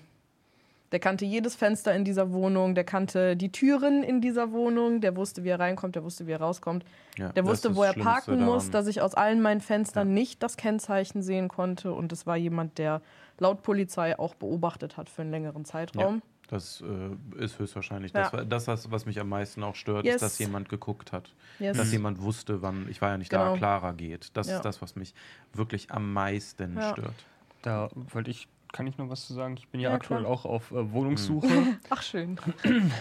Der 0.92 1.00
kannte 1.00 1.26
jedes 1.26 1.56
Fenster 1.56 1.94
in 1.94 2.06
dieser 2.06 2.32
Wohnung, 2.32 2.74
der 2.76 2.84
kannte 2.84 3.36
die 3.36 3.52
Türen 3.52 4.04
in 4.04 4.22
dieser 4.22 4.52
Wohnung, 4.52 5.02
der 5.02 5.16
wusste, 5.16 5.44
wie 5.44 5.50
er 5.50 5.60
reinkommt, 5.60 5.96
der 5.96 6.04
wusste, 6.04 6.28
wie 6.28 6.32
er 6.32 6.40
rauskommt, 6.42 6.86
Ja, 7.18 7.30
der 7.34 7.46
wusste, 7.46 7.76
wo 7.76 7.84
er 7.84 7.92
Schlimmste 7.94 8.10
parken 8.12 8.46
muss, 8.46 8.66
daran. 8.66 8.72
dass 8.72 8.88
ich 8.88 9.02
aus 9.02 9.14
allen 9.14 9.42
meinen 9.42 9.62
Fenstern 9.62 10.14
nicht 10.14 10.42
das 10.44 10.56
Kennzeichen 10.58 11.22
sehen 11.22 11.48
konnte 11.50 11.92
und 11.94 12.12
es 12.14 12.26
war 12.26 12.38
jemand, 12.38 12.78
der 12.78 13.02
laut 13.40 13.64
Polizei 13.64 14.18
auch 14.18 14.34
beobachtet 14.36 14.96
hat 14.98 15.10
für 15.10 15.24
einen 15.24 15.32
längeren 15.32 15.66
Zeitraum. 15.66 16.22
Das 16.50 16.82
äh, 16.82 17.44
ist 17.44 17.60
höchstwahrscheinlich 17.60 18.14
Ja. 18.14 18.30
das, 18.30 18.46
das, 18.48 18.68
was- 18.68 18.90
was 18.92 19.06
mich 19.06 19.20
am 19.20 19.28
meisten 19.28 19.64
auch 19.64 19.76
stört, 19.76 20.06
Yes. 20.06 20.16
ist, 20.16 20.22
dass 20.22 20.40
jemand 20.40 20.70
geguckt 20.70 21.12
hat. 21.12 21.34
Yes. 21.60 21.76
Dass 21.76 21.92
jemand 21.92 22.22
wusste, 22.22 22.62
wann, 22.62 22.88
ich 22.90 23.02
war 23.02 23.10
ja 23.10 23.18
nicht 23.18 23.30
Genau. 23.30 23.52
da, 23.52 23.58
Clara 23.58 23.92
geht. 23.92 24.30
Das 24.38 24.48
Ja. 24.48 24.56
ist 24.56 24.62
das, 24.64 24.82
was 24.82 24.96
mich 24.96 25.14
wirklich 25.52 25.92
am 25.92 26.14
meisten 26.14 26.78
Ja. 26.78 26.92
stört. 26.94 27.26
Da 27.64 27.90
wollte 28.14 28.32
ich, 28.32 28.48
kann 28.72 28.88
ich 28.88 28.98
noch 28.98 29.10
was 29.10 29.26
zu 29.28 29.34
sagen? 29.34 29.56
Ich 29.58 29.68
bin 29.70 29.80
ja, 29.82 29.90
Ja, 29.90 29.96
aktuell 29.96 30.22
klar. 30.22 30.32
auch 30.32 30.46
auf 30.46 30.72
äh, 30.72 30.92
Wohnungssuche. 30.92 31.48
Ach 31.90 32.02
schön. 32.02 32.38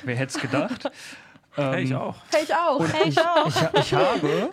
Wer 0.04 0.16
hätte 0.16 0.36
es 0.36 0.40
gedacht? 0.40 0.90
Hey, 1.58 1.84
ich 1.84 1.90
Ähm, 1.90 1.96
auch. 1.96 2.16
Hey, 2.32 2.42
ich 2.44 2.54
auch. 2.54 2.86
Hey, 2.86 3.08
ich 3.08 3.18
auch. 3.18 3.46
Ich, 3.46 3.80
ich 3.80 3.94
habe 3.94 4.50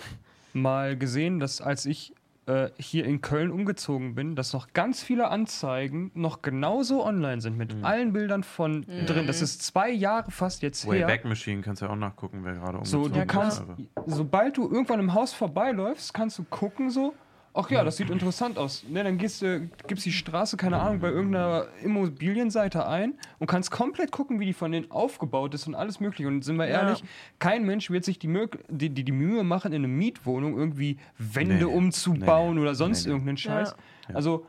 mal 0.53 0.95
gesehen, 0.97 1.41
dass 1.41 1.59
als 1.59 1.85
ich 1.85 2.13
äh, 2.45 2.69
hier 2.77 3.03
in 3.03 3.19
Köln 3.19 3.51
umgezogen 3.51 4.15
bin, 4.15 4.37
dass 4.37 4.53
noch 4.53 4.71
ganz 4.71 5.03
viele 5.03 5.27
Anzeigen 5.27 6.11
noch 6.13 6.41
genauso 6.41 7.05
online 7.05 7.41
sind 7.41 7.57
mit 7.57 7.75
Mhm. 7.75 7.83
allen 7.83 8.13
Bildern 8.13 8.43
von 8.43 8.85
drin. 9.05 9.27
Das 9.27 9.41
ist 9.41 9.63
zwei 9.63 9.89
Jahre 9.91 10.31
fast 10.31 10.61
jetzt 10.61 10.85
her. 10.85 11.07
Wayback 11.07 11.25
Machine 11.25 11.61
kannst 11.61 11.81
du 11.81 11.87
ja 11.87 11.91
auch 11.91 11.97
nachgucken, 11.97 12.39
wer 12.45 12.53
gerade 12.53 12.79
So, 12.85 12.99
umgezogen 12.99 13.11
du 13.13 13.19
Ja, 13.19 13.25
klar. 13.25 13.43
kannst, 13.43 13.63
ist. 13.79 13.89
sobald 14.17 14.55
du 14.55 14.63
irgendwann 14.71 14.99
im 15.01 15.13
Haus 15.13 15.33
vorbeiläufst, 15.33 16.13
kannst 16.13 16.37
du 16.39 16.45
gucken 16.45 16.89
so, 16.89 17.13
ach 17.53 17.69
ja, 17.69 17.83
das 17.83 17.97
sieht 17.97 18.09
interessant 18.09 18.57
aus. 18.57 18.83
Ne, 18.89 19.03
dann 19.03 19.17
gehst 19.17 19.41
du, 19.41 19.69
gibst 19.87 20.05
die 20.05 20.11
Straße, 20.11 20.57
keine 20.57 20.79
Ahnung, 20.79 20.99
bei 20.99 21.09
irgendeiner 21.09 21.67
Immobilienseite 21.83 22.87
ein 22.87 23.13
und 23.39 23.47
kannst 23.47 23.71
komplett 23.71 24.11
gucken, 24.11 24.39
wie 24.39 24.45
die 24.45 24.53
von 24.53 24.71
denen 24.71 24.89
aufgebaut 24.91 25.53
ist 25.53 25.67
und 25.67 25.75
alles 25.75 25.99
mögliche. 25.99 26.27
Und 26.27 26.43
sind 26.43 26.55
wir 26.57 26.67
Ja. 26.67 26.81
ehrlich, 26.83 27.03
kein 27.39 27.65
Mensch 27.65 27.89
wird 27.89 28.05
sich 28.05 28.19
die, 28.19 28.27
Mög 28.27 28.59
die, 28.69 28.89
die, 28.89 29.03
die 29.03 29.11
Mühe 29.11 29.43
machen, 29.43 29.71
in 29.73 29.83
einer 29.83 29.87
Mietwohnung 29.93 30.57
irgendwie 30.57 30.97
Wände 31.17 31.55
Nee, 31.55 31.63
umzubauen 31.65 32.55
Nee, 32.55 32.61
oder 32.61 32.75
sonst 32.75 33.05
nee. 33.05 33.11
irgendeinen 33.11 33.37
Scheiß. 33.37 33.75
Ja. 34.09 34.15
Also, 34.15 34.45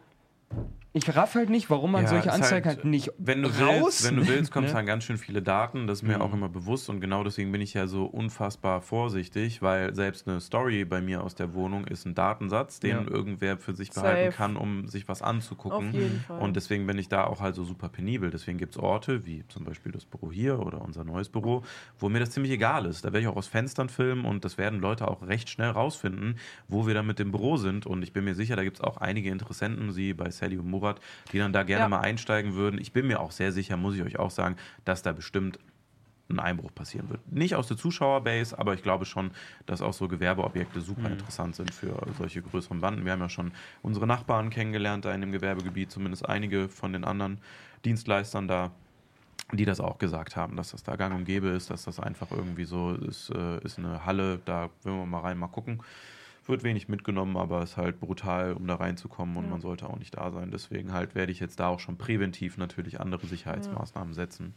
ich 0.96 1.14
raff 1.14 1.34
halt 1.34 1.50
nicht, 1.50 1.68
warum 1.70 1.90
man 1.90 2.04
Ja, 2.04 2.08
solche 2.08 2.32
Anzeigen 2.32 2.66
halt, 2.66 2.84
nicht 2.84 3.10
wenn 3.18 3.42
du 3.42 3.48
raus. 3.48 3.58
willst, 3.84 4.04
wenn 4.04 4.16
du 4.16 4.26
willst, 4.28 4.52
kommt 4.52 4.68
ne? 4.68 4.72
dann 4.72 4.86
ganz 4.86 5.04
schön 5.04 5.18
viele 5.18 5.42
Daten. 5.42 5.86
Das 5.88 5.98
ist 5.98 6.02
mir 6.04 6.20
auch 6.20 6.32
immer 6.32 6.48
bewusst 6.48 6.88
und 6.88 7.00
genau 7.00 7.24
deswegen 7.24 7.50
bin 7.50 7.60
ich 7.60 7.74
ja 7.74 7.86
so 7.88 8.04
unfassbar 8.06 8.80
vorsichtig, 8.80 9.60
weil 9.60 9.92
selbst 9.94 10.28
eine 10.28 10.40
Story 10.40 10.84
bei 10.84 11.00
mir 11.02 11.24
aus 11.24 11.34
der 11.34 11.52
Wohnung 11.52 11.84
ist 11.86 12.06
ein 12.06 12.14
Datensatz, 12.14 12.78
den 12.78 12.90
Ja. 13.04 13.10
irgendwer 13.10 13.58
für 13.58 13.74
sich 13.74 13.92
Safe. 13.92 14.06
behalten 14.06 14.36
kann, 14.36 14.56
um 14.56 14.86
sich 14.86 15.08
was 15.08 15.20
anzugucken. 15.20 15.88
Auf 15.88 15.94
jeden 15.94 16.20
Fall. 16.20 16.40
Und 16.40 16.54
deswegen 16.54 16.86
bin 16.86 16.96
ich 16.96 17.08
da 17.08 17.24
auch 17.24 17.40
halt 17.40 17.56
so 17.56 17.64
super 17.64 17.88
penibel. 17.88 18.30
Deswegen 18.30 18.56
gibt 18.58 18.76
es 18.76 18.80
Orte, 18.80 19.26
wie 19.26 19.44
zum 19.48 19.64
Beispiel 19.64 19.90
das 19.90 20.04
Büro 20.04 20.30
hier 20.30 20.60
oder 20.60 20.80
unser 20.80 21.02
neues 21.02 21.28
Büro, 21.28 21.62
wo 21.98 22.08
mir 22.08 22.20
das 22.20 22.30
ziemlich 22.30 22.52
egal 22.52 22.86
ist. 22.86 23.04
Da 23.04 23.08
werde 23.08 23.22
ich 23.22 23.26
auch 23.26 23.36
aus 23.36 23.48
Fenstern 23.48 23.88
filmen 23.88 24.24
und 24.24 24.44
das 24.44 24.58
werden 24.58 24.78
Leute 24.80 25.08
auch 25.08 25.26
recht 25.26 25.48
schnell 25.50 25.70
rausfinden, 25.70 26.38
wo 26.68 26.86
wir 26.86 26.94
dann 26.94 27.06
mit 27.08 27.18
dem 27.18 27.32
Büro 27.32 27.56
sind. 27.56 27.84
Und 27.84 28.02
ich 28.04 28.12
bin 28.12 28.22
mir 28.24 28.36
sicher, 28.36 28.54
da 28.54 28.62
gibt 28.62 28.76
es 28.76 28.80
auch 28.84 28.98
einige 28.98 29.30
Interessenten, 29.30 29.90
sie 29.90 30.14
bei 30.14 30.30
Sally 30.30 30.56
und 30.56 30.70
Murat, 30.84 31.00
die 31.32 31.38
dann 31.38 31.52
da 31.52 31.62
gerne 31.62 31.84
Ja. 31.84 31.88
mal 31.88 32.00
einsteigen 32.00 32.54
würden. 32.54 32.80
Ich 32.80 32.92
bin 32.92 33.06
mir 33.06 33.20
auch 33.20 33.32
sehr 33.32 33.52
sicher, 33.52 33.76
muss 33.76 33.96
ich 33.96 34.02
euch 34.02 34.18
auch 34.18 34.30
sagen, 34.30 34.56
dass 34.84 35.02
da 35.02 35.12
bestimmt 35.12 35.58
ein 36.30 36.38
Einbruch 36.38 36.74
passieren 36.74 37.10
wird. 37.10 37.20
Nicht 37.30 37.54
aus 37.54 37.68
der 37.68 37.76
Zuschauerbase, 37.76 38.58
aber 38.58 38.72
ich 38.72 38.82
glaube 38.82 39.04
schon, 39.04 39.32
dass 39.66 39.82
auch 39.82 39.92
so 39.92 40.08
Gewerbeobjekte 40.08 40.80
super 40.80 41.10
interessant 41.10 41.54
sind 41.54 41.72
für 41.72 42.00
solche 42.16 42.40
größeren 42.40 42.80
Banden. 42.80 43.04
Wir 43.04 43.12
haben 43.12 43.20
ja 43.20 43.28
schon 43.28 43.52
unsere 43.82 44.06
Nachbarn 44.06 44.48
kennengelernt 44.48 45.04
da 45.04 45.14
in 45.14 45.20
dem 45.20 45.32
Gewerbegebiet, 45.32 45.90
zumindest 45.90 46.26
einige 46.26 46.68
von 46.70 46.94
den 46.94 47.04
anderen 47.04 47.38
Dienstleistern 47.84 48.48
da, 48.48 48.70
die 49.52 49.66
das 49.66 49.80
auch 49.80 49.98
gesagt 49.98 50.34
haben, 50.34 50.56
dass 50.56 50.70
das 50.70 50.82
da 50.82 50.96
gang 50.96 51.14
und 51.14 51.26
gäbe 51.26 51.48
ist, 51.48 51.68
dass 51.68 51.84
das 51.84 52.00
einfach 52.00 52.30
irgendwie 52.30 52.64
so 52.64 52.94
ist, 52.94 53.28
äh, 53.28 53.58
ist 53.62 53.78
eine 53.78 54.06
Halle, 54.06 54.40
da 54.46 54.70
will 54.82 54.94
man 54.94 55.10
mal 55.10 55.20
rein, 55.20 55.36
mal 55.36 55.48
gucken. 55.48 55.82
Wird 56.46 56.62
wenig 56.62 56.88
mitgenommen, 56.88 57.36
aber 57.38 57.62
ist 57.62 57.76
halt 57.78 58.00
brutal, 58.00 58.52
um 58.52 58.66
da 58.66 58.74
reinzukommen 58.74 59.36
und 59.38 59.48
man 59.48 59.60
sollte 59.62 59.88
auch 59.88 59.96
nicht 59.98 60.16
da 60.16 60.30
sein. 60.30 60.50
Deswegen 60.50 60.92
halt 60.92 61.14
werde 61.14 61.32
ich 61.32 61.40
jetzt 61.40 61.58
da 61.58 61.68
auch 61.68 61.80
schon 61.80 61.96
präventiv 61.96 62.58
natürlich 62.58 63.00
andere 63.00 63.26
Sicherheitsmaßnahmen 63.26 64.12
setzen, 64.12 64.52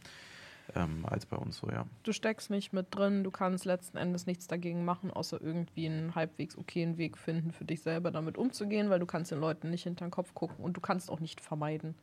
ähm, 0.76 1.06
als 1.06 1.24
bei 1.24 1.36
uns 1.38 1.56
so, 1.56 1.70
ja. 1.70 1.86
Du 2.02 2.12
steckst 2.12 2.50
nicht 2.50 2.74
mit 2.74 2.94
drin, 2.94 3.24
du 3.24 3.30
kannst 3.30 3.64
letzten 3.64 3.96
Endes 3.96 4.26
nichts 4.26 4.46
dagegen 4.46 4.84
machen, 4.84 5.10
außer 5.10 5.40
irgendwie 5.40 5.86
einen 5.86 6.14
halbwegs 6.14 6.58
okayen 6.58 6.98
Weg 6.98 7.16
finden, 7.16 7.52
für 7.52 7.64
dich 7.64 7.80
selber 7.80 8.10
damit 8.10 8.36
umzugehen, 8.36 8.90
weil 8.90 8.98
du 9.00 9.06
kannst 9.06 9.30
den 9.30 9.40
Leuten 9.40 9.70
nicht 9.70 9.84
hinter 9.84 10.04
den 10.06 10.10
Kopf 10.10 10.34
gucken 10.34 10.62
und 10.62 10.76
du 10.76 10.82
kannst 10.82 11.10
auch 11.10 11.20
nicht 11.20 11.40
vermeiden, 11.40 11.94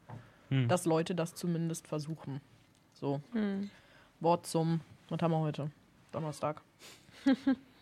Hm. 0.49 0.67
dass 0.67 0.85
Leute 0.85 1.13
das 1.13 1.35
zumindest 1.35 1.87
versuchen. 1.87 2.41
So, 2.93 3.21
Wort 4.19 4.47
zum, 4.47 4.81
was 5.09 5.19
haben 5.21 5.31
wir 5.31 5.39
heute? 5.39 5.69
Donnerstag. 6.11 6.61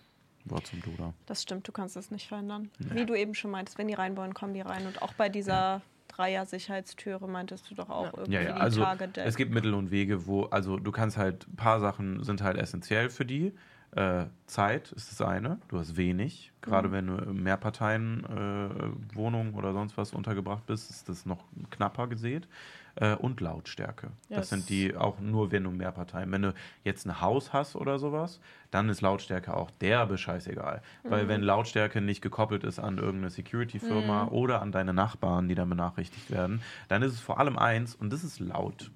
Wort 0.46 0.68
zum 0.68 0.82
Duda. 0.82 1.14
Das 1.26 1.42
stimmt, 1.42 1.68
du 1.68 1.72
kannst 1.72 1.96
es 1.98 2.12
nicht 2.12 2.28
verändern. 2.28 2.70
Wie 2.80 3.06
du 3.06 3.16
eben 3.16 3.34
schon 3.36 3.52
meintest, 3.52 3.78
wenn 3.78 3.88
die 3.88 3.94
rein 3.94 4.18
wollen, 4.18 4.34
kommen 4.34 4.54
die 4.54 4.62
rein. 4.62 4.86
Und 4.88 5.02
auch 5.02 5.14
bei 5.14 5.30
dieser 5.30 5.82
Dreier-Sicherheitstüre 6.10 7.28
meintest 7.28 7.70
du 7.72 7.76
doch 7.76 7.90
auch 7.90 8.14
irgendwie 8.14 8.34
Ja, 8.34 8.42
ja, 8.42 8.54
die 8.56 8.62
also 8.62 8.84
Tage 8.84 9.08
der. 9.08 9.26
es 9.26 9.36
gibt 9.36 9.54
Mittel 9.54 9.74
und 9.74 9.92
Wege, 9.92 10.28
wo, 10.28 10.44
also 10.46 10.78
du 10.78 10.92
kannst 10.92 11.18
halt, 11.18 11.48
ein 11.48 11.56
paar 11.56 11.80
Sachen 11.80 12.24
sind 12.24 12.42
halt 12.42 12.58
essentiell 12.58 13.10
für 13.10 13.26
die. 13.26 13.54
Äh, 13.96 14.26
Zeit 14.48 14.92
ist 14.94 15.12
das 15.12 15.22
eine, 15.22 15.60
du 15.68 15.78
hast 15.78 15.98
wenig. 15.98 16.52
Gerade 16.62 16.88
Mhm. 16.88 16.92
wenn 16.94 17.08
du 17.08 17.16
in 17.18 17.44
Mehrparteien-Wohnungen 17.44 19.54
oder 19.54 19.74
sonst 19.74 19.98
was 19.98 20.14
untergebracht 20.14 20.66
bist, 20.66 20.90
ist 20.90 21.10
das 21.10 21.26
noch 21.26 21.44
knapper 21.70 22.08
gesät. 22.08 22.48
Äh, 22.96 23.16
und 23.16 23.42
Lautstärke. 23.42 24.12
Das 24.30 24.38
Yes. 24.38 24.50
sind 24.50 24.70
die 24.70 24.96
auch 24.96 25.20
nur, 25.20 25.52
wenn 25.52 25.64
du 25.64 25.72
Mehrparteien. 25.72 26.32
Wenn 26.32 26.44
du 26.44 26.54
jetzt 26.84 27.08
ein 27.08 27.22
Haus 27.22 27.52
hast 27.52 27.76
oder 27.76 27.98
sowas, 27.98 28.40
dann 28.70 28.88
ist 28.88 29.02
Lautstärke 29.02 29.56
auch 29.58 29.72
derbe 29.72 30.20
scheißegal. 30.20 30.82
Mhm. 31.04 31.10
Weil 31.10 31.28
wenn 31.28 31.42
Lautstärke 31.42 32.02
nicht 32.02 32.22
gekoppelt 32.22 32.64
ist 32.64 32.78
an 32.78 33.00
irgendeine 33.00 33.32
Security-Firma 33.32 34.26
Mhm. 34.26 34.30
oder 34.32 34.62
an 34.62 34.72
deine 34.72 34.94
Nachbarn, 34.94 35.48
die 35.48 35.56
dann 35.56 35.70
benachrichtigt 35.70 36.30
werden, 36.30 36.62
dann 36.88 37.02
ist 37.02 37.14
es 37.14 37.20
vor 37.20 37.40
allem 37.40 37.58
eins 37.58 37.96
und 37.96 38.14
das 38.14 38.24
ist 38.24 38.40
laut. 38.40 38.92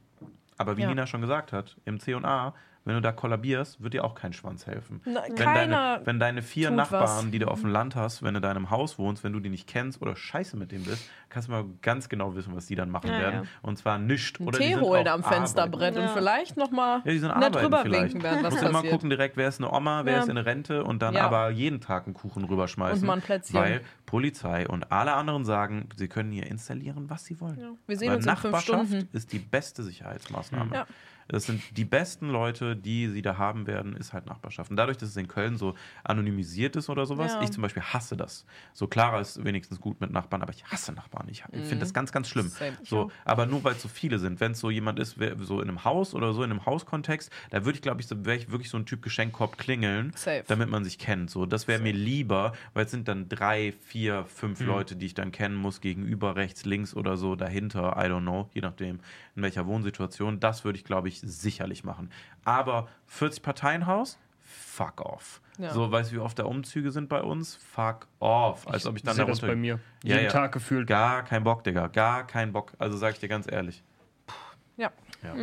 Aber 0.60 0.78
wie 0.78 0.82
Ja. 0.84 0.90
Nina 0.90 1.08
schon 1.08 1.22
gesagt 1.22 1.52
hat, 1.52 1.76
im 1.86 2.00
C&A, 2.00 2.54
wenn 2.88 2.96
du 2.96 3.02
da 3.02 3.12
kollabierst, 3.12 3.84
wird 3.84 3.94
dir 3.94 4.04
auch 4.04 4.16
kein 4.16 4.34
Schwanz 4.34 4.66
helfen. 4.66 5.02
Na, 5.06 5.22
Wenn 5.28 5.36
keiner 5.36 5.54
deine, 5.96 6.06
wenn 6.06 6.20
deine 6.20 6.42
vier 6.42 6.72
Nachbarn, 6.72 7.26
was. 7.26 7.32
die 7.32 7.40
du 7.40 7.48
auf 7.48 7.62
dem 7.62 7.70
Land 7.70 7.96
hast, 7.96 8.24
wenn 8.24 8.34
du 8.34 8.40
in 8.40 8.46
einem 8.46 8.70
Haus 8.70 8.98
wohnst, 8.98 9.24
wenn 9.24 9.34
du 9.34 9.40
die 9.40 9.50
nicht 9.50 9.68
kennst 9.68 10.02
oder 10.02 10.16
scheiße 10.16 10.58
mit 10.58 10.72
denen 10.72 10.86
bist, 10.86 11.08
kannst 11.30 11.50
du 11.50 11.52
mal 11.52 11.66
ganz 11.82 12.10
genau 12.10 12.34
wissen, 12.36 12.56
was 12.56 12.66
die 12.66 12.76
dann 12.76 12.90
machen 12.90 13.10
Ja, 13.12 13.20
werden. 13.20 13.42
ja. 13.44 13.50
Und 13.62 13.78
zwar 13.78 14.00
nischt. 14.00 14.40
Oder 14.40 14.58
Tee 14.58 14.76
holen 14.78 15.08
am 15.08 15.24
Fensterbrett 15.24 15.96
arbeiten. 15.96 16.08
und 16.10 16.18
vielleicht 16.18 16.58
nochmal 16.58 17.02
Ja, 17.04 17.12
die 17.12 17.20
sind 17.20 17.28
nett 17.30 17.38
arbeiten 17.38 17.64
drüber 17.64 17.82
vielleicht. 17.84 18.04
winken, 18.14 18.24
während 18.24 18.44
was 18.44 18.54
musst 18.54 18.64
immer 18.64 18.74
passiert. 18.74 18.94
gucken 18.94 19.10
direkt, 19.10 19.38
wer 19.38 19.50
ist 19.50 19.60
eine 19.60 19.72
Oma, 19.72 20.06
wer 20.06 20.14
Ja. 20.14 20.20
ist 20.22 20.30
in 20.30 20.38
Rente 20.38 20.84
und 20.84 21.02
dann 21.02 21.14
Ja. 21.14 21.26
aber 21.26 21.50
jeden 21.50 21.82
Tag 21.82 22.06
einen 22.06 22.14
Kuchen 22.14 22.46
rüberschmeißen. 22.46 23.02
Und 23.02 23.08
mal 23.08 23.14
ein 23.16 23.22
Plätzchen. 23.22 23.60
Weil 23.60 23.82
Polizei 24.06 24.68
und 24.68 24.92
alle 24.92 25.14
anderen 25.14 25.44
sagen, 25.44 25.90
sie 25.98 26.08
können 26.08 26.32
hier 26.32 26.48
installieren, 26.48 27.10
was 27.10 27.26
sie 27.26 27.40
wollen. 27.42 27.60
Ja. 27.60 27.72
Wir 27.86 27.98
sehen 27.98 28.10
Weil 28.10 28.16
uns 28.18 28.26
in 28.26 28.32
fünf 28.38 28.44
Nachbarschaft 28.54 28.88
Stunden. 28.88 29.10
ist 29.12 29.34
die 29.34 29.40
beste 29.40 29.84
Sicherheitsmaßnahme. 29.84 30.74
Ja. 30.74 30.86
Das 31.28 31.46
sind 31.46 31.62
die 31.78 31.86
besten 31.86 32.30
Leute, 32.30 32.76
die 32.76 33.08
sie 33.10 33.22
da 33.22 33.38
haben 33.38 33.68
werden, 33.68 33.96
ist 33.96 34.14
halt 34.14 34.26
Nachbarschaft. 34.26 34.70
Und 34.72 34.78
dadurch, 34.78 34.98
dass 34.98 35.10
es 35.10 35.18
in 35.18 35.28
Köln 35.28 35.58
so 35.58 35.76
anonymisiert 36.04 36.76
ist 36.76 36.90
oder 36.90 37.06
sowas, 37.06 37.34
Ja. 37.34 37.42
ich 37.42 37.52
zum 37.52 37.62
Beispiel 37.62 37.84
hasse 37.84 38.16
das. 38.16 38.46
So 38.74 38.88
Clara 38.88 39.20
ist 39.20 39.44
wenigstens 39.44 39.80
gut 39.82 40.00
mit 40.02 40.12
Nachbarn, 40.12 40.42
aber 40.42 40.54
ich 40.54 40.64
hasse 40.66 40.92
Nachbarn. 40.94 41.28
Ich, 41.30 41.44
ich 41.52 41.64
finde 41.64 41.80
das 41.80 41.94
ganz, 41.94 42.12
ganz 42.12 42.30
schlimm. 42.30 42.46
Mhm. 42.48 42.86
So, 42.86 43.12
aber 43.26 43.46
nur 43.46 43.64
weil 43.64 43.74
es 43.76 43.82
so 43.82 43.88
viele 43.90 44.20
sind. 44.20 44.40
Wenn 44.40 44.54
es 44.54 44.60
so 44.60 44.70
jemand 44.70 45.00
ist, 45.00 45.20
wer, 45.20 45.38
so 45.44 45.62
in 45.62 45.68
einem 45.70 45.84
Haus 45.84 46.14
oder 46.14 46.34
so, 46.34 46.44
in 46.44 46.52
einem 46.52 46.66
Hauskontext, 46.66 47.32
da 47.50 47.66
würde 47.66 47.76
ich, 47.78 47.82
glaube 47.82 48.02
ich, 48.02 48.08
so, 48.08 48.26
wäre 48.26 48.38
ich 48.38 48.50
wirklich 48.52 48.70
so 48.70 48.78
ein 48.78 48.86
Typ 48.86 49.02
Geschenkkorb 49.02 49.58
klingeln, 49.58 50.12
Safe. 50.16 50.44
damit 50.48 50.70
man 50.70 50.84
sich 50.84 50.98
kennt. 50.98 51.30
So, 51.30 51.46
das 51.46 51.68
wäre 51.68 51.82
mir 51.82 51.94
lieber, 51.94 52.54
weil 52.74 52.86
es 52.86 52.92
sind 52.92 53.08
dann 53.08 53.28
drei, 53.30 53.74
vier, 53.86 54.26
fünf 54.26 54.60
Mhm. 54.62 54.68
Leute, 54.68 54.96
die 54.96 55.06
ich 55.08 55.14
dann 55.14 55.32
kennen 55.32 55.56
muss, 55.56 55.82
gegenüber, 55.82 56.36
rechts, 56.36 56.66
links 56.66 56.96
oder 56.96 57.18
so, 57.18 57.36
dahinter, 57.36 57.96
I 57.98 58.08
don't 58.10 58.22
know, 58.22 58.50
je 58.54 58.62
nachdem, 58.62 59.00
in 59.36 59.44
welcher 59.44 59.66
Wohnsituation. 59.68 60.40
Das 60.40 60.64
würde 60.66 60.78
ich, 60.80 60.84
glaube 60.86 61.08
ich, 61.10 61.17
sicherlich 61.22 61.84
machen. 61.84 62.10
Aber 62.44 62.88
40 63.08 63.42
Parteienhaus? 63.44 64.18
Fuck 64.42 65.02
off. 65.02 65.42
Ja. 65.58 65.72
So, 65.74 65.92
weißt 65.92 66.12
du, 66.12 66.16
wie 66.16 66.20
oft 66.20 66.38
da 66.40 66.46
Umzüge 66.46 66.92
sind 66.92 67.10
bei 67.10 67.22
uns? 67.22 67.56
Fuck 67.56 68.08
off. 68.20 68.68
Als 68.68 68.86
ob 68.86 68.96
ich 68.96 69.04
dann 69.04 69.18
da 69.18 69.26
das 69.26 69.38
runter- 69.42 69.48
bei 69.48 69.56
mir. 69.56 69.80
Ja, 70.04 70.16
Jeden 70.16 70.26
ja. 70.26 70.32
Tag 70.32 70.52
gefühlt. 70.52 70.88
Gar 70.88 71.24
kein 71.24 71.44
Bock, 71.44 71.64
Digga. 71.64 71.88
Gar 71.88 72.26
kein 72.28 72.54
Bock. 72.54 72.74
Also 72.78 72.98
sag 72.98 73.14
ich 73.14 73.20
dir 73.20 73.28
ganz 73.30 73.52
ehrlich. 73.52 73.84
Ja. 74.78 74.92
Ja. 75.24 75.34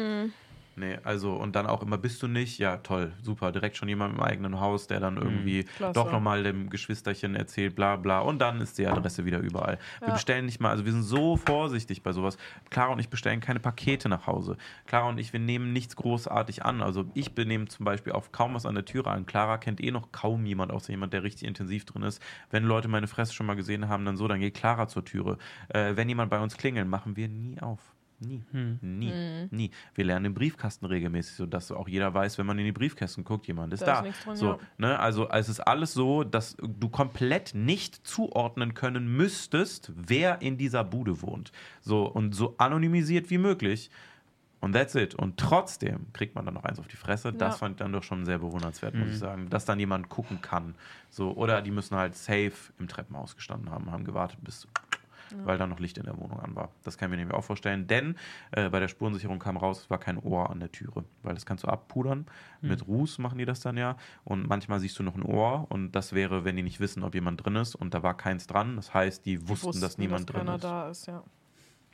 Nee, 0.76 0.98
also 1.04 1.34
und 1.34 1.54
dann 1.54 1.66
auch 1.66 1.82
immer 1.82 1.98
bist 1.98 2.22
du 2.22 2.26
nicht, 2.28 2.58
ja 2.58 2.78
toll, 2.78 3.12
super, 3.22 3.52
direkt 3.52 3.76
schon 3.76 3.88
jemand 3.88 4.14
im 4.14 4.20
eigenen 4.20 4.58
Haus, 4.60 4.86
der 4.88 4.98
dann 4.98 5.16
irgendwie 5.16 5.62
Klasse. 5.64 5.94
doch 5.94 6.10
nochmal 6.10 6.42
dem 6.42 6.68
Geschwisterchen 6.70 7.34
erzählt, 7.36 7.76
bla 7.76 7.96
bla 7.96 8.20
und 8.20 8.40
dann 8.40 8.60
ist 8.60 8.78
die 8.78 8.86
Adresse 8.86 9.24
wieder 9.24 9.38
überall. 9.38 9.78
Wir 10.00 10.08
Ja. 10.08 10.14
bestellen 10.14 10.46
nicht 10.46 10.60
mal, 10.60 10.70
also 10.70 10.84
wir 10.84 10.92
sind 10.92 11.02
so 11.04 11.36
vorsichtig 11.36 12.02
bei 12.02 12.12
sowas. 12.12 12.36
Clara 12.70 12.92
und 12.92 12.98
ich 12.98 13.08
bestellen 13.08 13.40
keine 13.40 13.60
Pakete 13.60 14.08
nach 14.08 14.26
Hause. 14.26 14.56
Clara 14.86 15.08
und 15.08 15.18
ich, 15.18 15.32
wir 15.32 15.40
nehmen 15.40 15.72
nichts 15.72 15.94
großartig 15.96 16.64
an. 16.64 16.82
Also 16.82 17.04
ich 17.14 17.34
benehme 17.34 17.66
zum 17.68 17.84
Beispiel 17.84 18.12
auf 18.12 18.32
kaum 18.32 18.54
was 18.54 18.66
an 18.66 18.74
der 18.74 18.84
Türe 18.84 19.10
an. 19.10 19.26
Clara 19.26 19.58
kennt 19.58 19.80
eh 19.80 19.90
noch 19.92 20.10
kaum 20.12 20.44
jemand, 20.44 20.72
außer 20.72 20.90
jemand, 20.90 21.12
der 21.12 21.22
richtig 21.22 21.46
intensiv 21.46 21.84
drin 21.84 22.02
ist. 22.02 22.20
Wenn 22.50 22.64
Leute 22.64 22.88
meine 22.88 23.06
Fresse 23.06 23.32
schon 23.32 23.46
mal 23.46 23.54
gesehen 23.54 23.88
haben, 23.88 24.04
dann 24.04 24.16
so, 24.16 24.26
dann 24.26 24.40
geht 24.40 24.54
Clara 24.54 24.88
zur 24.88 25.04
Türe. 25.04 25.38
Äh, 25.68 25.96
wenn 25.96 26.08
jemand 26.08 26.30
bei 26.30 26.40
uns 26.40 26.56
klingelt, 26.56 26.88
machen 26.88 27.16
wir 27.16 27.28
nie 27.28 27.60
auf. 27.60 27.93
Nie. 28.20 28.42
Nie. 28.80 29.10
Mhm. 29.12 29.48
Nie. 29.50 29.70
Wir 29.94 30.04
lernen 30.04 30.24
den 30.24 30.34
Briefkasten 30.34 30.86
regelmäßig, 30.86 31.36
sodass 31.36 31.70
auch 31.72 31.88
jeder 31.88 32.14
weiß, 32.14 32.38
wenn 32.38 32.46
man 32.46 32.58
in 32.58 32.64
die 32.64 32.72
Briefkästen 32.72 33.24
guckt, 33.24 33.46
jemand 33.46 33.72
ist 33.72 33.82
Da 33.82 34.02
da. 34.02 34.08
ist 34.08 34.24
drin, 34.24 34.36
so, 34.36 34.46
ja. 34.52 34.58
ne? 34.78 34.98
Also 34.98 35.28
es 35.28 35.48
ist 35.48 35.60
alles 35.60 35.92
so, 35.92 36.24
dass 36.24 36.56
du 36.56 36.88
komplett 36.88 37.54
nicht 37.54 38.06
zuordnen 38.06 38.74
können 38.74 39.14
müsstest, 39.16 39.92
wer 39.94 40.40
in 40.42 40.56
dieser 40.56 40.84
Bude 40.84 41.20
wohnt. 41.22 41.52
So 41.80 42.06
und 42.06 42.34
so 42.34 42.54
anonymisiert 42.58 43.30
wie 43.30 43.38
möglich. 43.38 43.90
Und 44.60 44.72
that's 44.72 44.94
it. 44.94 45.14
Und 45.14 45.36
trotzdem 45.38 46.06
kriegt 46.14 46.34
man 46.34 46.46
dann 46.46 46.54
noch 46.54 46.64
eins 46.64 46.78
auf 46.78 46.88
die 46.88 46.96
Fresse. 46.96 47.34
Das 47.34 47.54
Ja. 47.56 47.58
fand 47.58 47.72
ich 47.74 47.78
dann 47.84 47.92
doch 47.92 48.02
schon 48.02 48.24
sehr 48.24 48.38
bewundernswert, 48.38 48.94
muss 48.94 49.08
Mhm. 49.08 49.12
ich 49.12 49.18
sagen. 49.18 49.50
Dass 49.50 49.66
dann 49.66 49.78
jemand 49.78 50.08
gucken 50.08 50.40
kann. 50.40 50.74
So, 51.10 51.32
oder 51.36 51.60
die 51.60 51.70
müssen 51.70 51.94
halt 51.98 52.14
safe 52.16 52.52
im 52.78 52.88
Treppenhaus 52.88 53.36
gestanden 53.36 53.70
haben, 53.70 53.90
haben 53.92 54.04
gewartet, 54.04 54.38
bis 54.42 54.66
weil 55.44 55.58
da 55.58 55.66
noch 55.66 55.80
Licht 55.80 55.98
in 55.98 56.04
der 56.04 56.16
Wohnung 56.18 56.40
an 56.40 56.54
war. 56.54 56.70
Das 56.84 56.98
kann 56.98 57.08
ich 57.08 57.10
mir 57.10 57.16
nämlich 57.16 57.36
auch 57.36 57.44
vorstellen, 57.44 57.86
denn 57.86 58.16
äh, 58.52 58.68
bei 58.68 58.80
der 58.80 58.88
Spurensicherung 58.88 59.38
kam 59.38 59.56
raus, 59.56 59.80
es 59.80 59.90
war 59.90 59.98
kein 59.98 60.18
Ohr 60.18 60.50
an 60.50 60.60
der 60.60 60.70
Türe, 60.70 61.04
weil 61.22 61.34
das 61.34 61.46
kannst 61.46 61.64
du 61.64 61.68
abpudern. 61.68 62.26
Mit 62.60 62.86
Ruß 62.86 63.18
machen 63.18 63.38
die 63.38 63.44
das 63.44 63.60
dann 63.60 63.76
ja 63.76 63.96
und 64.24 64.48
manchmal 64.48 64.80
siehst 64.80 64.98
du 64.98 65.02
noch 65.02 65.16
ein 65.16 65.22
Ohr 65.22 65.66
und 65.68 65.92
das 65.92 66.12
wäre, 66.14 66.44
wenn 66.44 66.56
die 66.56 66.62
nicht 66.62 66.80
wissen, 66.80 67.02
ob 67.02 67.14
jemand 67.14 67.44
drin 67.44 67.56
ist 67.56 67.74
und 67.74 67.92
da 67.92 68.02
war 68.02 68.16
keins 68.16 68.46
dran. 68.46 68.76
Das 68.76 68.94
heißt, 68.94 69.26
die 69.26 69.48
wussten, 69.48 69.80
dass 69.80 69.98
niemand 69.98 70.30
drin 70.30 70.38
keiner 70.38 70.54
ist. 70.56 70.64
da 70.64 70.88
ist, 70.88 71.06
ja. 71.06 71.22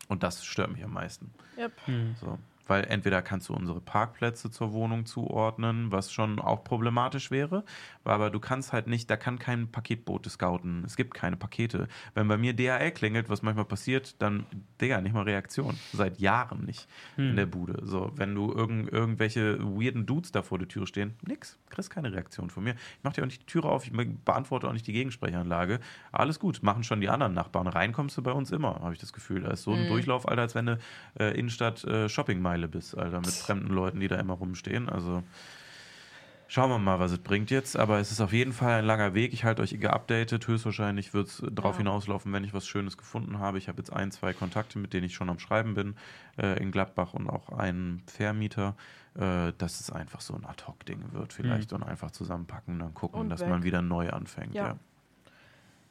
Und 0.09 0.23
das 0.23 0.45
stört 0.45 0.73
mich 0.73 0.85
am 0.85 0.93
meisten. 0.93 1.33
Yep. 1.57 1.73
So. 2.21 2.39
Weil 2.71 2.85
entweder 2.85 3.21
kannst 3.21 3.49
du 3.49 3.55
unsere 3.55 3.81
Parkplätze 3.81 4.49
zur 4.49 4.73
Wohnung 4.73 5.05
zuordnen, 5.05 5.91
was 5.91 6.13
schon 6.13 6.39
auch 6.39 6.63
problematisch 6.63 7.33
wäre, 7.33 7.65
aber 8.05 8.31
du 8.31 8.39
kannst 8.39 8.73
halt 8.73 8.87
nicht, 8.87 9.11
da 9.11 9.17
kann 9.17 9.41
kein 9.41 9.73
Paketbote 9.73 10.31
scouten. 10.31 10.85
Es 10.85 10.95
gibt 10.95 11.13
keine 11.13 11.37
Pakete. 11.37 11.89
Wenn 12.15 12.29
bei 12.29 12.37
mir 12.37 12.55
DHL 12.55 12.93
klingelt, 12.93 13.29
was 13.29 13.43
manchmal 13.43 13.65
passiert, 13.65 14.23
dann, 14.23 14.47
Digga, 14.81 15.01
nicht 15.01 15.15
mal 15.15 15.25
Reaktion. 15.25 15.77
Seit 15.93 16.21
Jahren 16.21 16.65
nicht 16.65 16.89
in 17.17 17.35
der 17.35 17.47
Bude. 17.47 17.85
So, 17.85 18.13
wenn 18.15 18.37
du 18.37 18.53
irgend, 18.53 18.93
irgendwelche 18.93 19.59
weirden 19.59 20.07
Dudes 20.07 20.31
da 20.31 20.43
vor 20.43 20.59
der 20.59 20.69
Tür 20.69 20.87
stehen, 20.87 21.15
nix, 21.27 21.59
kriegst 21.71 21.91
keine 21.91 22.13
Reaktion 22.13 22.51
von 22.51 22.63
mir. 22.63 22.75
Ich 22.75 23.03
mach 23.03 23.13
dir 23.13 23.23
auch 23.23 23.27
nicht 23.27 23.43
die 23.43 23.47
Türe 23.47 23.69
auf, 23.69 23.85
ich 23.85 23.93
beantworte 24.25 24.69
auch 24.69 24.73
nicht 24.73 24.87
die 24.87 24.93
Gegensprechanlage. 24.93 25.81
Alles 26.13 26.39
gut, 26.39 26.63
machen 26.63 26.85
schon 26.85 27.01
die 27.01 27.09
anderen 27.09 27.35
Nachbarn. 27.35 27.67
Reinkommst 27.67 28.17
du 28.17 28.23
bei 28.23 28.33
uns 28.33 28.53
immer, 28.53 28.81
habe 28.81 28.95
ich 28.95 29.01
das 29.01 29.13
Gefühl. 29.13 29.41
Da 29.41 29.51
ist 29.51 29.65
so 29.65 29.73
ein 29.73 29.89
Durchlauf, 29.89 30.29
Alter, 30.29 30.43
als 30.43 30.55
wenn 30.55 30.67
du 30.67 30.79
äh, 31.19 31.37
Innenstadt 31.37 31.83
äh, 31.83 32.09
Shoppingmeile 32.09 32.60
bist, 32.69 32.97
Alter, 32.97 33.19
mit 33.21 33.31
fremden 33.31 33.69
Leuten, 33.73 34.01
die 34.01 34.09
da 34.09 34.17
immer 34.17 34.35
rumstehen. 34.35 34.89
Also 34.89 35.23
schauen 36.49 36.71
wir 36.71 36.79
mal, 36.79 36.99
was 36.99 37.13
es 37.13 37.19
bringt 37.19 37.51
jetzt. 37.51 37.77
Aber 37.77 37.99
es 38.01 38.11
ist 38.11 38.21
auf 38.21 38.33
jeden 38.33 38.53
Fall 38.53 38.81
ein 38.81 38.85
langer 38.85 39.15
Weg. 39.15 39.33
Ich 39.33 39.45
halte 39.45 39.63
euch 39.63 39.79
geupdatet. 39.79 40.47
Höchstwahrscheinlich 40.49 41.15
wird 41.15 41.29
es 41.29 41.43
darauf 41.53 41.75
Ja. 41.75 41.79
hinauslaufen, 41.79 42.33
wenn 42.33 42.45
ich 42.45 42.53
was 42.55 42.67
Schönes 42.67 42.97
gefunden 42.99 43.39
habe. 43.39 43.59
Ich 43.59 43.69
habe 43.69 43.79
jetzt 43.79 43.93
ein, 43.93 44.11
zwei 44.11 44.33
Kontakte, 44.33 44.79
mit 44.79 44.93
denen 44.93 45.05
ich 45.07 45.15
schon 45.15 45.31
am 45.31 45.39
Schreiben 45.39 45.75
bin, 45.75 45.95
äh, 46.39 46.61
in 46.63 46.73
Gladbach 46.73 47.15
und 47.15 47.29
auch 47.31 47.51
einen 47.51 48.03
Vermieter, 48.07 48.75
äh, 49.15 49.53
dass 49.59 49.81
es 49.81 49.91
einfach 49.91 50.21
so 50.21 50.35
ein 50.35 50.45
Ad-Hoc-Ding 50.45 51.13
wird 51.13 51.33
vielleicht 51.33 51.73
und 51.73 51.83
einfach 51.83 52.11
zusammenpacken 52.11 52.75
und 52.75 52.81
dann 52.81 52.95
gucken, 52.95 53.21
Und 53.21 53.29
dass 53.31 53.41
weg. 53.41 53.49
man 53.49 53.63
wieder 53.63 53.83
neu 53.83 54.11
anfängt. 54.11 54.55
Ja. 54.55 54.67
Ja. 54.69 54.77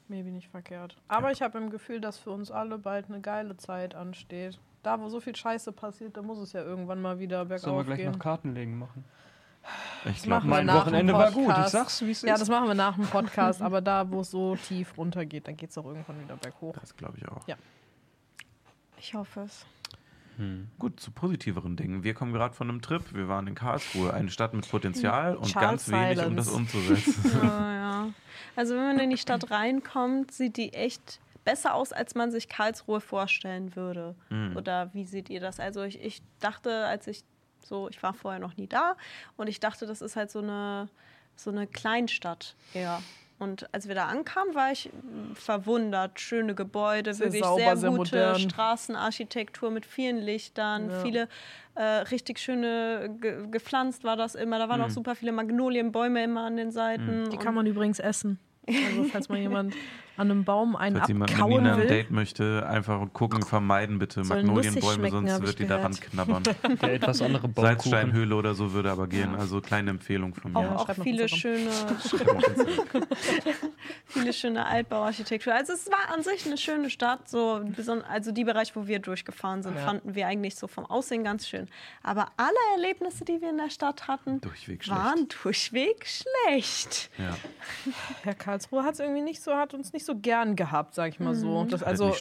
Maybe 0.07 0.29
nicht 0.31 0.47
verkehrt. 0.49 0.97
Aber 1.07 1.31
ich 1.31 1.43
habe 1.43 1.59
im 1.59 1.69
Gefühl, 1.69 2.01
dass 2.01 2.17
für 2.17 2.31
uns 2.31 2.49
alle 2.49 2.79
bald 2.79 3.09
eine 3.09 3.21
geile 3.21 3.57
Zeit 3.57 3.93
ansteht. 3.93 4.59
Da, 4.83 4.99
wo 4.99 5.09
so 5.09 5.19
viel 5.19 5.35
Scheiße 5.35 5.71
passiert, 5.73 6.15
da 6.15 6.21
muss 6.21 6.37
es 6.39 6.53
ja 6.53 6.61
irgendwann 6.63 7.01
mal 7.01 7.19
wieder 7.19 7.39
Sollen 7.39 7.49
wir 7.49 7.57
bergauf 7.59 7.85
gleich 7.85 7.97
gehen. 7.99 8.11
noch 8.11 8.19
Kartenlegen 8.19 8.79
machen? 8.79 9.03
Ich 10.05 10.23
glaube, 10.23 10.47
Mein 10.47 10.67
Wochenende 10.67 11.13
war 11.13 11.31
gut, 11.31 11.53
ich 11.59 11.65
sag's, 11.67 12.01
wie 12.01 12.11
es 12.11 12.21
Ja, 12.21 12.33
ist. 12.35 12.39
das 12.39 12.49
machen 12.49 12.67
wir 12.67 12.75
nach 12.75 12.95
dem 12.95 13.05
Podcast, 13.05 13.61
aber 13.61 13.81
da, 13.81 14.09
wo 14.09 14.21
es 14.21 14.31
so 14.31 14.55
tief 14.55 14.97
runtergeht, 14.97 15.47
dann 15.47 15.57
geht 15.57 15.69
es 15.71 15.77
auch 15.77 15.85
irgendwann 15.85 16.19
wieder 16.23 16.37
berghoch. 16.37 16.73
das 16.79 16.95
glaube 16.95 17.17
ich 17.17 17.27
auch. 17.27 17.45
Ja. 17.47 17.55
Ich 18.97 19.13
hoffe 19.13 19.41
es. 19.41 19.65
Gut, 20.77 21.01
zu 21.01 21.11
positiveren 21.11 21.75
Dingen. 21.75 22.03
Wir 22.05 22.13
kommen 22.13 22.31
gerade 22.31 22.53
von 22.55 22.69
einem 22.69 22.81
Trip. 22.81 23.03
Wir 23.13 23.27
waren 23.27 23.45
in 23.47 23.55
Karlsruhe, 23.55 24.13
eine 24.13 24.29
Stadt 24.29 24.53
mit 24.53 24.69
Potenzial 24.71 25.35
und 25.35 25.47
Charles 25.51 25.87
ganz 25.87 25.91
wenig, 25.91 26.25
um 26.25 26.37
das 26.37 26.47
umzusetzen. 26.47 27.39
Ja, 27.43 27.73
ja. 27.73 28.07
Also 28.55 28.73
wenn 28.75 28.83
man 28.83 28.99
in 28.99 29.09
die 29.09 29.17
Stadt 29.17 29.51
reinkommt, 29.51 30.31
sieht 30.31 30.55
die 30.55 30.71
echt 30.71 31.19
besser 31.49 31.73
aus, 31.73 31.91
als 31.93 32.13
man 32.15 32.31
sich 32.31 32.47
Karlsruhe 32.47 33.01
vorstellen 33.01 33.75
würde. 33.75 34.15
Hm. 34.29 34.55
Oder 34.55 34.89
wie 34.93 35.05
seht 35.05 35.29
ihr 35.29 35.39
das? 35.39 35.59
Also 35.59 35.83
ich, 35.83 35.99
ich 36.03 36.21
dachte, 36.39 36.85
als 36.85 37.07
ich 37.07 37.23
so, 37.65 37.89
ich 37.89 38.01
war 38.03 38.13
vorher 38.13 38.39
noch 38.39 38.55
nie 38.57 38.67
da 38.67 38.95
und 39.37 39.47
ich 39.47 39.59
dachte, 39.59 39.85
das 39.87 40.01
ist 40.01 40.15
halt 40.15 40.29
so 40.31 40.39
eine, 40.39 40.89
so 41.35 41.49
eine 41.49 41.65
Kleinstadt 41.67 42.55
eher. 42.73 43.01
Und 43.39 43.73
als 43.73 43.87
wir 43.87 43.95
da 43.95 44.07
ankamen, 44.07 44.53
war 44.53 44.71
ich 44.73 44.89
verwundert. 45.33 46.19
Schöne 46.19 46.53
Gebäude, 46.55 47.13
Sehr 47.13 47.27
wirklich 47.27 47.43
sauber, 47.43 47.61
sehr 47.63 47.77
sehr 47.77 47.89
gute 47.91 48.15
modern. 48.17 48.39
Straßenarchitektur 48.49 49.71
mit 49.71 49.85
vielen 49.85 50.17
Lichtern, 50.17 50.89
Ja. 50.89 50.99
viele 51.01 51.27
äh, 51.75 51.83
richtig 52.11 52.39
schöne, 52.39 53.15
ge 53.21 53.47
gepflanzt 53.49 54.03
war 54.03 54.17
das 54.17 54.35
immer. 54.35 54.59
Da 54.59 54.67
waren 54.67 54.81
auch 54.81 54.89
super 54.89 55.15
viele 55.15 55.31
Magnolienbäume 55.31 56.21
immer 56.23 56.45
an 56.45 56.57
den 56.57 56.71
Seiten. 56.71 57.29
Die 57.31 57.37
und- 57.37 57.43
kann 57.43 57.53
man 57.55 57.65
übrigens 57.65 57.99
essen. 57.99 58.39
Also 58.67 59.03
falls 59.05 59.29
mal 59.29 59.39
jemand 59.39 59.73
an 60.19 60.29
einem 60.29 60.43
Baum 60.43 60.75
einen 60.75 60.97
Falls 60.97 61.07
jemand 61.07 61.31
mit 61.31 61.39
abkauen 61.39 61.63
Nina 61.63 61.75
ein. 61.75 61.87
Date 61.87 62.11
möchte, 62.11 62.67
einfach 62.67 63.01
gucken, 63.13 63.41
vermeiden 63.43 63.99
bitte 63.99 64.23
Soll 64.23 64.43
nussig 64.43 64.75
Magnolienbäume, 64.83 65.09
sonst 65.09 65.41
wird 65.47 65.59
die 65.59 65.67
daran 65.67 65.93
knabbern. 65.93 66.43
Der 66.81 66.93
etwas 66.93 67.21
andere 67.21 67.47
Baumkuchen. 67.47 67.91
Salzsteinhöhle 67.91 68.35
oder 68.35 68.53
so 68.53 68.73
würde 68.73 68.91
aber 68.91 69.07
gehen. 69.07 69.35
Also 69.35 69.61
kleine 69.61 69.91
Empfehlung 69.91 70.33
von 70.35 70.55
auch, 70.55 70.61
mir. 70.61 70.79
Auch 70.79 70.87
noch 70.87 71.03
viele 71.03 71.27
schöne, 71.29 71.69
viele 74.07 74.33
schöne 74.33 74.65
Altbauarchitektur. 74.65 75.53
Also 75.53 75.73
es 75.73 75.89
war 75.89 76.13
an 76.13 76.23
sich 76.23 76.45
eine 76.45 76.57
schöne 76.57 76.89
Stadt. 76.89 77.29
So, 77.29 77.61
also 78.09 78.31
die 78.31 78.43
Bereiche, 78.43 78.75
wo 78.75 78.87
wir 78.87 78.99
durchgefahren 78.99 79.63
sind, 79.63 79.75
Ja. 79.75 79.85
fanden 79.85 80.15
wir 80.15 80.27
eigentlich 80.27 80.55
so 80.55 80.67
vom 80.67 80.85
Aussehen 80.85 81.23
ganz 81.23 81.47
schön. 81.47 81.67
Aber 82.03 82.29
alle 82.37 82.57
Erlebnisse, 82.75 83.25
die 83.25 83.41
wir 83.41 83.49
in 83.51 83.57
der 83.57 83.69
Stadt 83.69 84.07
hatten, 84.07 84.41
Durchweg 84.41 84.87
waren 84.89 85.27
durchweg 85.43 86.05
schlecht. 86.05 87.09
Ja, 87.17 87.35
Herr 88.23 88.35
Karlsruhe 88.35 88.83
hat 88.83 88.95
es 88.95 88.99
irgendwie 88.99 89.21
nicht 89.21 89.41
so, 89.41 89.53
hat 89.55 89.73
uns 89.73 89.93
nicht 89.93 90.05
so 90.05 90.08
gern 90.15 90.55
gehabt, 90.55 90.93
sag 90.95 91.09
ich 91.09 91.19
mal 91.19 91.35
so. 91.35 91.63
Das, 91.65 91.81
halt 91.81 91.89
also 91.89 92.13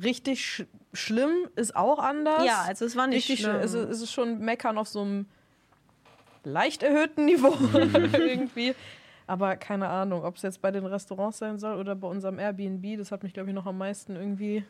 richtig 0.00 0.44
sch 0.44 0.64
schlimm 0.92 1.30
ist 1.56 1.74
auch 1.76 1.98
anders. 1.98 2.44
Ja, 2.44 2.62
also 2.66 2.84
es 2.84 2.96
war 2.96 3.06
nicht 3.06 3.28
richtig 3.28 3.40
schlimm. 3.40 3.56
Es, 3.56 3.74
ist- 3.74 3.88
es 3.90 4.02
ist 4.02 4.12
schon 4.12 4.38
meckern 4.40 4.78
auf 4.78 4.88
so 4.88 5.02
einem 5.02 5.26
leicht 6.44 6.82
erhöhten 6.82 7.24
Niveau 7.26 7.54
irgendwie. 8.12 8.74
Aber 9.26 9.54
keine 9.56 9.88
Ahnung, 9.88 10.24
ob 10.24 10.36
es 10.36 10.42
jetzt 10.42 10.60
bei 10.60 10.70
den 10.72 10.84
Restaurants 10.86 11.38
sein 11.38 11.58
soll 11.58 11.76
oder 11.78 11.94
bei 11.94 12.08
unserem 12.08 12.38
Airbnb. 12.40 12.98
Das 12.98 13.12
hat 13.12 13.22
mich, 13.22 13.32
glaube 13.32 13.48
ich, 13.50 13.54
noch 13.54 13.66
am 13.66 13.78
meisten 13.78 14.16
irgendwie 14.16 14.64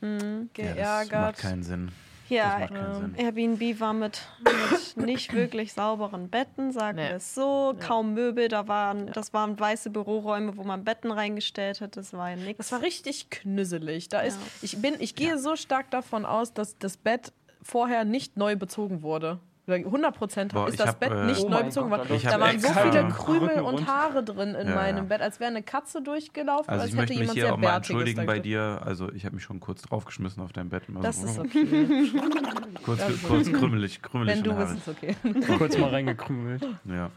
Ja, 0.00 0.08
das 0.08 0.30
macht 0.40 0.54
geärgert. 0.54 1.38
keinen 1.38 1.62
Sinn. 1.62 1.90
Ja, 2.32 2.60
Das 2.60 2.70
macht 2.70 2.74
keinen 2.80 2.94
Sinn. 2.94 3.14
Airbnb 3.16 3.80
war 3.80 3.92
mit, 3.92 4.22
mit 4.96 4.96
nicht 5.06 5.32
wirklich 5.32 5.72
sauberen 5.72 6.28
Betten, 6.28 6.72
sagen 6.72 6.96
Nee. 6.96 7.08
wir 7.10 7.16
es 7.16 7.34
so. 7.34 7.74
Kaum 7.78 8.14
Möbel, 8.14 8.48
da 8.48 8.68
waren, 8.68 9.06
das 9.12 9.32
waren 9.32 9.58
weiße 9.58 9.90
Büroräume, 9.90 10.56
wo 10.56 10.64
man 10.64 10.84
Betten 10.84 11.10
reingestellt 11.10 11.80
hat. 11.80 11.96
Das 11.96 12.12
war 12.12 12.30
ja 12.30 12.36
nichts. 12.36 12.58
Das 12.58 12.72
war 12.72 12.82
richtig 12.82 13.30
knüsselig. 13.30 14.08
Da 14.08 14.20
ist, 14.20 14.36
Ja. 14.40 14.46
ich, 14.62 14.80
bin, 14.82 14.94
ich 14.98 15.14
gehe 15.14 15.38
so 15.38 15.56
stark 15.56 15.90
davon 15.90 16.24
aus, 16.24 16.52
dass 16.54 16.78
das 16.78 16.96
Bett 16.96 17.32
vorher 17.62 18.04
nicht 18.04 18.36
neu 18.36 18.56
bezogen 18.56 19.02
wurde. 19.02 19.38
100 19.68 20.16
Prozent 20.16 20.52
Boah, 20.52 20.66
ist 20.66 20.74
ich 20.74 20.78
das 20.78 20.88
hab, 20.88 21.00
Bett 21.00 21.12
äh, 21.12 21.26
nicht 21.26 21.44
Oh 21.44 21.48
neu 21.48 21.62
bezogen 21.62 21.90
worden. 21.90 22.08
da 22.08 22.40
waren 22.40 22.58
so 22.58 22.68
viele 22.68 23.08
Krümel 23.08 23.60
und. 23.60 23.86
Haare 23.86 24.24
drin 24.24 24.54
in 24.54 24.68
Ja, 24.68 24.74
meinem 24.74 24.96
ja. 24.96 25.02
Bett, 25.04 25.20
als 25.20 25.40
wäre 25.40 25.50
eine 25.50 25.62
Katze 25.62 26.02
durchgelaufen, 26.02 26.68
Also 26.68 26.82
als 26.82 26.90
ich 26.90 26.96
hätte 26.98 27.12
möchte 27.12 27.12
mich 27.12 27.20
jemand 27.20 27.34
hier 27.34 27.44
sehr 27.44 27.54
auch 27.54 27.58
mal 27.58 27.76
entschuldigen 27.76 28.26
bei 28.26 28.38
dir. 28.38 28.80
Also 28.84 29.12
ich 29.12 29.24
habe 29.24 29.36
mich 29.36 29.44
schon 29.44 29.60
kurz 29.60 29.82
draufgeschmissen 29.82 30.42
auf 30.42 30.52
dein 30.52 30.68
Bett. 30.68 30.84
Das 31.00 31.20
so, 31.20 31.26
ist 31.26 31.38
okay. 31.38 31.66
kurz, 32.84 32.98
das 33.00 33.10
ist 33.10 33.22
kurz 33.28 33.48
okay. 33.48 33.56
krümmelig, 33.56 34.02
krümmelig 34.02 34.36
Wenn 34.36 34.44
du 34.44 34.54
bist, 34.54 34.76
ist 34.76 34.88
okay. 34.88 35.16
Kurz 35.58 35.78
mal 35.78 35.90
reingekrümelt. 35.90 36.66
Ja. 36.84 37.10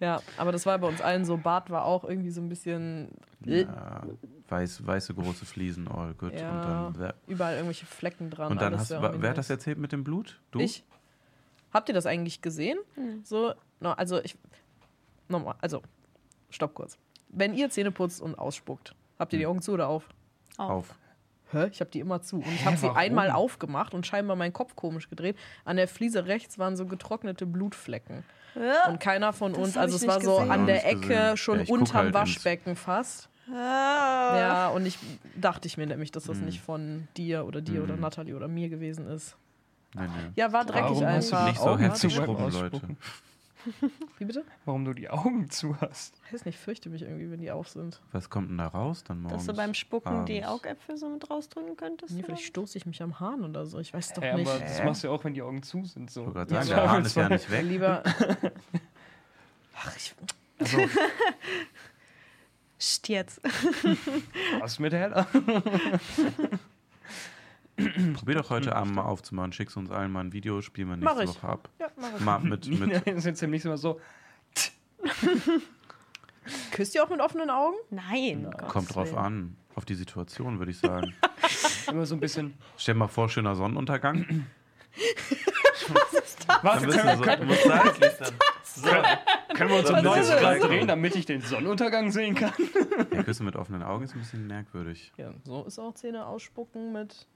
Ja, 0.00 0.22
aber 0.36 0.52
das 0.52 0.64
war 0.64 0.78
bei 0.78 0.86
uns 0.86 1.00
allen 1.00 1.24
so. 1.24 1.36
Bart 1.36 1.70
war 1.70 1.84
auch 1.84 2.04
irgendwie 2.04 2.30
so 2.30 2.40
ein 2.40 2.48
bisschen 2.48 3.08
ja. 3.44 4.02
Weiß, 4.48 4.86
weiße 4.86 5.12
große 5.14 5.44
Fliesen, 5.44 5.88
all 5.88 6.14
good. 6.14 6.32
Ja. 6.38 6.86
Und 6.86 6.98
dann, 6.98 7.12
überall 7.26 7.54
irgendwelche 7.54 7.84
Flecken 7.84 8.30
dran. 8.30 8.52
und 8.52 8.60
dann 8.60 8.74
alles 8.74 8.90
hast 8.90 9.20
wer 9.20 9.30
hat 9.30 9.38
das 9.38 9.50
erzählt 9.50 9.78
mit 9.78 9.92
dem 9.92 10.04
Blut? 10.04 10.40
Du? 10.52 10.60
Ich. 10.60 10.84
Habt 11.72 11.88
ihr 11.88 11.94
das 11.94 12.06
eigentlich 12.06 12.40
gesehen? 12.42 12.78
So, 13.24 13.52
no, 13.80 13.90
also 13.92 14.20
ich. 14.22 14.36
Nochmal, 15.28 15.56
also, 15.60 15.82
stopp 16.50 16.74
kurz. 16.74 16.96
Wenn 17.28 17.52
ihr 17.54 17.68
Zähne 17.70 17.90
putzt 17.90 18.20
und 18.22 18.38
ausspuckt, 18.38 18.94
habt 19.18 19.32
ihr 19.34 19.38
die 19.38 19.46
Augen 19.46 19.60
zu 19.60 19.72
oder 19.72 19.88
auf? 19.88 20.08
Auf. 20.56 20.94
hä, 21.52 21.66
ich 21.70 21.80
habe 21.80 21.90
die 21.90 22.00
immer 22.00 22.20
zu. 22.22 22.36
Und 22.36 22.46
ich 22.48 22.64
habe 22.64 22.76
sie 22.76 22.84
warum? 22.84 22.96
einmal 22.96 23.30
aufgemacht 23.30 23.92
und 23.94 24.06
scheinbar 24.06 24.36
meinen 24.36 24.52
Kopf 24.52 24.74
komisch 24.76 25.08
gedreht. 25.10 25.36
An 25.64 25.76
der 25.76 25.88
Fliese 25.88 26.26
rechts 26.26 26.58
waren 26.58 26.76
so 26.76 26.86
getrocknete 26.86 27.46
Blutflecken. 27.46 28.24
Ja. 28.54 28.88
Und 28.88 28.98
keiner 29.00 29.32
von 29.34 29.52
Das 29.52 29.62
uns, 29.62 29.76
also 29.76 29.96
es 29.96 30.06
war 30.06 30.16
nicht 30.16 30.24
so 30.24 30.36
gesehen. 30.36 30.50
an 30.50 30.66
der 30.66 30.86
Ecke, 30.86 31.00
gesehen. 31.08 31.36
schon 31.36 31.60
Ja, 31.60 31.66
unterm 31.68 31.96
halt 31.96 32.06
ins- 32.08 32.14
Waschbecken 32.14 32.76
fast. 32.76 33.28
Ah. 33.50 33.52
Ja, 34.38 34.68
und 34.68 34.84
ich 34.86 34.98
dachte 35.36 35.68
ich 35.68 35.76
mir 35.78 35.86
nämlich, 35.86 36.10
dass 36.10 36.24
das 36.24 36.38
Hm. 36.38 36.46
nicht 36.46 36.60
von 36.60 37.08
dir 37.16 37.46
oder 37.46 37.60
dir 37.62 37.82
oder 37.82 37.94
Hm. 37.94 38.00
Natalie 38.00 38.34
oder 38.36 38.48
mir 38.48 38.68
gewesen 38.68 39.06
ist. 39.06 39.36
Nee, 39.94 40.02
nee. 40.02 40.32
Ja, 40.36 40.52
war 40.52 40.64
dreckig 40.64 40.90
Warum 40.90 41.06
hast 41.06 41.32
du 41.32 41.36
einfach. 41.36 41.78
Nicht 41.78 41.96
so 41.96 42.08
beim 42.08 42.24
schrubben, 42.26 42.52
Leute. 42.52 42.80
Wie 44.18 44.24
bitte? 44.24 44.44
Warum 44.64 44.84
du 44.84 44.92
die 44.92 45.10
Augen 45.10 45.50
zu 45.50 45.80
hast. 45.80 46.14
Ich 46.26 46.32
weiß 46.32 46.44
nicht, 46.44 46.58
fürchte 46.58 46.88
mich 46.90 47.02
irgendwie, 47.02 47.30
wenn 47.30 47.40
die 47.40 47.50
auf 47.50 47.68
sind. 47.68 48.00
Was 48.12 48.30
kommt 48.30 48.50
denn 48.50 48.58
da 48.58 48.68
raus 48.68 49.04
dann 49.04 49.20
morgens? 49.20 49.46
Dass 49.46 49.54
du 49.54 49.60
beim 49.60 49.74
Spucken 49.74 50.26
die 50.26 50.42
abends? 50.44 50.66
Augäpfel 50.66 50.96
so 50.96 51.08
mit 51.08 51.28
rausdrücken 51.28 51.76
könntest? 51.76 52.14
Nee, 52.14 52.22
vielleicht 52.22 52.44
stoße 52.44 52.78
ich 52.78 52.86
mich 52.86 53.02
am 53.02 53.18
Hahn 53.20 53.44
oder 53.44 53.66
so. 53.66 53.78
Ich 53.78 53.92
weiß 53.92 54.12
doch 54.14 54.22
Hä, 54.22 54.34
nicht. 54.36 54.48
aber 54.48 54.60
das 54.60 54.82
machst 54.84 55.02
du 55.02 55.08
ja 55.08 55.12
auch, 55.14 55.24
wenn 55.24 55.34
die 55.34 55.42
Augen 55.42 55.62
zu 55.62 55.84
sind. 55.84 56.10
So. 56.10 56.32
Ja, 56.34 56.46
sagen, 56.46 56.68
der 56.68 56.90
Hahn 56.90 57.04
ist 57.04 57.16
ja 57.16 57.28
nicht 57.30 57.50
weg. 57.50 57.64
Lieber. 57.64 58.02
Ach, 59.76 59.96
ich. 59.96 60.14
Also, 60.58 60.78
jetzt. 63.06 63.40
was 64.60 64.78
mit 64.78 64.92
heller? 64.92 65.26
Probier 68.14 68.34
doch 68.36 68.50
heute 68.50 68.74
Abend 68.74 68.94
mal 68.94 69.02
aufzumachen. 69.02 69.52
Schickst 69.52 69.76
uns 69.76 69.90
allen 69.90 70.10
mal 70.10 70.20
ein 70.20 70.32
Video, 70.32 70.60
spielen 70.62 70.88
wir 70.88 70.96
Mach 70.96 71.16
nächste 71.16 71.36
ich. 71.36 71.42
Woche 71.42 71.52
ab. 71.52 71.68
Ja, 71.78 71.86
mach 71.96 72.14
ich. 72.14 72.20
Mal 72.20 72.38
mit, 72.40 72.66
Nina 72.66 72.86
mit 72.86 73.06
ist 73.06 73.24
jetzt 73.24 73.40
nämlich 73.42 73.64
immer 73.64 73.78
so. 73.78 74.00
Küsst 76.72 76.94
ihr 76.94 77.04
auch 77.04 77.10
mit 77.10 77.20
offenen 77.20 77.50
Augen? 77.50 77.76
Nein. 77.90 78.48
Gott. 78.50 78.68
kommt 78.68 78.94
drauf 78.94 79.08
Willen. 79.12 79.18
an. 79.18 79.56
Auf 79.74 79.84
die 79.84 79.94
Situation, 79.94 80.58
würde 80.58 80.72
ich 80.72 80.78
sagen. 80.78 81.14
Immer 81.90 82.04
so 82.04 82.16
ein 82.16 82.20
bisschen. 82.20 82.54
Stell 82.76 82.94
dir 82.94 82.98
mal 82.98 83.06
vor, 83.08 83.28
schöner 83.28 83.54
Sonnenuntergang. 83.54 84.46
Warte, 86.62 86.86
Dann 86.86 86.86
bist 86.86 86.98
können, 86.98 87.20
du 87.20 87.26
wir, 87.26 87.36
so, 87.36 87.36
du 87.36 87.44
musst 87.46 87.62
seitlich 87.64 88.12
dann. 88.18 89.54
können 89.56 89.70
wir 89.70 89.78
uns 89.78 89.88
um 89.90 89.96
Was 89.96 90.02
90 90.02 90.22
ist 90.22 90.30
das? 90.32 90.40
Grad 90.40 90.62
drehen, 90.64 90.88
damit 90.88 91.14
ich 91.16 91.26
den 91.26 91.40
Sonnenuntergang 91.42 92.10
sehen 92.10 92.34
kann? 92.34 92.52
Ja, 93.12 93.22
Küssen 93.22 93.46
mit 93.46 93.54
offenen 93.56 93.82
Augen 93.84 94.04
ist 94.04 94.14
ein 94.14 94.18
bisschen 94.18 94.46
merkwürdig. 94.48 95.12
Ja, 95.16 95.30
so 95.44 95.64
ist 95.64 95.78
auch 95.78 95.94
Zähne 95.94 96.26
ausspucken 96.26 96.92
mit. 96.92 97.26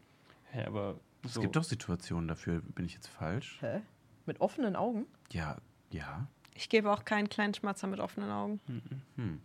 Ja, 0.55 0.66
aber 0.66 1.00
Es 1.24 1.34
so. 1.34 1.40
gibt 1.40 1.57
doch 1.57 1.64
Situationen 1.64 2.28
dafür. 2.28 2.61
Bin 2.61 2.84
ich 2.84 2.94
jetzt 2.94 3.09
falsch? 3.09 3.59
Hä? 3.61 3.80
Mit 4.26 4.40
offenen 4.40 4.76
Augen? 4.76 5.07
Ja, 5.32 5.57
ja. 5.90 6.26
Ich 6.55 6.68
gebe 6.68 6.90
auch 6.92 7.05
keinen 7.05 7.28
kleinen 7.28 7.55
Schmatzer 7.55 7.86
mit 7.86 7.98
offenen 8.00 8.30
Augen. 8.30 8.61
Hm. 9.16 9.40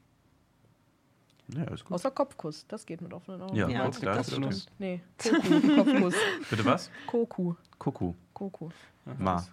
Ja, 1.50 1.64
ist 1.74 1.86
gut. 1.86 1.94
Außer 1.96 2.12
Kopfkuss. 2.12 2.66
Das 2.68 2.86
geht 2.86 3.00
mit 3.02 3.14
offenen 3.14 3.42
Augen. 3.42 3.56
Ja, 3.56 3.70
Ja, 3.70 3.86
Kopf, 3.86 4.02
da 4.02 4.16
ist 4.20 4.32
Kopfkuss. 4.34 4.68
okay. 4.68 4.74
Nee, 4.80 5.02
Koku. 5.18 5.76
Kopfkuss. 5.76 6.16
Bitte 6.50 6.66
was? 6.66 6.92
Koku. 7.08 7.54
Kuckuck. 7.80 8.16
Koku. 8.34 8.70
Ma. 9.18 9.46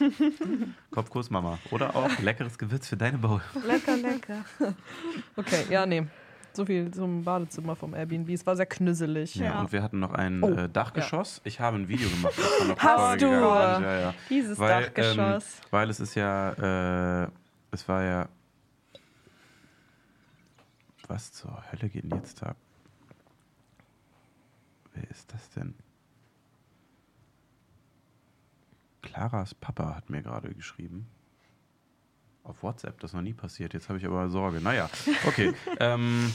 Kopfkuss 0.90 1.30
Mama. 1.30 1.58
Oder 1.70 1.94
auch 1.94 2.18
leckeres 2.20 2.56
Gewürz 2.58 2.88
für 2.88 2.96
deine 2.96 3.18
Bowl. 3.18 3.40
Lecker, 3.66 3.96
lecker. 3.96 4.44
Okay, 5.36 5.64
ja, 5.70 5.84
nee. 5.86 6.06
So 6.54 6.66
viel 6.66 6.90
zum 6.92 7.24
Badezimmer 7.24 7.74
vom 7.76 7.94
Airbnb. 7.94 8.28
Es 8.30 8.44
war 8.46 8.56
sehr 8.56 8.66
knüsselig. 8.66 9.34
Ja, 9.36 9.44
Ja. 9.46 9.60
und 9.60 9.72
wir 9.72 9.82
hatten 9.82 10.00
noch 10.00 10.12
ein 10.12 10.42
Oh, 10.42 10.50
äh, 10.50 10.68
Dachgeschoss. 10.68 11.40
Ich 11.44 11.60
habe 11.60 11.78
ein 11.78 11.88
Video 11.88 12.08
gemacht. 12.10 12.34
Hast 12.78 13.22
du? 13.22 13.26
Ja, 13.26 13.98
ja. 14.00 14.14
Dieses 14.28 14.58
Weil, 14.58 14.82
Dachgeschoss. 14.84 15.16
Ähm, 15.60 15.66
weil 15.70 15.90
es 15.90 16.00
ist 16.00 16.14
ja, 16.14 17.22
äh, 17.24 17.28
es 17.70 17.88
war 17.88 18.02
ja. 18.04 18.28
Was 21.08 21.32
zur 21.32 21.62
Hölle 21.72 21.88
geht 21.88 22.04
denn 22.04 22.18
jetzt 22.18 22.42
ab? 22.42 22.56
Wer 24.94 25.10
ist 25.10 25.32
das 25.32 25.48
denn? 25.50 25.74
Claras 29.02 29.54
Papa 29.54 29.94
hat 29.96 30.10
mir 30.10 30.22
gerade 30.22 30.54
geschrieben. 30.54 31.06
Auf 32.44 32.62
WhatsApp, 32.62 32.98
das 33.00 33.10
ist 33.10 33.14
noch 33.14 33.22
nie 33.22 33.34
passiert. 33.34 33.72
Jetzt 33.72 33.88
habe 33.88 33.98
ich 33.98 34.06
aber 34.06 34.28
Sorge. 34.28 34.60
Naja, 34.60 34.90
okay. 35.26 35.52
ähm, 35.78 36.32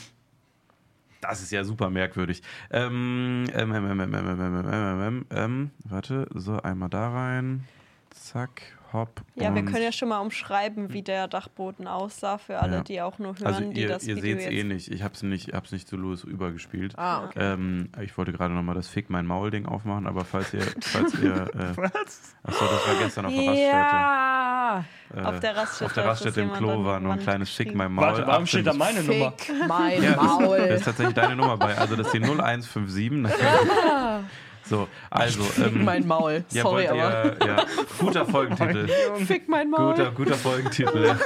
das 1.21 1.41
ist 1.41 1.51
ja 1.51 1.63
super 1.63 1.89
merkwürdig. 1.89 2.41
Ähm, 2.71 3.45
ähm, 3.53 3.75
ähm, 3.75 3.85
ähm, 3.85 4.01
ähm, 4.01 4.13
ähm, 4.13 4.27
ähm, 4.27 4.39
ähm, 4.39 4.71
ähm, 4.71 5.01
ähm, 5.01 5.25
ähm, 5.31 5.71
warte, 5.83 6.27
so 6.33 6.61
einmal 6.61 6.89
da 6.89 7.09
rein. 7.09 7.65
Zack, 8.11 8.76
hopp. 8.93 9.21
Ja, 9.35 9.53
wir 9.53 9.63
können 9.65 9.83
ja 9.83 9.91
schon 9.91 10.09
mal 10.09 10.19
umschreiben, 10.19 10.93
wie 10.93 11.01
der 11.01 11.27
Dachboden 11.27 11.87
aussah, 11.87 12.37
für 12.37 12.59
alle, 12.59 12.77
Ja. 12.77 12.81
die 12.83 13.01
auch 13.01 13.19
nur 13.19 13.35
hören, 13.37 13.45
Also 13.47 13.61
die 13.71 13.81
ihr, 13.81 13.87
das 13.87 14.07
ihr 14.07 14.15
Video 14.17 14.37
seht 14.39 14.47
es 14.47 14.53
eh 14.53 14.63
nicht. 14.63 14.91
Ich 14.91 15.03
habe 15.03 15.13
es 15.13 15.23
nicht, 15.23 15.53
hab's 15.53 15.71
nicht 15.71 15.87
zu 15.87 15.97
Louis 15.97 16.23
übergespielt. 16.23 16.97
Ah, 16.97 17.25
okay. 17.25 17.39
Ähm, 17.53 17.89
ich 18.01 18.17
wollte 18.17 18.31
gerade 18.33 18.53
nochmal 18.53 18.75
das 18.75 18.87
Fick 18.87 19.09
mein 19.09 19.25
Maul-Ding 19.25 19.65
aufmachen, 19.65 20.07
aber 20.07 20.25
falls 20.25 20.53
ihr, 20.53 20.61
falls 20.81 21.13
ihr, 21.19 21.33
äh, 21.53 21.77
Was? 21.77 22.35
achso, 22.43 22.65
das 22.65 22.87
war 22.87 22.95
gestern 23.01 23.25
auf 23.25 23.33
der 23.33 23.41
Raststätte. 23.47 23.67
Ja! 23.67 24.85
Äh, 25.15 25.21
Auf 25.21 25.39
der 25.39 25.55
Raststätte, 25.55 25.85
auf 25.85 25.93
der 25.93 26.05
Raststätte 26.05 26.41
im 26.41 26.49
das 26.49 26.57
Klo 26.57 26.83
war 26.83 26.99
nur 26.99 27.13
ein 27.13 27.19
kleines 27.19 27.49
Fick 27.49 27.73
mein 27.73 27.93
Maul. 27.93 28.07
Warte, 28.07 28.27
warum 28.27 28.45
steht 28.45 28.67
da 28.67 28.71
18 28.71 28.77
meine 28.79 29.03
Nummer? 29.03 29.33
Fick 29.37 29.55
mein 29.67 30.03
Ja, 30.03 30.11
das, 30.13 30.23
Maul. 30.23 30.57
das 30.57 30.69
ist 30.79 30.83
tatsächlich 30.85 31.15
deine 31.15 31.35
Nummer 31.37 31.55
bei. 31.57 31.77
Also 31.77 31.95
das 31.95 32.07
ist 32.07 32.13
die 32.13 32.19
0157. 32.23 33.33
so, 34.69 34.87
also. 35.09 35.43
Fick 35.43 35.67
Ähm, 35.75 35.83
mein 35.85 36.07
Maul. 36.07 36.43
ja, 36.51 36.61
Sorry, 36.63 36.87
wollt 36.89 36.89
aber. 36.89 37.45
ja, 37.47 37.65
guter 37.99 38.25
Folgentitel. 38.25 38.87
Fick 39.25 39.47
mein 39.49 39.69
Maul. 39.69 39.93
Guter, 39.93 40.11
guter 40.11 40.35
Folgentitel. 40.35 41.15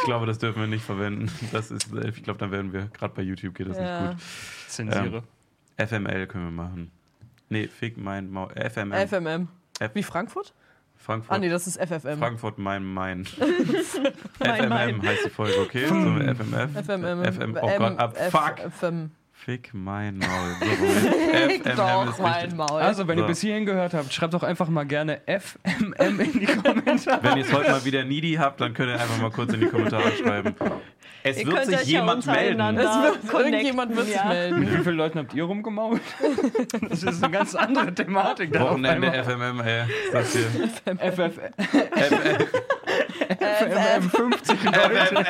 Ich 0.00 0.04
glaube, 0.04 0.24
das 0.26 0.38
dürfen 0.38 0.60
wir 0.60 0.66
nicht 0.68 0.84
verwenden. 0.84 1.30
Das 1.52 1.70
ist, 1.70 1.92
äh, 1.92 2.08
ich 2.08 2.22
glaube, 2.22 2.38
dann 2.38 2.50
werden 2.50 2.72
wir, 2.72 2.86
gerade 2.86 3.12
bei 3.14 3.22
YouTube 3.22 3.54
geht 3.54 3.68
das 3.68 3.76
Ja. 3.76 4.00
nicht 4.00 4.12
gut. 4.12 4.22
Zensiere. 4.68 5.22
FML 5.76 6.26
können 6.26 6.44
wir 6.44 6.50
machen. 6.50 6.90
Nee, 7.50 7.68
Fick 7.68 7.98
mein 7.98 8.30
Maul. 8.30 8.48
FMM. 8.54 8.92
FMM. 8.92 9.48
F 9.80 9.90
Wie 9.94 10.02
Frankfurt? 10.02 10.54
Frankfurt. 10.96 11.34
Ah, 11.34 11.38
nee, 11.38 11.48
das 11.50 11.66
ist 11.66 11.76
FFM. 11.78 12.18
Frankfurt, 12.18 12.58
mein 12.58 12.84
Main. 12.84 13.26
Mein 14.38 14.68
FMM 14.70 15.02
heißt 15.02 15.26
die 15.26 15.30
Folge, 15.30 15.60
okay? 15.60 15.86
So, 15.86 15.94
FMF. 15.94 16.86
FMM. 16.86 17.24
FM. 17.32 17.58
Oh 17.60 17.70
Gott, 17.78 17.98
ab, 17.98 18.16
fuck. 18.30 18.72
FM. 18.72 19.10
Fick 19.44 19.70
mein 19.72 20.18
Maul. 20.18 20.56
Fick 21.48 21.64
doch 21.76 22.18
mein. 22.18 22.56
Maul. 22.56 22.80
Also, 22.82 23.06
wenn 23.08 23.16
So. 23.18 23.24
ihr 23.24 23.26
bis 23.28 23.40
hierhin 23.40 23.64
gehört 23.66 23.94
habt, 23.94 24.12
schreibt 24.12 24.34
doch 24.34 24.42
einfach 24.42 24.68
mal 24.68 24.84
gerne 24.84 25.20
FMM 25.26 26.20
in 26.20 26.32
die 26.32 26.46
Kommentare. 26.62 27.20
Wenn 27.22 27.38
ihr 27.38 27.44
es 27.44 27.52
heute 27.52 27.70
mal 27.70 27.84
wieder 27.84 28.04
needy 28.04 28.34
habt, 28.34 28.60
dann 28.60 28.74
könnt 28.74 28.90
ihr 28.90 29.00
einfach 29.00 29.18
mal 29.22 29.30
kurz 29.30 29.52
in 29.54 29.60
die 29.60 29.66
Kommentare 29.66 30.12
schreiben. 30.12 30.54
Es 31.22 31.38
Ihr 31.38 31.46
wird 31.46 31.56
könnt 31.56 31.66
sich 31.66 31.80
ja 31.92 32.00
jemand 32.00 32.26
melden. 32.26 32.78
Es 32.78 32.84
wird, 32.84 33.18
irgendjemand 33.32 33.96
wird 33.96 34.06
sich 34.06 34.24
melden. 34.24 34.60
Mit 34.60 34.72
wie 34.78 34.82
vielen 34.82 34.96
Leuten 34.96 35.18
habt 35.18 35.32
ihr 35.34 35.44
rumgemault? 35.44 36.00
Das 36.88 37.02
ist 37.02 37.22
eine 37.22 37.32
ganz 37.32 37.54
andere 37.54 37.94
Thematik. 37.94 38.58
Wochenende. 38.58 39.12
FMM, 39.24 39.60
ey. 39.60 39.82
Das 40.12 40.32
hier. 40.32 40.46
FMM. 43.38 44.02
FMM 44.02 44.10
50 44.10 44.64
Leute. 44.64 45.24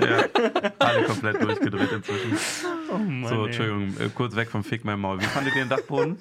Ja, 0.00 0.24
alle 0.78 1.02
komplett 1.04 1.42
durchgedreht 1.42 1.92
inzwischen. 1.92 2.38
Oh 2.90 2.98
Mann, 2.98 3.28
So. 3.28 3.44
Entschuldigung, 3.46 3.94
äh, 4.00 4.08
kurz 4.14 4.34
weg 4.36 4.50
vom 4.50 4.62
Fick 4.64 4.84
mein 4.84 4.98
Maul. 5.00 5.20
Wie 5.20 5.24
fandet 5.24 5.54
ihr 5.56 5.62
den 5.64 5.68
Dachboden? 5.68 6.18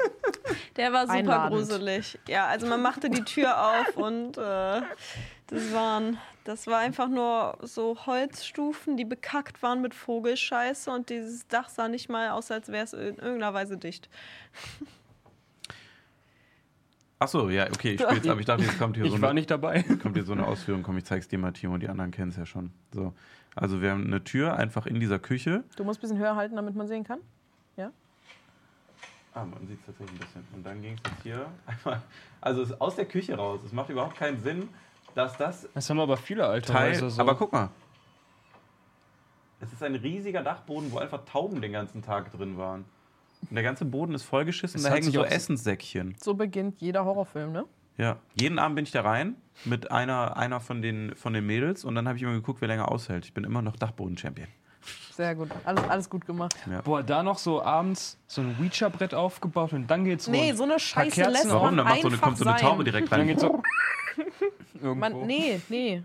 Der 0.75 0.93
war 0.93 1.01
super 1.01 1.13
Einladend. 1.13 1.55
gruselig. 1.57 2.19
Ja, 2.27 2.47
also 2.47 2.67
man 2.67 2.81
machte 2.81 3.09
die 3.09 3.23
Tür 3.23 3.59
auf 3.61 3.97
und 3.97 4.37
äh, 4.37 4.81
das 5.47 5.73
waren, 5.73 6.17
das 6.43 6.67
war 6.67 6.79
einfach 6.79 7.07
nur 7.07 7.57
so 7.61 7.97
Holzstufen, 8.05 8.97
die 8.97 9.05
bekackt 9.05 9.61
waren 9.63 9.81
mit 9.81 9.93
Vogelscheiße 9.93 10.91
und 10.91 11.09
dieses 11.09 11.47
Dach 11.47 11.69
sah 11.69 11.87
nicht 11.87 12.09
mal 12.09 12.29
aus, 12.29 12.51
als 12.51 12.69
wäre 12.69 12.83
es 12.83 12.93
in 12.93 13.17
irgendeiner 13.17 13.53
Weise 13.53 13.77
dicht. 13.77 14.09
Achso, 17.19 17.49
ja, 17.49 17.65
okay, 17.65 17.93
ich 17.95 18.01
spiel's, 18.01 18.27
aber 18.27 18.39
ich 18.39 18.45
dachte, 18.45 18.63
jetzt 18.63 18.77
kommt 18.77 18.95
hier 18.95 19.05
so 19.09 19.15
Ich 19.15 19.21
war 19.21 19.29
eine, 19.29 19.39
nicht 19.39 19.49
dabei. 19.49 19.83
kommt 20.01 20.15
hier 20.15 20.23
so 20.23 20.33
eine 20.33 20.45
Ausführung. 20.45 20.83
Komm, 20.83 20.97
ich 20.97 21.05
zeig's 21.05 21.27
dir 21.27 21.39
mal, 21.39 21.51
Timo, 21.51 21.73
und 21.73 21.79
die 21.81 21.89
anderen 21.89 22.11
kennen 22.11 22.29
es 22.29 22.37
ja 22.37 22.45
schon. 22.45 22.71
So. 22.93 23.13
Also 23.55 23.81
wir 23.81 23.91
haben 23.91 24.05
eine 24.05 24.23
Tür 24.23 24.55
einfach 24.55 24.85
in 24.85 24.99
dieser 24.99 25.17
Küche. 25.17 25.63
Du 25.75 25.83
musst 25.83 25.99
ein 25.99 26.01
bisschen 26.01 26.19
höher 26.19 26.35
halten, 26.35 26.55
damit 26.55 26.75
man 26.75 26.87
sehen 26.87 27.03
kann. 27.03 27.19
Ah, 29.37 29.45
man 29.45 29.67
sieht 29.67 29.79
es 29.79 29.85
tatsächlich 29.85 30.15
ein 30.15 30.25
bisschen. 30.25 30.47
Und 30.55 30.65
dann 30.65 30.81
ging 30.81 30.93
es 30.93 31.11
jetzt 31.11 31.21
hier 31.21 31.45
einmal, 31.67 32.01
also 32.41 32.63
es 32.63 32.71
ist 32.71 32.81
aus 32.81 32.95
der 32.95 33.05
Küche 33.05 33.35
raus. 33.35 33.61
Es 33.63 33.71
macht 33.71 33.89
überhaupt 33.89 34.15
keinen 34.15 34.41
Sinn, 34.41 34.67
dass 35.13 35.37
das 35.37 35.69
Das 35.75 35.87
haben 35.91 35.99
aber 35.99 36.17
viele 36.17 36.47
alte 36.47 36.71
Teil. 36.73 36.93
Häuser 36.93 37.11
so. 37.11 37.21
Aber 37.21 37.35
guck 37.35 37.53
mal. 37.53 37.69
Es 39.59 39.71
ist 39.71 39.83
ein 39.83 39.93
riesiger 39.93 40.41
Dachboden, 40.41 40.91
wo 40.91 40.97
einfach 40.97 41.23
Tauben 41.25 41.61
den 41.61 41.71
ganzen 41.71 42.01
Tag 42.01 42.31
drin 42.31 42.57
waren. 42.57 42.85
Der 43.49 43.63
ganze 43.63 43.85
Boden 43.85 44.13
ist 44.13 44.23
vollgeschissen, 44.23 44.77
Es 44.77 44.83
da 44.83 44.93
hängen 44.93 45.11
so 45.11 45.23
Essenssäckchen. 45.23 46.15
So 46.21 46.33
beginnt 46.33 46.81
jeder 46.81 47.05
Horrorfilm, 47.05 47.51
ne? 47.51 47.65
Ja. 47.97 48.17
Jeden 48.39 48.59
Abend 48.59 48.75
bin 48.75 48.85
ich 48.85 48.91
da 48.91 49.01
rein 49.01 49.35
mit 49.65 49.91
einer, 49.91 50.37
einer 50.37 50.59
von, 50.59 50.81
den, 50.81 51.15
von 51.15 51.33
den 51.33 51.45
Mädels 51.45 51.83
und 51.83 51.95
dann 51.95 52.07
habe 52.07 52.17
ich 52.17 52.23
immer 52.23 52.33
geguckt, 52.33 52.61
wer 52.61 52.67
länger 52.67 52.91
aushält. 52.91 53.25
Ich 53.25 53.33
bin 53.33 53.43
immer 53.43 53.61
noch 53.61 53.75
Dachboden-Champion. 53.75 54.47
Sehr 55.11 55.33
gut. 55.35 55.49
Alles, 55.65 55.83
alles 55.89 56.09
gut 56.09 56.25
gemacht. 56.25 56.55
Boah, 56.83 57.01
da 57.01 57.23
noch 57.23 57.39
so 57.39 57.63
abends 57.63 58.19
so 58.27 58.41
ein 58.41 58.55
Ouija-Brett 58.59 59.13
aufgebaut 59.15 59.73
und 59.73 59.87
dann 59.87 60.05
geht's 60.05 60.27
Nee, 60.27 60.49
rund. 60.49 60.57
so 60.57 60.63
eine 60.63 60.79
Scheiße 60.79 61.23
lässt. 61.23 61.49
Warum? 61.49 61.75
man 61.75 61.77
Da 61.77 61.83
macht 61.85 62.01
so 62.01 62.07
eine, 62.07 62.17
kommt 62.17 62.37
so 62.37 62.45
eine. 62.45 62.59
Taube 62.59 62.83
direkt 62.83 63.11
Dann 63.11 63.21
rein. 63.21 63.27
geht's 63.29 63.41
so. 63.41 63.61
Irgendwo. 64.75 64.95
Man, 64.95 65.25
nee, 65.25 65.59
nee. 65.69 66.03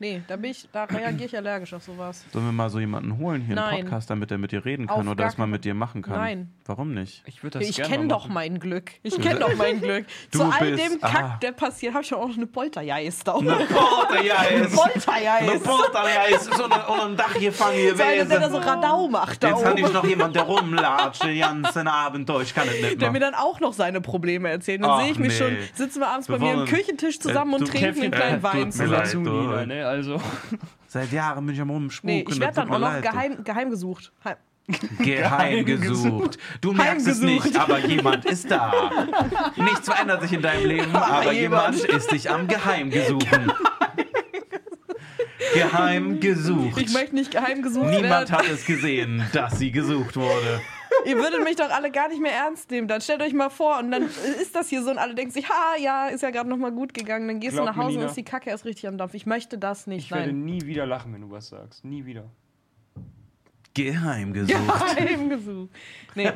Nee, 0.00 0.22
da 0.28 0.36
bin 0.36 0.52
ich, 0.52 0.68
da 0.72 0.84
reagiere 0.84 1.24
ich 1.24 1.36
allergisch 1.36 1.74
auf 1.74 1.82
sowas. 1.82 2.24
Sollen 2.32 2.44
wir 2.44 2.52
mal 2.52 2.70
so 2.70 2.78
jemanden 2.78 3.18
holen 3.18 3.42
hier 3.42 3.56
Nein. 3.56 3.78
im 3.78 3.84
Podcast, 3.84 4.08
damit 4.10 4.30
er 4.30 4.38
mit 4.38 4.52
dir 4.52 4.64
reden 4.64 4.88
Auf 4.88 4.96
kann 4.96 5.08
oder 5.08 5.16
gar 5.16 5.26
das 5.26 5.38
mal 5.38 5.46
mit 5.46 5.64
dir 5.64 5.74
machen 5.74 6.02
kann? 6.02 6.14
Nein. 6.16 6.52
Warum 6.66 6.94
nicht? 6.94 7.22
Ich 7.26 7.42
würde 7.42 7.58
das 7.58 7.68
Ich 7.68 7.82
kenne 7.82 8.06
doch 8.06 8.28
mein 8.28 8.60
Glück. 8.60 8.92
Ich 9.02 9.20
kenne 9.20 9.40
doch 9.40 9.54
mein 9.56 9.80
Glück. 9.80 10.06
Du 10.30 10.38
Zu 10.38 10.44
all 10.44 10.70
bist- 10.70 10.84
dem 10.84 11.00
Kack, 11.00 11.24
ah. 11.24 11.38
der 11.42 11.52
passiert, 11.52 11.94
habe 11.94 12.04
ich 12.04 12.14
auch 12.14 12.28
noch 12.28 12.36
eine 12.36 12.46
Poltergeist 12.46 13.26
da. 13.26 13.32
Poltergeist! 13.32 14.76
Poltergeist. 14.76 15.64
Poltergeist 15.64 16.48
ist 16.48 16.60
unter 16.60 16.90
unter 16.90 17.06
dem 17.06 17.16
Dach 17.16 17.34
gefangen 17.38 17.96
So 17.96 18.02
einer, 18.02 18.24
der 18.24 18.40
da 18.40 18.50
so 18.50 18.58
gewesen. 18.58 18.68
Radau 18.68 19.08
macht 19.08 19.42
da 19.42 19.48
Jetzt 19.48 19.64
habe 19.64 19.80
ich 19.80 19.92
noch 19.92 20.04
jemand, 20.04 20.36
der 20.36 20.42
rumlatscht 20.42 21.24
den 21.24 21.38
ganzen 21.40 21.88
Abend 21.88 22.28
durch. 22.28 22.48
Ich 22.48 22.54
kann 22.54 22.68
es 22.68 22.80
nicht 22.80 23.00
Der 23.00 23.10
mir 23.10 23.20
dann 23.20 23.34
auch 23.34 23.60
noch 23.60 23.72
seine 23.72 24.00
Probleme 24.00 24.48
erzählt. 24.48 24.82
Dann 24.82 25.00
sehe 25.00 25.12
ich 25.12 25.18
mich 25.18 25.32
nee. 25.32 25.38
schon, 25.38 25.56
sitzen 25.74 26.00
wir 26.00 26.08
abends 26.08 26.28
bei 26.28 26.38
mir 26.38 26.52
am 26.52 26.64
Küchentisch 26.66 27.18
zusammen 27.18 27.52
Äh, 27.52 27.56
und 27.56 27.68
trinken 27.68 28.02
einen 28.02 28.10
kleinen 28.10 28.38
äh, 28.38 28.42
Wein 28.42 28.70
tut 28.70 28.88
mir 28.88 29.04
zusammen. 29.04 29.70
Also, 29.88 30.20
Seit 30.86 31.12
Jahren 31.12 31.46
bin 31.46 31.54
ich 31.54 31.60
am 31.60 31.70
Rumspuken. 31.70 32.14
Nee, 32.14 32.24
ich 32.28 32.40
werde 32.40 32.54
dann 32.56 32.70
auch 32.70 32.78
noch 32.78 33.00
geheim, 33.00 33.42
geheim 33.42 33.70
gesucht. 33.70 34.12
Heim. 34.24 34.36
Geheim 34.98 35.64
gesucht. 35.64 36.36
Du 36.60 36.72
merkst 36.72 37.06
es 37.06 37.20
nicht, 37.20 37.58
aber 37.58 37.78
jemand 37.78 38.26
ist 38.26 38.50
da. 38.50 38.70
Nichts 39.56 39.88
verändert 39.88 40.20
sich 40.22 40.34
in 40.34 40.42
deinem 40.42 40.66
Leben, 40.66 40.94
aber 40.94 41.32
jemand 41.32 41.76
jemand. 41.76 41.96
ist 41.96 42.12
dich 42.12 42.30
am 42.30 42.46
Geheim 42.46 42.90
gesuchen. 42.90 43.50
Geheim 45.54 46.20
gesucht. 46.20 46.80
Ich 46.82 46.92
möchte 46.92 47.14
nicht 47.14 47.30
geheim 47.30 47.62
gesucht 47.62 47.86
Niemand 47.86 48.30
werden. 48.30 48.32
hat 48.32 48.48
es 48.48 48.66
gesehen, 48.66 49.24
dass 49.32 49.58
sie 49.58 49.72
gesucht 49.72 50.16
wurde. 50.16 50.60
Ihr 51.06 51.16
würdet 51.16 51.44
mich 51.44 51.56
doch 51.56 51.70
alle 51.70 51.90
gar 51.90 52.08
nicht 52.08 52.20
mehr 52.20 52.32
ernst 52.32 52.70
nehmen. 52.70 52.88
Dann 52.88 53.00
stellt 53.00 53.22
euch 53.22 53.32
mal 53.32 53.50
vor 53.50 53.78
und 53.78 53.90
dann 53.90 54.02
ist 54.40 54.54
das 54.54 54.68
hier 54.68 54.82
so 54.82 54.90
und 54.90 54.98
alle 54.98 55.14
denken 55.14 55.32
sich, 55.32 55.48
ha, 55.48 55.76
ja, 55.80 56.08
ist 56.08 56.22
ja 56.22 56.30
gerade 56.30 56.48
noch 56.48 56.56
mal 56.56 56.72
gut 56.72 56.94
gegangen. 56.94 57.28
Dann 57.28 57.40
gehst 57.40 57.52
Glaub 57.54 57.66
du 57.66 57.70
nach 57.70 57.76
mir, 57.76 57.82
Hause 57.84 57.94
und 57.94 58.00
Nina. 58.00 58.08
ist 58.10 58.16
die 58.16 58.24
Kacke 58.24 58.50
erst 58.50 58.64
richtig 58.64 58.86
am 58.88 58.98
Dampf. 58.98 59.14
Ich 59.14 59.26
möchte 59.26 59.58
das 59.58 59.86
nicht. 59.86 60.06
ich 60.06 60.10
werde 60.10 60.26
Nein. 60.28 60.44
nie 60.44 60.62
wieder 60.66 60.86
lachen, 60.86 61.12
wenn 61.14 61.20
du 61.22 61.30
was 61.30 61.48
sagst. 61.48 61.84
Nie 61.84 62.04
wieder. 62.04 62.24
Geheim 63.74 64.32
gesucht. 64.32 64.96
Geheim 64.96 65.28
gesucht. 65.28 65.70
Nee. 66.14 66.30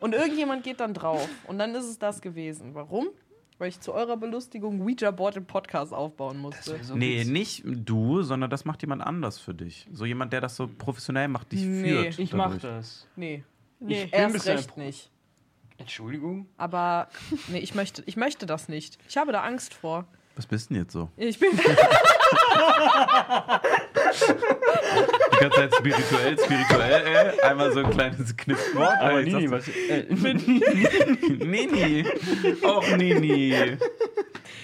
Und 0.00 0.14
irgendjemand 0.14 0.62
geht 0.62 0.80
dann 0.80 0.92
drauf. 0.92 1.28
Und 1.46 1.58
dann 1.58 1.74
ist 1.74 1.84
es 1.86 1.98
das 1.98 2.20
gewesen. 2.20 2.74
Warum? 2.74 3.06
Weil 3.58 3.70
ich 3.70 3.80
zu 3.80 3.94
eurer 3.94 4.18
Belustigung 4.18 4.82
Ouija-Board 4.82 5.38
im 5.38 5.46
Podcast 5.46 5.94
aufbauen 5.94 6.36
musste. 6.36 6.76
So 6.82 6.94
Nee, 6.94 7.20
witzig. 7.20 7.32
nicht 7.32 7.62
du, 7.64 8.20
sondern 8.22 8.50
das 8.50 8.66
macht 8.66 8.82
jemand 8.82 9.00
anders 9.00 9.38
für 9.38 9.54
dich. 9.54 9.88
So 9.90 10.04
jemand, 10.04 10.34
der 10.34 10.42
das 10.42 10.56
so 10.56 10.68
professionell 10.68 11.28
macht, 11.28 11.52
dich 11.52 11.62
Nee. 11.62 11.88
führt. 12.02 12.18
Ich 12.18 12.34
mach 12.34 12.58
das. 12.58 13.08
Nee. 13.16 13.42
Nee. 13.80 14.04
Ich 14.04 14.12
Erst 14.12 14.46
recht 14.46 14.68
Pro- 14.74 14.80
nicht. 14.80 15.10
Entschuldigung? 15.78 16.46
Aber 16.56 17.08
nee, 17.48 17.58
ich 17.58 17.74
möchte, 17.74 18.02
ich 18.06 18.16
möchte 18.16 18.46
das 18.46 18.68
nicht. 18.68 18.98
Ich 19.08 19.16
habe 19.16 19.32
da 19.32 19.42
Angst 19.42 19.74
vor. 19.74 20.06
Was 20.34 20.46
bist 20.46 20.70
denn 20.70 20.76
jetzt 20.78 20.92
so? 20.92 21.10
Ich 21.16 21.38
bin. 21.38 21.50
Die 25.32 25.38
ganze 25.40 25.56
Zeit 25.60 25.74
spirituell, 25.74 26.38
spirituell, 26.38 27.06
ey. 27.06 27.40
Einmal 27.40 27.72
so 27.72 27.80
ein 27.80 27.90
kleines 27.90 28.36
Kniffwort. 28.36 28.96
Aber 29.00 29.22
Nini, 29.22 29.50
was. 29.50 29.66
Äh, 29.68 30.02
Nini. 31.44 32.06
Auch 32.64 32.86
Nini. 32.96 33.76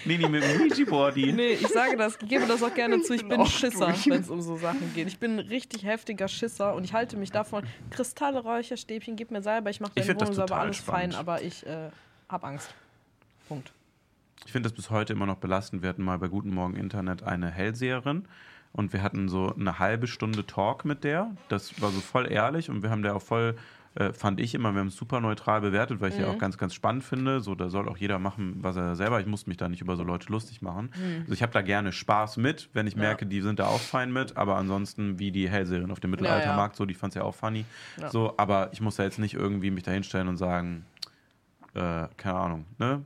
Nini 0.05 0.27
mit 0.29 0.43
dem 0.43 0.61
Ouija-Boardy. 0.61 1.33
Nee, 1.33 1.53
ich 1.53 1.67
sage 1.67 1.95
das, 1.97 2.17
ich 2.21 2.29
gebe 2.29 2.45
das 2.45 2.61
auch 2.61 2.73
gerne 2.73 3.01
zu. 3.01 3.13
Ich 3.13 3.27
bin 3.27 3.45
Schisser, 3.45 3.93
wenn 4.05 4.21
es 4.21 4.29
um 4.29 4.41
so 4.41 4.57
Sachen 4.57 4.93
geht. 4.93 5.07
Ich 5.07 5.19
bin 5.19 5.37
ein 5.37 5.47
richtig 5.47 5.85
heftiger 5.85 6.27
Schisser 6.27 6.75
und 6.75 6.83
ich 6.83 6.93
halte 6.93 7.17
mich 7.17 7.31
davon. 7.31 7.63
Kristalle, 7.89 8.39
Räucherstäbchen, 8.39 9.15
gib 9.15 9.31
mir 9.31 9.41
selber, 9.41 9.69
ich 9.69 9.79
mache 9.79 9.91
Ich 9.95 10.05
deine 10.05 10.17
das 10.17 10.29
Wohnung 10.29 10.47
sauber, 10.47 10.59
alles 10.59 10.77
spannend. 10.77 11.13
fein, 11.13 11.19
aber 11.19 11.41
ich 11.41 11.65
äh, 11.65 11.89
hab 12.29 12.43
Angst. 12.43 12.73
Punkt. 13.47 13.71
Ich 14.45 14.51
finde 14.51 14.69
das 14.69 14.75
bis 14.75 14.89
heute 14.89 15.13
immer 15.13 15.25
noch 15.25 15.37
belastend. 15.37 15.81
Wir 15.81 15.89
hatten 15.89 16.03
mal 16.03 16.17
bei 16.19 16.27
Guten 16.27 16.53
Morgen 16.53 16.75
Internet 16.75 17.23
eine 17.23 17.49
Hellseherin 17.49 18.27
und 18.73 18.91
wir 18.91 19.01
hatten 19.01 19.29
so 19.29 19.53
eine 19.55 19.79
halbe 19.79 20.07
Stunde 20.07 20.45
Talk 20.45 20.83
mit 20.85 21.03
der. 21.03 21.31
Das 21.47 21.81
war 21.81 21.91
so 21.91 22.01
voll 22.01 22.29
ehrlich 22.31 22.69
und 22.69 22.83
wir 22.83 22.89
haben 22.89 23.03
der 23.03 23.15
auch 23.15 23.21
voll, 23.21 23.55
äh, 23.95 24.11
fand 24.11 24.39
ich 24.39 24.55
immer, 24.55 24.73
wir 24.73 24.79
haben 24.79 24.87
es 24.87 24.95
super 24.95 25.19
neutral 25.21 25.61
bewertet, 25.61 26.01
weil 26.01 26.09
ich 26.09 26.17
Mhm. 26.17 26.21
die 26.23 26.27
auch 26.27 26.37
ganz, 26.39 26.57
ganz 26.57 26.73
spannend 26.73 27.03
finde. 27.03 27.41
So, 27.41 27.53
da 27.53 27.69
soll 27.69 27.87
auch 27.87 27.97
jeder 27.97 28.17
machen, 28.17 28.55
was 28.61 28.75
er 28.75 28.95
selber. 28.95 29.19
Ich 29.19 29.27
muss 29.27 29.45
mich 29.45 29.57
da 29.57 29.69
nicht 29.69 29.81
über 29.81 29.95
so 29.95 30.03
Leute 30.03 30.31
lustig 30.31 30.61
machen. 30.63 30.89
Also 31.21 31.33
ich 31.33 31.43
habe 31.43 31.51
da 31.53 31.61
gerne 31.61 31.91
Spaß 31.91 32.37
mit, 32.37 32.69
wenn 32.73 32.87
ich 32.87 32.95
Mhm. 32.95 33.01
Ja. 33.03 33.07
merke, 33.09 33.25
die 33.27 33.41
sind 33.41 33.59
da 33.59 33.67
auch 33.67 33.79
fein 33.81 34.11
mit. 34.11 34.35
Aber 34.35 34.57
ansonsten, 34.57 35.19
wie 35.19 35.31
die 35.31 35.47
Hellseherin 35.49 35.91
auf 35.91 35.99
dem 35.99 36.09
Mittelaltermarkt, 36.11 36.75
so, 36.75 36.85
die 36.85 36.95
fand 36.95 37.11
es 37.11 37.15
ja 37.15 37.23
auch 37.23 37.35
funny. 37.35 37.65
Ja. 38.01 38.09
So, 38.09 38.33
aber 38.37 38.69
ich 38.73 38.81
muss 38.81 38.95
da 38.95 39.03
jetzt 39.03 39.19
nicht 39.19 39.35
irgendwie 39.35 39.69
mich 39.69 39.83
da 39.83 39.91
hinstellen 39.91 40.27
und 40.27 40.37
sagen, 40.37 40.85
äh, 41.75 42.07
keine 42.17 42.35
Ahnung, 42.39 42.65
ne? 42.79 43.03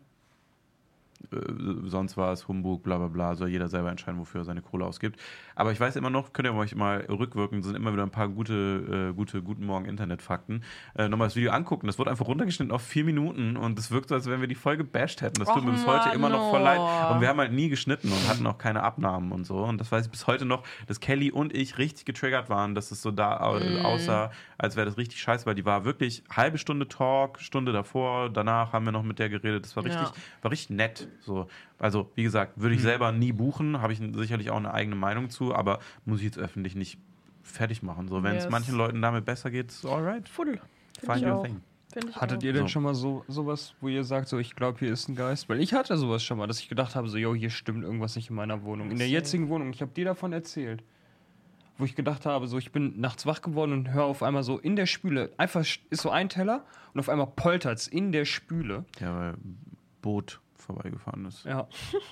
äh, 1.31 1.37
sonst 1.85 2.15
war 2.17 2.31
es 2.31 2.47
Humbug, 2.47 2.83
bla 2.83 2.97
bla 2.97 3.07
bla, 3.07 3.35
soll 3.35 3.49
jeder 3.49 3.67
selber 3.67 3.89
entscheiden, 3.91 4.19
wofür 4.19 4.41
er 4.41 4.45
seine 4.45 4.61
Kohle 4.61 4.85
ausgibt. 4.85 5.19
Aber 5.57 5.71
ich 5.71 5.79
weiß 5.79 5.95
immer 5.95 6.11
noch, 6.11 6.33
könnt 6.33 6.47
ihr 6.47 6.53
euch 6.53 6.75
mal 6.75 6.97
rückwirken, 7.09 7.63
sind 7.63 7.75
immer 7.75 7.91
wieder 7.91 8.03
ein 8.03 8.11
paar 8.11 8.27
gute, 8.29 9.09
äh, 9.09 9.13
gute 9.15 9.41
Guten 9.41 9.65
Morgen 9.65 9.85
Internet-Fakten. 9.85 10.63
Äh, 10.95 11.09
nochmal 11.09 11.27
das 11.27 11.35
Video 11.35 11.51
angucken, 11.51 11.87
das 11.87 11.97
wurde 11.97 12.11
einfach 12.11 12.27
runtergeschnitten 12.27 12.71
auf 12.71 12.83
vier 12.83 13.03
Minuten 13.03 13.57
und 13.57 13.79
es 13.79 13.89
wirkt 13.89 14.09
so, 14.09 14.15
als 14.15 14.27
wenn 14.29 14.39
wir 14.39 14.47
die 14.47 14.53
Folge 14.55 14.83
basht 14.83 15.21
hätten. 15.21 15.39
Das 15.39 15.47
tut 15.47 15.57
Och, 15.57 15.63
mir 15.65 15.71
bis 15.71 15.87
heute 15.87 16.09
immer 16.13 16.29
noch 16.29 16.51
voll 16.51 16.61
leid. 16.61 16.79
oh. 16.79 17.13
Und 17.13 17.21
wir 17.21 17.27
haben 17.27 17.39
halt 17.39 17.53
nie 17.53 17.69
geschnitten 17.69 18.11
und 18.11 18.29
hatten 18.29 18.45
auch 18.45 18.59
keine 18.59 18.83
Abnahmen 18.83 19.31
und 19.31 19.45
so. 19.45 19.57
Und 19.63 19.79
das 19.81 19.91
weiß 19.91 20.05
ich 20.05 20.11
bis 20.11 20.27
heute 20.27 20.45
noch, 20.45 20.61
dass 20.85 20.99
Kelly 20.99 21.31
und 21.31 21.55
ich 21.55 21.79
richtig 21.79 22.05
getriggert 22.05 22.49
waren, 22.51 22.75
dass 22.75 22.91
es 22.91 23.01
so 23.01 23.09
da 23.09 23.37
Mhm. 23.57 23.83
aussah, 23.85 24.29
als 24.59 24.75
wäre 24.75 24.85
das 24.85 24.97
richtig 24.97 25.19
scheiße, 25.21 25.45
weil 25.47 25.55
die 25.55 25.65
war 25.65 25.85
wirklich 25.85 26.23
halbe 26.29 26.59
Stunde 26.59 26.87
Talk, 26.87 27.39
Stunde 27.39 27.71
davor, 27.71 28.29
danach 28.29 28.73
haben 28.73 28.85
wir 28.85 28.91
noch 28.91 29.03
mit 29.03 29.17
der 29.17 29.29
geredet. 29.29 29.65
Das 29.65 29.75
war 29.75 29.83
richtig, 29.85 30.07
Ja. 30.07 30.13
war 30.43 30.51
richtig 30.51 30.69
nett. 30.75 31.07
So. 31.21 31.47
Also, 31.79 32.09
wie 32.15 32.23
gesagt, 32.23 32.53
würde 32.59 32.73
ich 32.75 32.81
selber 32.81 33.11
nie 33.11 33.31
buchen, 33.31 33.81
habe 33.81 33.93
ich 33.93 33.99
sicherlich 34.13 34.49
auch 34.49 34.57
eine 34.57 34.73
eigene 34.73 34.95
Meinung 34.95 35.29
zu, 35.29 35.46
aber 35.53 35.79
muss 36.05 36.19
ich 36.19 36.25
jetzt 36.25 36.37
öffentlich 36.37 36.75
nicht 36.75 36.97
fertig 37.43 37.81
machen. 37.83 38.07
So, 38.07 38.23
wenn 38.23 38.35
es 38.35 38.43
Yes. 38.43 38.51
manchen 38.51 38.75
Leuten 38.75 39.01
damit 39.01 39.25
besser 39.25 39.49
geht, 39.51 39.71
ist 39.71 39.85
alright. 39.85 40.27
Full. 40.27 40.59
Find 41.03 41.17
ich 41.17 41.23
your 41.25 41.35
auch. 41.35 41.43
thing. 41.45 41.61
Hattet 42.13 42.39
auch. 42.39 42.43
ihr 42.43 42.53
denn 42.53 42.63
So. 42.63 42.67
schon 42.67 42.83
mal 42.83 42.93
so 42.93 43.23
sowas, 43.27 43.73
wo 43.79 43.87
ihr 43.87 44.03
sagt, 44.03 44.27
so 44.27 44.37
ich 44.37 44.55
glaube, 44.55 44.77
hier 44.79 44.91
ist 44.91 45.07
ein 45.07 45.15
Geist? 45.15 45.47
Weil 45.49 45.61
ich 45.61 45.73
hatte 45.73 45.97
sowas 45.97 46.21
schon 46.23 46.37
mal, 46.37 46.45
dass 46.45 46.59
ich 46.59 46.67
gedacht 46.69 46.95
habe, 46.95 47.07
so, 47.07 47.17
yo, 47.17 47.33
hier 47.33 47.49
stimmt 47.49 47.83
irgendwas 47.83 48.15
nicht 48.15 48.29
in 48.29 48.35
meiner 48.35 48.63
Wohnung. 48.63 48.91
In 48.91 48.97
der 48.97 49.07
jetzigen 49.09 49.47
Wohnung, 49.49 49.69
ich 49.71 49.81
habe 49.81 49.91
dir 49.93 50.05
davon 50.05 50.33
erzählt. 50.33 50.83
Wo 51.79 51.85
ich 51.85 51.95
gedacht 51.95 52.25
habe, 52.25 52.47
so 52.47 52.57
ich 52.57 52.71
bin 52.71 52.99
nachts 52.99 53.25
wach 53.27 53.41
geworden 53.41 53.71
und 53.71 53.93
höre 53.93 54.05
auf 54.05 54.23
einmal 54.23 54.41
so 54.43 54.57
in 54.57 54.75
der 54.75 54.87
Spüle, 54.87 55.31
einfach 55.37 55.61
ist 55.61 56.01
so 56.01 56.09
ein 56.09 56.27
Teller 56.27 56.65
und 56.93 56.99
auf 56.99 57.07
einmal 57.07 57.27
poltert's 57.27 57.87
in 57.87 58.11
der 58.11 58.25
Spüle. 58.25 58.83
Ja, 58.99 59.15
weil 59.15 59.33
Boot 60.01 60.41
vorbeigefahren 60.57 61.25
ist. 61.25 61.45
Ja. 61.45 61.67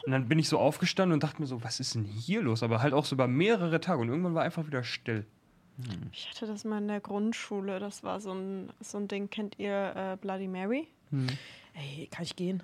Und 0.05 0.11
dann 0.11 0.27
bin 0.27 0.39
ich 0.39 0.47
so 0.49 0.57
aufgestanden 0.59 1.13
und 1.13 1.23
dachte 1.23 1.41
mir 1.41 1.47
so, 1.47 1.63
was 1.63 1.79
ist 1.79 1.95
denn 1.95 2.03
hier 2.05 2.41
los? 2.41 2.63
Aber 2.63 2.81
halt 2.81 2.93
auch 2.93 3.05
so 3.05 3.15
über 3.15 3.27
mehrere 3.27 3.79
Tage 3.81 4.01
und 4.01 4.09
irgendwann 4.09 4.33
war 4.35 4.43
einfach 4.43 4.65
wieder 4.67 4.83
still. 4.83 5.25
Ich 6.13 6.29
hatte 6.29 6.47
das 6.47 6.63
mal 6.63 6.77
in 6.77 6.87
der 6.87 7.01
Grundschule. 7.01 7.79
Das 7.79 8.03
war 8.03 8.21
so 8.21 8.31
ein, 8.33 8.69
so 8.79 8.97
ein 8.97 9.07
Ding. 9.09 9.29
Kennt 9.29 9.59
ihr 9.59 9.93
äh, 9.95 10.17
Bloody 10.21 10.47
Mary? 10.47 10.87
Ey, 11.73 12.07
kann 12.11 12.23
ich 12.23 12.35
gehen? 12.35 12.63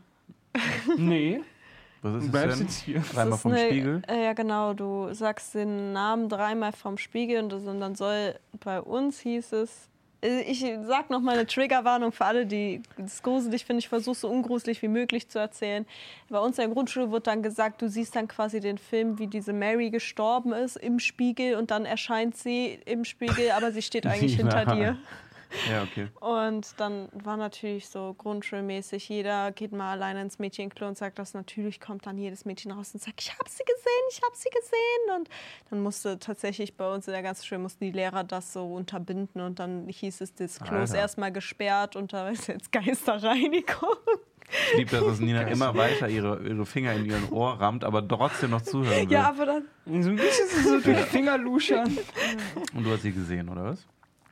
Nee, 0.97 1.41
Was 2.01 2.11
du 2.13 2.17
ist 2.19 2.25
es 2.25 2.31
bleibst 2.31 2.59
denn? 2.59 2.67
jetzt 2.67 2.81
hier. 2.81 2.99
Dreimal 3.13 3.25
Das 3.29 3.35
ist 3.35 3.41
vom 3.41 3.51
eine- 3.51 3.65
Spiegel. 3.67 4.01
Äh, 4.07 4.23
ja, 4.25 4.33
genau. 4.33 4.73
Du 4.73 5.13
sagst 5.13 5.53
den 5.55 5.91
Namen 5.93 6.29
dreimal 6.29 6.71
vom 6.71 6.97
Spiegel 6.97 7.43
und, 7.43 7.51
das, 7.51 7.63
und 7.65 7.79
dann 7.81 7.95
soll 7.95 8.39
bei 8.63 8.81
uns 8.81 9.19
hieß 9.19 9.51
es. 9.53 9.89
Äh, 10.21 10.41
Ich 10.41 10.65
sag 10.83 11.09
noch 11.09 11.21
mal 11.21 11.35
eine 11.35 11.47
Triggerwarnung 11.47 12.11
für 12.11 12.25
alle, 12.25 12.45
die 12.45 12.81
es 13.03 13.21
gruselig 13.21 13.65
finden. 13.65 13.79
Ich 13.79 13.89
versuche 13.89 14.15
so 14.15 14.29
ungruselig 14.29 14.81
wie 14.81 14.87
möglich 14.87 15.29
zu 15.29 15.39
erzählen. 15.39 15.85
Bei 16.29 16.39
uns 16.39 16.57
in 16.57 16.65
der 16.65 16.73
Grundschule 16.73 17.11
wird 17.11 17.27
dann 17.27 17.43
gesagt, 17.43 17.81
du 17.81 17.89
siehst 17.89 18.15
dann 18.15 18.27
quasi 18.27 18.59
den 18.59 18.77
Film, 18.77 19.19
wie 19.19 19.27
diese 19.27 19.53
Mary 19.53 19.89
gestorben 19.89 20.53
ist 20.53 20.75
im 20.75 20.99
Spiegel 20.99 21.55
und 21.55 21.71
dann 21.71 21.85
erscheint 21.85 22.37
sie 22.37 22.79
im 22.85 23.05
Spiegel, 23.05 23.51
aber 23.51 23.71
sie 23.71 23.81
steht 23.81 24.05
eigentlich 24.07 24.35
hinter 24.35 24.65
dir. 24.65 24.97
Ja, 25.69 25.83
okay. 25.83 26.07
Und 26.19 26.79
dann 26.79 27.09
war 27.13 27.37
natürlich 27.37 27.87
so 27.89 28.13
grundschulmäßig, 28.17 29.09
jeder 29.09 29.51
geht 29.51 29.71
mal 29.71 29.91
alleine 29.91 30.21
ins 30.21 30.39
Mädchenklo 30.39 30.87
und 30.87 30.97
sagt 30.97 31.19
das. 31.19 31.33
Natürlich 31.33 31.79
kommt 31.79 32.05
dann 32.05 32.17
jedes 32.17 32.45
Mädchen 32.45 32.71
raus 32.71 32.91
und 32.93 33.01
sagt, 33.01 33.21
ich 33.21 33.31
habe 33.37 33.49
sie 33.49 33.63
gesehen, 33.63 34.03
ich 34.11 34.21
habe 34.23 34.35
sie 34.35 34.49
gesehen. 34.49 35.19
Und 35.19 35.29
dann 35.69 35.81
musste 35.83 36.19
tatsächlich 36.19 36.75
bei 36.75 36.91
uns 36.93 37.07
in 37.07 37.13
der 37.13 37.21
ganzen 37.23 37.45
Schule 37.45 37.59
mussten 37.59 37.83
die 37.83 37.91
Lehrer 37.91 38.23
das 38.23 38.53
so 38.53 38.73
unterbinden. 38.73 39.41
Und 39.41 39.59
dann 39.59 39.87
hieß 39.87 40.21
es, 40.21 40.33
das 40.35 40.59
Klo 40.59 40.79
ist 40.83 40.93
erstmal 40.93 41.31
gesperrt 41.31 41.95
und 41.95 42.13
da 42.13 42.29
ist 42.29 42.47
jetzt 42.47 42.71
Geisterreinigung. 42.71 43.95
Ich 44.73 44.77
liebe 44.79 44.91
das, 44.91 45.05
dass 45.05 45.19
Nina 45.19 45.41
immer 45.47 45.75
weiter 45.75 46.09
ihre, 46.09 46.45
ihre 46.45 46.65
Finger 46.65 46.93
in 46.93 47.05
ihren 47.05 47.29
Ohr 47.29 47.59
rammt, 47.59 47.83
aber 47.85 48.05
trotzdem 48.05 48.49
noch 48.51 48.61
zuhören 48.61 49.09
will. 49.09 49.11
Ja, 49.13 49.29
aber 49.29 49.45
dann. 49.45 49.65
So 49.85 50.09
ein 50.09 50.15
bisschen 50.17 50.63
so 50.63 50.79
durch 50.81 50.97
die 50.97 51.03
Finger 51.03 51.37
luschern. 51.37 51.97
Und 52.73 52.83
du 52.83 52.91
hast 52.91 53.03
sie 53.03 53.11
gesehen, 53.13 53.47
oder 53.49 53.63
was? 53.63 53.85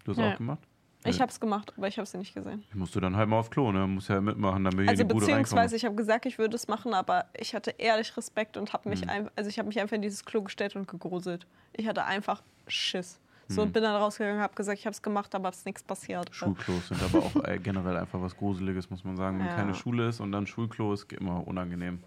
Du 0.03 0.11
hast 0.11 0.17
Ja. 0.19 0.33
auch 0.33 0.37
gemacht? 0.37 0.59
Ich 1.05 1.21
habe 1.21 1.31
es 1.31 1.39
gemacht, 1.39 1.71
aber 1.77 1.88
ich 1.88 1.97
habe 1.97 2.05
sie 2.05 2.17
nicht 2.17 2.34
gesehen. 2.35 2.63
Ich 2.69 2.76
musste 2.76 2.99
dann 2.99 3.15
halt 3.15 3.30
mal 3.30 3.39
auf 3.39 3.49
Klo, 3.49 3.71
ne? 3.71 3.88
Muss 3.88 4.09
ja 4.09 4.19
mitmachen, 4.19 4.65
damit 4.65 4.80
wir 4.81 4.89
Also 4.89 5.03
die 5.03 5.07
Bude 5.13 5.26
beziehungsweise 5.26 5.76
ich 5.77 5.85
habe 5.85 5.95
gesagt, 5.95 6.26
ich 6.26 6.38
würde 6.38 6.55
es 6.55 6.67
machen, 6.67 6.93
aber 6.93 7.26
ich 7.38 7.55
hatte 7.55 7.71
ehrlich 7.77 8.15
Respekt 8.17 8.57
und 8.57 8.73
habe 8.73 8.89
Mhm. 8.89 8.91
mich 8.91 9.09
ein, 9.09 9.30
also 9.35 9.49
ich 9.49 9.57
habe 9.59 9.67
mich 9.69 9.80
einfach 9.80 9.95
in 9.95 10.01
dieses 10.01 10.26
Klo 10.26 10.41
gestellt 10.41 10.76
und 10.76 10.88
gegruselt. 10.89 11.47
Ich 11.73 11.88
hatte 11.88 12.03
einfach 12.03 12.43
Schiss. 12.67 13.17
Mhm. 13.47 13.53
So 13.53 13.61
und 13.61 13.71
bin 13.73 13.81
dann 13.81 13.95
rausgegangen, 13.95 14.41
habe 14.41 14.53
gesagt, 14.55 14.77
ich 14.77 14.85
habe 14.85 14.93
es 14.93 15.01
gemacht, 15.01 15.34
aber 15.35 15.49
es 15.49 15.59
ist 15.59 15.65
nichts 15.65 15.84
passiert. 15.84 16.35
Schulklos 16.35 16.89
sind 16.89 17.01
aber 17.01 17.19
auch 17.19 17.43
äh, 17.45 17.57
generell 17.59 17.95
einfach 17.95 18.21
was 18.21 18.35
Gruseliges, 18.35 18.89
muss 18.89 19.03
man 19.05 19.15
sagen. 19.15 19.39
Wenn 19.39 19.47
Ja. 19.47 19.53
keine 19.55 19.73
Schule 19.76 20.09
ist 20.09 20.19
und 20.19 20.34
dann 20.34 20.47
Schulklo 20.47 20.93
ist, 20.93 21.11
immer 21.13 21.47
unangenehm. 21.47 22.03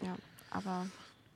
Ja, 0.00 0.14
aber 0.50 0.86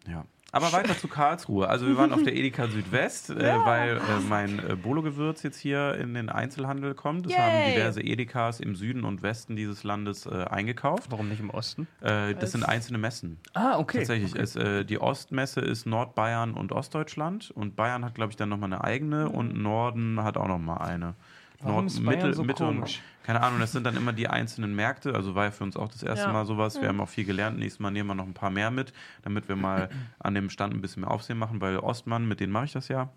Ja. 0.06 0.24
Aber 0.56 0.72
weiter 0.72 0.96
zu 0.96 1.08
Karlsruhe. 1.08 1.68
Also 1.68 1.86
wir 1.86 1.96
waren 1.96 2.12
auf 2.12 2.22
der 2.22 2.34
Edeka 2.34 2.66
Südwest, 2.68 3.30
äh, 3.30 3.34
weil 3.64 3.96
äh, 3.96 4.00
mein 4.28 4.58
äh, 4.58 4.76
Bolo-Gewürz 4.76 5.42
jetzt 5.42 5.58
hier 5.58 5.94
in 5.94 6.14
den 6.14 6.28
Einzelhandel 6.28 6.94
kommt. 6.94 7.26
Das 7.26 7.32
Yay. 7.32 7.40
haben 7.40 7.72
diverse 7.72 8.00
Edekas 8.00 8.60
im 8.60 8.74
Süden 8.74 9.04
und 9.04 9.22
Westen 9.22 9.56
dieses 9.56 9.84
Landes 9.84 10.26
äh, 10.26 10.44
eingekauft. 10.44 11.10
Warum 11.10 11.28
nicht 11.28 11.40
im 11.40 11.50
Osten? 11.50 11.86
Äh, 12.00 12.34
das 12.34 12.52
sind 12.52 12.64
einzelne 12.64 12.98
Messen. 12.98 13.38
Ah, 13.54 13.78
okay. 13.78 13.98
Tatsächlich, 13.98 14.34
Ist, 14.34 14.56
äh, 14.56 14.84
die 14.84 15.00
Ostmesse 15.00 15.60
ist 15.60 15.86
Nordbayern 15.86 16.54
und 16.54 16.72
Ostdeutschland 16.72 17.50
und 17.50 17.76
Bayern 17.76 18.04
hat, 18.04 18.14
glaube 18.14 18.30
ich, 18.30 18.36
dann 18.36 18.48
nochmal 18.48 18.72
eine 18.72 18.82
eigene 18.82 19.28
und 19.28 19.56
Norden 19.56 20.22
hat 20.22 20.36
auch 20.36 20.48
nochmal 20.48 20.78
eine. 20.88 21.14
Warum 21.60 21.86
ist 21.86 22.04
Bayern 22.04 22.32
so 22.32 22.42
und 22.42 22.54
komisch? 22.54 23.02
keine 23.22 23.42
Ahnung, 23.42 23.58
das 23.58 23.72
sind 23.72 23.84
dann 23.84 23.96
immer 23.96 24.12
die 24.12 24.28
einzelnen 24.28 24.74
Märkte. 24.74 25.14
Also 25.14 25.34
war 25.34 25.44
ja 25.44 25.50
für 25.50 25.64
uns 25.64 25.76
auch 25.76 25.88
das 25.88 26.02
erste 26.02 26.26
Ja. 26.26 26.32
Mal 26.32 26.46
sowas. 26.46 26.80
Wir 26.80 26.88
haben 26.88 27.00
auch 27.00 27.08
viel 27.08 27.24
gelernt. 27.24 27.58
Nächstes 27.58 27.80
Mal 27.80 27.90
nehmen 27.90 28.08
wir 28.08 28.14
noch 28.14 28.26
ein 28.26 28.34
paar 28.34 28.50
mehr 28.50 28.70
mit, 28.70 28.92
damit 29.22 29.48
wir 29.48 29.56
mal 29.56 29.88
an 30.20 30.34
dem 30.34 30.48
Stand 30.48 30.74
ein 30.74 30.80
bisschen 30.80 31.02
mehr 31.02 31.10
Aufsehen 31.10 31.38
machen, 31.38 31.60
weil 31.60 31.78
Ostmann, 31.78 32.28
mit 32.28 32.38
denen 32.40 32.52
mache 32.52 32.66
ich 32.66 32.72
das 32.72 32.88
ja. 32.88 33.10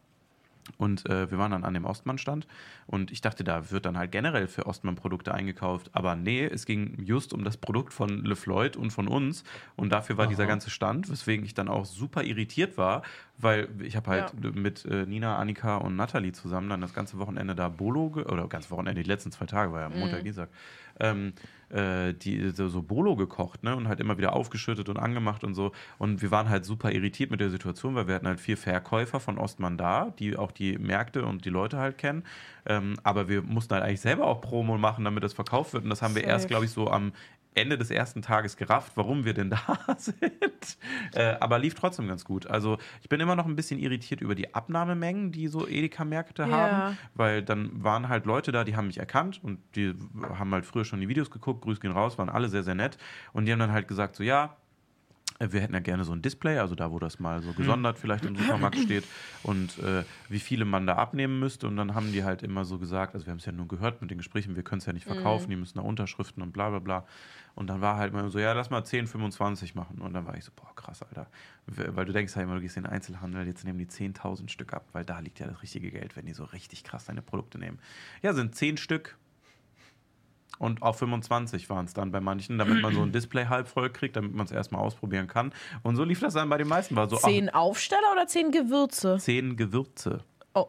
Und 0.78 1.10
äh, 1.10 1.30
wir 1.32 1.38
waren 1.38 1.52
dann 1.52 1.64
an 1.64 1.74
dem 1.74 1.86
Ostmann-Stand 1.86 2.48
und 2.88 3.12
ich 3.12 3.22
dachte, 3.22 3.44
da 3.44 3.72
wird 3.72 3.86
dann 3.86 3.98
halt 3.98 4.12
generell 4.12 4.48
für 4.48 4.66
Ostmann-Produkte 4.66 5.34
eingekauft. 5.34 5.90
Aber 5.94 6.16
nee, 6.16 6.46
es 6.46 6.66
ging 6.66 7.04
just 7.04 7.34
um 7.34 7.44
das 7.44 7.58
Produkt 7.58 7.94
von 7.94 8.24
LeFloid 8.24 8.78
und 8.78 8.92
von 8.92 9.08
uns. 9.08 9.44
Und 9.76 9.92
dafür 9.92 10.18
war 10.18 10.28
dieser 10.28 10.46
ganze 10.48 10.70
Stand, 10.70 11.10
weswegen 11.10 11.46
ich 11.46 11.54
dann 11.54 11.68
auch 11.68 11.86
super 11.86 12.24
irritiert 12.24 12.78
war, 12.78 13.02
weil 13.38 13.70
ich 13.82 13.96
habe 13.96 14.10
halt 14.12 14.34
Ja. 14.42 14.52
mit 14.52 14.86
äh, 14.86 15.06
Nina, 15.06 15.38
Annika 15.38 15.78
und 15.78 15.96
Nathalie 15.96 16.32
zusammen 16.34 16.70
dann 16.70 16.82
das 16.82 16.94
ganze 16.94 17.18
Wochenende 17.20 17.56
da 17.56 17.70
Bolo, 17.70 18.08
oder 18.26 18.48
ganz 18.48 18.70
Wochenende, 18.72 19.02
die 19.02 19.08
letzten 19.08 19.32
zwei 19.32 19.46
Tage, 19.46 19.72
war 19.72 19.82
ja 19.82 19.90
Montag, 19.90 20.24
Dienstag, 20.24 20.50
ähm, 21.00 21.34
äh, 21.70 22.14
die, 22.14 22.50
so, 22.50 22.68
so 22.68 22.82
Bolo 22.82 23.16
gekocht 23.16 23.64
ne? 23.64 23.76
und 23.76 23.88
halt 23.88 24.00
immer 24.00 24.18
wieder 24.18 24.34
aufgeschüttet 24.34 24.90
und 24.90 24.98
angemacht 24.98 25.44
und 25.44 25.54
so. 25.54 25.72
Und 25.98 26.22
wir 26.22 26.32
waren 26.32 26.50
halt 26.50 26.66
super 26.66 26.92
irritiert 26.92 27.32
mit 27.32 27.40
der 27.40 27.50
Situation, 27.50 27.96
weil 27.96 28.08
wir 28.08 28.16
hatten 28.16 28.28
halt 28.28 28.40
vier 28.40 28.58
Verkäufer 28.58 29.20
von 29.20 29.38
Ostmann 29.38 29.78
da, 29.78 30.14
die 30.18 30.36
auch 30.36 30.52
die 30.52 30.78
Märkte 30.78 31.26
und 31.26 31.46
die 31.46 31.50
Leute 31.50 31.78
halt 31.78 31.98
kennen. 31.98 32.24
Ähm, 32.66 32.96
aber 33.04 33.30
wir 33.30 33.42
mussten 33.42 33.74
halt 33.74 33.84
eigentlich 33.84 34.02
selber 34.02 34.26
auch 34.26 34.42
Promo 34.42 34.78
machen, 34.78 35.06
damit 35.06 35.24
das 35.24 35.34
verkauft 35.34 35.74
wird. 35.74 35.84
Und 35.84 35.90
das 35.90 36.02
haben 36.02 36.16
wir 36.16 36.22
Safe. 36.22 36.32
erst, 36.32 36.48
glaube 36.48 36.66
ich, 36.66 36.72
so 36.72 36.90
am 36.90 37.14
Ende 37.60 37.78
des 37.78 37.92
ersten 37.92 38.22
Tages 38.22 38.58
gerafft, 38.58 38.94
warum 38.96 39.26
wir 39.26 39.34
denn 39.34 39.50
da 39.52 39.60
sind. 39.98 40.78
Äh, 41.14 41.36
aber 41.40 41.60
lief 41.60 41.76
trotzdem 41.76 42.08
ganz 42.08 42.26
gut. 42.26 42.48
Also 42.48 42.78
ich 43.02 43.10
bin 43.10 43.20
immer 43.20 43.36
noch 43.36 43.46
ein 43.46 43.56
bisschen 43.56 43.80
irritiert 43.80 44.22
über 44.22 44.36
die 44.36 44.54
Abnahmemengen, 44.54 45.32
die 45.32 45.48
so 45.48 45.68
Edeka-Märkte 45.68 46.44
Ja. 46.44 46.50
haben, 46.50 46.98
weil 47.14 47.44
dann 47.44 47.84
waren 47.84 48.10
halt 48.10 48.26
Leute 48.26 48.52
da, 48.52 48.64
die 48.64 48.76
haben 48.76 48.88
mich 48.88 48.98
erkannt 48.98 49.40
und 49.44 49.60
die 49.76 49.94
haben 50.34 50.54
halt 50.54 50.66
früher 50.66 50.86
schon 50.86 51.00
die 51.02 51.08
Videos 51.10 51.30
geguckt, 51.32 51.62
Grüß 51.62 51.80
gehen 51.80 51.92
raus, 51.92 52.18
waren 52.18 52.30
alle 52.30 52.50
sehr, 52.50 52.64
sehr 52.64 52.76
nett. 52.76 52.98
Und 53.34 53.46
die 53.46 53.52
haben 53.52 53.60
dann 53.60 53.72
halt 53.74 53.88
gesagt, 53.88 54.16
so 54.16 54.24
ja, 54.24 54.56
wir 55.40 55.62
hätten 55.62 55.74
ja 55.74 55.80
gerne 55.80 56.04
so 56.04 56.12
ein 56.12 56.22
Display, 56.22 56.58
also 56.58 56.76
da, 56.76 56.92
wo 56.92 57.00
das 57.00 57.20
mal 57.20 57.42
so 57.42 57.54
gesondert 57.54 57.98
vielleicht 57.98 58.26
im 58.26 58.36
Supermarkt 58.36 58.78
steht 58.78 59.06
und 59.44 59.80
äh, 59.80 60.04
wie 60.28 60.40
viele 60.40 60.66
man 60.66 60.86
da 60.86 60.96
abnehmen 60.96 61.40
müsste. 61.40 61.68
Und 61.68 61.78
dann 61.78 61.96
haben 61.96 62.12
die 62.12 62.26
halt 62.26 62.44
immer 62.44 62.66
so 62.66 62.78
gesagt, 62.78 63.14
also 63.14 63.26
wir 63.26 63.32
haben 63.32 63.38
es 63.38 63.46
ja 63.46 63.54
nur 63.54 63.68
gehört 63.68 64.02
mit 64.02 64.12
den 64.12 64.18
Gesprächen, 64.18 64.58
wir 64.58 64.64
können 64.64 64.80
es 64.80 64.86
ja 64.86 64.92
nicht 64.92 65.06
verkaufen, 65.06 65.50
die 65.50 65.56
müssen 65.56 65.78
da 65.78 65.84
Unterschriften 65.84 66.44
und 66.44 66.52
bla 66.52 66.70
bla 66.70 66.80
bla. 66.80 67.06
Und 67.56 67.68
dann 67.68 67.82
war 67.82 67.98
halt 67.98 68.14
mal 68.14 68.30
so, 68.30 68.40
ja, 68.40 68.54
lass 68.54 68.70
mal 68.70 68.84
10, 68.84 69.08
25 69.08 69.76
machen. 69.76 70.00
Und 70.00 70.14
dann 70.14 70.26
war 70.26 70.38
ich 70.38 70.44
so, 70.44 70.52
boah, 70.56 70.74
krass, 70.76 71.04
Alter. 71.04 71.28
Weil 71.68 72.06
du 72.06 72.14
denkst 72.14 72.36
halt 72.36 72.46
immer, 72.46 72.56
du 72.56 72.62
gehst 72.62 72.78
in 72.78 72.84
den 72.84 72.92
Einzelhandel, 72.92 73.46
jetzt 73.48 73.66
nehmen 73.66 73.80
die 73.80 73.88
10.000 73.88 74.50
Stück 74.50 74.74
ab, 74.74 74.88
weil 74.94 75.04
da 75.06 75.20
liegt 75.20 75.40
ja 75.40 75.48
das 75.48 75.62
richtige 75.62 75.92
Geld, 75.92 76.16
wenn 76.16 76.26
die 76.26 76.34
so 76.34 76.44
richtig 76.44 76.84
krass 76.84 77.06
deine 77.06 77.22
Produkte 77.22 77.60
nehmen. 77.60 77.80
Ja, 78.22 78.34
sind 78.34 78.56
10 78.56 78.78
Stück, 78.78 79.18
und 80.60 80.84
auf 80.84 81.00
25 81.00 81.68
waren 81.72 81.86
es 81.86 81.94
dann 81.94 82.12
bei 82.12 82.20
manchen, 82.20 82.60
damit 82.60 82.82
man 82.84 82.94
so 82.94 83.02
ein 83.02 83.12
Display 83.14 83.46
halb 83.48 83.68
voll 83.68 83.90
kriegt, 83.90 84.16
damit 84.16 84.36
man 84.36 84.46
es 84.46 84.52
erstmal 84.52 84.82
ausprobieren 84.82 85.26
kann. 85.28 85.52
Und 85.82 85.96
so 85.96 86.04
lief 86.04 86.20
das 86.20 86.36
dann 86.36 86.48
bei 86.50 86.58
den 86.60 86.68
meisten. 86.68 86.96
War 86.96 87.10
so 87.10 87.16
ach, 87.18 87.22
Zehn 87.22 87.50
Aufsteller 87.50 88.12
oder 88.12 88.28
zehn 88.28 88.52
Gewürze? 88.52 89.18
zehn 89.20 89.56
Gewürze. 89.56 90.20
Oh, 90.54 90.68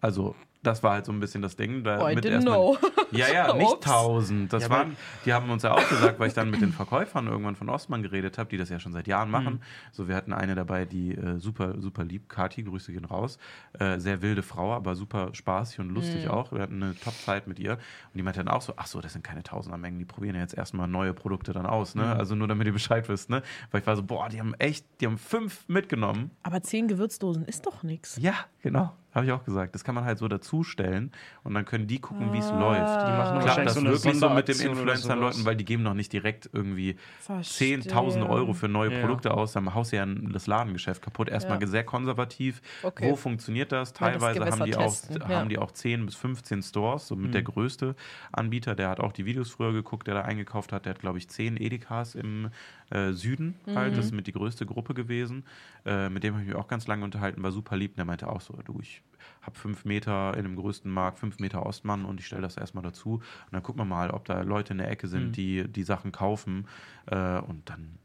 Also, 0.00 0.34
das 0.62 0.82
war 0.82 0.92
halt 0.92 1.06
so 1.06 1.12
ein 1.12 1.18
bisschen 1.20 1.42
das 1.42 1.56
Ding. 1.56 1.82
Da 1.84 2.00
oh 2.04 2.08
I 2.08 2.14
mit 2.14 2.24
didn't 2.24 2.32
erstmal- 2.34 2.54
know. 2.56 2.78
Ja, 3.12 3.28
ja, 3.30 3.52
nicht. 3.56 3.70
1000. 3.70 4.50
Das 4.52 4.62
Ja, 4.62 4.70
waren, 4.70 4.96
die 5.26 5.34
haben 5.34 5.50
uns 5.50 5.62
ja 5.64 5.72
auch 5.74 5.86
gesagt, 5.88 6.18
weil 6.18 6.28
ich 6.28 6.34
dann 6.34 6.48
mit 6.50 6.62
den 6.62 6.72
Verkäufern 6.72 7.26
irgendwann 7.26 7.56
von 7.56 7.68
Ostmann 7.68 8.02
geredet 8.02 8.38
habe, 8.38 8.48
die 8.48 8.56
das 8.56 8.70
ja 8.70 8.78
schon 8.80 8.92
seit 8.92 9.06
Jahren 9.06 9.30
machen. 9.30 9.60
So, 9.90 10.08
wir 10.08 10.16
hatten 10.16 10.32
eine 10.32 10.54
dabei, 10.54 10.86
die 10.86 11.12
äh, 11.14 11.38
super, 11.38 11.78
super 11.78 12.04
lieb, 12.04 12.30
Kati, 12.30 12.62
Grüße 12.62 12.90
gehen 12.92 13.04
raus. 13.04 13.36
Äh, 13.78 13.98
sehr 13.98 14.22
wilde 14.22 14.42
Frau, 14.42 14.72
aber 14.72 14.94
super 14.94 15.28
spaßig 15.34 15.80
und 15.80 15.90
lustig 15.90 16.28
auch. 16.30 16.52
Wir 16.52 16.62
hatten 16.62 16.82
eine 16.82 16.94
Top-Zeit 16.98 17.46
mit 17.48 17.58
ihr. 17.58 17.72
Und 17.72 17.80
die 18.14 18.22
meinte 18.22 18.42
dann 18.42 18.48
auch 18.48 18.62
so, 18.62 18.72
ach 18.76 18.86
so, 18.86 19.02
das 19.02 19.12
sind 19.12 19.22
keine 19.24 19.42
Tausendermengen, 19.42 19.98
die 19.98 20.06
probieren 20.06 20.36
ja 20.36 20.40
jetzt 20.40 20.54
erstmal 20.54 20.88
neue 20.88 21.12
Produkte 21.12 21.52
dann 21.52 21.66
aus. 21.66 21.94
Ne? 21.94 22.16
Also 22.16 22.34
nur 22.34 22.48
damit 22.48 22.66
ihr 22.66 22.72
Bescheid 22.72 23.06
wisst. 23.10 23.28
Ne? 23.28 23.42
Weil 23.72 23.82
ich 23.82 23.86
war 23.86 23.96
so, 23.96 24.02
boah, 24.04 24.30
die 24.30 24.40
haben 24.40 24.54
echt, 24.54 24.86
die 25.02 25.06
haben 25.06 25.18
fünf 25.18 25.68
mitgenommen. 25.68 26.30
Aber 26.44 26.62
zehn 26.62 26.88
Gewürzdosen 26.88 27.44
ist 27.44 27.66
doch 27.66 27.82
nichts. 27.82 28.16
Ja, 28.18 28.34
genau. 28.62 28.92
Habe 29.14 29.26
ich 29.26 29.32
auch 29.32 29.44
gesagt. 29.44 29.74
Das 29.74 29.84
kann 29.84 29.94
man 29.94 30.04
halt 30.04 30.18
so 30.18 30.26
dazustellen 30.28 31.12
und 31.44 31.52
dann 31.54 31.64
können 31.64 31.86
die 31.86 32.00
gucken, 32.00 32.32
wie 32.32 32.38
es 32.38 32.48
läuft. 32.50 32.80
Die 32.80 33.12
machen 33.12 33.40
Klappt 33.40 33.44
wahrscheinlich 33.46 33.64
das 33.66 33.74
so 33.74 33.84
wirklich 33.84 34.18
so 34.18 34.30
mit 34.30 34.48
den 34.48 34.58
Influencer-Leuten, 34.60 35.44
weil 35.44 35.56
die 35.56 35.64
geben 35.66 35.82
noch 35.82 35.94
nicht 35.94 36.12
direkt 36.12 36.48
irgendwie 36.52 36.96
Verstehe. 37.20 37.76
10.000 37.78 38.28
Euro 38.28 38.52
für 38.54 38.68
neue 38.68 38.92
Ja. 38.92 39.00
Produkte 39.00 39.34
aus, 39.34 39.52
dann 39.52 39.74
haust 39.74 39.92
du 39.92 39.96
ja 39.96 40.04
ein- 40.04 40.30
das 40.32 40.46
Ladengeschäft 40.46 41.02
kaputt. 41.02 41.28
Erstmal 41.28 41.60
Ja. 41.60 41.66
sehr 41.66 41.84
konservativ. 41.84 42.62
Okay. 42.82 43.10
Wo 43.10 43.16
funktioniert 43.16 43.70
das? 43.72 43.90
Ja, 44.00 44.10
das 44.12 44.20
Teilweise 44.22 44.44
haben, 44.50 44.64
die 44.64 44.76
auch, 44.76 44.82
testen, 44.84 45.16
ja. 45.20 45.28
haben 45.40 45.48
die 45.48 45.58
auch 45.58 45.72
10 45.72 46.06
bis 46.06 46.14
15 46.14 46.62
Stores, 46.62 47.06
so 47.08 47.14
mit 47.16 47.28
Mhm. 47.28 47.32
der 47.32 47.42
größte 47.42 47.94
Anbieter. 48.32 48.74
Der 48.74 48.88
hat 48.88 49.00
auch 49.00 49.12
die 49.12 49.26
Videos 49.26 49.50
früher 49.50 49.72
geguckt, 49.72 50.06
der 50.06 50.14
da 50.14 50.22
eingekauft 50.22 50.72
hat. 50.72 50.86
Der 50.86 50.94
hat, 50.94 51.00
glaube 51.00 51.18
ich, 51.18 51.28
10 51.28 51.56
Edekas 51.58 52.14
im 52.14 52.50
äh, 52.90 53.12
Süden 53.12 53.54
halt. 53.74 53.92
Mhm. 53.92 53.96
Das 53.96 54.04
ist 54.06 54.12
mit 54.12 54.26
die 54.26 54.32
größte 54.32 54.66
Gruppe 54.66 54.92
gewesen. 54.94 55.44
Äh, 55.86 56.08
mit 56.10 56.24
dem 56.24 56.34
habe 56.34 56.42
ich 56.42 56.48
mich 56.50 56.56
auch 56.58 56.68
ganz 56.68 56.86
lange 56.86 57.04
unterhalten, 57.04 57.42
war 57.42 57.50
super 57.50 57.76
lieb. 57.76 57.92
Und 57.92 57.96
der 57.98 58.04
meinte 58.04 58.28
auch 58.28 58.40
so, 58.42 58.52
du, 58.64 58.78
ich 58.80 59.01
habe 59.42 59.58
fünf 59.58 59.84
Meter 59.84 60.36
in 60.36 60.44
dem 60.44 60.56
größten 60.56 60.90
Markt, 60.90 61.18
fünf 61.18 61.38
Meter 61.40 61.66
Ostmann 61.66 62.04
und 62.04 62.20
ich 62.20 62.26
stelle 62.26 62.42
das 62.42 62.56
erstmal 62.56 62.82
dazu. 62.84 63.14
Und 63.16 63.22
dann 63.52 63.62
gucken 63.62 63.80
wir 63.80 63.84
mal, 63.84 64.10
ob 64.10 64.24
da 64.24 64.40
Leute 64.42 64.72
in 64.72 64.78
der 64.78 64.90
Ecke 64.90 65.08
sind, 65.08 65.28
Mhm. 65.28 65.32
die 65.32 65.68
die 65.68 65.82
Sachen 65.82 66.12
kaufen. 66.12 66.66
Äh, 67.06 67.38
und 67.40 67.68
dann 67.68 67.98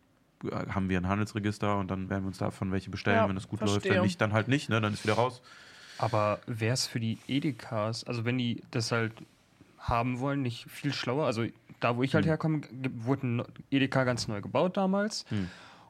äh, 0.44 0.68
haben 0.72 0.90
wir 0.90 0.98
ein 1.00 1.08
Handelsregister 1.08 1.78
und 1.78 1.90
dann 1.92 2.10
werden 2.10 2.24
wir 2.24 2.28
uns 2.28 2.38
davon 2.40 2.72
welche 2.72 2.90
bestellen, 2.90 3.18
Ja, 3.18 3.30
wenn 3.30 3.38
es 3.38 3.48
gut 3.48 3.60
läuft. 3.62 3.72
verstehe. 3.74 3.94
Wenn 3.96 4.02
nicht, 4.04 4.20
dann 4.22 4.34
halt 4.34 4.48
nicht, 4.48 4.70
ne? 4.70 4.82
Dann 4.82 4.94
ist 4.94 5.04
wieder 5.04 5.14
raus. 5.16 5.42
Aber 6.00 6.40
wäre 6.46 6.74
es 6.74 6.86
für 6.86 7.00
die 7.00 7.18
Edekas, 7.28 8.04
also 8.04 8.24
wenn 8.26 8.38
die 8.38 8.62
das 8.72 8.92
halt 8.92 9.14
haben 9.80 10.20
wollen, 10.20 10.42
nicht 10.44 10.70
viel 10.70 10.94
schlauer? 10.94 11.26
Also 11.26 11.46
da, 11.80 11.96
wo 11.98 12.04
ich 12.04 12.14
halt 12.16 12.26
herkomme, 12.26 12.60
ge- 12.60 12.92
wurde 12.96 13.28
ein 13.28 13.44
Edeka 13.72 14.04
ganz 14.04 14.28
neu 14.28 14.42
gebaut 14.42 14.78
damals. 14.78 15.26
Hm. 15.30 15.50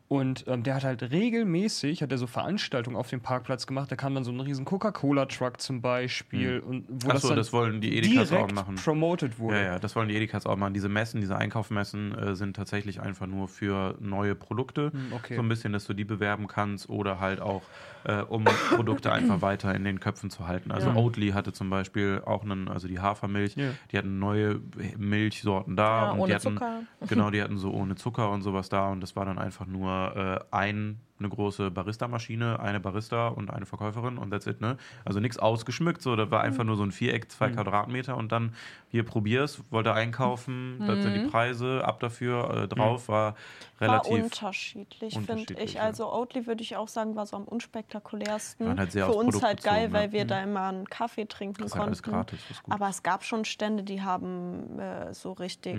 Und 0.09 0.45
ähm, 0.47 0.63
der 0.63 0.75
hat 0.75 0.85
halt 0.85 1.01
regelmäßig, 1.11 2.01
hat 2.01 2.11
er 2.13 2.17
so 2.17 2.27
Veranstaltungen 2.27 2.95
auf 2.95 3.09
dem 3.09 3.19
Parkplatz 3.19 3.67
gemacht. 3.67 3.91
Da 3.91 3.97
kam 3.97 4.15
dann 4.15 4.23
so 4.23 4.31
ein 4.31 4.39
riesen 4.39 4.63
Coca-Cola-Truck 4.63 5.59
zum 5.59 5.81
Beispiel. 5.81 6.59
Und 6.59 6.85
wo 6.89 7.09
Achso, 7.09 7.27
dann 7.27 7.35
das 7.37 7.51
wollen 7.51 7.81
die 7.81 7.97
Edekas 7.97 8.27
auch 8.31 8.35
direkt 8.37 8.55
machen. 8.55 8.75
promoted 8.75 9.37
wurde. 9.37 9.57
Ja, 9.57 9.63
ja, 9.63 9.79
das 9.79 9.97
wollen 9.97 10.07
die 10.07 10.15
Edekas 10.15 10.45
auch 10.45 10.55
machen. 10.55 10.73
Diese 10.73 10.87
Messen, 10.87 11.19
diese 11.19 11.35
Einkaufmessen 11.35 12.17
äh, 12.17 12.35
sind 12.35 12.55
tatsächlich 12.55 13.01
einfach 13.01 13.27
nur 13.27 13.49
für 13.49 13.95
neue 13.99 14.33
Produkte. 14.33 14.91
Hm, 14.93 15.11
okay. 15.13 15.35
So 15.35 15.41
ein 15.41 15.49
bisschen, 15.49 15.73
dass 15.73 15.85
du 15.85 15.93
die 15.93 16.05
bewerben 16.05 16.47
kannst 16.47 16.87
oder 16.89 17.19
halt 17.19 17.41
auch, 17.41 17.63
äh, 18.05 18.21
um 18.21 18.45
Produkte 18.75 19.11
einfach 19.11 19.41
weiter 19.41 19.75
in 19.75 19.83
den 19.83 19.99
Köpfen 19.99 20.29
zu 20.29 20.47
halten. 20.47 20.71
Also 20.71 20.87
Ja. 20.87 20.95
Oatly 20.95 21.31
hatte 21.31 21.51
zum 21.51 21.69
Beispiel 21.69 22.21
auch 22.25 22.43
einen, 22.43 22.69
also 22.69 22.87
die 22.87 22.99
Hafermilch, 23.01 23.57
Ja. 23.57 23.71
die 23.91 23.97
hatten 23.97 24.19
neue 24.19 24.61
Milchsorten 24.97 25.75
da. 25.75 26.05
Ja, 26.05 26.11
und 26.11 26.19
ohne 26.19 26.27
die 26.29 26.35
hatten, 26.35 26.53
Zucker. 26.57 26.79
Genau, 27.09 27.29
die 27.31 27.41
hatten 27.41 27.57
so 27.57 27.71
ohne 27.73 27.95
Zucker 27.95 28.31
und 28.31 28.41
sowas 28.41 28.69
da 28.69 28.87
und 28.89 29.01
das 29.01 29.17
war 29.17 29.25
dann 29.25 29.37
einfach 29.37 29.65
nur 29.65 29.96
äh, 30.05 30.39
ein, 30.51 30.99
eine 31.19 31.29
große 31.29 31.71
Barista-Maschine, 31.71 32.59
eine 32.59 32.79
Barista 32.79 33.27
und 33.29 33.49
eine 33.51 33.65
Verkäuferin 33.65 34.17
und 34.17 34.31
that's 34.31 34.45
it, 34.47 34.61
ne? 34.61 34.77
Also 35.05 35.19
nichts 35.19 35.37
ausgeschmückt, 35.39 36.01
so, 36.01 36.15
das 36.15 36.29
war 36.31 36.41
einfach 36.41 36.63
nur 36.63 36.75
so 36.75 36.83
ein 36.83 36.91
Viereck, 36.91 37.31
zwei 37.31 37.49
Quadratmeter 37.49 38.15
und 38.17 38.31
dann 38.31 38.53
hier 38.89 39.03
probier's, 39.03 39.63
wollte 39.69 39.93
einkaufen, 39.93 40.75
das 40.85 41.01
sind 41.03 41.13
die 41.15 41.27
Preise, 41.27 41.83
ab 41.83 41.99
dafür, 41.99 42.63
äh, 42.63 42.67
drauf, 42.67 43.07
war 43.09 43.35
War 43.79 43.89
relativ. 43.89 44.23
unterschiedlich, 44.23 45.13
finde 45.13 45.31
unterschiedlich, 45.31 45.63
ich. 45.69 45.73
ja. 45.75 45.81
Also 45.81 46.11
Oatly 46.13 46.45
würde 46.47 46.61
ich 46.63 46.75
auch 46.75 46.87
sagen, 46.87 47.15
war 47.15 47.25
so 47.25 47.35
am 47.37 47.43
unspektakulärsten. 47.43 48.77
Halt 48.77 48.91
Für 48.91 49.07
uns 49.07 49.25
Produkt 49.27 49.43
halt 49.43 49.63
geil, 49.63 49.87
bezogen, 49.87 49.93
ne? 49.93 49.99
weil 49.99 50.11
wir 50.11 50.25
da 50.25 50.41
immer 50.43 50.67
einen 50.67 50.85
Kaffee 50.89 51.25
trinken 51.25 51.63
Das 51.63 51.73
halt 51.73 51.83
alles 51.85 52.03
konnten. 52.03 52.17
gratis, 52.17 52.39
ist 52.49 52.63
gut. 52.63 52.73
Aber 52.73 52.89
es 52.89 53.03
gab 53.03 53.23
schon 53.23 53.45
Stände, 53.45 53.83
die 53.83 54.01
haben 54.01 54.79
äh, 54.79 55.13
so 55.13 55.33
richtig 55.33 55.77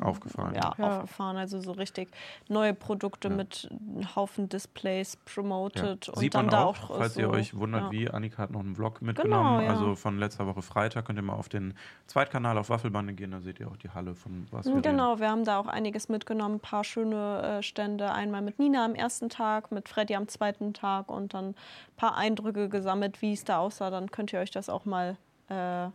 aufgefahren, 0.00 0.54
Ja, 0.54 0.74
ja. 0.78 0.88
aufgefahren. 0.98 1.36
Also 1.36 1.60
so 1.60 1.72
richtig 1.72 2.10
neue 2.48 2.74
Produkte 2.74 3.28
mit 3.30 3.68
einem 3.70 4.14
Haufen 4.16 4.48
Displays 4.48 4.67
Ja. 4.82 5.02
promoted. 5.24 6.08
Und 6.08 6.18
Sieht 6.18 6.34
dann 6.34 6.46
man 6.46 6.52
da 6.52 6.64
auch, 6.64 6.90
auch, 6.90 6.98
falls 6.98 7.14
so, 7.14 7.20
ihr 7.20 7.30
euch 7.30 7.56
wundert, 7.56 7.84
ja. 7.84 7.90
wie, 7.90 8.10
Annika 8.10 8.42
hat 8.42 8.50
noch 8.50 8.60
einen 8.60 8.74
Vlog 8.74 9.02
mitgenommen, 9.02 9.64
ja. 9.64 9.70
also 9.70 9.94
von 9.94 10.18
letzter 10.18 10.46
Woche 10.46 10.62
Freitag, 10.62 11.06
könnt 11.06 11.18
ihr 11.18 11.22
mal 11.22 11.34
auf 11.34 11.48
den 11.48 11.74
Zweitkanal 12.06 12.58
auf 12.58 12.70
Waffelbande 12.70 13.14
gehen, 13.14 13.30
da 13.30 13.40
seht 13.40 13.60
ihr 13.60 13.68
auch 13.68 13.76
die 13.76 13.90
Halle 13.90 14.14
von 14.14 14.46
was 14.50 14.66
wir 14.66 14.72
reden. 14.72 14.82
Genau, 14.82 15.18
wir 15.18 15.30
haben 15.30 15.44
da 15.44 15.58
auch 15.58 15.66
einiges 15.66 16.08
mitgenommen, 16.08 16.56
ein 16.56 16.60
paar 16.60 16.84
schöne 16.84 17.58
äh, 17.58 17.62
Stände. 17.62 18.12
Einmal 18.12 18.42
mit 18.42 18.58
Nina 18.58 18.84
am 18.84 18.94
ersten 18.94 19.28
Tag, 19.28 19.72
mit 19.72 19.88
Freddy 19.88 20.14
am 20.14 20.28
zweiten 20.28 20.74
Tag 20.74 21.10
und 21.10 21.34
dann 21.34 21.50
ein 21.50 21.54
paar 21.96 22.16
Eindrücke 22.16 22.68
gesammelt, 22.68 23.22
wie 23.22 23.32
es 23.32 23.44
da 23.44 23.58
aussah. 23.58 23.90
Dann 23.90 24.10
könnt 24.10 24.32
ihr 24.32 24.40
euch 24.40 24.50
das 24.50 24.68
auch 24.68 24.84
mal 24.84 25.16
äh, 25.48 25.88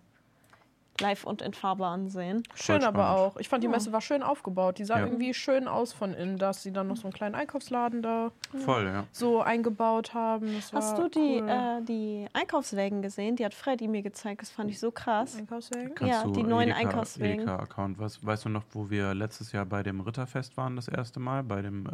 live 0.99 1.23
und 1.23 1.41
in 1.41 1.53
Farbe 1.53 1.85
ansehen. 1.87 2.43
Schön 2.53 2.81
Voll 2.81 2.87
aber 2.87 3.03
spannend. 3.03 3.19
auch. 3.19 3.37
Ich 3.37 3.49
fand 3.49 3.63
die 3.63 3.67
Messe 3.67 3.91
war 3.91 4.01
schön 4.01 4.21
aufgebaut. 4.21 4.77
Die 4.77 4.85
sah 4.85 4.99
Ja. 4.99 5.05
irgendwie 5.05 5.33
schön 5.33 5.67
aus 5.67 5.91
von 5.91 6.13
innen, 6.13 6.37
dass 6.37 6.61
sie 6.61 6.71
dann 6.71 6.87
noch 6.87 6.97
so 6.97 7.03
einen 7.05 7.13
kleinen 7.13 7.33
Einkaufsladen 7.35 8.01
da 8.03 8.31
Voll, 8.63 8.85
ja. 8.85 9.05
so 9.11 9.41
eingebaut 9.41 10.13
haben. 10.13 10.53
Das 10.55 10.71
Hast 10.71 10.97
war 10.97 11.09
du 11.09 11.09
die, 11.09 11.41
cool. 11.41 11.49
äh, 11.49 11.81
die 11.83 12.27
Einkaufswägen 12.33 13.01
gesehen? 13.01 13.35
Die 13.35 13.43
hat 13.45 13.53
Freddy 13.55 13.87
mir 13.87 14.03
gezeigt. 14.03 14.41
Das 14.43 14.51
fand 14.51 14.69
ich 14.69 14.79
so 14.79 14.91
krass. 14.91 15.35
Einkaufswagen? 15.35 15.95
Kannst 15.95 16.13
Ja, 16.25 16.29
die 16.31 16.43
neuen 16.43 16.69
Edeka- 16.69 16.75
Einkaufswegen. 16.75 17.39
Edeka-Account. 17.41 17.97
Was, 17.99 18.23
weißt 18.23 18.45
du 18.45 18.49
noch, 18.49 18.63
wo 18.71 18.89
wir 18.91 19.13
letztes 19.15 19.51
Jahr 19.51 19.65
bei 19.65 19.81
dem 19.81 19.99
Ritterfest 20.01 20.57
waren, 20.57 20.75
das 20.75 20.87
erste 20.87 21.19
Mal? 21.19 21.43
Bei 21.43 21.61
dem, 21.63 21.87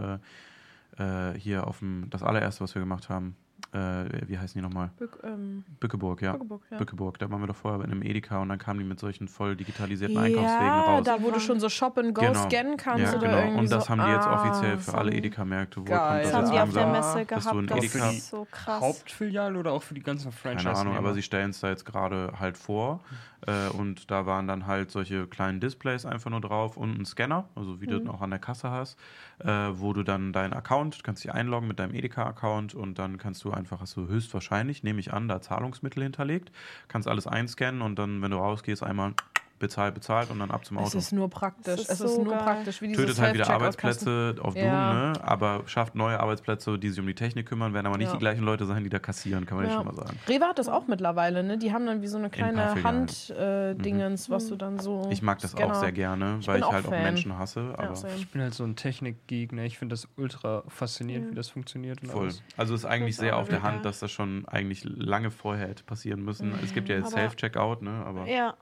äh, 0.98 1.32
äh, 1.32 1.40
hier 1.40 1.68
auf 1.68 1.80
dem, 1.80 2.10
das 2.10 2.22
allererste, 2.24 2.62
was 2.64 2.76
wir 2.76 2.82
gemacht 2.82 3.08
haben. 3.10 3.38
Äh, 3.72 4.28
wie 4.28 4.38
heißen 4.40 4.60
die 4.60 4.68
nochmal? 4.68 4.90
Bück, 4.98 5.20
ähm, 5.24 5.64
Bückeburg, 5.80 6.22
ja. 6.22 6.32
Bückeburg, 6.34 6.62
ja. 6.72 6.78
Bückeburg, 6.78 7.20
da 7.20 7.30
waren 7.30 7.40
wir 7.42 7.48
doch 7.48 7.56
vorher 7.56 7.84
in 7.86 7.92
einem 7.92 8.02
Edeka 8.02 8.40
und 8.42 8.50
dann 8.50 8.58
kamen 8.58 8.80
die 8.80 8.86
mit 8.86 9.00
solchen 9.00 9.28
voll 9.28 9.56
digitalisierten 9.56 10.18
Einkaufswegen 10.18 10.66
ja, 10.66 10.82
raus. 10.82 11.04
da 11.06 11.22
wo 11.22 11.30
du 11.30 11.40
schon 11.40 11.60
so 11.60 11.70
Shop 11.70 11.98
and 12.00 12.16
Go 12.16 12.22
Genau. 12.22 12.48
scannen 12.50 12.78
kannst 12.78 13.04
ja, 13.04 13.12
oder 13.18 13.28
genau. 13.28 13.38
irgendwie 13.38 13.60
Und 13.60 13.72
das 13.72 13.86
so, 13.86 13.90
haben 13.90 14.02
die 14.06 14.12
jetzt 14.12 14.28
offiziell 14.28 14.78
für 14.80 14.94
alle 14.98 15.12
Edeka-Märkte. 15.14 15.82
Wohl 15.82 15.86
Geil. 15.86 16.24
kommt 16.24 16.26
Das 16.26 16.32
das 16.32 16.34
haben 16.34 16.44
jetzt 16.44 16.54
die 16.54 16.60
auf 16.60 16.74
der. 16.74 16.88
Messe 16.88 17.26
dass 17.26 17.44
du 17.44 17.50
gehabt. 17.50 17.58
ein 17.58 17.68
Das 17.68 17.78
Edeka- 17.86 18.10
ist 18.12 18.30
so 18.30 18.48
krass. 18.52 18.82
Hauptfiliale 18.82 19.60
oder 19.60 19.72
auch 19.72 19.84
für 19.84 19.94
die 19.94 20.04
ganzen 20.04 20.32
Franchise? 20.32 20.66
Keine 20.66 20.78
Ahnung, 20.80 20.98
aber 20.98 21.14
sie 21.14 21.22
stellen 21.22 21.52
es 21.52 21.60
da 21.60 21.70
jetzt 21.70 21.86
gerade 21.86 22.34
halt 22.40 22.58
vor. 22.58 23.02
Äh, 23.48 23.70
und 23.70 24.12
da 24.12 24.26
waren 24.26 24.48
dann 24.48 24.68
halt 24.68 24.92
solche 24.92 25.26
kleinen 25.28 25.60
Displays 25.62 26.06
einfach 26.06 26.30
nur 26.30 26.42
drauf 26.42 26.76
und 26.76 27.00
ein 27.00 27.06
Scanner, 27.06 27.46
also 27.56 27.80
wie 27.80 27.88
du 27.88 28.06
auch 28.10 28.22
an 28.22 28.32
der 28.32 28.40
Kasse 28.40 28.70
hast, 28.70 29.00
äh, 29.40 29.48
wo 29.48 29.94
du 29.94 30.04
dann 30.04 30.34
deinen 30.34 30.54
Account, 30.54 31.04
kannst 31.04 31.24
dich 31.24 31.32
einloggen 31.32 31.68
mit 31.68 31.80
deinem 31.80 31.94
Edeka-Account 31.94 32.76
und 32.76 33.00
dann 33.00 33.18
kannst 33.18 33.44
du 33.44 33.52
einfach, 33.52 33.82
hast 33.82 33.96
du 33.96 34.08
höchstwahrscheinlich, 34.08 34.84
nehme 34.84 35.00
ich 35.00 35.14
an, 35.14 35.28
da 35.28 35.42
Zahlungsmittel 35.42 36.04
hinterlegt, 36.04 36.52
kannst 36.88 37.08
alles 37.08 37.28
einscannen 37.28 37.82
und 37.82 37.98
dann, 37.98 38.22
wenn 38.22 38.32
du 38.32 38.38
rausgehst, 38.38 38.84
einmal 38.84 39.14
bezahlt, 39.60 39.94
bezahlt 39.94 40.32
und 40.32 40.40
dann 40.40 40.52
ab 40.52 40.66
zum 40.66 40.78
Es 40.78 40.88
Auto. 40.88 40.98
ist 40.98 41.12
nur 41.12 41.30
praktisch. 41.30 41.74
Es 41.76 41.82
ist 41.82 41.90
es 41.92 42.00
ist 42.02 42.16
so 42.16 42.24
nur 42.24 42.34
geil. 42.34 42.44
praktisch, 42.44 42.82
wie 42.82 42.92
Tötet 42.94 43.20
halt 43.20 43.34
wieder. 43.36 43.50
Arbeitsplätze 43.50 44.36
auf 44.42 44.56
Ja. 44.56 44.92
Doom, 44.94 45.02
ne? 45.14 45.14
aber 45.24 45.64
schafft 45.68 45.96
neue 45.96 46.20
Arbeitsplätze, 46.20 46.80
die 46.80 46.90
sich 46.90 47.00
um 47.00 47.08
die 47.08 47.16
Technik 47.16 47.48
kümmern, 47.48 47.74
werden 47.74 47.88
aber 47.88 47.98
nicht 47.98 48.08
Ja. 48.08 48.14
die 48.14 48.20
gleichen 48.20 48.44
Leute 48.44 48.66
sein, 48.66 48.84
die 48.84 48.90
da 48.90 49.00
kassieren, 49.00 49.46
kann 49.46 49.58
man 49.58 49.66
Ja. 49.68 49.72
ja. 49.74 49.78
schon 49.78 49.86
mal 49.88 49.96
sagen. 49.96 50.18
Rewe 50.28 50.46
hat 50.46 50.58
das 50.60 50.70
auch 50.70 50.88
mittlerweile, 50.88 51.44
ne? 51.44 51.58
Die 51.58 51.72
haben 51.74 51.86
dann 51.86 52.02
wie 52.02 52.08
so 52.08 52.18
eine 52.18 52.30
kleine. 52.30 52.82
Hand-Dingens, 52.84 54.30
was 54.30 54.48
du 54.48 54.56
dann 54.56 54.80
so. 54.80 55.08
Ich 55.12 55.22
mag 55.22 55.40
das 55.40 55.52
Scanner- 55.52 55.72
auch 55.76 55.80
sehr 55.80 55.92
gerne, 55.92 56.38
Ich 56.40 56.48
weil 56.48 56.60
ich 56.60 56.64
auch 56.64 56.74
halt 56.74 56.86
auch 56.86 56.90
Fan. 56.90 57.04
Menschen 57.04 57.38
hasse. 57.38 57.74
Aber. 57.78 57.94
Ich 58.18 58.30
bin 58.30 58.42
halt 58.42 58.54
so 58.54 58.64
ein 58.64 58.76
Technikgegner. 58.76 59.64
Ich 59.64 59.78
finde 59.78 59.94
das 59.94 60.08
ultra 60.18 60.64
faszinierend, 60.68 61.32
wie 61.32 61.36
das 61.36 61.50
funktioniert. 61.50 62.02
Und 62.02 62.10
voll. 62.12 62.24
alles. 62.24 62.44
Also 62.58 62.74
ist 62.76 62.86
eigentlich 62.86 63.16
sehr 63.18 63.36
auch 63.36 63.42
auf 63.42 63.50
der. 63.50 63.60
Hand, 63.64 63.84
dass 63.84 64.00
das 64.00 64.10
schon 64.12 64.48
eigentlich 64.48 64.86
lange 64.86 65.32
vorher 65.32 65.68
hätte 65.68 65.84
passieren 65.84 66.24
müssen. 66.24 66.54
Es 66.64 66.74
gibt 66.74 66.88
ja 66.88 66.96
jetzt 66.96 67.12
Self-Checkout, 67.12 67.82
ne? 67.82 68.04
Aber 68.06 68.26
Ja. 68.26 68.54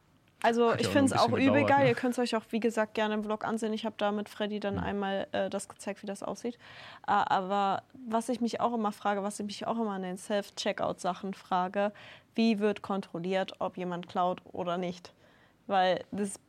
Also 0.43 0.72
Hat 0.72 0.81
ich 0.81 0.88
auch 0.88 0.91
finde 0.91 1.15
es 1.15 1.19
auch 1.19 1.30
übel 1.30 1.39
gedauert, 1.45 1.68
geil. 1.68 1.84
ne? 1.84 1.89
Ihr 1.89 1.95
könnt 1.95 2.14
es 2.14 2.19
euch 2.19 2.35
auch, 2.35 2.43
wie 2.51 2.59
gesagt, 2.59 2.93
gerne 2.93 3.15
im 3.15 3.23
Vlog 3.23 3.43
ansehen. 3.43 3.73
Ich 3.73 3.85
habe 3.85 3.95
da 3.97 4.11
mit 4.11 4.30
Freddy 4.30 4.57
Mhm. 4.57 4.61
dann 4.61 4.80
einmal 4.80 5.27
äh, 5.31 5.49
das 5.49 5.68
gezeigt, 5.68 6.03
wie 6.03 6.07
das 6.07 6.22
aussieht. 6.22 6.55
Äh, 7.07 7.11
aber 7.11 7.81
was 8.07 8.30
ich 8.30 8.39
mich 8.39 8.59
auch 8.61 8.73
immer 8.73 8.91
frage, 8.91 9.23
was 9.23 9.39
ich 9.39 9.45
mich 9.47 9.65
auch 9.65 9.80
immer 9.80 9.91
an 9.91 10.03
den 10.03 10.18
Self-Checkout-Sachen 10.18 11.34
frage, 11.34 11.91
wie 12.35 12.59
wird 12.59 12.84
kontrolliert, 12.84 13.53
ob 13.59 13.77
jemand 13.77 14.07
klaut 14.07 14.41
oder 14.51 14.77
nicht? 14.77 15.11
Weil 15.65 16.03
das 16.11 16.39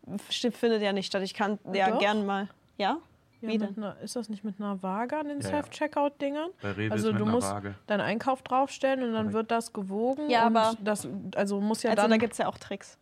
findet 0.52 0.82
ja 0.82 0.92
nicht 0.92 1.06
statt. 1.06 1.22
Ich 1.22 1.34
kann 1.34 1.58
ja 1.72 1.90
Doch. 1.90 1.98
gern 1.98 2.26
mal. 2.26 2.48
Ja? 2.76 2.98
Ja, 3.40 3.48
Wie 3.48 3.58
mit 3.58 3.76
denn? 3.76 3.82
einer, 3.84 3.96
ist 4.00 4.16
das 4.16 4.28
nicht 4.28 4.44
mit 4.44 4.60
einer 4.60 4.82
Waage 4.82 5.16
an 5.16 5.28
den 5.28 5.40
Ja. 5.40 5.48
Self-Checkout-Dingern? 5.48 6.50
Also 6.90 7.12
du 7.12 7.24
musst 7.24 7.48
Waage. 7.50 7.74
deinen 7.86 8.00
Einkauf 8.02 8.42
draufstellen 8.42 9.00
und 9.02 9.12
dann 9.12 9.16
Korrekt. 9.30 9.32
wird 9.34 9.50
das 9.50 9.72
gewogen. 9.72 10.28
Ja, 10.28 10.46
und 10.46 10.56
aber- 10.56 10.76
das, 10.82 11.08
also 11.36 11.60
muss 11.60 11.82
ja 11.84 11.90
also 11.90 12.02
dann. 12.02 12.10
da 12.10 12.16
gibt 12.18 12.32
es 12.32 12.38
ja 12.38 12.48
auch 12.48 12.58
Tricks. 12.58 12.98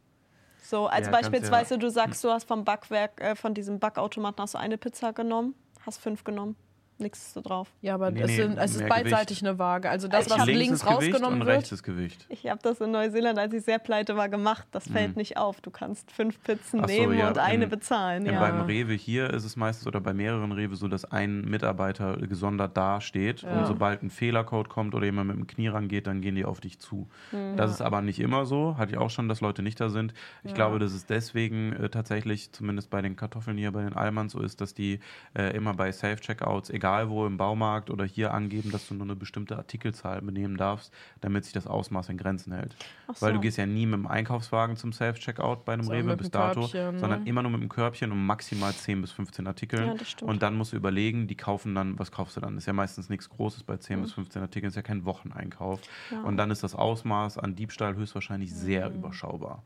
So, 0.66 0.88
als 0.88 1.06
Ja, 1.06 1.12
beispielsweise 1.12 1.78
du 1.78 1.88
sagst, 1.90 2.24
du 2.24 2.30
hast 2.30 2.48
vom 2.48 2.64
Backwerk, 2.64 3.20
äh, 3.20 3.36
von 3.36 3.55
diesem 3.55 3.78
Backautomaten 3.78 4.43
hast 4.43 4.55
du 4.55 4.59
eine 4.59 4.76
Pizza 4.76 5.12
genommen, 5.12 5.55
hast 5.84 6.01
fünf 6.01 6.24
genommen, 6.24 6.56
nichts 6.98 7.35
so 7.35 7.40
drauf. 7.40 7.68
ja, 7.82 7.94
aber 7.94 8.10
Nee, 8.10 8.20
es, 8.23 8.27
nee, 8.28 8.36
sind, 8.36 8.59
es 8.59 8.77
ist 8.77 8.89
beidseitig 8.89 9.43
eine 9.43 9.59
Waage. 9.59 9.90
Also 9.90 10.09
das, 10.09 10.27
Ich 10.27 10.32
was 10.32 10.47
links, 10.47 10.81
Gewicht 10.85 10.86
rausgenommen 10.86 11.40
und 11.43 11.47
wird. 11.47 11.70
ist 11.70 11.82
Gewicht. 11.82 12.27
Ich 12.28 12.48
habe 12.48 12.60
das 12.62 12.81
in 12.81 12.90
Neuseeland, 12.90 13.39
als 13.39 13.52
ich 13.55 13.64
sehr 13.64 13.78
pleite 13.78 14.16
war, 14.16 14.28
gemacht. 14.28 14.66
Das 14.73 14.89
fällt 14.89 15.10
Mhm. 15.10 15.18
nicht 15.18 15.36
auf. 15.36 15.60
Du 15.60 15.70
kannst 15.70 16.10
fünf 16.10 16.43
Pizzen 16.43 16.81
so, 16.81 16.86
nehmen 16.86 17.18
ja, 17.18 17.28
und 17.28 17.39
eine 17.39 17.64
in- 17.64 17.70
bezahlen. 17.70 18.24
Ja. 18.27 18.40
Beim 18.40 18.62
Rewe 18.62 18.94
hier 18.94 19.31
ist 19.31 19.44
es 19.44 19.56
meistens 19.56 19.86
oder 19.86 20.01
bei 20.01 20.14
mehreren 20.14 20.52
Rewe 20.52 20.77
so, 20.77 20.89
dass 20.89 21.05
ein 21.05 21.43
Mitarbeiter 21.43 22.16
gesondert 22.16 22.77
dasteht 22.77 23.43
Ja. 23.43 23.59
und 23.59 23.66
sobald 23.66 24.02
ein 24.02 24.10
Fehlercode 24.10 24.68
kommt 24.68 24.94
oder 24.94 25.05
jemand 25.05 25.28
mit 25.28 25.36
dem 25.36 25.47
Knie 25.47 25.68
rangeht, 25.68 26.06
dann 26.06 26.20
gehen 26.20 26.35
die 26.35 26.44
auf 26.44 26.60
dich 26.60 26.78
zu. 26.78 27.09
Mhm. 27.32 27.56
Das 27.56 27.70
ist 27.70 27.82
aber 27.82 28.01
nicht 28.02 28.20
immer 28.20 28.47
so. 28.47 28.77
Hatte 28.78 28.93
ich 28.93 28.98
auch 28.98 29.10
schon, 29.10 29.28
dass 29.28 29.40
Leute 29.40 29.62
nicht 29.62 29.78
da 29.81 29.89
sind. 29.90 30.14
Ich 30.44 30.51
Ja. 30.51 30.55
glaube, 30.56 30.78
dass 30.78 30.93
es 30.93 31.05
deswegen 31.06 31.73
äh, 31.74 31.89
tatsächlich, 31.90 32.52
zumindest 32.52 32.89
bei 32.90 33.02
den 33.02 33.16
Kartoffeln 33.16 33.59
hier, 33.59 33.73
bei 33.73 33.82
den 33.82 33.93
Almans 33.94 34.32
so 34.32 34.40
ist, 34.40 34.60
dass 34.60 34.73
die 34.74 35.01
äh, 35.35 35.55
immer 35.56 35.74
bei 35.74 35.93
Safe-Checkouts, 35.93 36.70
egal 36.70 36.85
wo 37.08 37.26
im 37.26 37.36
Baumarkt 37.36 37.90
oder 37.90 38.04
hier 38.04 38.32
angeben, 38.32 38.70
dass 38.70 38.88
du 38.88 38.94
nur 38.94 39.06
eine 39.06 39.16
bestimmte 39.16 39.56
Artikelzahl 39.56 40.22
benehmen 40.22 40.56
darfst, 40.56 40.92
damit 41.20 41.44
sich 41.44 41.52
das 41.52 41.66
Ausmaß 41.66 42.08
in 42.08 42.16
Grenzen 42.16 42.52
hält. 42.52 42.76
Ach 43.08 43.14
Weil 43.20 43.32
du 43.32 43.38
so. 43.38 43.42
gehst 43.42 43.58
ja 43.58 43.66
nie 43.66 43.86
mit 43.86 43.98
dem 43.98 44.06
Einkaufswagen 44.06 44.76
zum 44.76 44.92
Self-Checkout 44.92 45.64
bei 45.64 45.74
einem 45.74 45.82
Sondern 45.82 46.06
Rewe 46.06 46.16
bis 46.16 46.30
dato, 46.30 46.60
Körbchen, 46.60 46.94
ne? 46.94 46.98
sondern 46.98 47.26
immer 47.26 47.42
nur 47.42 47.50
mit 47.50 47.60
dem 47.60 47.68
Körbchen 47.68 48.12
und 48.12 48.24
maximal 48.24 48.72
10 48.72 49.00
bis 49.00 49.12
15 49.12 49.46
Artikeln. 49.46 49.96
Ja, 49.96 50.26
und 50.26 50.42
dann 50.42 50.54
musst 50.54 50.72
du 50.72 50.76
überlegen, 50.76 51.26
die 51.26 51.36
kaufen 51.36 51.74
dann, 51.74 51.98
was 51.98 52.12
kaufst 52.12 52.36
du 52.36 52.40
dann? 52.40 52.56
Ist 52.56 52.66
ja 52.66 52.72
meistens 52.72 53.08
nichts 53.08 53.28
Großes 53.28 53.64
bei 53.64 53.76
10 53.76 54.02
bis 54.02 54.12
15 54.12 54.42
Artikeln, 54.42 54.68
ist 54.68 54.76
ja 54.76 54.82
kein 54.82 55.04
Wocheneinkauf. 55.04 55.80
Ja. 56.10 56.22
Und 56.22 56.36
dann 56.36 56.50
ist 56.50 56.62
das 56.62 56.74
Ausmaß 56.74 57.38
an 57.38 57.54
Diebstahl 57.54 57.96
höchstwahrscheinlich 57.96 58.54
sehr 58.54 58.90
überschaubar. 58.90 59.62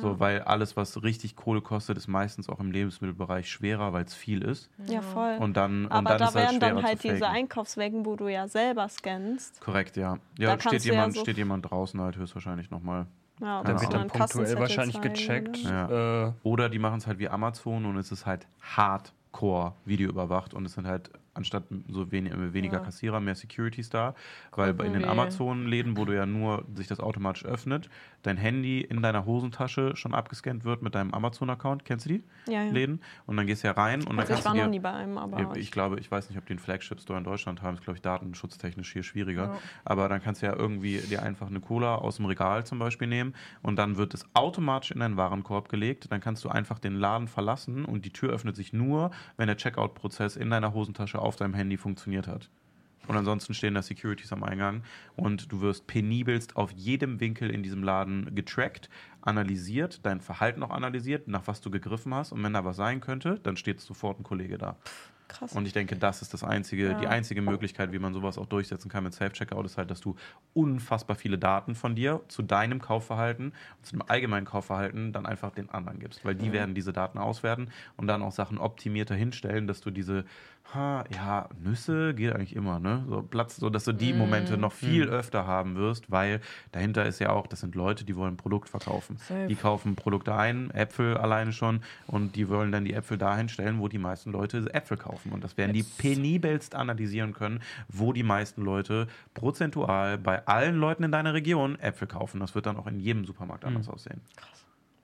So, 0.00 0.18
weil 0.18 0.40
alles, 0.42 0.76
was 0.76 1.02
richtig 1.02 1.36
Kohle 1.36 1.60
kostet, 1.60 1.96
ist 1.98 2.08
meistens 2.08 2.48
auch 2.48 2.58
im 2.60 2.70
Lebensmittelbereich 2.72 3.50
schwerer, 3.50 3.92
weil 3.92 4.04
es 4.04 4.14
viel 4.14 4.42
ist. 4.42 4.70
ja, 4.88 5.02
voll. 5.02 5.36
Und 5.38 5.56
dann, 5.56 5.84
und 5.86 5.92
Aber 5.92 6.08
dann 6.10 6.18
da 6.18 6.24
ist 6.28 6.34
halt 6.34 6.44
wären 6.46 6.56
schwerer 6.60 6.74
dann 6.76 6.84
halt 6.84 7.04
diese 7.04 7.18
faken. 7.18 7.34
Einkaufswegen, 7.36 8.06
wo 8.06 8.16
du 8.16 8.28
ja 8.28 8.48
selber 8.48 8.88
scannst. 8.88 9.60
Korrekt, 9.60 9.96
ja. 9.96 10.18
Da 10.38 10.42
Ja, 10.42 10.48
kannst 10.56 10.66
steht 10.68 10.84
du 10.84 10.88
ja 10.88 10.94
jemand, 10.94 11.14
so- 11.14 11.20
steht 11.20 11.36
jemand 11.36 11.70
draußen 11.70 12.00
halt 12.00 12.16
höchstwahrscheinlich 12.16 12.70
nochmal. 12.70 13.06
Ja, 13.40 13.62
Da 13.62 13.64
Da 13.64 13.72
Ja. 13.74 13.80
wird 13.80 13.92
Ja. 13.92 13.98
dann 13.98 14.08
punktuell 14.08 14.58
wahrscheinlich 14.58 15.00
gecheckt. 15.00 15.56
Ja. 15.64 16.28
Äh, 16.28 16.32
Oder 16.44 16.68
die 16.68 16.78
machen 16.78 16.98
es 16.98 17.06
halt 17.06 17.18
wie 17.18 17.28
Amazon 17.28 17.84
und 17.84 17.96
es 17.98 18.10
ist 18.12 18.26
halt 18.26 18.46
hardcore 18.62 19.74
Video 19.84 20.08
überwacht 20.08 20.54
und 20.54 20.64
es 20.66 20.72
sind 20.74 20.86
halt 20.86 21.10
anstatt 21.34 21.64
so 21.88 22.10
wenig, 22.12 22.32
weniger 22.52 22.78
Ja. 22.78 22.84
Kassierer 22.84 23.20
mehr 23.20 23.34
Securities 23.34 23.90
da, 23.90 24.14
weil 24.52 24.72
bei- 24.74 24.86
in 24.86 24.92
den. 24.94 25.04
Amazon-Läden, 25.04 25.96
wo 25.96 26.04
du 26.04 26.14
ja 26.14 26.26
nur 26.26 26.64
sich 26.74 26.86
das 26.86 26.98
automatisch 27.00 27.44
öffnet, 27.44 27.88
dein 28.22 28.36
Handy 28.36 28.80
in 28.80 29.02
deiner 29.02 29.26
Hosentasche 29.26 29.96
schon 29.96 30.14
abgescannt 30.14 30.64
wird 30.64 30.82
mit 30.82 30.94
deinem 30.94 31.12
Amazon-Account, 31.12 31.84
kennst 31.84 32.06
du 32.06 32.10
die 32.10 32.24
Ja, 32.46 32.62
ja. 32.64 32.72
Läden? 32.72 33.00
Und 33.26 33.36
dann 33.36 33.46
gehst 33.46 33.62
du 33.62 33.68
ja 33.68 33.74
rein 33.74 34.00
und 34.00 34.10
dann 34.10 34.20
Also 34.20 34.32
ich 34.32 34.36
kannst 34.36 34.44
war 34.46 34.52
du 34.54 34.58
noch 34.58 34.64
dir 34.64 34.70
nie 34.70 34.78
bei 34.80 34.92
einem, 34.92 35.18
aber 35.18 35.56
ich 35.56 35.70
glaube, 35.70 36.00
ich 36.00 36.10
weiß 36.10 36.28
nicht, 36.30 36.38
ob 36.38 36.46
die 36.46 36.52
einen 36.52 36.58
Flagship-Store 36.58 37.18
in 37.18 37.24
Deutschland 37.24 37.62
haben. 37.62 37.74
Ist, 37.76 37.82
glaube 37.84 37.96
ich, 37.96 38.02
datenschutztechnisch 38.02 38.92
hier 38.92 39.02
schwieriger. 39.02 39.56
Aber 39.84 40.08
dann 40.08 40.22
kannst 40.22 40.42
du 40.42 40.46
ja 40.46 40.54
irgendwie 40.56 40.98
dir 40.98 41.22
einfach 41.22 41.48
eine 41.48 41.60
Cola 41.60 41.96
aus 41.96 42.16
dem 42.16 42.26
Regal 42.26 42.64
zum 42.64 42.78
Beispiel 42.78 43.08
nehmen 43.08 43.34
und 43.62 43.76
dann 43.76 43.96
wird 43.96 44.14
es 44.14 44.26
automatisch 44.34 44.90
in 44.90 45.00
deinen 45.00 45.16
Warenkorb 45.16 45.68
gelegt. 45.68 46.10
Dann 46.10 46.20
kannst 46.20 46.44
du 46.44 46.48
einfach 46.48 46.78
den 46.78 46.94
Laden 46.94 47.28
verlassen 47.28 47.84
und 47.84 48.04
die 48.04 48.10
Tür 48.12 48.30
öffnet 48.32 48.56
sich 48.56 48.72
nur, 48.72 49.10
wenn 49.36 49.46
der 49.48 49.56
Checkout-Prozess 49.56 50.36
in 50.36 50.50
deiner 50.50 50.72
Hosentasche 50.74 51.20
auf 51.24 51.36
deinem 51.36 51.54
Handy 51.54 51.76
funktioniert 51.76 52.26
hat. 52.28 52.50
Und 53.06 53.16
ansonsten 53.16 53.52
stehen 53.52 53.74
da 53.74 53.82
Securities 53.82 54.32
am 54.32 54.42
Eingang 54.42 54.82
und 55.14 55.52
du 55.52 55.60
wirst 55.60 55.86
penibelst 55.86 56.56
auf 56.56 56.70
jedem 56.72 57.20
Winkel 57.20 57.50
in 57.50 57.62
diesem 57.62 57.82
Laden 57.82 58.34
getrackt, 58.34 58.88
analysiert, 59.20 60.00
dein 60.06 60.20
Verhalten 60.20 60.62
auch 60.62 60.70
analysiert, 60.70 61.28
nach 61.28 61.46
was 61.46 61.60
du 61.60 61.70
gegriffen 61.70 62.14
hast. 62.14 62.32
Und 62.32 62.42
wenn 62.42 62.54
da 62.54 62.64
was 62.64 62.76
sein 62.76 63.00
könnte, 63.00 63.40
dann 63.42 63.56
steht 63.58 63.80
sofort 63.80 64.20
ein 64.20 64.22
Kollege 64.22 64.56
da. 64.58 64.76
krass. 65.26 65.52
Und 65.54 65.66
ich 65.66 65.72
denke, 65.72 65.96
das 65.96 66.20
ist 66.20 66.34
das 66.34 66.44
einzige, 66.44 66.90
Ja. 66.90 66.94
die 67.00 67.06
einzige 67.08 67.40
Möglichkeit, 67.40 67.92
wie 67.92 67.98
man 67.98 68.12
sowas 68.12 68.36
auch 68.36 68.44
durchsetzen 68.46 68.90
kann 68.90 69.04
mit 69.04 69.14
Self-Checkout, 69.14 69.64
ist 69.64 69.78
halt, 69.78 69.90
dass 69.90 70.00
du 70.02 70.16
unfassbar 70.52 71.16
viele 71.16 71.38
Daten 71.38 71.74
von 71.74 71.94
dir 71.96 72.20
zu 72.28 72.42
deinem 72.42 72.80
Kaufverhalten 72.80 73.46
und 73.46 73.86
zu 73.86 73.92
dem 73.92 74.02
allgemeinen 74.06 74.44
Kaufverhalten 74.44 75.12
dann 75.12 75.24
einfach 75.26 75.50
den 75.50 75.70
anderen 75.70 75.98
gibst. 75.98 76.24
Weil 76.26 76.34
die 76.34 76.52
werden 76.52 76.74
diese 76.74 76.92
Daten 76.92 77.16
auswerten 77.18 77.70
und 77.96 78.06
dann 78.06 78.22
auch 78.22 78.32
Sachen 78.32 78.58
optimierter 78.58 79.14
hinstellen, 79.14 79.66
dass 79.66 79.80
du 79.80 79.90
diese, 79.90 80.24
ha, 80.72 81.04
ja, 81.14 81.48
Nüsse 81.62 82.14
geht 82.14 82.32
eigentlich 82.32 82.56
immer, 82.56 82.80
ne? 82.80 83.04
So 83.08 83.22
Platz, 83.22 83.56
so 83.56 83.70
dass 83.70 83.84
du 83.84 83.92
die 83.92 84.12
Momente 84.12 84.56
noch 84.56 84.72
viel 84.72 85.08
öfter 85.08 85.46
haben 85.46 85.76
wirst, 85.76 86.10
weil 86.10 86.40
dahinter 86.72 87.04
ist 87.06 87.18
ja 87.18 87.30
auch, 87.30 87.46
das 87.46 87.60
sind 87.60 87.74
Leute, 87.74 88.04
die 88.04 88.16
wollen 88.16 88.34
ein 88.34 88.36
Produkt 88.36 88.68
verkaufen. 88.68 89.16
Safe. 89.18 89.46
Die 89.46 89.54
kaufen 89.56 89.94
Produkte 89.94 90.34
ein, 90.34 90.70
Äpfel 90.70 91.16
alleine 91.16 91.52
schon, 91.52 91.80
und 92.06 92.34
die 92.34 92.48
wollen 92.48 92.72
dann 92.72 92.84
die 92.84 92.94
Äpfel 92.94 93.18
dahin 93.18 93.48
stellen, 93.48 93.78
wo 93.78 93.88
die 93.88 93.98
meisten 93.98 94.32
Leute 94.32 94.72
Äpfel 94.72 94.96
kaufen. 94.96 95.32
Und 95.32 95.44
das 95.44 95.56
werden 95.56 95.74
die 95.74 95.80
Jetzt- 95.80 95.98
penibelst 95.98 96.74
analysieren 96.74 97.34
können, 97.34 97.60
wo 97.88 98.12
die 98.12 98.22
meisten 98.22 98.62
Leute 98.62 99.06
prozentual 99.34 100.18
bei 100.18 100.46
allen 100.46 100.76
Leuten 100.76 101.04
in 101.04 101.12
deiner 101.12 101.34
Region 101.34 101.78
Äpfel 101.78 102.08
kaufen. 102.08 102.40
Das 102.40 102.54
wird 102.54 102.66
dann 102.66 102.76
auch 102.78 102.86
in 102.86 102.98
jedem 103.00 103.24
Supermarkt 103.26 103.64
anders 103.64 103.88
aussehen. 103.88 104.20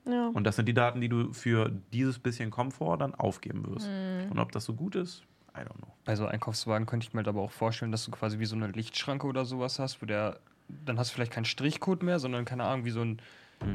ja. 0.05 0.27
Und 0.33 0.45
das 0.45 0.55
sind 0.55 0.65
die 0.67 0.73
Daten, 0.73 0.99
die 1.01 1.09
du 1.09 1.31
für 1.33 1.71
dieses 1.93 2.17
bisschen 2.19 2.49
Komfort 2.49 2.97
dann 2.97 3.13
aufgeben 3.15 3.65
wirst. 3.67 3.87
Und 4.31 4.39
ob 4.39 4.51
das 4.51 4.65
so 4.65 4.73
gut 4.73 4.95
ist, 4.95 5.23
I 5.55 5.59
don't 5.61 5.75
know. 5.77 5.87
bei 6.05 6.15
so 6.15 6.25
Einkaufswagen 6.25 6.85
könnte 6.87 7.05
ich 7.07 7.13
mir 7.13 7.19
halt 7.19 7.27
aber 7.27 7.41
auch 7.41 7.51
vorstellen, 7.51 7.91
dass 7.91 8.05
du 8.05 8.11
quasi 8.11 8.39
wie 8.39 8.45
so 8.45 8.55
eine 8.55 8.67
Lichtschranke 8.67 9.27
oder 9.27 9.45
sowas 9.45 9.79
hast, 9.79 10.01
wo 10.01 10.05
der, 10.05 10.39
dann 10.67 10.97
hast 10.97 11.11
du 11.11 11.15
vielleicht 11.15 11.33
keinen 11.33 11.45
Strichcode 11.45 12.03
mehr, 12.03 12.19
sondern 12.19 12.45
keine 12.45 12.63
Ahnung, 12.63 12.85
wie 12.85 12.91
so 12.91 13.01
ein 13.01 13.21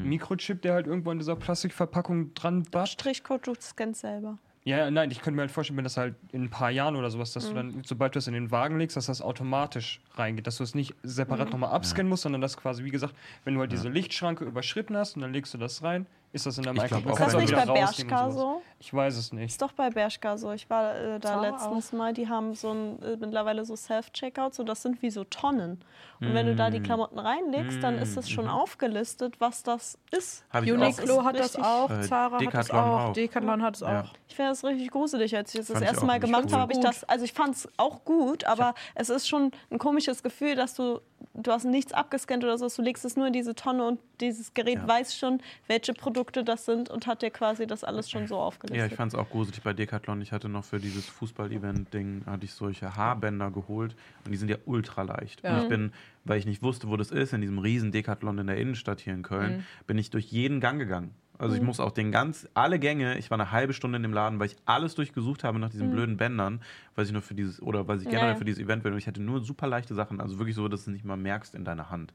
Mikrochip, 0.03 0.63
der 0.63 0.75
halt 0.75 0.87
irgendwo 0.87 1.11
an 1.11 1.19
dieser 1.19 1.37
Plastikverpackung 1.37 2.35
dran 2.35 2.63
bascht. 2.65 3.01
Strichcode, 3.01 3.47
du 3.47 3.55
scannst 3.61 4.01
selber. 4.01 4.39
Ja, 4.65 4.79
ja, 4.79 4.91
nein, 4.91 5.13
ich 5.13 5.21
könnte 5.21 5.37
mir 5.37 5.43
halt 5.43 5.53
vorstellen, 5.53 5.77
wenn 5.77 5.85
das 5.85 5.97
halt 5.97 6.17
in 6.33 6.43
ein 6.45 6.51
paar 6.51 6.71
Jahren 6.73 6.97
oder 6.97 7.09
sowas, 7.09 7.33
dass 7.33 7.45
Mhm. 7.45 7.49
du 7.51 7.55
dann, 7.55 7.83
sobald 7.85 8.15
du 8.15 8.19
das 8.19 8.27
in 8.27 8.35
den 8.35 8.51
Wagen 8.51 8.79
legst, 8.79 8.97
dass 8.97 9.07
das 9.07 9.23
automatisch 9.23 10.01
reingeht, 10.17 10.49
dass 10.49 10.57
du 10.57 10.65
es 10.65 10.75
nicht 10.75 10.93
separat 11.05 11.53
nochmal 11.53 11.71
abscannen 11.71 12.09
musst, 12.11 12.25
sondern 12.25 12.41
das 12.41 12.57
quasi, 12.57 12.83
wie 12.83 12.91
gesagt, 12.91 13.15
wenn 13.45 13.55
du 13.55 13.61
halt 13.61 13.71
diese 13.71 13.89
Lichtschranke 13.89 14.45
überschritten 14.45 14.97
hast 14.97 15.15
und 15.15 15.23
dann 15.23 15.33
legst 15.33 15.55
du 15.55 15.59
das 15.59 15.85
rein, 15.85 16.07
ist 16.37 16.47
das 16.47 16.59
in 16.59 16.65
Dann 16.65 16.79
auch, 16.79 16.85
Ist 16.85 16.93
das 17.21 17.35
nicht 17.35 17.55
bei 17.55 17.65
Bershka 17.67 18.31
so? 18.31 18.63
Ich 18.79 18.93
weiß 18.93 19.17
es 19.17 19.33
nicht. 19.33 19.47
Ist 19.53 19.61
doch 19.63 19.73
bei 19.73 19.91
Bershka 19.91 20.37
so. 20.37 20.53
Ich 20.53 20.69
war 20.71 20.95
äh, 20.95 21.19
da 21.19 21.29
Zara 21.31 21.41
letztens 21.51 21.93
mal, 21.93 22.13
die 22.13 22.29
haben 22.29 22.55
so 22.55 22.71
ein, 22.73 23.03
äh, 23.03 23.17
mittlerweile 23.17 23.65
so 23.65 23.75
Self-Checkouts 23.75 24.61
und 24.61 24.67
das 24.67 24.83
sind 24.83 25.03
wie 25.03 25.11
so 25.11 25.25
Tonnen. 25.25 25.83
Und 26.21 26.33
wenn 26.35 26.47
du 26.47 26.55
da 26.55 26.71
die 26.71 26.81
Klamotten 26.81 27.19
reinlegst, 27.19 27.83
dann 27.83 27.99
ist 27.99 28.17
es 28.17 28.31
schon 28.31 28.49
aufgelistet, 28.49 29.35
was 29.41 29.63
das 29.63 29.99
ist. 30.11 30.45
Habe 30.51 30.67
ich 30.67 30.73
Uniqlo 30.73 31.21
auch. 31.21 31.25
hat 31.25 31.39
das 31.39 31.57
auch, 31.57 31.91
Äh, 31.91 32.03
Zara 32.03 32.39
hat 32.39 32.55
das 32.55 32.71
auch, 32.71 32.77
auch. 33.09 33.13
Decathlon 33.13 33.63
hat 33.63 33.75
es 33.77 33.81
Ja. 33.81 34.03
auch. 34.03 34.13
Ich 34.29 34.37
finde 34.37 34.51
das 34.53 34.65
richtig 34.65 34.91
gruselig, 34.91 35.35
als 35.37 35.55
ich 35.55 35.61
das 35.61 35.69
das 35.69 35.79
Fand 35.79 35.87
erste 35.87 36.07
Mal 36.07 36.21
gemacht 36.21 36.45
cool. 36.47 36.53
habe, 36.53 36.63
habe 36.63 36.73
ich 36.73 36.81
das, 36.81 37.05
also 37.05 37.25
ich 37.25 37.33
fand 37.33 37.55
es 37.57 37.69
auch 37.79 38.05
gut, 38.05 38.45
aber 38.45 38.75
es 38.95 39.09
ist 39.11 39.27
schon 39.29 39.51
ein 39.71 39.79
komisches 39.79 40.23
Gefühl, 40.23 40.55
dass 40.55 40.75
du, 40.75 41.01
du 41.43 41.51
hast 41.53 41.65
nichts 41.65 41.93
abgescannt 41.93 42.43
oder 42.45 42.57
so, 42.59 42.69
du 42.69 42.83
legst 42.83 43.05
es 43.05 43.17
nur 43.17 43.27
in 43.27 43.33
diese 43.33 43.55
Tonne 43.55 43.87
und 43.87 44.01
dieses 44.21 44.55
Gerät 44.55 44.77
Ja. 44.77 44.89
weiß 44.89 45.15
schon, 45.17 45.41
welche 45.67 45.93
Produkte 45.93 46.43
das 46.45 46.65
sind 46.65 46.89
und 46.91 47.07
hat 47.07 47.23
dir 47.23 47.31
quasi 47.31 47.67
das 47.67 47.85
alles 47.85 48.11
schon 48.11 48.27
so 48.27 48.37
Ja, 48.37 48.41
aufgelistet. 48.43 48.91
ich 48.93 48.97
fand 48.97 49.13
es 49.13 49.19
auch 49.19 49.29
gruselig 49.29 49.63
bei 49.63 49.73
Decathlon. 49.73 50.21
Ich 50.23 50.33
hatte 50.33 50.49
noch 50.49 50.65
für 50.65 50.79
dieses 50.81 51.07
Fußball-Event-Ding, 51.07 52.23
hatte 52.27 52.45
ich 52.45 52.53
solche 52.53 52.97
Haarbänder 52.97 53.51
geholt 53.51 53.97
und 54.25 54.33
die 54.33 54.37
sind 54.37 54.49
ja 54.49 54.57
ultra 54.65 55.03
leicht. 55.03 55.43
Ja. 55.45 55.57
Und 55.57 55.63
ich 55.63 55.69
bin, 55.69 55.93
weil 56.25 56.39
ich 56.39 56.47
nicht 56.47 56.63
wusste, 56.63 56.89
wo 56.89 56.97
das 56.97 57.11
ist, 57.11 57.33
in 57.33 57.41
diesem 57.41 57.59
riesen 57.59 57.93
Decathlon 57.93 58.39
in 58.39 58.47
der 58.47 58.57
Innenstadt 58.57 59.01
hier 59.01 59.15
in 59.15 59.23
Köln, 59.23 59.65
bin 59.87 59.99
ich 59.99 60.11
durch 60.11 60.27
jeden 60.27 60.61
Gang 60.61 60.79
gegangen. 60.79 61.15
Also 61.39 61.55
ich 61.55 61.63
muss 61.63 61.81
auch 61.81 61.93
den 61.93 62.13
ganz, 62.13 62.49
alle 62.55 62.79
Gänge, 62.79 63.19
ich 63.19 63.31
war 63.31 63.39
eine 63.39 63.51
halbe 63.51 63.73
Stunde 63.73 63.97
in 63.97 64.03
dem 64.03 64.13
Laden, 64.13 64.39
weil 64.39 64.47
ich 64.47 64.57
alles 64.65 64.95
durchgesucht 64.95 65.45
habe 65.45 65.59
nach 65.59 65.69
diesen 65.69 65.91
blöden 65.91 66.17
Bändern, 66.17 66.61
weil 66.95 67.05
ich 67.05 67.13
nur 67.13 67.23
für 67.23 67.35
dieses, 67.35 67.61
oder 67.61 67.87
weil 67.89 67.99
ich 67.99 68.05
generell 68.05 68.31
ja. 68.31 68.37
für 68.37 68.45
dieses 68.45 68.63
Event 68.63 68.85
will. 68.85 68.93
Und 68.93 68.99
ich 68.99 69.07
hatte 69.07 69.23
nur 69.23 69.41
super 69.41 69.67
leichte 69.67 69.95
Sachen, 69.95 70.21
also 70.21 70.39
wirklich 70.39 70.57
so, 70.57 70.69
dass 70.69 70.85
du 70.85 70.91
es 70.91 70.95
nicht 70.95 71.05
mal 71.05 71.17
merkst 71.17 71.55
in 71.55 71.65
deiner 71.65 71.91
Hand. 71.91 72.15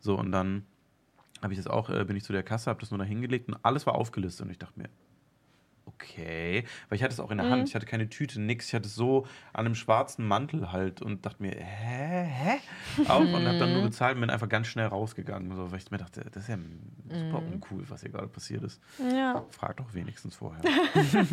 So, 0.00 0.18
und 0.18 0.32
dann 0.32 0.64
habe 1.42 1.52
ich 1.52 1.58
das 1.58 1.66
auch, 1.66 1.90
äh, 1.90 2.04
bin 2.04 2.16
ich 2.16 2.24
zu 2.24 2.32
der 2.32 2.42
Kasse, 2.42 2.70
habe 2.70 2.80
das 2.80 2.90
nur 2.90 2.98
da 2.98 3.04
hingelegt 3.04 3.48
und 3.48 3.58
alles 3.62 3.86
war 3.86 3.94
aufgelistet. 3.94 4.46
Und 4.46 4.52
ich 4.52 4.58
dachte 4.58 4.78
mir, 4.78 4.88
okay, 5.86 6.64
weil 6.88 6.96
ich 6.96 7.02
hatte 7.02 7.12
es 7.12 7.20
auch 7.20 7.30
in 7.30 7.38
der 7.38 7.48
Hand, 7.50 7.68
ich 7.68 7.74
hatte 7.74 7.86
keine 7.86 8.08
Tüte, 8.08 8.40
nix, 8.40 8.68
ich 8.68 8.74
hatte 8.74 8.86
es 8.86 8.94
so 8.94 9.26
an 9.52 9.66
einem 9.66 9.74
schwarzen 9.74 10.26
Mantel 10.26 10.72
halt 10.72 11.02
und 11.02 11.24
dachte 11.26 11.42
mir, 11.42 11.52
hä, 11.52 12.24
hä? 12.24 12.58
Auf 13.08 13.20
und 13.22 13.46
habe 13.46 13.58
dann 13.58 13.72
nur 13.72 13.82
bezahlt 13.82 14.14
und 14.16 14.20
bin 14.22 14.30
einfach 14.30 14.48
ganz 14.48 14.66
schnell 14.68 14.86
rausgegangen, 14.86 15.54
so, 15.56 15.70
weil 15.72 15.78
ich 15.78 15.90
mir 15.90 15.98
dachte, 15.98 16.24
das 16.32 16.44
ist 16.44 16.48
ja 16.48 16.58
super 17.10 17.38
uncool, 17.38 17.84
was 17.88 18.00
hier 18.02 18.10
gerade 18.10 18.28
passiert 18.28 18.62
ist. 18.62 18.80
Ja. 18.98 19.44
Frag 19.50 19.76
doch 19.78 19.92
wenigstens 19.94 20.36
vorher. 20.36 20.62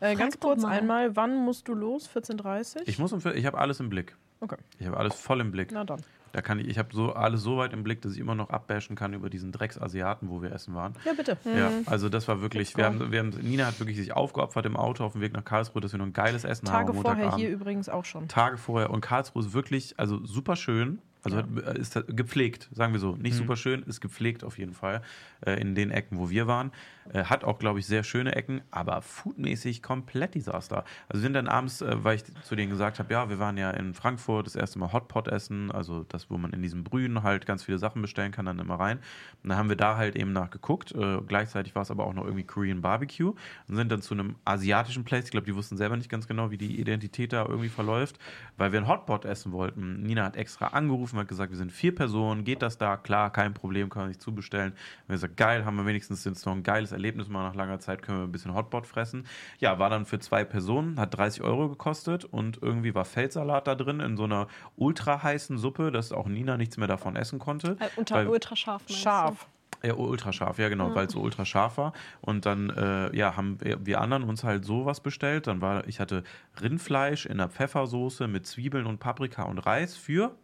Äh, 0.00 0.16
ganz 0.16 0.38
kurz 0.38 0.62
mal. 0.62 0.70
einmal, 0.70 1.16
wann 1.16 1.34
musst 1.44 1.68
du 1.68 1.74
los? 1.74 2.08
14.30 2.14 2.82
Ich 2.86 2.98
muss 2.98 3.12
um, 3.12 3.20
vier- 3.20 3.34
ich 3.34 3.46
habe 3.46 3.58
alles 3.58 3.80
im 3.80 3.88
Blick. 3.88 4.16
Okay, 4.40 4.56
Ich 4.78 4.86
habe 4.86 4.96
alles 4.98 5.14
voll 5.14 5.40
im 5.40 5.50
Blick. 5.50 5.70
na 5.72 5.84
dann. 5.84 6.02
Da 6.34 6.42
kann 6.42 6.58
ich, 6.58 6.66
ich 6.66 6.78
habe 6.78 6.88
so 6.92 7.12
alles 7.12 7.42
so 7.42 7.58
weit 7.58 7.72
im 7.72 7.84
Blick, 7.84 8.02
dass 8.02 8.14
ich 8.14 8.18
immer 8.18 8.34
noch 8.34 8.50
abbashen 8.50 8.96
kann 8.96 9.14
über 9.14 9.30
diesen 9.30 9.52
Drecksasiaten, 9.52 10.28
wo 10.28 10.42
wir 10.42 10.50
essen 10.50 10.74
waren. 10.74 10.94
Ja, 11.04 11.12
bitte. 11.12 11.38
Ja, 11.44 11.70
also 11.86 12.08
das 12.08 12.26
war 12.26 12.42
wirklich, 12.42 12.76
wir 12.76 12.86
haben, 12.86 13.12
wir 13.12 13.20
haben, 13.20 13.30
Nina 13.40 13.66
hat 13.66 13.78
wirklich 13.78 13.96
sich 13.96 14.12
aufgeopfert 14.14 14.66
im 14.66 14.76
Auto 14.76 15.04
auf 15.04 15.12
dem 15.12 15.20
Weg 15.20 15.32
nach 15.32 15.44
Karlsruhe, 15.44 15.80
dass 15.80 15.92
wir 15.92 15.98
noch 15.98 16.06
ein 16.06 16.12
geiles 16.12 16.42
Essen 16.42 16.68
haben 16.68 16.86
Tage 16.86 16.92
vorher 16.92 17.12
Montagabend. 17.12 17.38
hier 17.38 17.50
übrigens 17.50 17.88
auch 17.88 18.04
schon. 18.04 18.26
Tage 18.26 18.56
vorher 18.56 18.90
und 18.90 19.00
Karlsruhe 19.00 19.44
ist 19.44 19.52
wirklich, 19.52 19.94
also 19.96 20.26
super 20.26 20.56
schön. 20.56 20.98
Also 21.24 21.38
hat- 21.38 21.76
ist 21.78 21.96
halt 21.96 22.16
gepflegt, 22.16 22.68
sagen 22.72 22.92
wir 22.92 23.00
so. 23.00 23.16
Nicht 23.16 23.34
super 23.38 23.56
schön, 23.56 23.82
ist 23.84 24.00
gepflegt 24.00 24.44
auf 24.44 24.58
jeden 24.58 24.74
Fall 24.74 25.02
äh, 25.46 25.60
in 25.60 25.74
den 25.74 25.90
Ecken, 25.90 26.18
wo 26.18 26.30
wir 26.30 26.46
waren. 26.46 26.70
Äh, 27.12 27.24
hat 27.24 27.44
auch, 27.44 27.58
glaube 27.58 27.78
ich, 27.80 27.86
sehr 27.86 28.02
schöne 28.02 28.34
Ecken, 28.34 28.62
aber 28.70 29.02
foodmäßig 29.02 29.82
komplett 29.82 30.34
Desaster. 30.34 30.84
Also 31.08 31.20
wir 31.20 31.20
sind 31.20 31.34
dann 31.34 31.48
abends, 31.48 31.82
äh, 31.82 32.02
weil 32.04 32.16
ich 32.16 32.24
zu 32.42 32.56
denen 32.56 32.70
gesagt 32.70 32.98
habe, 32.98 33.12
ja, 33.12 33.28
wir 33.28 33.38
waren 33.38 33.56
ja 33.58 33.70
in 33.70 33.94
Frankfurt 33.94 34.46
das 34.46 34.56
erste 34.56 34.78
Mal 34.78 34.92
Hotpot 34.92 35.28
essen, 35.28 35.70
also 35.70 36.04
das, 36.08 36.30
wo 36.30 36.38
man 36.38 36.52
in 36.52 36.62
diesen 36.62 36.82
Brühen 36.84 37.22
halt 37.22 37.46
ganz 37.46 37.62
viele 37.64 37.78
Sachen 37.78 38.00
bestellen 38.02 38.32
kann, 38.32 38.46
dann 38.46 38.58
immer 38.58 38.76
rein. 38.80 38.98
Und 39.42 39.50
dann 39.50 39.58
haben 39.58 39.68
wir 39.68 39.76
da 39.76 39.96
halt 39.96 40.16
eben 40.16 40.32
nachgeguckt. 40.32 40.92
Äh, 40.92 41.18
gleichzeitig 41.26 41.74
war 41.74 41.82
es 41.82 41.90
aber 41.90 42.06
auch 42.06 42.14
noch 42.14 42.24
irgendwie 42.24 42.44
Korean 42.44 42.80
Barbecue 42.82 43.34
und 43.68 43.76
sind 43.76 43.90
dann 43.92 44.00
zu 44.02 44.14
einem 44.14 44.36
asiatischen 44.44 45.04
Place. 45.04 45.26
Ich 45.26 45.30
glaube, 45.30 45.46
die 45.46 45.54
wussten 45.54 45.76
selber 45.76 45.96
nicht 45.96 46.08
ganz 46.08 46.26
genau, 46.26 46.50
wie 46.50 46.58
die 46.58 46.80
Identität 46.80 47.32
da 47.32 47.44
irgendwie 47.46 47.68
verläuft, 47.68 48.18
weil 48.56 48.72
wir 48.72 48.80
ein 48.80 48.88
Hotpot 48.88 49.24
essen 49.24 49.52
wollten. 49.52 50.02
Nina 50.02 50.24
hat 50.24 50.36
extra 50.36 50.68
angerufen, 50.68 51.13
hat 51.20 51.28
gesagt, 51.28 51.50
wir 51.50 51.56
sind 51.56 51.72
vier 51.72 51.94
Personen, 51.94 52.44
geht 52.44 52.62
das 52.62 52.78
da? 52.78 52.96
Klar, 52.96 53.30
kein 53.32 53.54
Problem, 53.54 53.88
kann 53.90 54.02
man 54.02 54.12
sich 54.12 54.20
zubestellen. 54.20 54.72
Und 54.72 54.76
wir 54.76 55.02
haben 55.08 55.14
gesagt, 55.14 55.36
geil, 55.36 55.64
haben 55.64 55.76
wir 55.76 55.86
wenigstens 55.86 56.24
jetzt 56.24 56.44
noch 56.46 56.52
ein 56.54 56.62
geiles 56.62 56.92
Erlebnis 56.92 57.28
mal 57.28 57.42
nach 57.44 57.54
langer 57.54 57.78
Zeit, 57.80 58.02
können 58.02 58.18
wir 58.18 58.24
ein 58.24 58.32
bisschen 58.32 58.54
Hotpot 58.54 58.86
fressen. 58.86 59.26
Ja, 59.58 59.78
war 59.78 59.90
dann 59.90 60.06
für 60.06 60.18
zwei 60.18 60.44
Personen, 60.44 60.98
hat 60.98 61.16
30 61.16 61.42
Euro 61.42 61.68
gekostet 61.68 62.24
und 62.24 62.60
irgendwie 62.62 62.94
war 62.94 63.04
Feldsalat 63.04 63.66
da 63.66 63.74
drin 63.74 64.00
in 64.00 64.16
so 64.16 64.24
einer 64.24 64.48
ultra 64.76 65.22
heißen 65.22 65.58
Suppe, 65.58 65.90
dass 65.90 66.12
auch 66.12 66.26
Nina 66.26 66.56
nichts 66.56 66.76
mehr 66.76 66.88
davon 66.88 67.16
essen 67.16 67.38
konnte. 67.38 67.76
Äh, 67.80 67.88
unter 67.96 68.16
Weil- 68.16 68.28
ultra 68.28 68.56
scharf. 68.56 68.82
meinst 68.82 68.90
du? 68.90 69.02
Scharf. 69.02 69.48
Ja, 69.82 69.92
ultra 69.96 70.32
scharf, 70.32 70.58
ja 70.58 70.70
genau, 70.70 70.94
weil 70.94 71.08
es 71.08 71.12
so 71.12 71.20
ultra 71.20 71.44
scharf 71.44 71.76
war. 71.76 71.92
Und 72.22 72.46
dann 72.46 72.70
äh, 72.70 73.14
ja, 73.14 73.36
haben 73.36 73.60
wir, 73.60 73.84
wir 73.84 74.00
anderen 74.00 74.22
uns 74.22 74.42
halt 74.42 74.64
sowas 74.64 75.00
bestellt. 75.02 75.46
Dann 75.46 75.60
war, 75.60 75.86
ich 75.86 76.00
hatte 76.00 76.24
Rindfleisch 76.62 77.26
in 77.26 77.32
einer 77.32 77.50
Pfeffersoße 77.50 78.26
mit 78.26 78.46
Zwiebeln 78.46 78.86
und 78.86 78.98
Paprika 78.98 79.42
und 79.42 79.58
Reis 79.58 79.94
für 79.94 80.34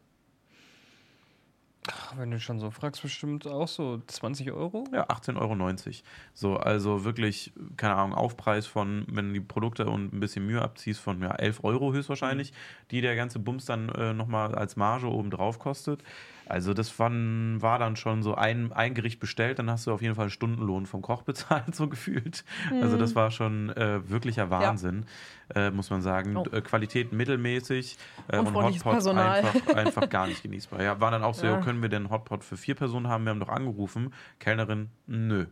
Ach, 1.93 2.17
wenn 2.17 2.31
du 2.31 2.39
schon 2.39 2.59
so 2.59 2.71
fragst, 2.71 3.03
bestimmt 3.03 3.47
auch 3.47 3.69
so 3.69 4.01
20 4.07 4.53
Euro? 4.53 4.85
ja, 4.93 5.09
18,90 5.09 5.37
Euro. 5.41 5.81
So, 6.35 6.57
also 6.57 7.05
wirklich, 7.05 7.53
keine 7.77 7.97
Ahnung, 7.97 8.15
Aufpreis 8.15 8.67
von, 8.67 9.05
wenn 9.09 9.29
du 9.29 9.35
die 9.35 9.41
Produkte 9.41 9.87
und 9.87 10.13
ein 10.13 10.21
bisschen 10.21 10.47
Mühe 10.47 10.63
abziehst, 10.63 11.01
von 11.01 11.21
ja, 11.21 11.35
11 11.35 11.65
Euro 11.65 11.93
höchstwahrscheinlich, 11.93 12.53
die 12.91 13.01
der 13.01 13.17
ganze 13.17 13.39
Bums 13.39 13.65
dann 13.65 13.89
äh, 13.91 14.13
nochmal 14.13 14.55
als 14.55 14.77
Marge 14.77 15.09
oben 15.09 15.31
drauf 15.31 15.59
kostet. 15.59 16.03
Also 16.51 16.75
das 16.75 16.99
war, 16.99 17.11
war 17.13 17.79
dann 17.79 17.95
schon 17.95 18.25
so 18.25 18.35
ein, 18.35 18.73
ein 18.73 18.95
Gericht 18.95 19.21
bestellt, 19.21 19.61
dann 19.61 19.71
hast 19.71 19.87
du 19.87 19.93
auf 19.93 20.03
jeden 20.03 20.17
Fall 20.17 20.25
einen 20.25 20.31
Stundenlohn 20.31 20.85
vom 20.85 21.01
Koch 21.01 21.23
bezahlt, 21.31 21.77
so 21.77 21.89
gefühlt. 21.89 22.45
Also 22.83 22.97
das 22.97 23.15
war 23.15 23.31
schon 23.31 23.71
äh, 23.71 24.09
wirklicher 24.09 24.51
Wahnsinn, 24.51 25.07
äh, 25.55 25.71
muss 25.71 25.91
man 25.91 26.03
sagen. 26.03 26.37
Oh. 26.37 26.45
Äh, 26.51 26.61
Qualität 26.61 27.13
mittelmäßig 27.13 27.97
äh, 28.29 28.39
und 28.39 28.53
Hotpots 28.53 28.83
Personal. 28.83 29.45
einfach, 29.45 29.67
einfach 29.77 30.09
gar 30.11 30.27
nicht 30.27 30.43
genießbar. 30.43 30.83
Ja, 30.83 31.01
war 31.01 31.13
dann 31.13 31.23
auch 31.23 31.35
so, 31.35 31.47
Ja. 31.47 31.53
ja. 31.53 31.61
können 31.61 31.83
wir 31.83 31.89
denn 31.89 32.11
Hotpot 32.11 32.43
für 32.43 32.57
vier 32.57 32.75
Personen 32.75 33.07
haben? 33.07 33.25
Wir 33.25 33.31
haben 33.31 33.41
doch 33.41 33.49
angerufen. 33.49 34.13
Kellnerin, 34.41 34.91
nö. 35.07 35.47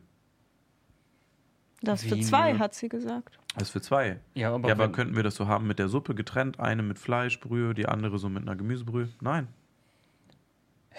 Das 1.80 2.02
für 2.02 2.16
Wie 2.16 2.22
zwei, 2.22 2.54
nö? 2.54 2.58
hat 2.58 2.74
sie 2.74 2.88
gesagt. 2.88 3.38
Das 3.54 3.68
ist 3.68 3.70
für 3.70 3.80
zwei. 3.80 4.18
Ja, 4.34 4.52
aber, 4.52 4.68
ja, 4.68 4.74
aber 4.74 4.90
könnten 4.90 5.14
wir 5.14 5.22
das 5.22 5.36
so 5.36 5.46
haben 5.46 5.68
mit 5.68 5.78
der 5.78 5.88
Suppe 5.88 6.16
getrennt? 6.16 6.58
Eine 6.58 6.82
mit 6.82 6.98
Fleischbrühe, 6.98 7.72
die 7.72 7.86
andere 7.86 8.18
so 8.18 8.28
mit 8.28 8.42
einer 8.42 8.56
Gemüsebrühe? 8.56 9.08
Nein. 9.20 9.46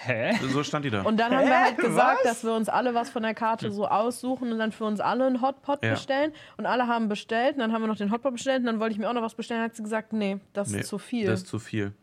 Hä? 0.02 0.34
So 0.54 0.64
stand 0.64 0.86
die 0.86 0.90
da. 0.90 1.02
Und 1.02 1.18
dann 1.20 1.36
haben 1.36 1.46
wir 1.48 1.60
halt 1.60 1.78
gesagt, 1.78 2.20
Was? 2.24 2.32
dass 2.32 2.44
wir 2.44 2.54
uns 2.54 2.70
alle 2.70 2.94
was 2.94 3.10
von 3.10 3.22
der 3.24 3.34
Karte 3.34 3.70
so 3.72 3.88
aussuchen 3.88 4.52
und 4.52 4.58
dann 4.60 4.72
für 4.72 4.86
uns 4.86 5.00
alle 5.02 5.26
einen 5.26 5.42
Hotpot 5.42 5.84
Ja. 5.84 5.92
bestellen. 5.92 6.32
Und 6.58 6.66
alle 6.66 6.88
haben 6.88 7.10
bestellt 7.10 7.56
und 7.56 7.60
dann 7.60 7.74
haben 7.74 7.82
wir 7.84 7.88
noch 7.88 7.98
den 7.98 8.12
Hotpot 8.12 8.32
bestellt 8.34 8.60
und 8.62 8.66
dann 8.68 8.80
wollte 8.80 8.94
ich 8.94 9.00
mir 9.00 9.10
auch 9.10 9.14
noch 9.14 9.22
was 9.22 9.36
bestellen. 9.36 9.60
Dann 9.62 9.70
hat 9.70 9.76
sie 9.76 9.84
gesagt, 9.84 10.14
nee, 10.14 10.40
das 10.54 10.70
Nee, 10.70 10.80
ist 10.80 10.88
zu 10.88 10.98
viel. 11.00 11.26
Das 11.28 11.42
ist 11.42 11.48
zu 11.48 11.60
viel. 11.60 11.94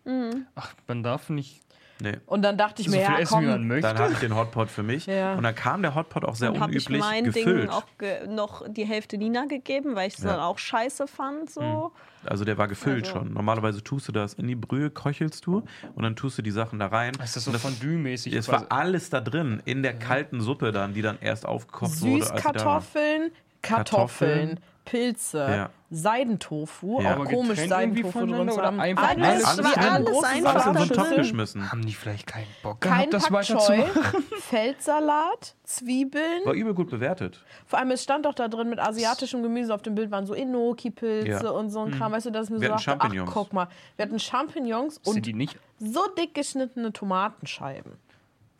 Ach, 0.55 0.75
man 0.87 1.03
darf 1.03 1.31
nicht 1.31 1.63
Nee. 1.99 2.19
und 2.27 2.43
dann 2.43 2.59
dachte 2.59 2.83
ich 2.83 2.89
so 2.89 2.95
mir, 2.95 3.05
viel 3.07 3.15
ja 3.15 3.21
essen, 3.21 3.41
wie 3.41 3.47
man 3.47 3.57
komm, 3.59 3.67
möchte. 3.69 3.89
Dann 3.89 3.99
hatte 3.99 4.13
ich 4.13 4.19
den 4.19 4.35
Hotpot 4.37 4.69
für 4.71 4.83
mich. 4.83 5.07
Ja. 5.07 5.35
Und 5.35 5.43
dann 5.45 5.55
kam 5.55 5.81
der 5.83 5.95
Hotpot 5.95 6.25
auch 6.27 6.35
sehr 6.35 6.53
Dann 6.53 6.61
habe 6.61 6.75
ich 6.75 6.87
unüblich 6.87 7.01
mein 7.01 7.25
gefüllt. 7.25 7.63
Ding 7.65 7.71
auch 7.71 7.85
ge 7.99 8.27
noch 8.29 8.65
die 8.69 8.85
Hälfte 8.85 9.17
Nina 9.17 9.47
gegeben, 9.47 9.95
weil 9.97 10.09
ich 10.09 10.19
es 10.19 10.23
Ja. 10.25 10.33
dann 10.33 10.41
auch 10.41 10.59
scheiße 10.59 11.07
fand. 11.07 11.51
So. 11.51 11.93
Also 12.27 12.45
der 12.45 12.59
war 12.59 12.69
gefüllt 12.69 13.07
Also- 13.07 13.19
schon. 13.21 13.33
Normalerweise 13.33 13.83
tust 13.83 14.09
du 14.09 14.13
das 14.13 14.35
in 14.35 14.47
die 14.47 14.57
Brühe, 14.57 14.91
köchelst 14.91 15.47
du 15.47 15.63
und 15.95 16.03
dann 16.03 16.17
tust 16.17 16.37
du 16.37 16.43
die 16.43 16.51
Sachen 16.51 16.79
da 16.79 16.89
rein. 16.89 17.13
Das 17.19 17.35
ist 17.37 17.45
so 17.45 17.53
Fondue-mäßig. 17.53 18.35
Es 18.35 18.49
war 18.49 18.67
alles 18.71 19.09
da 19.11 19.21
drin, 19.21 19.63
in 19.65 19.83
der 19.83 19.95
kalten 19.95 20.41
Suppe 20.43 20.73
dann, 20.73 20.93
die 20.93 21.03
dann 21.03 21.17
erst 21.21 21.47
aufgekocht 21.47 22.01
wurde. 22.03 22.25
Süßkartoffeln, 22.25 23.31
Kartoffeln, 23.63 24.57
Kartoffeln. 24.57 24.61
Pilze, 24.85 25.39
Ja. 25.39 25.71
Seidentofu, 25.91 27.01
Ja. 27.01 27.11
auch 27.11 27.17
Aber 27.21 27.25
komisch 27.27 27.61
Seidentofu 27.67 28.19
drin. 28.27 28.35
oder 28.51 28.63
dann 28.63 28.81
einfach 28.81 29.09
alles, 29.11 29.45
alles 29.45 29.65
alles, 29.67 29.77
Alles 29.77 30.25
einfach 30.25 30.55
Alles 30.55 30.67
in 30.67 30.73
so 30.75 30.79
einen 30.81 30.91
Topf 30.91 31.17
geschmissen. 31.17 31.71
Haben 31.71 31.87
die 31.87 31.93
vielleicht 31.95 32.27
keinen 32.27 32.47
Bock 32.63 32.81
Kein 32.81 33.11
gehabt, 33.11 33.15
das 33.15 33.29
Pak 33.29 33.43
Choi, 33.45 33.57
weiterzumachen? 33.79 34.25
Feldsalat, 34.41 35.55
Zwiebeln. 35.65 36.45
War 36.45 36.55
übel 36.55 36.75
gut 36.75 36.91
bewertet. 36.91 37.45
Vor 37.67 37.79
allem, 37.79 37.91
es 37.93 38.03
stand 38.03 38.27
doch 38.27 38.35
da 38.35 38.49
drin 38.49 38.69
mit 38.69 38.79
asiatischem 38.79 39.43
Gemüse. 39.43 39.75
Auf 39.75 39.83
dem 39.83 39.95
Bild 39.95 40.11
waren 40.11 40.27
so 40.27 40.35
Enoki-Pilze 40.35 41.29
Ja. 41.45 41.51
und 41.51 41.71
so 41.71 41.81
ein 41.81 41.93
Kram. 41.93 42.13
Weißt 42.13 42.27
du, 42.27 42.31
dass 42.31 42.47
ich 42.47 42.51
mir 42.51 42.61
Wir 42.61 42.69
so 42.69 42.75
hatten 42.75 42.85
dachte, 42.87 42.99
ach, 43.01 43.03
Champignons. 43.05 43.31
guck 43.33 43.53
mal. 43.53 43.69
Wir 43.97 44.05
hatten 44.05 44.19
Champignons 44.19 44.95
Sind 45.03 45.17
und 45.17 45.27
die 45.27 45.35
nicht? 45.35 45.57
so 45.79 46.01
dick 46.19 46.35
geschnittene 46.35 46.93
Tomatenscheiben. 46.93 47.93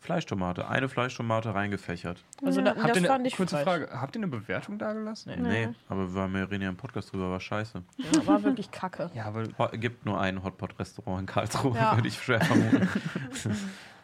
Fleischtomate, 0.07 0.69
eine 0.69 0.87
Fleischtomate 0.87 1.53
reingefächert. 1.53 2.23
Also 2.45 2.61
da, 2.61 2.69
Habt 2.75 2.79
das 2.79 2.87
ihr 2.87 2.95
eine, 2.95 3.07
fand 3.07 3.27
ich 3.27 3.35
kurze. 3.35 3.57
Frage, 3.57 3.89
habt 3.91 4.15
ihr 4.15 4.19
eine 4.19 4.29
Bewertung 4.29 4.77
da 4.79 4.93
gelassen? 4.93 5.33
Nee, 5.41 5.67
aber 5.89 6.13
wir 6.13 6.21
haben 6.21 6.33
ja 6.35 6.45
reden 6.45 6.63
ja 6.63 6.69
im 6.69 6.77
Podcast 6.77 7.11
drüber, 7.11 7.29
war 7.29 7.41
scheiße. 7.41 7.83
Ja, 7.97 8.25
war 8.25 8.41
wirklich 8.43 8.71
kacke. 8.71 9.11
Ja, 9.13 9.25
aber 9.25 9.43
gibt 9.77 10.05
nur 10.05 10.17
ein 10.19 10.41
Hotpot-Restaurant 10.43 11.19
in 11.19 11.25
Karlsruhe, 11.25 11.75
Ja. 11.75 11.95
würde 11.97 12.07
ich 12.07 12.17
schwer 12.17 12.39
vermuten. 12.41 12.87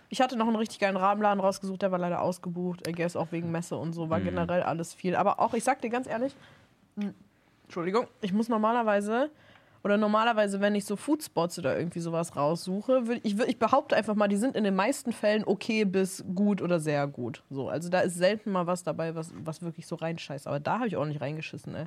Ich 0.09 0.21
hatte 0.21 0.35
noch 0.37 0.45
einen 0.45 0.57
richtig 0.57 0.77
geilen 0.77 0.95
Rahmenladen 0.97 1.39
rausgesucht, 1.39 1.81
der 1.81 1.91
war 1.91 1.97
leider 1.97 2.21
ausgebucht. 2.21 2.87
I 2.87 2.91
guess 2.91 3.15
auch 3.15 3.31
wegen 3.31 3.49
Messe 3.49 3.75
und 3.77 3.93
so, 3.93 4.11
war 4.11 4.19
Mhm. 4.19 4.25
generell 4.25 4.61
alles 4.61 4.93
viel. 4.93 5.15
Aber 5.15 5.39
auch, 5.39 5.55
ich 5.55 5.63
sag 5.63 5.81
dir 5.81 5.89
ganz 5.89 6.05
ehrlich, 6.05 6.35
mh, 6.97 7.13
Entschuldigung, 7.63 8.05
ich 8.21 8.31
muss 8.31 8.47
normalerweise, 8.47 9.31
oder 9.83 9.97
normalerweise, 9.97 10.61
wenn 10.61 10.75
ich 10.75 10.85
so 10.85 10.95
Foodspots 10.95 11.59
oder 11.59 11.77
irgendwie 11.77 11.99
sowas 11.99 12.35
raussuche, 12.35 13.07
würd, 13.07 13.19
ich, 13.23 13.37
ich 13.39 13.59
behaupte 13.59 13.95
einfach 13.95 14.15
mal, 14.15 14.29
die 14.29 14.37
sind 14.37 14.55
in 14.55 14.63
den 14.63 14.75
meisten 14.75 15.11
Fällen 15.11 15.43
okay 15.45 15.83
bis 15.83 16.23
gut 16.33 16.61
oder 16.61 16.79
sehr 16.79 17.05
gut. 17.07 17.43
So, 17.49 17.67
also 17.67 17.89
da 17.89 17.99
ist 17.99 18.15
selten 18.15 18.51
mal 18.51 18.65
was 18.65 18.83
dabei, 18.83 19.13
was, 19.15 19.33
was 19.43 19.61
wirklich 19.61 19.85
so 19.85 19.95
reinscheißt. 19.95 20.47
Aber 20.47 20.59
da 20.59 20.75
habe 20.79 20.87
ich 20.87 20.95
auch 20.95 21.05
nicht 21.05 21.19
reingeschissen, 21.19 21.75
ey. 21.75 21.85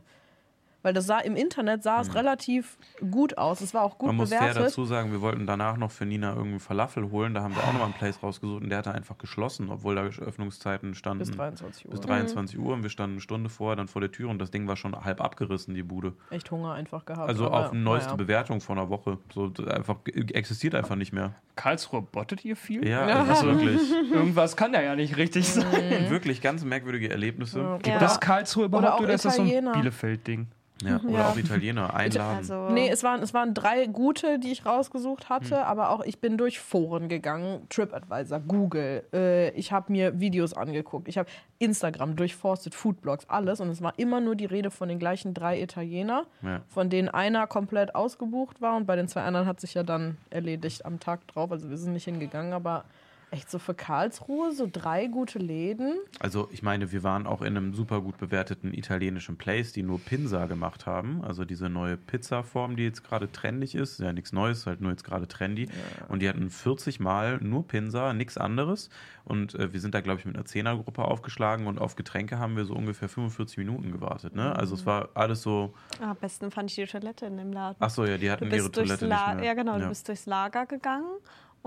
Weil 0.87 0.93
das 0.93 1.07
sah 1.07 1.19
im 1.19 1.35
Internet 1.35 1.83
sah 1.83 2.01
es 2.01 2.15
relativ 2.15 2.79
gut 3.11 3.39
aus. 3.39 3.61
Es 3.61 3.75
war 3.75 3.83
auch 3.83 3.99
gut 3.99 4.03
Mhm. 4.03 4.07
Man 4.07 4.17
muss 4.19 4.29
fair 4.29 4.39
bewertet. 4.39 4.67
dazu 4.67 4.85
sagen, 4.85 5.11
wir 5.11 5.21
wollten 5.21 5.45
danach 5.45 5.77
noch 5.77 5.91
für 5.91 6.07
Nina 6.07 6.33
irgendwie 6.37 6.61
Falafel 6.61 7.11
holen. 7.11 7.35
Da 7.35 7.43
haben 7.43 7.57
wir 7.57 7.63
auch 7.65 7.73
nochmal 7.73 7.87
einen 7.87 7.95
Place 7.95 8.23
rausgesucht 8.23 8.63
und 8.63 8.71
der 8.71 8.79
hatte 8.79 8.93
einfach 8.95 9.19
geschlossen, 9.19 9.69
obwohl 9.71 9.97
da 9.97 10.03
Öffnungszeiten 10.03 10.95
standen. 10.95 11.19
bis 11.19 11.33
23 11.33 11.87
Uhr. 11.87 11.91
bis 11.91 12.01
23 12.03 12.59
Uhr 12.61 12.73
und 12.73 12.85
wir 12.85 12.91
standen 12.91 13.15
eine 13.15 13.21
Stunde 13.21 13.51
vorher 13.51 13.75
dann 13.75 13.89
vor 13.89 14.01
der 14.01 14.13
Tür 14.13 14.31
und 14.31 14.39
das 14.39 14.53
Ding 14.53 14.69
war 14.69 14.77
schon 14.77 14.95
halb 14.95 15.21
abgerissen, 15.21 15.75
die 15.75 15.83
Bude. 15.83 16.13
Echt 16.31 16.49
Hunger 16.53 16.75
einfach 16.75 17.05
gehabt. 17.05 17.29
Also 17.29 17.47
aber, 17.47 17.67
auf 17.67 17.73
neueste 17.73 18.11
naja. 18.11 18.17
Bewertung 18.19 18.61
von 18.61 18.79
einer 18.79 18.89
Woche. 18.89 19.19
So 19.35 19.53
einfach 19.69 19.97
existiert 20.35 20.77
einfach 20.77 20.95
nicht 20.95 21.13
mehr. 21.13 21.35
Karlsruhe 21.57 22.03
bottet 22.03 22.45
ihr 22.45 22.55
viel? 22.55 22.87
Ja, 22.87 23.09
Ja. 23.09 23.25
also 23.25 23.47
wirklich. 23.47 23.81
Irgendwas 24.13 24.57
kann 24.57 24.73
da 24.73 24.81
ja 24.81 24.95
nicht 24.95 25.17
richtig 25.17 25.49
sein. 25.49 25.65
wirklich 26.11 26.41
ganz 26.43 26.63
merkwürdige 26.63 27.11
Erlebnisse. 27.11 27.59
Ja. 27.59 27.75
Gibt 27.79 27.87
Ja. 27.89 27.99
das 27.99 28.21
Karlsruhe 28.21 28.67
überhaupt 28.67 28.89
auch 28.89 29.01
oder, 29.01 29.15
ist 29.15 29.25
das 29.25 29.35
so 29.35 29.43
ein. 29.43 29.49
Bielefeld-Ding? 29.73 30.47
Ja, 30.85 31.01
oder 31.01 31.11
Ja. 31.11 31.29
auch 31.31 31.37
Italiener 31.39 31.95
einladen. 31.95 32.37
Also, 32.37 32.69
Nee, 32.69 32.91
es 32.91 33.03
waren, 33.03 33.23
es 33.23 33.33
waren 33.33 33.55
drei 33.55 33.87
gute, 33.87 34.39
die 34.39 34.53
ich 34.53 34.67
rausgesucht 34.67 35.31
hatte, 35.31 35.65
aber 35.65 35.89
auch 35.89 36.05
ich 36.05 36.19
bin 36.21 36.37
durch 36.37 36.61
Foren 36.61 37.09
gegangen, 37.09 37.67
TripAdvisor, 37.71 38.41
Google. 38.41 39.03
Äh, 39.13 39.51
ich 39.53 39.73
habe 39.73 39.91
mir 39.91 40.21
Videos 40.21 40.53
angeguckt, 40.53 41.09
ich 41.09 41.17
habe 41.17 41.31
Instagram 41.59 42.15
durchforstet, 42.17 42.75
Foodblogs, 42.75 43.27
alles. 43.31 43.61
Und 43.61 43.71
es 43.71 43.81
war 43.81 43.95
immer 43.99 44.21
nur 44.21 44.37
die 44.37 44.45
Rede 44.45 44.71
von 44.71 44.91
den 44.91 44.99
gleichen 44.99 45.33
drei 45.33 45.63
Italiener, 45.63 46.27
Ja. 46.43 46.61
von 46.69 46.91
denen 46.91 47.09
einer 47.09 47.47
komplett 47.47 47.95
ausgebucht 47.95 48.61
war 48.61 48.77
und 48.77 48.85
bei 48.87 48.97
den 48.97 49.09
zwei 49.09 49.23
anderen 49.23 49.47
hat 49.47 49.61
sich 49.61 49.73
ja 49.73 49.83
dann 49.83 50.19
erledigt 50.29 50.85
am 50.85 51.01
Tag 51.01 51.27
drauf. 51.29 51.51
Also 51.53 51.71
wir 51.71 51.79
sind 51.79 51.95
nicht 51.95 52.05
hingegangen, 52.05 52.53
aber 52.53 52.85
echt 53.37 53.51
so 53.51 53.59
für 53.59 53.75
Karlsruhe, 53.75 54.53
so 54.53 54.69
drei 54.71 55.07
gute 55.09 55.39
Läden. 55.39 55.95
Also 56.21 56.49
ich 56.53 56.63
meine, 56.63 56.91
wir 56.91 57.03
waren 57.03 57.27
auch 57.27 57.43
in 57.43 57.57
einem 57.57 57.75
super 57.75 58.01
gut 58.01 58.17
bewerteten 58.19 58.73
italienischen 58.73 59.37
Place, 59.37 59.73
die 59.73 59.83
nur 59.83 60.01
Pinsa 60.01 60.47
gemacht 60.47 60.87
haben. 60.87 61.23
Also 61.23 61.45
diese 61.45 61.69
neue 61.69 61.97
Pizza-Form, 61.97 62.77
die 62.77 62.85
jetzt 62.85 63.05
gerade 63.05 63.31
trendig 63.31 63.75
ist. 63.75 64.01
Ja, 64.01 64.13
nichts 64.13 64.33
Neues, 64.33 64.67
halt 64.67 64.81
nur 64.81 64.91
jetzt 64.91 65.05
gerade 65.05 65.29
trendy. 65.29 65.69
Und 66.09 66.21
die 66.23 66.29
hatten 66.29 66.49
40 66.51 66.99
Mal 67.01 67.39
nur 67.43 67.67
Pinsa, 67.67 68.13
nichts 68.15 68.39
anderes. 68.39 68.89
Und 69.25 69.55
äh, 69.57 69.73
wir 69.73 69.81
sind 69.81 69.95
da, 69.95 70.01
glaube 70.01 70.21
ich, 70.21 70.25
mit 70.27 70.37
einer 70.37 70.45
Zehnergruppe 70.45 71.05
aufgeschlagen 71.05 71.67
und 71.67 71.81
auf 71.81 71.97
Getränke 71.97 72.39
haben 72.39 72.57
wir 72.57 72.65
so 72.65 72.75
ungefähr 72.75 73.09
45 73.09 73.59
Minuten 73.59 73.91
gewartet. 73.93 74.35
Ne? 74.35 74.55
Also 74.57 74.75
es 74.77 74.87
war 74.87 75.09
alles 75.15 75.43
so, 75.43 75.75
Ah, 76.01 76.13
am 76.13 76.17
besten 76.17 76.51
fand 76.51 76.71
ich 76.71 76.77
die 76.77 76.85
Toilette 76.87 77.27
in 77.27 77.37
dem 77.37 77.53
Laden. 77.53 77.77
ach 77.81 77.91
so, 77.91 78.05
ja, 78.07 78.19
die 78.19 78.31
hatten 78.31 78.51
ihre 78.51 78.71
Toilette 78.71 79.07
La 79.07 79.27
nicht 79.31 79.37
mehr. 79.39 79.45
Ja, 79.47 79.55
genau, 79.55 79.73
Ja. 79.75 79.81
du 79.81 79.89
bist 79.89 80.07
durchs 80.09 80.27
Lager 80.27 80.65
gegangen 80.67 81.07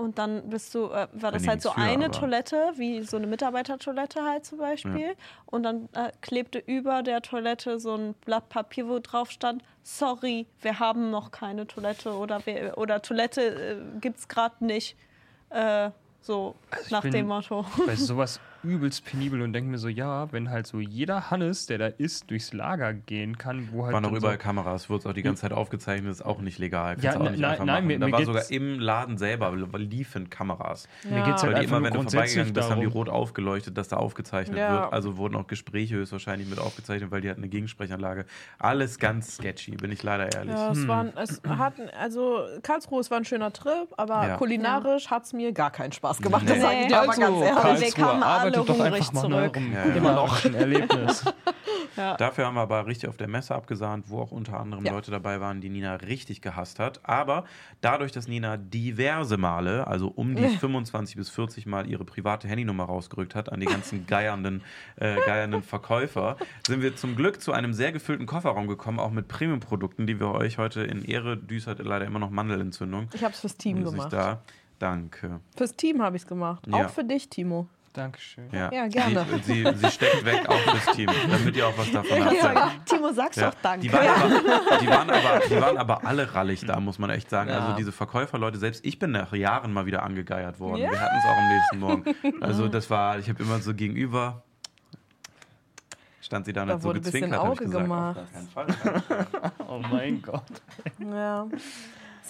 und 0.00 0.18
dann 0.18 0.48
bist 0.50 0.74
du, 0.74 0.86
äh, 0.86 1.06
war 1.12 1.30
das 1.32 1.46
halt 1.46 1.62
so 1.62 1.70
für, 1.70 1.78
eine 1.80 2.10
Toilette, 2.10 2.72
wie 2.76 3.02
so 3.02 3.16
eine 3.16 3.26
Mitarbeitertoilette 3.26 4.24
halt 4.24 4.44
zum 4.46 4.58
Beispiel. 4.58 5.14
Und 5.46 5.62
dann 5.62 5.88
äh, 5.92 6.10
klebte 6.20 6.58
über 6.58 7.02
der 7.02 7.22
Toilette 7.22 7.78
so 7.78 7.94
ein 7.94 8.14
Blatt 8.24 8.48
Papier, 8.48 8.88
wo 8.88 8.98
drauf 8.98 9.30
stand, 9.30 9.62
sorry, 9.82 10.46
wir 10.62 10.78
haben 10.80 11.10
noch 11.10 11.30
keine 11.30 11.66
Toilette 11.66 12.12
oder, 12.14 12.44
wir, 12.46 12.76
oder 12.78 13.02
Toilette 13.02 13.42
äh, 13.42 13.98
gibt's 14.00 14.26
gerade 14.28 14.64
nicht. 14.64 14.96
Äh, 15.50 15.90
so 16.22 16.54
Also 16.70 16.86
nach 16.94 17.02
bin- 17.02 17.12
dem 17.12 17.28
Motto. 17.28 17.64
Bei 17.86 17.96
sowas 17.96 18.40
übelst 18.62 19.04
penibel 19.04 19.42
und 19.42 19.52
denke 19.52 19.70
mir 19.70 19.78
so, 19.78 19.88
ja, 19.88 20.30
wenn 20.32 20.50
halt 20.50 20.66
so 20.66 20.80
jeder 20.80 21.30
Hannes, 21.30 21.66
der 21.66 21.78
da 21.78 21.86
ist, 21.86 22.30
durchs 22.30 22.52
Lager 22.52 22.92
gehen 22.92 23.38
kann, 23.38 23.68
wo 23.72 23.84
halt 23.84 23.94
waren 23.94 24.02
noch 24.02 24.10
dann 24.10 24.18
überall 24.18 24.34
so, 24.36 24.40
Kameras, 24.42 24.90
wurde 24.90 25.08
auch 25.08 25.12
die 25.12 25.22
ganze 25.22 25.42
Zeit 25.42 25.52
aufgezeichnet, 25.52 26.10
ist 26.10 26.24
auch 26.24 26.40
nicht 26.40 26.58
legal. 26.58 26.94
Kannst 26.96 27.04
Ja, 27.04 27.16
auch 27.20 27.30
nicht 27.30 27.40
nein, 27.40 27.50
einfach 27.52 27.64
nein, 27.64 27.74
machen. 27.76 27.86
mir- 27.86 27.98
da 27.98 28.06
mir 28.06 28.12
war 28.12 28.24
sogar 28.24 28.50
im 28.50 28.78
Laden 28.78 29.18
selber 29.18 29.52
liefen 29.78 30.28
Kameras. 30.30 30.88
mir 31.04 31.22
geht's 31.22 31.42
Weil 31.42 31.54
halt 31.54 31.56
die 31.58 31.60
einfach 31.62 31.76
immer, 31.76 31.78
nur 31.78 31.84
wenn 31.86 31.92
du 31.92 31.98
grundsätzlich 32.00 32.30
vorbeigegangen 32.34 32.52
bist, 32.54 32.70
haben 32.70 32.80
die 32.80 32.86
rot 32.86 33.08
aufgeleuchtet, 33.08 33.78
dass 33.78 33.88
da 33.88 33.96
aufgezeichnet 33.96 34.58
Ja. 34.58 34.72
wird. 34.82 34.92
Also 34.92 35.16
wurden 35.16 35.36
auch 35.36 35.46
Gespräche 35.46 35.96
höchstwahrscheinlich 35.96 36.48
mit 36.48 36.58
aufgezeichnet, 36.58 37.10
weil 37.10 37.20
die 37.22 37.30
hatten 37.30 37.40
eine 37.40 37.48
Gegensprechanlage. 37.48 38.26
Alles 38.58 38.98
ganz 38.98 39.36
sketchy, 39.36 39.72
bin 39.76 39.90
ich 39.92 40.02
leider 40.02 40.32
ehrlich. 40.32 40.54
Ja, 40.54 40.72
es, 40.72 40.86
waren, 40.86 41.12
es 41.16 41.40
hatten, 41.48 41.88
also 41.98 42.40
Karlsruhe, 42.62 43.00
es 43.00 43.10
war 43.10 43.18
ein 43.18 43.24
schöner 43.24 43.52
Trip, 43.52 43.88
aber 43.96 44.26
Ja. 44.28 44.36
kulinarisch 44.36 45.08
hat 45.10 45.24
es 45.24 45.32
mir 45.32 45.52
gar 45.52 45.70
keinen 45.70 45.92
Spaß 45.92 46.18
gemacht. 46.18 46.42
Das 46.46 46.56
Nee. 46.56 46.62
sage 46.62 46.76
ich 46.82 46.86
dir 46.88 46.98
aber 47.00 47.08
Also, 47.10 47.20
ganz 47.20 47.36
ehrlich. 47.40 47.94
Karl- 47.94 48.16
wir 48.16 48.20
Karlsruhe, 48.20 48.49
arbeitet 48.58 48.68
doch 48.78 48.84
einfach 48.84 49.12
mal 49.12 49.24
an 49.24 49.30
zurück. 49.30 49.56
eurem 49.56 49.72
Ja, 49.72 49.78
ja. 49.78 49.84
kulinarischen 49.92 50.54
Erlebnis. 50.54 51.24
Dafür 51.96 52.46
haben 52.46 52.54
wir 52.54 52.60
aber 52.62 52.86
richtig 52.86 53.08
auf 53.10 53.16
der 53.16 53.28
Messe 53.28 53.54
abgesahnt, 53.54 54.06
wo 54.08 54.20
auch 54.20 54.30
unter 54.30 54.58
anderem 54.58 54.86
Ja. 54.86 54.92
Leute 54.92 55.10
dabei 55.10 55.40
waren, 55.40 55.60
die 55.60 55.68
Nina 55.68 55.96
richtig 55.96 56.40
gehasst 56.40 56.78
hat. 56.78 57.00
Aber 57.02 57.44
dadurch, 57.80 58.10
dass 58.12 58.26
Nina 58.28 58.56
diverse 58.56 59.36
Male, 59.36 59.86
also 59.86 60.08
um 60.08 60.34
die 60.34 60.48
25 60.48 61.16
bis 61.16 61.28
40 61.30 61.66
Mal 61.66 61.86
ihre 61.88 62.04
private 62.04 62.48
Handynummer 62.48 62.84
rausgerückt 62.84 63.34
hat 63.34 63.52
an 63.52 63.60
die 63.60 63.66
ganzen 63.66 64.06
geiernden, 64.06 64.62
äh, 64.96 65.16
geiernden 65.26 65.62
Verkäufer, 65.62 66.36
sind 66.66 66.80
wir 66.80 66.96
zum 66.96 67.16
Glück 67.16 67.40
zu 67.42 67.52
einem 67.52 67.74
sehr 67.74 67.92
gefüllten 67.92 68.24
Kofferraum 68.24 68.66
gekommen, 68.68 68.98
auch 68.98 69.10
mit 69.10 69.28
Premium-Produkten, 69.28 70.06
die 70.06 70.18
wir 70.20 70.30
euch 70.30 70.56
heute 70.58 70.82
in 70.82 71.04
Ehre, 71.04 71.36
Düs 71.36 71.66
hat 71.66 71.80
leider 71.80 72.06
immer 72.06 72.18
noch 72.20 72.30
Mandelentzündung. 72.30 73.08
Ich 73.12 73.24
habe 73.24 73.34
es 73.34 73.40
fürs 73.40 73.56
Team 73.56 73.84
gemacht. 73.84 74.12
da. 74.12 74.40
Danke. 74.78 75.40
Fürs 75.56 75.76
Team 75.76 76.00
habe 76.00 76.16
ich 76.16 76.22
es 76.22 76.28
gemacht. 76.28 76.66
Ja. 76.66 76.86
Auch 76.86 76.90
für 76.90 77.04
dich, 77.04 77.28
Timo. 77.28 77.68
Dankeschön. 77.92 78.48
Ja, 78.52 78.70
Ja, 78.72 78.86
gerne. 78.86 79.26
Sie, 79.42 79.64
sie, 79.64 79.74
sie 79.76 79.90
steckt 79.90 80.24
weg 80.24 80.48
auch 80.48 80.56
fürs 80.58 80.94
Team, 80.96 81.10
damit 81.28 81.56
ihr 81.56 81.66
auch 81.66 81.76
was 81.76 81.90
davon 81.90 82.24
habt. 82.24 82.36
Ja, 82.36 82.70
Timo, 82.84 83.10
sag's 83.12 83.34
Ja. 83.36 83.50
doch 83.50 83.56
danke. 83.62 83.80
Die 83.88 83.92
waren, 83.92 84.08
aber, 84.08 84.78
die, 84.80 84.86
waren 84.86 85.10
aber, 85.10 85.40
die 85.48 85.60
waren 85.60 85.76
aber 85.76 86.04
alle 86.06 86.32
rallig 86.34 86.64
da, 86.64 86.78
muss 86.78 87.00
man 87.00 87.10
echt 87.10 87.28
sagen. 87.28 87.50
Ja. 87.50 87.58
Also 87.58 87.76
diese 87.76 87.90
Verkäuferleute, 87.90 88.58
selbst 88.58 88.84
ich 88.86 89.00
bin 89.00 89.10
nach 89.10 89.32
Jahren 89.32 89.72
mal 89.72 89.86
wieder 89.86 90.04
angegeiert 90.04 90.60
worden. 90.60 90.82
Ja. 90.82 90.90
Wir 90.92 91.00
hatten 91.00 91.16
es 91.16 91.24
auch 91.24 91.36
am 91.36 91.48
nächsten 91.48 91.78
Morgen. 91.80 92.40
Also 92.42 92.68
das 92.68 92.88
war, 92.90 93.18
ich 93.18 93.28
habe 93.28 93.42
immer 93.42 93.58
so 93.58 93.74
gegenüber, 93.74 94.44
stand 96.20 96.46
sie 96.46 96.52
da 96.52 96.62
und 96.62 96.68
Da 96.68 96.74
hat 96.74 96.82
so 96.82 96.88
wurde 96.90 97.00
ein 97.00 97.02
bisschen 97.02 97.30
gezwinkert, 97.30 97.42
hab 97.42 97.52
ich 97.54 97.58
Auge 97.58 97.64
gesagt. 97.64 97.84
gemacht. 97.84 98.18
Auf 98.18 98.54
gar 98.54 98.66
keinen 98.66 99.02
Fall. 99.02 99.50
Oh 99.68 99.78
mein 99.90 100.20
Gott. 100.22 100.42
Ja. 100.98 101.46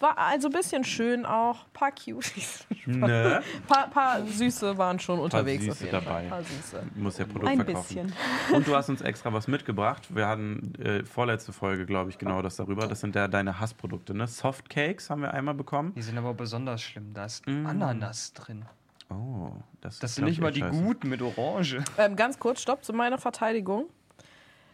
Es 0.00 0.02
war 0.02 0.16
also 0.16 0.48
ein 0.48 0.52
bisschen 0.54 0.82
schön 0.82 1.26
auch. 1.26 1.66
Ein 1.66 1.72
paar 1.74 1.90
Cuties. 1.92 2.64
ne? 2.86 3.42
Ein 3.44 3.62
paar, 3.66 3.90
paar 3.90 4.24
Süße 4.24 4.78
waren 4.78 4.98
schon 4.98 5.18
unterwegs. 5.20 5.62
Süße 5.64 5.72
auf 5.72 5.80
jeden 5.92 6.04
dabei. 6.06 6.26
Paar 6.26 6.42
Süße. 6.42 6.82
Muss 6.94 7.18
ja 7.18 7.26
Produkt 7.26 7.48
Ein 7.48 7.62
verkaufen. 7.62 8.06
bisschen. 8.06 8.12
Und 8.56 8.66
du 8.66 8.74
hast 8.74 8.88
uns 8.88 9.02
extra 9.02 9.30
was 9.34 9.46
mitgebracht. 9.46 10.06
Wir 10.16 10.26
hatten 10.26 10.72
äh, 10.82 11.04
vorletzte 11.04 11.52
Folge, 11.52 11.84
glaube 11.84 12.08
ich, 12.08 12.16
genau 12.16 12.40
das 12.40 12.56
darüber. 12.56 12.86
Das 12.86 13.00
sind 13.00 13.14
ja 13.14 13.28
deine 13.28 13.60
Hassprodukte, 13.60 14.14
ne? 14.14 14.26
Softcakes 14.26 15.10
haben 15.10 15.20
wir 15.20 15.34
einmal 15.34 15.52
bekommen. 15.52 15.92
Die 15.94 16.00
sind 16.00 16.16
aber 16.16 16.32
besonders 16.32 16.80
schlimm. 16.80 17.12
Da 17.12 17.26
ist 17.26 17.46
Mm. 17.46 17.66
Ananas 17.66 18.32
drin. 18.32 18.64
Oh, 19.10 19.50
das, 19.82 19.98
Das 19.98 20.12
ist, 20.12 20.14
sind 20.16 20.24
nicht 20.24 20.36
ich, 20.36 20.40
mal 20.40 20.50
die 20.50 20.60
scheiße. 20.60 20.80
guten 20.82 21.10
mit 21.10 21.20
Orange. 21.20 21.84
Ähm, 21.98 22.16
ganz 22.16 22.38
kurz, 22.38 22.62
stopp, 22.62 22.82
zu 22.86 22.94
meiner 22.94 23.18
Verteidigung. 23.18 23.84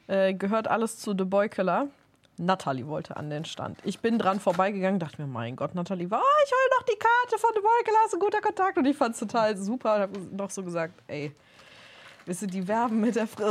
Äh, 0.06 0.34
gehört 0.34 0.68
alles 0.68 0.98
zu 0.98 1.16
The 1.18 1.24
Boy 1.24 1.48
Killer. 1.48 1.88
Natalie 2.38 2.86
wollte 2.86 3.16
an 3.16 3.30
den 3.30 3.44
Stand. 3.44 3.78
Ich 3.84 4.00
bin 4.00 4.18
dran 4.18 4.40
vorbeigegangen, 4.40 5.00
dachte 5.00 5.20
mir, 5.22 5.28
mein 5.28 5.56
Gott, 5.56 5.74
Natalie 5.74 6.10
war, 6.10 6.20
oh, 6.20 6.44
ich 6.44 6.50
hol 6.52 6.78
noch 6.78 6.84
die 6.84 6.98
Karte 6.98 7.38
von 7.38 7.50
The 7.54 7.60
Boy 7.60 7.70
ein 8.12 8.18
guter 8.20 8.40
Kontakt. 8.40 8.78
Und 8.78 8.86
ich 8.86 8.96
fand 8.96 9.14
es 9.14 9.20
total 9.20 9.56
super 9.56 9.94
und 9.96 10.00
habe 10.02 10.18
noch 10.32 10.50
so 10.50 10.62
gesagt, 10.62 10.94
ey, 11.06 11.34
willst 12.24 12.42
du 12.42 12.46
die 12.46 12.66
werben 12.66 13.00
mit 13.00 13.16
der 13.16 13.26
Fr 13.26 13.42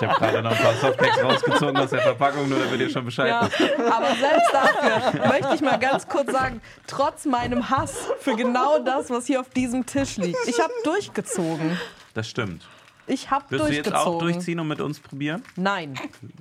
Ich 0.00 0.06
habe 0.06 0.18
gerade 0.18 0.42
noch 0.42 0.50
ein 0.50 0.56
paar 0.56 0.74
Softcakes 0.74 1.22
rausgezogen 1.22 1.76
aus 1.76 1.90
der 1.90 2.00
Verpackung, 2.00 2.48
nur 2.48 2.58
damit 2.58 2.80
ihr 2.80 2.90
schon 2.90 3.04
Bescheid 3.04 3.28
Ja, 3.28 3.46
wisst. 3.46 3.60
aber 3.78 4.14
selbst 4.16 4.52
dafür 4.52 5.28
möchte 5.28 5.54
ich 5.54 5.60
mal 5.60 5.78
ganz 5.78 6.08
kurz 6.08 6.30
sagen, 6.32 6.60
trotz 6.86 7.24
meinem 7.24 7.70
Hass 7.70 8.08
für 8.20 8.34
genau 8.36 8.78
das, 8.80 9.10
was 9.10 9.26
hier 9.26 9.40
auf 9.40 9.50
diesem 9.50 9.86
Tisch 9.86 10.16
liegt, 10.16 10.38
ich 10.46 10.60
habe 10.60 10.72
durchgezogen. 10.84 11.78
Das 12.14 12.28
stimmt. 12.28 12.66
Ich 13.08 13.30
habe 13.30 13.44
Wirst 13.50 13.52
du 13.52 13.66
durchgezogen. 13.66 13.92
jetzt 13.98 14.06
auch 14.06 14.18
durchziehen 14.18 14.60
und 14.60 14.68
mit 14.68 14.80
uns 14.80 15.00
probieren? 15.00 15.42
Nein, 15.56 15.94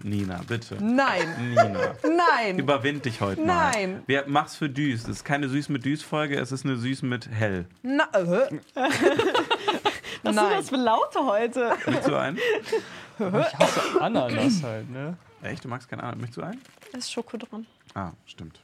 Nina, 0.03 0.41
bitte. 0.47 0.75
nein, 0.83 1.27
Nina. 1.49 1.95
nein. 2.03 2.59
Überwind 2.59 3.05
dich 3.05 3.21
heute 3.21 3.41
mal. 3.41 3.71
Nein. 3.71 4.03
Wer 4.05 4.25
mach's 4.27 4.55
für 4.57 4.69
Düs? 4.69 5.03
Es 5.03 5.07
ist 5.09 5.23
keine 5.25 5.47
Süß 5.49 5.69
mit 5.69 5.85
Düs-Folge, 5.85 6.37
es 6.39 6.51
ist 6.51 6.65
eine 6.65 6.75
Süß 6.75 7.03
mit 7.03 7.29
Hell. 7.29 7.65
Na, 7.83 8.03
äh. 8.13 8.59
Was 8.75 8.89
sind 10.23 10.35
Nein. 10.35 10.57
das 10.57 10.69
für 10.69 10.75
Laute 10.77 11.19
heute? 11.25 11.69
Möchtest 11.85 12.07
du 12.09 12.15
einen? 12.15 12.37
Ich 12.37 13.23
hasse 13.59 14.01
Ananas 14.01 14.61
halt, 14.63 14.89
ne? 14.89 15.17
Echt? 15.41 15.63
Du 15.63 15.69
magst 15.69 15.87
keinen 15.89 16.01
anderen? 16.01 16.19
Möchtest 16.21 16.37
du 16.37 16.41
einen? 16.43 16.61
Da 16.91 16.97
ist 16.97 17.11
Schoko 17.11 17.37
dran. 17.37 17.65
Ah, 17.93 18.11
stimmt. 18.25 18.59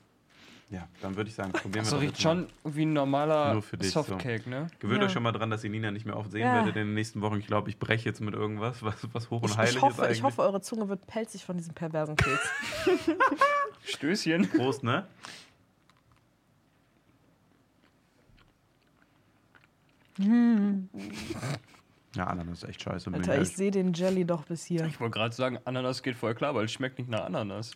Ja, 0.70 0.88
dann 1.02 1.16
würde 1.16 1.30
ich 1.30 1.36
sagen, 1.36 1.52
probieren 1.52 1.86
wir 1.86 1.90
So 1.90 1.98
doch 1.98 2.02
riecht 2.02 2.14
mal. 2.16 2.20
schon 2.22 2.48
wie 2.64 2.86
ein 2.86 2.94
normaler 2.94 3.54
Nur 3.54 3.62
für 3.62 3.78
dich, 3.78 3.92
so. 3.92 4.02
Softcake, 4.02 4.48
ne? 4.48 4.68
Gewöhnt 4.80 5.02
Ja. 5.02 5.06
euch 5.06 5.12
schon 5.14 5.22
mal 5.22 5.32
dran, 5.32 5.52
dass 5.52 5.64
ihr 5.64 5.70
Nina 5.70 5.92
nicht 5.92 6.06
mehr 6.06 6.18
oft 6.18 6.32
sehen 6.32 6.42
Ja. 6.48 6.54
werdet 6.56 6.76
in 6.78 6.88
den 6.88 6.94
nächsten 6.96 7.22
Wochen. 7.22 7.38
Ich 7.38 7.46
glaube, 7.46 7.70
ich 7.70 7.78
breche 7.78 8.06
jetzt 8.10 8.22
mit 8.22 8.34
irgendwas, 8.34 8.82
was, 8.82 8.96
was 9.14 9.30
hoch 9.30 9.44
und 9.44 9.52
Ich, 9.52 9.58
heilig 9.58 9.72
ich, 9.72 9.76
ist 9.78 9.82
hoffe, 9.84 10.02
eigentlich. 10.04 10.18
ich 10.18 10.24
hoffe, 10.24 10.42
eure 10.42 10.62
Zunge 10.62 10.90
wird 10.90 11.06
pelzig 11.06 11.46
von 11.46 11.58
diesem 11.58 11.76
perversen 11.76 12.16
Keks. 12.16 12.50
Stößchen. 13.84 14.50
Prost, 14.50 14.84
ne? 14.84 15.06
Ja, 22.16 22.28
Ananas 22.28 22.62
ist 22.64 22.70
echt 22.70 22.84
scheiße. 22.84 23.12
Alter, 23.12 23.42
ich 23.42 23.56
sehe 23.56 23.72
den 23.72 23.94
Jelly 23.94 24.24
doch 24.26 24.44
bis 24.46 24.64
hier. 24.66 24.86
Ich 24.86 25.00
wollte 25.00 25.18
gerade 25.18 25.34
sagen, 25.34 25.58
Ananas 25.66 26.04
geht 26.04 26.16
voll 26.16 26.36
klar, 26.36 26.54
weil 26.54 26.66
es 26.66 26.72
schmeckt 26.72 27.00
nicht 27.00 27.10
nach 27.10 27.26
Ananas. 27.26 27.72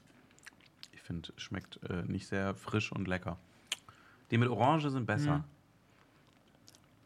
Finde, 1.08 1.30
schmeckt 1.38 1.80
äh, 1.90 2.04
nicht 2.06 2.28
sehr 2.28 2.54
frisch 2.54 2.92
und 2.92 3.08
lecker. 3.08 3.38
Die 4.30 4.38
mit 4.38 4.50
Orange 4.50 4.90
sind 4.90 5.06
besser. 5.06 5.46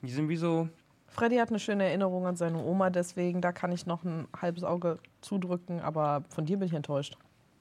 Die 0.02 0.10
sind 0.10 0.28
wie 0.28 0.38
so. 0.38 0.70
Freddy 1.08 1.36
hat 1.36 1.50
eine 1.50 1.60
schöne 1.60 1.84
Erinnerung 1.84 2.26
an 2.26 2.36
seine 2.36 2.58
Oma, 2.58 2.90
deswegen 2.90 3.42
da 3.42 3.52
kann 3.52 3.72
ich 3.72 3.86
noch 3.86 4.04
ein 4.04 4.28
halbes 4.36 4.64
Auge 4.64 4.98
zudrücken, 5.22 5.82
aber 5.82 6.24
von 6.30 6.48
dir 6.48 6.58
bin 6.58 6.68
ich 6.68 6.74
enttäuscht. 6.74 7.16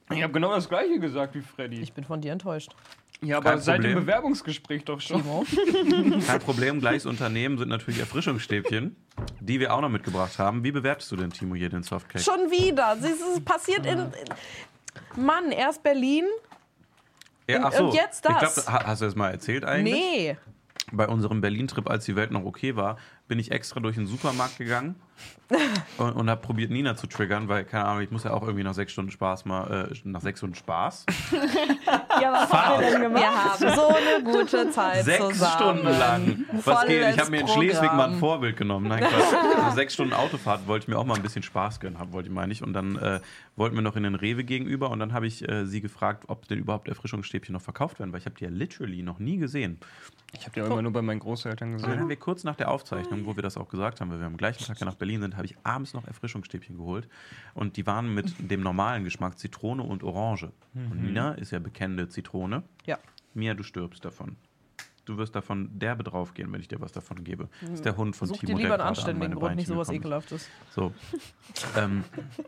Ich 0.09 0.23
habe 0.23 0.33
genau 0.33 0.49
das 0.49 0.67
gleiche 0.67 0.99
gesagt 0.99 1.35
wie 1.35 1.41
Freddy. 1.41 1.79
Ich 1.79 1.93
bin 1.93 2.03
von 2.05 2.21
dir 2.21 2.31
enttäuscht. 2.31 2.75
ja, 3.21 3.37
aber 3.37 3.51
Kein 3.51 3.59
seit 3.59 3.77
dem 3.83 3.91
Problem. 3.91 4.05
Bewerbungsgespräch 4.05 4.83
doch 4.83 4.99
schon. 4.99 5.21
Kein 6.25 6.39
Problem, 6.39 6.79
gleiches 6.79 7.05
Unternehmen 7.05 7.59
sind 7.59 7.69
natürlich 7.69 7.99
Erfrischungsstäbchen, 7.99 8.95
die 9.39 9.59
wir 9.59 9.75
auch 9.75 9.81
noch 9.81 9.89
mitgebracht 9.89 10.39
haben. 10.39 10.63
Wie 10.63 10.71
bewertest 10.71 11.11
du 11.11 11.17
denn, 11.17 11.29
Timo, 11.29 11.53
hier 11.53 11.69
den 11.69 11.83
Softcake? 11.83 12.23
Schon 12.23 12.49
wieder. 12.49 12.97
Es 12.99 13.39
passiert 13.41 13.85
in, 13.85 13.99
in. 13.99 14.09
Mann, 15.17 15.51
erst 15.51 15.83
Berlin. 15.83 16.25
Ja, 17.49 17.65
und 17.65 17.73
so. 17.73 17.93
jetzt 17.93 18.25
das. 18.25 18.57
Ich 18.57 18.65
glaube, 18.65 18.87
hast 18.87 19.01
du 19.01 19.05
das 19.05 19.15
mal 19.15 19.31
erzählt 19.31 19.65
eigentlich? 19.65 19.93
Nee. 19.93 20.37
Bei 20.91 21.07
unserem 21.07 21.41
Berlin-Trip, 21.41 21.89
als 21.89 22.05
die 22.05 22.15
Welt 22.15 22.31
noch 22.31 22.43
okay 22.43 22.75
war, 22.75 22.97
bin 23.31 23.39
ich 23.39 23.49
extra 23.51 23.79
durch 23.79 23.95
den 23.95 24.07
Supermarkt 24.07 24.57
gegangen 24.57 24.95
und, 25.97 26.11
und 26.11 26.29
habe 26.29 26.41
probiert, 26.41 26.69
Nina 26.69 26.97
zu 26.97 27.07
triggern, 27.07 27.47
weil, 27.47 27.63
keine 27.63 27.85
Ahnung, 27.85 28.01
ich 28.03 28.11
muss 28.11 28.25
ja 28.25 28.31
auch 28.33 28.41
irgendwie 28.41 28.63
nach 28.63 28.73
sechs 28.73 28.91
Stunden 28.91 29.09
Spaß 29.11 29.45
mal, 29.45 29.89
äh, 29.89 29.95
nach 30.03 30.19
sechs 30.19 30.39
Stunden 30.41 30.55
Spaß. 30.55 31.05
Ja, 32.21 32.33
was 32.33 32.51
habt 32.51 32.81
ihr 32.81 32.91
denn 32.91 33.01
gemacht? 33.01 33.23
Wir 33.59 33.71
haben 33.71 33.75
so 33.75 33.87
eine 33.87 34.23
gute 34.23 34.69
Zeit 34.69 35.03
Sechs 35.05 35.27
zusammen. 35.27 35.53
Stunden 35.79 35.99
lang. 35.99 36.45
Was 36.65 36.85
geht? 36.85 37.01
Ich 37.09 37.19
habe 37.19 37.31
mir 37.31 37.41
in 37.41 37.47
Schleswig 37.47 37.91
mal 37.93 38.09
ein. 38.11 38.19
Vorbild 38.19 38.57
genommen. 38.57 38.87
Nein. 38.89 39.03
Nach 39.57 39.71
sechs 39.75 39.93
Stunden 39.95 40.13
Autofahrt 40.13 40.67
wollte 40.67 40.83
ich 40.83 40.87
mir 40.87 40.99
auch 40.99 41.05
mal 41.05 41.15
ein 41.15 41.23
bisschen 41.23 41.41
Spaß 41.41 41.79
gönnen, 41.79 41.97
hab- 41.99 42.11
wollte 42.11 42.27
ich 42.29 42.33
meine 42.35 42.51
ich. 42.53 42.61
Und 42.61 42.73
dann 42.73 42.95
äh, 42.97 43.21
wollten 43.55 43.75
wir 43.75 43.81
noch 43.81 43.95
in 43.95 44.03
den 44.03 44.13
Rewe 44.15 44.43
gegenüber 44.43 44.91
und 44.91 44.99
dann 44.99 45.13
habe 45.13 45.25
ich 45.25 45.47
äh, 45.49 45.65
sie 45.65 45.81
gefragt, 45.81 46.25
ob 46.27 46.47
denn 46.47 46.59
überhaupt 46.59 46.87
Erfrischungsstäbchen 46.89 47.53
noch 47.53 47.61
verkauft 47.61 47.99
werden, 47.99 48.11
weil 48.11 48.19
ich 48.19 48.25
habe 48.25 48.35
die 48.35 48.43
ja 48.43 48.49
literally 48.51 49.01
noch 49.01 49.17
nie 49.19 49.37
gesehen. 49.37 49.79
Ich 50.33 50.41
habe 50.41 50.51
die 50.53 50.61
auch 50.61 50.67
immer 50.67 50.81
nur 50.83 50.93
bei 50.93 51.01
meinen 51.01 51.19
Großeltern 51.19 51.73
Und 51.73 51.81
dann 51.81 51.89
haben 51.89 51.95
gesehen. 51.95 52.09
wir 52.09 52.15
kurz 52.17 52.43
nach 52.43 52.55
der 52.55 52.69
Aufzeichnung, 52.69 53.20
wo 53.25 53.35
wir 53.35 53.43
das 53.43 53.57
auch 53.57 53.69
gesagt 53.69 54.01
haben, 54.01 54.09
weil 54.11 54.19
wir 54.19 54.27
am 54.27 54.37
gleichen 54.37 54.63
Tag 54.65 54.79
nach 54.81 54.95
Berlin 54.95 55.21
sind, 55.21 55.35
habe 55.35 55.45
ich 55.45 55.55
abends 55.63 55.93
noch 55.93 56.05
Erfrischungsstäbchen 56.05 56.77
geholt. 56.77 57.07
Und 57.53 57.77
die 57.77 57.85
waren 57.85 58.13
mit 58.13 58.33
dem 58.51 58.61
normalen 58.61 59.03
Geschmack 59.03 59.39
Zitrone 59.39 59.83
und 59.83 60.03
Orange. 60.03 60.51
Und 60.73 61.03
Nina 61.03 61.33
ist 61.33 61.51
ja 61.51 61.59
bekennende 61.59 62.09
Zitrone. 62.09 62.63
Ja. 62.85 62.97
Mia, 63.33 63.53
du 63.53 63.63
stirbst 63.63 64.03
davon. 64.03 64.35
Du 65.05 65.17
wirst 65.17 65.35
davon 65.35 65.69
derbe 65.77 66.03
draufgehen, 66.03 66.51
wenn 66.53 66.61
ich 66.61 66.67
dir 66.67 66.79
was 66.79 66.91
davon 66.91 67.23
gebe. 67.23 67.49
Das 67.61 67.71
ist 67.71 67.85
der 67.85 67.97
Hund 67.97 68.15
von 68.15 68.27
Such 68.27 68.37
dir 68.37 68.47
Timo, 68.47 68.59
lieber 68.59 68.69
der 68.69 68.73
einen 68.75 68.81
an 68.81 68.87
anständigen 68.89 69.19
meine 69.19 69.35
Grund, 69.35 69.55
nicht 69.55 69.67
sowas 69.67 69.87
gekommen 69.87 70.01
Ekelhaftes. 70.01 70.49
So. 70.69 70.93
ähm, 71.77 72.03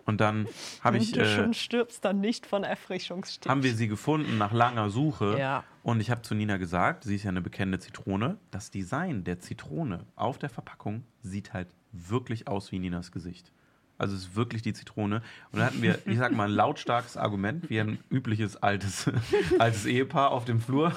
und 0.06 0.22
dann 0.22 0.48
habe 0.82 0.98
ich, 0.98 1.12
du 1.12 1.22
äh, 1.22 1.36
schon 1.36 1.54
stirbst, 1.54 2.06
dann 2.06 2.20
nicht 2.20 2.46
von 2.46 2.64
Erfrischungsstäbchen. 2.64 3.50
haben 3.50 3.64
wir 3.64 3.74
sie 3.74 3.88
gefunden 3.88 4.38
nach 4.38 4.52
langer 4.54 4.90
Suche. 4.90 5.38
Ja. 5.38 5.64
Und 5.82 6.00
ich 6.00 6.12
habe 6.12 6.22
zu 6.22 6.36
Nina 6.36 6.58
gesagt, 6.58 7.04
sie 7.04 7.16
ist 7.16 7.24
ja 7.24 7.30
eine 7.30 7.42
bekennende 7.42 7.80
Zitrone, 7.80 8.38
das 8.52 8.72
Design 8.72 9.24
der 9.24 9.40
Zitrone 9.40 10.06
auf 10.16 10.38
der 10.38 10.50
Verpackung 10.50 11.04
sieht 11.22 11.54
halt 11.54 11.68
wirklich 11.92 12.48
aus 12.48 12.72
wie 12.72 12.80
Ninas 12.80 13.12
Gesicht. 13.12 13.52
Also 13.98 14.16
es 14.16 14.24
ist 14.24 14.36
wirklich 14.36 14.62
die 14.62 14.74
Zitrone. 14.74 15.22
Und 15.52 15.60
dann 15.60 15.68
hatten 15.68 15.82
wir, 15.82 16.00
ich 16.06 16.18
sag 16.18 16.32
mal, 16.32 16.46
ein 16.50 16.56
lautstarkes 16.56 17.16
Argument, 17.16 17.70
wie 17.70 17.80
ein 17.80 18.00
übliches 18.10 18.58
altes, 18.58 19.10
altes 19.60 19.86
Ehepaar 19.86 20.32
auf 20.32 20.46
dem 20.46 20.60
Flur 20.62 20.94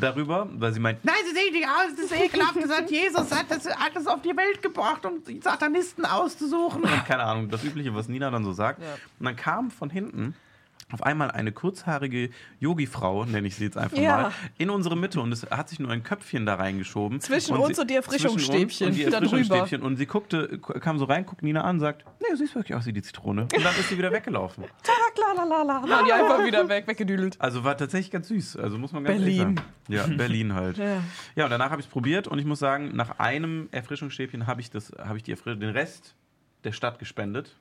darüber, 0.00 0.48
weil 0.52 0.72
sie 0.72 0.80
meint, 0.80 1.04
nein, 1.04 1.14
sie 1.26 1.34
sehen 1.34 1.52
nicht 1.52 1.66
aus, 1.66 1.94
das 1.96 2.06
ist 2.06 2.20
ekelhaft 2.20 2.60
gesagt, 2.60 2.90
Jesus 2.90 3.30
hat 3.30 3.50
das 3.50 3.66
alles 3.66 4.06
auf 4.06 4.22
die 4.22 4.36
Welt 4.36 4.62
gebracht, 4.62 5.04
um 5.04 5.22
die 5.24 5.40
Satanisten 5.40 6.04
auszusuchen. 6.04 6.82
Und 6.82 7.04
keine 7.04 7.22
Ahnung, 7.22 7.48
das 7.48 7.62
Übliche, 7.64 7.94
was 7.94 8.08
Nina 8.08 8.30
dann 8.30 8.44
so 8.44 8.52
sagt. 8.52 8.80
Ja. 8.82 8.94
Und 9.18 9.26
dann 9.26 9.36
kam 9.36 9.70
von 9.70 9.90
hinten 9.90 10.34
auf 10.92 11.02
einmal 11.02 11.30
eine 11.30 11.52
kurzhaarige 11.52 12.30
Yogi-Frau, 12.60 13.24
nenne 13.24 13.46
ich 13.46 13.56
sie 13.56 13.64
jetzt 13.64 13.76
einfach 13.76 13.96
Ja. 13.98 14.16
mal, 14.22 14.32
in 14.56 14.70
unsere 14.70 14.96
Mitte 14.96 15.20
und 15.20 15.32
es 15.32 15.48
hat 15.50 15.68
sich 15.68 15.78
nur 15.80 15.90
ein 15.90 16.02
Köpfchen 16.02 16.46
da 16.46 16.54
reingeschoben. 16.54 17.20
Zwischen 17.20 17.54
und 17.56 17.60
uns 17.60 17.76
sie, 17.76 17.82
und 17.82 17.90
die 17.90 17.96
Erfrischungsstäbchen 17.96 18.68
zwischen 18.68 18.86
uns 18.88 18.96
und 18.96 18.96
die. 18.96 19.14
Erfrischungsstäbchen. 19.14 19.82
Und 19.82 19.96
sie 19.96 20.06
guckte, 20.06 20.58
kam 20.58 20.98
so 20.98 21.04
rein, 21.04 21.26
guckt 21.26 21.42
Nina 21.42 21.62
an, 21.62 21.78
sagt, 21.80 22.04
nee, 22.20 22.26
du 22.30 22.36
siehst 22.36 22.54
wirklich 22.54 22.74
aus 22.76 22.86
wie 22.86 22.92
die 22.92 23.02
Zitrone. 23.02 23.42
Und 23.42 23.64
dann 23.64 23.74
ist 23.78 23.88
sie 23.90 23.98
wieder 23.98 24.12
weggelaufen. 24.12 24.64
War 25.88 26.04
die 26.04 26.12
einfach 26.12 26.44
wieder 26.44 26.68
weg, 26.68 26.86
weggedüdelt. 26.86 27.36
Also 27.40 27.64
war 27.64 27.76
tatsächlich 27.76 28.10
ganz 28.10 28.28
süß. 28.28 28.56
Also 28.56 28.78
muss 28.78 28.92
man 28.92 29.04
ganz 29.04 29.18
Berlin. 29.18 29.60
Ja, 29.88 30.06
Berlin 30.06 30.54
halt. 30.54 30.78
Ja. 30.88 31.02
Ja, 31.34 31.44
und 31.44 31.50
danach 31.50 31.70
habe 31.70 31.80
ich 31.80 31.86
es 31.86 31.92
probiert 31.92 32.28
und 32.28 32.38
ich 32.38 32.44
muss 32.44 32.58
sagen, 32.60 32.94
nach 32.94 33.18
einem 33.18 33.68
Erfrischungsstäbchen 33.72 34.46
habe 34.46 34.60
ich, 34.60 34.70
das, 34.70 34.92
habe 34.98 35.16
ich 35.18 35.22
die 35.22 35.32
Erfrisch 35.32 35.58
den 35.58 35.70
Rest 35.70 36.14
der 36.64 36.72
Stadt 36.72 36.98
gespendet. 36.98 37.56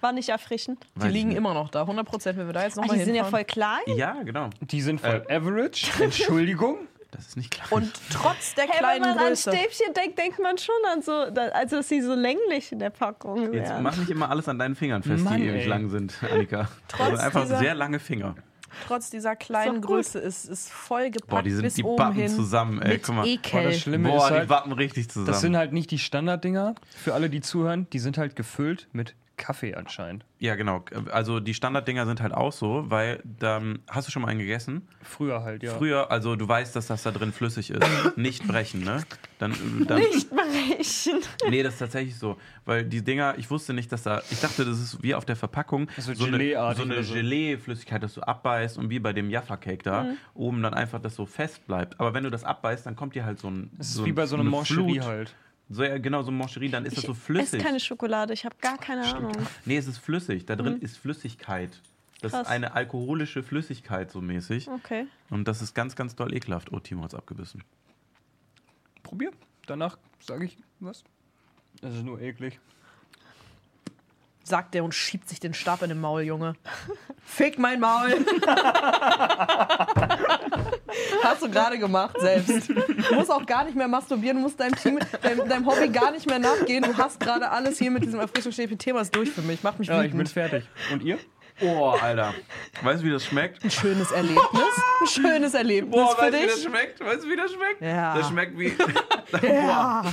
War 0.00 0.12
nicht 0.12 0.28
erfrischend. 0.28 0.84
Die 0.96 1.00
Weiß 1.00 1.08
ich 1.08 1.14
liegen 1.14 1.28
nicht. 1.30 1.38
immer 1.38 1.54
noch 1.54 1.70
da. 1.70 1.82
100 1.82 2.06
Prozent, 2.06 2.38
wenn 2.38 2.46
wir 2.46 2.52
da 2.52 2.62
jetzt 2.64 2.76
Ah, 2.78 2.82
nochmal 2.82 2.98
die 2.98 3.04
sind 3.04 3.14
ja 3.14 3.22
hinfahren. 3.24 3.44
voll 3.46 3.52
klein. 3.52 3.96
Ja, 3.96 4.22
genau. 4.22 4.50
Die 4.60 4.80
sind 4.82 5.00
voll 5.00 5.24
Äh. 5.28 5.36
average. 5.36 5.86
Entschuldigung. 6.02 6.88
Das 7.10 7.28
ist 7.28 7.36
nicht 7.36 7.52
klar. 7.52 7.66
Und 7.70 7.92
trotz 8.12 8.54
der 8.56 8.64
Hey, 8.64 8.72
wenn 8.72 8.78
kleinen 8.80 9.00
man 9.02 9.18
an 9.18 9.26
Größe. 9.28 9.52
Stäbchen 9.52 9.94
denkt, 9.94 10.18
denkt 10.18 10.38
man 10.40 10.58
schon 10.58 10.74
an 10.92 11.00
so, 11.00 11.30
da- 11.30 11.48
also 11.50 11.76
dass 11.76 11.88
sie 11.88 12.00
so 12.02 12.12
länglich 12.14 12.72
in 12.72 12.80
der 12.80 12.90
Packung 12.90 13.52
Jetzt 13.52 13.68
wären. 13.70 13.82
mach 13.84 13.96
nicht 13.96 14.10
immer 14.10 14.28
alles 14.30 14.48
an 14.48 14.58
deinen 14.58 14.74
Fingern 14.74 15.02
fest, 15.04 15.22
Mann, 15.22 15.36
die 15.36 15.46
ewig 15.46 15.62
ey. 15.62 15.68
lang 15.68 15.88
sind, 15.90 16.12
Annika. 16.28 16.68
Trotz 16.88 17.00
also 17.10 17.22
einfach 17.22 17.42
dieser- 17.42 17.58
sehr 17.58 17.74
lange 17.76 18.00
Finger. 18.00 18.34
Trotz 18.86 19.10
dieser 19.10 19.36
kleinen 19.36 19.76
Ist. 19.76 19.82
Größe 19.82 20.18
ist 20.18 20.48
es 20.48 20.68
voll 20.68 21.10
gepackt 21.10 21.28
Boah, 21.30 21.42
die 21.42 21.50
sind 21.50 21.62
bis 21.62 21.74
die 21.74 21.84
oben 21.84 21.96
Bappen 21.96 22.14
hin 22.16 22.28
zusammen, 22.28 22.82
ey. 22.82 22.98
Guck 22.98 23.14
mal. 23.14 23.26
Ekel. 23.26 23.50
Boah, 23.60 23.62
das 23.68 23.80
Schlimme 23.80 24.08
Boah, 24.08 24.16
ist 24.18 24.28
die 24.28 24.34
halt, 24.34 24.48
Wappen 24.48 24.72
richtig 24.72 25.08
zusammen. 25.08 25.26
das 25.26 25.40
sind 25.40 25.56
halt 25.56 25.72
nicht 25.72 25.90
die 25.90 25.98
Standarddinger. 25.98 26.74
Für 26.96 27.14
alle, 27.14 27.30
die 27.30 27.40
zuhören, 27.40 27.86
die 27.92 27.98
sind 27.98 28.18
halt 28.18 28.36
gefüllt 28.36 28.88
mit 28.92 29.14
Kaffee 29.36 29.74
anscheinend. 29.74 30.24
ja, 30.38 30.54
genau. 30.54 30.84
Also 31.10 31.40
die 31.40 31.54
Standarddinger 31.54 32.06
sind 32.06 32.20
halt 32.20 32.32
auch 32.32 32.52
so, 32.52 32.84
weil 32.88 33.20
dann 33.24 33.80
hast 33.88 34.06
du 34.06 34.12
schon 34.12 34.22
mal 34.22 34.28
einen 34.28 34.40
gegessen. 34.40 34.86
Früher 35.02 35.42
halt, 35.42 35.62
ja. 35.62 35.74
Früher, 35.74 36.10
also 36.10 36.36
du 36.36 36.46
weißt, 36.46 36.76
dass 36.76 36.86
das 36.86 37.02
da 37.02 37.10
drin 37.10 37.32
flüssig 37.32 37.70
ist. 37.70 37.82
Nicht 38.16 38.46
brechen, 38.46 38.82
ne? 38.84 39.02
Dann, 39.38 39.52
dann, 39.88 39.98
Nicht 39.98 40.30
brechen. 40.30 41.20
Nee, 41.48 41.62
das 41.62 41.74
ist 41.74 41.78
tatsächlich 41.80 42.16
so. 42.16 42.36
Weil 42.64 42.84
die 42.84 43.02
Dinger, 43.02 43.34
ich 43.36 43.50
wusste 43.50 43.74
nicht, 43.74 43.90
dass 43.92 44.02
da. 44.04 44.22
Ich 44.30 44.40
dachte, 44.40 44.64
das 44.64 44.78
ist 44.80 45.02
wie 45.02 45.14
auf 45.14 45.24
der 45.24 45.36
Verpackung 45.36 45.88
So 45.98 46.14
so 46.14 46.26
eine, 46.26 46.74
so 46.74 46.82
eine 46.82 47.02
so. 47.02 47.14
Gelee-Flüssigkeit, 47.14 48.02
dass 48.02 48.14
du 48.14 48.22
abbeißt 48.22 48.78
und 48.78 48.90
wie 48.90 48.98
bei 48.98 49.12
dem 49.12 49.30
Jaffa-Cake 49.30 49.82
da 49.82 50.06
oben 50.34 50.62
dann 50.62 50.74
einfach 50.74 51.00
das 51.00 51.14
so 51.14 51.26
fest 51.26 51.66
bleibt. 51.66 51.98
Aber 52.00 52.14
wenn 52.14 52.24
du 52.24 52.30
das 52.30 52.44
abbeißt, 52.44 52.86
dann 52.86 52.96
kommt 52.96 53.14
dir 53.14 53.24
halt 53.24 53.38
so 53.38 53.48
ein. 53.48 53.70
Das 53.76 53.88
ist 53.88 53.94
so, 53.94 54.06
wie 54.06 54.12
bei 54.12 54.26
so 54.26 54.36
eine 54.36 54.42
einem 54.42 54.50
Moncherie 54.50 54.94
Flut. 54.94 55.04
halt. 55.04 55.34
So, 55.70 55.82
ja, 55.82 55.96
genau, 55.98 56.22
so 56.22 56.30
Moncherie, 56.30 56.68
dann 56.68 56.84
ist 56.84 56.96
das 56.96 57.04
so 57.04 57.12
Ich 57.12 57.16
esse 57.18 57.24
flüssig. 57.26 57.62
keine 57.62 57.80
Schokolade, 57.80 58.32
ich 58.34 58.44
habe 58.44 58.54
gar 58.60 58.76
keine 58.78 59.02
Ahnung. 59.14 59.32
Nee, 59.64 59.76
es 59.78 59.86
ist 59.86 59.98
flüssig. 59.98 60.44
Da 60.46 60.56
drin 60.56 60.78
ist 60.80 60.98
Flüssigkeit. 60.98 61.80
Das 62.20 62.32
Krass. 62.32 62.42
ist 62.42 62.48
eine 62.48 62.72
alkoholische 62.74 63.42
Flüssigkeit, 63.42 64.10
so 64.10 64.20
mäßig. 64.20 64.68
Okay. 64.68 65.06
Und 65.30 65.48
das 65.48 65.62
ist 65.62 65.74
ganz, 65.74 65.96
ganz 65.96 66.14
doll 66.16 66.34
ekelhaft. 66.34 66.72
Oh, 66.72 66.80
Timo 66.80 67.02
hat's 67.04 67.14
abgebissen. 67.14 67.64
Probier. 69.02 69.30
Danach 69.66 69.98
sage 70.20 70.44
ich 70.46 70.56
was. 70.80 71.02
Das 71.80 71.94
ist 71.94 72.02
nur 72.04 72.20
eklig. 72.20 72.60
Sagt 74.42 74.74
der 74.74 74.84
und 74.84 74.94
schiebt 74.94 75.28
sich 75.28 75.40
den 75.40 75.54
Stab 75.54 75.82
in 75.82 75.88
den 75.88 76.00
Maul, 76.00 76.22
Junge. 76.22 76.54
Fick 77.24 77.58
mein 77.58 77.80
Maul. 77.80 78.10
Hast 81.22 81.42
du 81.42 81.50
gerade 81.50 81.78
gemacht, 81.78 82.16
selbst. 82.20 82.68
Du 82.68 83.14
musst 83.14 83.30
auch 83.30 83.44
gar 83.46 83.64
nicht 83.64 83.76
mehr 83.76 83.88
masturbieren, 83.88 84.36
du 84.36 84.42
musst 84.42 84.60
deinem, 84.60 84.76
Team, 84.76 84.98
deinem, 85.22 85.48
deinem 85.48 85.66
Hobby 85.66 85.88
gar 85.88 86.10
nicht 86.10 86.26
mehr 86.26 86.38
nachgehen. 86.38 86.82
Du 86.82 86.96
hast 86.96 87.20
gerade 87.20 87.50
alles 87.50 87.78
hier 87.78 87.90
mit 87.90 88.04
diesem 88.04 88.20
Erfrischungsstäbchen-Thema 88.20 89.00
ist 89.00 89.14
durch 89.14 89.30
für 89.30 89.42
mich. 89.42 89.62
Macht 89.62 89.78
mich 89.78 89.88
Ja, 89.88 90.02
ich 90.02 90.12
bin 90.12 90.26
fertig. 90.26 90.64
Und 90.92 91.02
ihr? 91.02 91.18
Oh, 91.60 91.90
Alter. 92.00 92.34
Weißt 92.82 93.02
du, 93.02 93.06
wie 93.06 93.10
das 93.12 93.24
schmeckt? 93.26 93.62
Ein 93.64 93.70
schönes 93.70 94.10
Erlebnis. 94.10 94.42
Ein 95.00 95.06
schönes 95.06 95.54
Erlebnis 95.54 95.94
Boah, 95.94 96.16
für 96.16 96.22
weißt 96.22 96.34
du, 96.34 96.38
wie 96.42 96.46
das 96.46 96.54
dich. 96.56 96.64
schmeckt? 96.64 97.00
Weißt 97.00 97.24
du, 97.24 97.28
wie 97.28 97.36
das 97.36 97.52
schmeckt? 97.52 97.80
Ja. 97.80 98.14
Das 98.16 98.28
schmeckt 98.28 98.58
wie. 98.58 98.72
Ja. 99.42 100.04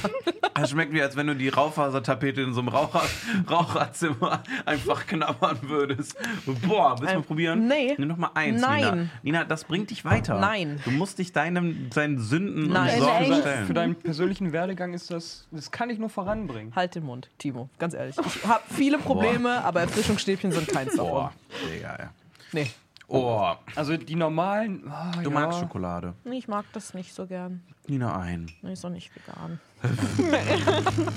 Das 0.56 0.72
schmeckt 0.72 0.94
wie, 0.94 1.02
als 1.02 1.16
wenn 1.16 1.28
du 1.28 1.36
die 1.36 1.50
Raufasertapete 1.50 2.42
in 2.42 2.54
so 2.54 2.62
einem 2.62 2.70
Raucher, 2.70 3.04
Raucherzimmer 3.50 4.42
einfach 4.66 5.06
knabbern 5.06 5.60
würdest. 5.62 6.16
Boah, 6.68 6.92
willst 7.00 7.02
du 7.02 7.06
mal 7.06 7.14
Ähm, 7.18 7.24
probieren? 7.24 7.68
nee. 7.68 7.94
Nimm 7.98 8.08
noch 8.08 8.18
mal 8.18 8.32
eins, 8.34 8.62
Nein. 8.62 8.82
Nina. 8.82 9.10
Nina, 9.22 9.44
das 9.46 9.64
bringt 9.66 9.92
dich 9.92 10.04
weiter. 10.06 10.40
Nein. 10.40 10.80
Du 10.86 10.92
musst 10.92 11.20
dich 11.20 11.32
deinem, 11.34 11.90
seinen 11.94 12.20
Sünden 12.20 12.70
Nein. 12.72 12.96
und 12.96 13.02
Sorgen 13.06 13.30
Nein. 13.30 13.42
stellen. 13.42 13.68
Für 13.68 13.74
deinen 13.74 13.96
persönlichen 13.96 14.54
Werdegang 14.54 14.94
ist 14.94 15.12
das, 15.12 15.48
das 15.52 15.70
kann 15.72 15.90
ich 15.90 16.00
nur 16.00 16.10
voranbringen. 16.10 16.74
Halt 16.76 16.96
den 16.96 17.04
Mund, 17.06 17.30
Timo. 17.38 17.70
Ganz 17.78 17.94
ehrlich. 17.94 18.16
Ich 18.26 18.46
habe 18.46 18.64
viele 18.74 18.98
Probleme, 18.98 19.64
aber 19.64 19.82
Erfrischungsstäbchen 19.82 20.52
sind 20.52 20.68
keins 20.68 20.96
davon. 20.96 21.30
Digga, 21.70 21.96
ja. 22.00 22.14
Nee. 22.52 22.72
Oh, 23.08 23.54
Also 23.76 23.98
die 23.98 24.16
normalen. 24.16 24.90
ah, 24.90 25.12
du 25.22 25.24
ja. 25.24 25.30
magst 25.30 25.60
Schokolade. 25.60 26.14
Nee, 26.24 26.38
ich 26.38 26.48
mag 26.48 26.66
das 26.74 26.94
nicht 26.94 27.14
so 27.14 27.28
gern. 27.28 27.62
Nina, 27.88 28.18
ein. 28.20 28.50
Nee, 28.62 28.74
ist 28.74 28.84
doch 28.84 28.90
nicht 28.90 29.12
vegan. 29.16 29.60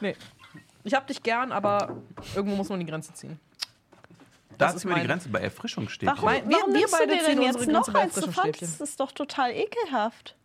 nee. 0.00 0.16
Ich 0.84 0.94
hab 0.94 1.06
dich 1.06 1.22
gern, 1.22 1.52
aber 1.52 1.96
irgendwo 2.34 2.56
muss 2.56 2.68
man 2.68 2.80
die 2.80 2.86
Grenze 2.86 3.12
ziehen. 3.14 3.38
Da 4.58 4.68
ist 4.70 4.76
ist 4.76 4.84
mir 4.84 4.94
die 4.94 5.06
Grenze 5.06 5.28
bei 5.28 5.40
Erfrischungsstäbchen. 5.40 6.24
Mein- 6.24 6.48
wir- 6.48 6.56
Warum 6.56 6.72
wir 6.72 6.78
nimmst 6.80 6.94
du 6.94 6.98
beide 6.98 7.12
dir 7.14 7.24
ziehen 7.24 7.36
denn 7.36 7.42
jetzt 7.42 7.54
Grenze 7.56 7.72
noch 7.72 7.88
eins? 7.88 8.14
Du 8.14 8.20
Erfrischungsstäbchen. 8.20 8.52
fandest 8.68 8.80
es 8.80 8.96
doch 8.96 9.12
total 9.12 9.50
ekelhaft. 9.52 10.36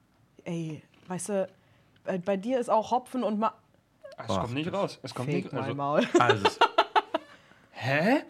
Ey, 0.43 0.81
weißt 1.07 1.29
du, 1.29 1.49
bei, 2.05 2.17
bei 2.17 2.37
dir 2.37 2.59
ist 2.59 2.69
auch 2.69 2.91
Hopfen 2.91 3.23
und 3.23 3.39
Ma 3.39 3.53
Es 4.17 4.27
Boah. 4.27 4.41
kommt 4.41 4.53
nicht 4.53 4.71
raus. 4.71 4.99
Es 5.03 5.13
kommt 5.13 5.29
Fake 5.29 5.43
nicht 5.45 5.53
mein 5.53 5.63
also, 5.63 5.75
Maul. 5.75 6.07
Also, 6.19 6.45
es- 6.47 6.59
Hä? 7.71 8.23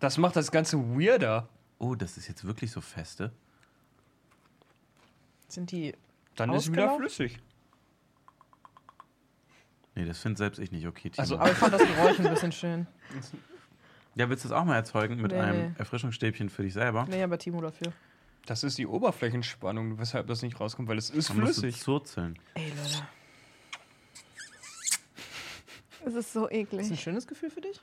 Das 0.00 0.16
macht 0.18 0.36
das 0.36 0.50
Ganze 0.50 0.78
weirder. 0.78 1.48
oh, 1.78 1.94
das 1.94 2.16
ist 2.16 2.28
jetzt 2.28 2.44
wirklich 2.44 2.70
so 2.70 2.80
feste. 2.80 3.32
Sind 5.48 5.70
die. 5.72 5.94
Dann 6.36 6.52
ist 6.52 6.64
es 6.66 6.72
wieder 6.72 6.94
flüssig. 6.96 7.38
Nee, 9.94 10.04
das 10.04 10.18
finde 10.20 10.38
selbst 10.38 10.58
ich 10.58 10.70
nicht 10.70 10.86
okay, 10.86 11.10
Timo. 11.10 11.20
Also- 11.22 11.38
Aber 11.38 11.50
ich 11.50 11.56
fand 11.56 11.72
das 11.74 11.82
Geräusch 11.82 12.20
ein 12.20 12.30
bisschen 12.30 12.52
schön. 12.52 12.86
ja, 14.14 14.28
willst 14.28 14.44
du 14.44 14.48
das 14.50 14.56
auch 14.58 14.64
mal 14.64 14.76
erzeugen 14.76 15.16
mit 15.20 15.32
Nee, 15.32 15.38
einem 15.40 15.68
nee. 15.70 15.74
Erfrischungsstäbchen 15.78 16.48
für 16.50 16.62
dich 16.62 16.74
selber? 16.74 17.06
Nee, 17.08 17.22
aber 17.22 17.38
Timo 17.38 17.60
dafür. 17.60 17.92
Das 18.46 18.62
ist 18.62 18.78
die 18.78 18.86
Oberflächenspannung, 18.86 19.98
weshalb 19.98 20.28
das 20.28 20.42
nicht 20.42 20.60
rauskommt, 20.60 20.88
weil 20.88 20.98
es 20.98 21.10
ist 21.10 21.30
Dann 21.30 21.40
musst 21.40 21.56
du 21.58 21.62
flüssig. 21.62 21.82
zurzeln. 21.82 22.38
Ey, 22.54 22.68
Leute. 22.70 23.06
Es 26.06 26.14
ist 26.14 26.32
so 26.32 26.46
Ist 26.46 26.52
ein 26.54 26.60
eklig. 26.80 27.00
schönes 27.00 27.26
Gefühl 27.26 27.50
für 27.50 27.60
dich? 27.60 27.80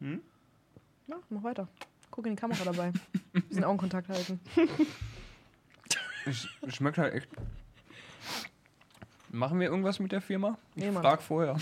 Hm? 0.00 0.20
Ja, 1.10 1.16
mach 1.28 1.42
weiter. 1.42 1.66
Guck 2.10 2.26
in 2.26 2.32
die 2.36 2.40
Kamera 2.40 2.64
dabei. 2.64 2.92
Bisschen 3.48 3.64
Augenkontakt 3.64 4.08
halten. 4.08 4.40
Es 6.24 6.46
schmeckt 6.68 6.98
halt 6.98 7.14
echt. 7.14 7.28
Machen 9.30 9.60
wir 9.60 9.68
irgendwas 9.68 9.98
mit 10.00 10.12
der 10.12 10.20
Firma? 10.20 10.56
Ich 10.74 10.84
Nee, 10.84 10.90
Mann. 10.90 11.02
frag 11.02 11.22
vorher. 11.22 11.56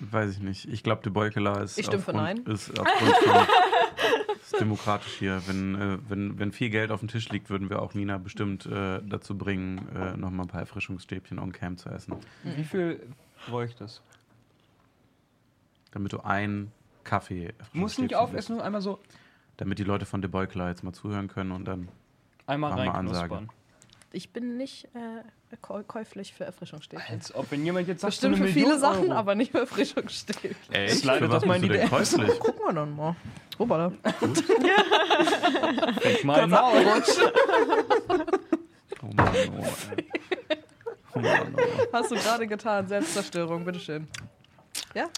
Weiß 0.00 0.32
ich 0.32 0.38
nicht. 0.40 0.66
Ich 0.68 0.82
glaube, 0.82 1.02
de 1.02 1.12
Beukeler 1.12 1.60
ist, 1.62 1.78
Ich 1.78 1.86
stimme 1.86 2.02
für 2.02 2.12
aufgrund- 2.14 2.46
Nein. 2.46 2.54
ist 2.54 2.78
aufgrund 2.78 3.14
von. 3.16 3.46
ist 4.42 4.60
demokratisch 4.60 5.14
hier. 5.18 5.42
Wenn, 5.46 5.74
äh, 5.74 5.98
wenn, 6.08 6.38
wenn 6.38 6.52
viel 6.52 6.70
Geld 6.70 6.90
auf 6.90 7.00
dem 7.00 7.08
Tisch 7.08 7.28
liegt, 7.28 7.50
würden 7.50 7.68
wir 7.68 7.82
auch 7.82 7.94
Nina 7.94 8.18
bestimmt 8.18 8.64
äh, 8.66 9.00
dazu 9.04 9.36
bringen, 9.36 9.86
äh, 9.94 10.16
nochmal 10.16 10.46
ein 10.46 10.48
paar 10.48 10.60
Erfrischungsstäbchen 10.60 11.38
on 11.38 11.52
cam 11.52 11.76
zu 11.76 11.88
essen. 11.90 12.14
Wie 12.44 12.64
viel 12.64 13.06
bräuchte 13.48 13.84
es? 13.84 14.00
Damit 15.90 16.12
du 16.12 16.20
einen 16.20 16.72
Kaffee. 17.04 17.54
Muss 17.72 17.98
nicht 17.98 18.14
aufessen, 18.14 18.56
nur 18.56 18.64
einmal 18.64 18.80
so. 18.80 18.98
Damit 19.56 19.78
die 19.78 19.84
Leute 19.84 20.06
von 20.06 20.20
de 20.20 20.30
Beukeler 20.30 20.68
jetzt 20.68 20.82
mal 20.82 20.92
zuhören 20.92 21.28
können 21.28 21.52
und 21.52 21.64
dann. 21.66 21.88
einmal 22.46 22.74
mal 22.74 22.88
reinknuspern. 22.88 23.48
Ich 24.12 24.32
bin 24.32 24.56
nicht 24.56 24.84
äh, 24.94 25.56
käu 25.60 25.82
käuflich 25.82 26.34
für 26.34 26.44
Erfrischungsstäbchen. 26.44 27.16
Als 27.16 27.34
ob, 27.34 27.50
wenn 27.50 27.64
jemand 27.64 27.88
jetzt 27.88 28.00
sagt, 28.00 28.12
Bestimmt 28.12 28.36
so 28.36 28.42
für 28.44 28.48
viele 28.48 28.66
Million 28.66 28.80
Sachen, 28.80 29.08
Euro. 29.08 29.14
aber 29.14 29.34
nicht 29.34 29.50
für 29.50 29.60
Erfrischungsstäbchen. 29.60 30.72
Echt? 30.72 30.98
Slidet 30.98 31.18
Für 31.18 31.26
doch 31.26 31.34
was 31.34 31.44
mal 31.44 31.56
in 31.56 31.62
die 31.62 31.78
käuflich? 31.88 32.38
Gucken 32.38 32.60
wir 32.64 32.72
dann 32.74 32.94
mal. 32.94 33.16
Hoppala. 33.58 33.92
Mein 36.22 36.50
Maul. 36.50 37.02
Oh 39.02 39.06
Mann, 39.14 39.34
oh, 39.58 39.64
ey. 39.96 40.08
oh 41.14 41.18
Mann, 41.18 41.54
oh. 41.56 41.86
Hast 41.92 42.10
du 42.10 42.14
gerade 42.14 42.46
getan. 42.46 42.86
Selbstzerstörung, 42.86 43.64
bitteschön. 43.64 44.08
Ja? 44.94 45.08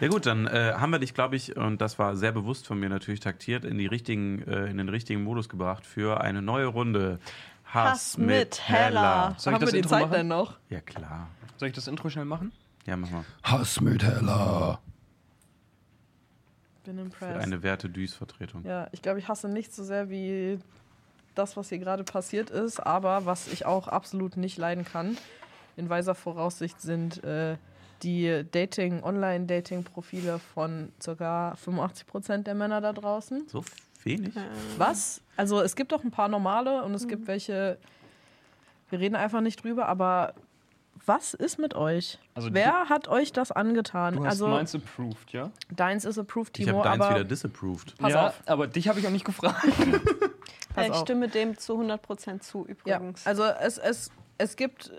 Ja 0.00 0.08
gut, 0.08 0.26
dann 0.26 0.46
äh, 0.46 0.74
haben 0.76 0.90
wir 0.90 0.98
dich, 0.98 1.14
glaube 1.14 1.36
ich, 1.36 1.56
und 1.56 1.80
das 1.80 1.98
war 1.98 2.14
sehr 2.16 2.32
bewusst 2.32 2.66
von 2.66 2.78
mir 2.78 2.88
natürlich 2.88 3.20
taktiert, 3.20 3.64
in, 3.64 3.78
die 3.78 3.86
richtigen, 3.86 4.42
äh, 4.46 4.66
in 4.66 4.78
den 4.78 4.88
richtigen 4.88 5.22
Modus 5.22 5.48
gebracht 5.48 5.86
für 5.86 6.20
eine 6.20 6.42
neue 6.42 6.66
Runde. 6.66 7.18
Hass 7.64 8.18
mit 8.18 8.68
Hella. 8.68 9.34
Soll 9.36 9.52
ich 9.52 9.54
Haben 9.54 9.60
das 9.60 9.68
wir 9.68 9.72
die 9.72 9.78
Intro 9.78 9.90
Zeit 9.90 10.02
machen? 10.02 10.12
denn 10.12 10.28
noch? 10.28 10.58
Ja 10.68 10.80
klar. 10.80 11.28
Soll 11.56 11.68
ich 11.68 11.74
das 11.74 11.86
Intro 11.88 12.08
schnell 12.08 12.24
machen? 12.24 12.52
Ja, 12.86 12.96
mach 12.96 13.10
mal. 13.10 13.24
Hass 13.42 13.80
mit 13.80 14.02
Hella. 14.02 14.80
Bin 16.84 16.96
Für 16.96 17.02
impressed. 17.02 17.36
eine 17.42 17.62
Werte-Düs-Vertretung. 17.62 18.64
Ja, 18.64 18.88
ich 18.92 19.02
glaube, 19.02 19.18
ich 19.18 19.28
hasse 19.28 19.48
nicht 19.48 19.74
so 19.74 19.84
sehr 19.84 20.08
wie 20.10 20.58
das, 21.34 21.56
was 21.56 21.68
hier 21.68 21.78
gerade 21.78 22.04
passiert 22.04 22.50
ist, 22.50 22.80
aber 22.80 23.26
was 23.26 23.48
ich 23.48 23.66
auch 23.66 23.86
absolut 23.86 24.36
nicht 24.36 24.56
leiden 24.58 24.84
kann, 24.84 25.16
in 25.76 25.88
weiser 25.88 26.14
Voraussicht 26.14 26.80
sind 26.80 27.22
äh, 27.22 27.56
die 28.02 28.44
Dating, 28.50 29.02
Online-Dating-Profile 29.02 30.38
von 30.38 30.92
ca. 31.04 31.56
85% 31.64 32.42
der 32.44 32.54
Männer 32.54 32.80
da 32.80 32.92
draußen. 32.92 33.48
So 33.48 33.64
wenig? 34.02 34.34
Was? 34.78 35.20
Also 35.36 35.60
es 35.60 35.76
gibt 35.76 35.92
doch 35.92 36.04
ein 36.04 36.10
paar 36.10 36.28
normale 36.28 36.82
und 36.82 36.94
es 36.94 37.06
gibt 37.08 37.26
welche, 37.26 37.78
wir 38.90 39.00
reden 39.00 39.16
einfach 39.16 39.40
nicht 39.40 39.62
drüber, 39.62 39.86
aber 39.86 40.34
was 41.06 41.34
ist 41.34 41.58
mit 41.58 41.74
euch? 41.74 42.18
Also 42.34 42.52
Wer 42.52 42.88
hat 42.88 43.08
euch 43.08 43.32
das 43.32 43.52
angetan? 43.52 44.14
Du 44.14 44.20
hast 44.24 44.32
also 44.32 44.48
meins 44.48 44.74
approved, 44.74 45.32
ja? 45.32 45.50
deins 45.74 46.04
ist 46.04 46.18
approved, 46.18 46.58
Ich 46.58 46.66
Timo, 46.66 46.78
habe 46.78 46.88
deins 46.90 47.02
aber 47.02 47.14
wieder 47.16 47.24
disapproved. 47.24 47.96
Pass 47.98 48.12
ja, 48.12 48.28
auf. 48.28 48.42
aber 48.46 48.66
dich 48.66 48.88
habe 48.88 49.00
ich 49.00 49.06
auch 49.06 49.10
nicht 49.10 49.24
gefragt. 49.24 49.64
ich 50.76 50.96
stimme 50.96 51.28
dem 51.28 51.56
zu 51.56 51.80
100% 51.80 52.40
zu 52.40 52.66
Ja, 52.84 52.96
übrigens. 52.96 53.26
also 53.26 53.44
es, 53.44 53.78
es, 53.78 54.10
es 54.38 54.56
gibt, 54.56 54.92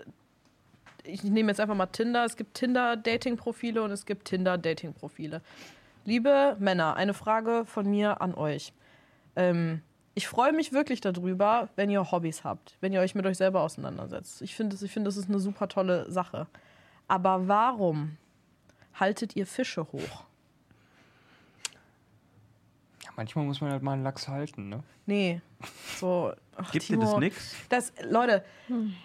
ich 1.04 1.24
nehme 1.24 1.50
jetzt 1.50 1.60
einfach 1.60 1.74
mal 1.74 1.86
Tinder, 1.86 2.24
es 2.24 2.36
gibt 2.36 2.54
Tinder-Dating-Profile 2.54 3.82
und 3.82 3.90
es 3.90 4.06
gibt 4.06 4.26
Tinder-Dating-Profile. 4.26 5.42
Liebe 6.04 6.56
Männer, 6.58 6.96
eine 6.96 7.14
Frage 7.14 7.64
von 7.66 7.88
mir 7.88 8.20
an 8.20 8.34
euch. 8.34 8.72
Ähm, 9.36 9.82
ich 10.14 10.28
freue 10.28 10.52
mich 10.52 10.72
wirklich 10.72 11.00
darüber, 11.00 11.68
wenn 11.76 11.88
ihr 11.88 12.10
Hobbys 12.10 12.44
habt, 12.44 12.76
wenn 12.80 12.92
ihr 12.92 13.00
euch 13.00 13.14
mit 13.14 13.24
euch 13.24 13.38
selber 13.38 13.62
auseinandersetzt. 13.62 14.42
Ich 14.42 14.54
finde, 14.54 14.76
ich 14.80 14.92
finde, 14.92 15.08
das 15.08 15.16
ist 15.16 15.28
eine 15.28 15.38
super 15.38 15.68
tolle 15.68 16.10
Sache. 16.10 16.46
Aber 17.08 17.48
warum 17.48 18.18
haltet 18.94 19.36
ihr 19.36 19.46
Fische 19.46 19.90
hoch? 19.92 20.24
Manchmal 23.16 23.44
muss 23.44 23.60
man 23.60 23.70
halt 23.70 23.82
mal 23.82 23.92
einen 23.92 24.04
Lachs 24.04 24.28
halten, 24.28 24.68
ne? 24.68 24.82
Nee, 25.04 25.40
so. 25.98 26.32
Ach, 26.56 26.70
Gibt 26.70 26.88
dir 26.88 26.94
Timo, 26.94 27.02
das 27.10 27.18
nix? 27.18 27.54
Das, 27.68 27.92
Leute, 28.08 28.44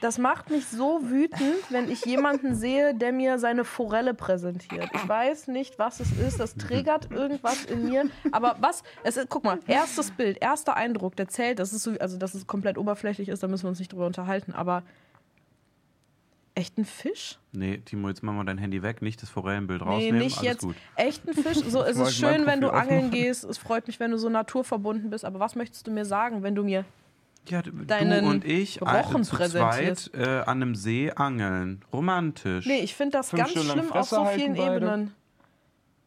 das 0.02 0.18
macht 0.18 0.50
mich 0.50 0.68
so 0.68 1.00
wütend, 1.04 1.56
wenn 1.70 1.90
ich 1.90 2.06
jemanden 2.06 2.56
sehe, 2.56 2.94
der 2.94 3.14
mir 3.14 3.40
seine 3.40 3.64
Forelle 3.64 4.14
präsentiert. 4.14 4.90
Ich 4.94 5.08
weiß 5.08 5.48
nicht, 5.48 5.80
was 5.80 6.00
es 6.02 6.12
ist. 6.12 6.40
Das 6.40 6.56
triggert 6.56 7.10
irgendwas 7.12 7.66
in 7.66 7.90
mir. 7.90 8.10
Aber 8.32 8.58
was? 8.60 8.84
Es 9.04 9.18
ist, 9.18 9.30
guck 9.30 9.44
mal, 9.46 9.60
erstes 9.68 10.12
Bild, 10.12 10.42
erster 10.42 10.76
Eindruck, 10.76 11.16
der 11.16 11.30
zählt. 11.30 11.60
Das 11.60 11.72
ist 11.72 11.84
so, 11.84 11.92
also, 12.00 12.18
dass 12.18 12.34
es 12.34 12.48
komplett 12.48 12.78
oberflächlich 12.78 13.30
ist, 13.30 13.44
da 13.44 13.48
müssen 13.48 13.64
wir 13.64 13.70
uns 13.70 13.80
nicht 13.80 13.94
drüber 13.94 14.08
unterhalten. 14.08 14.54
Aber 14.54 14.84
echt 16.58 16.78
ein 16.78 16.86
Fisch? 16.86 17.38
Nee, 17.54 17.78
Timo, 17.78 18.10
jetzt 18.10 18.24
mach 18.24 18.34
mal 18.34 18.44
dein 18.46 18.58
Handy 18.58 18.82
weg, 18.84 19.02
nicht 19.02 19.22
das 19.22 19.30
Forellenbild 19.30 19.82
Nee, 19.82 19.88
rausnehmen. 19.88 20.20
nicht 20.20 20.38
Alles 20.40 20.48
jetzt. 20.52 20.62
gut. 20.62 20.76
Echt 20.96 21.28
ein 21.28 21.34
Fisch? 21.34 21.58
So, 21.68 21.84
es 21.86 21.98
ist 21.98 22.16
schön, 22.18 22.46
wenn 22.46 22.62
du 22.62 22.70
angeln 22.70 23.06
aufmachen. 23.06 23.12
gehst. 23.12 23.44
Es 23.46 23.58
freut 23.58 23.88
mich, 23.88 24.00
wenn 24.00 24.12
du 24.12 24.18
so 24.18 24.30
naturverbunden 24.30 25.10
bist. 25.10 25.24
Aber 25.26 25.40
was 25.40 25.56
möchtest 25.56 25.88
du 25.88 25.92
mir 25.92 26.06
sagen, 26.06 26.44
wenn 26.44 26.56
du 26.56 26.64
mir 26.64 26.84
Ja, 27.48 27.62
du 27.62 27.72
Deinen 27.72 28.26
und 28.26 28.44
ich 28.46 28.82
Rochen 28.82 29.22
äh, 29.22 29.24
zu 29.24 29.36
zweit 29.38 29.52
präsentierst. 29.52 30.14
äh, 30.16 30.42
an 30.46 30.62
einem 30.62 30.76
See 30.76 31.12
angeln. 31.12 31.84
Romantisch. 31.94 32.66
Nee, 32.66 32.80
ich 32.80 32.96
finde 32.96 33.18
das 33.18 33.30
Fünf 33.30 33.40
ganz 33.40 33.52
Stunden 33.52 33.70
schlimm 33.72 33.92
auf 33.94 34.10
so 34.10 34.26
vielen 34.26 34.56
beide. 34.56 34.76
Ebenen. 34.78 35.14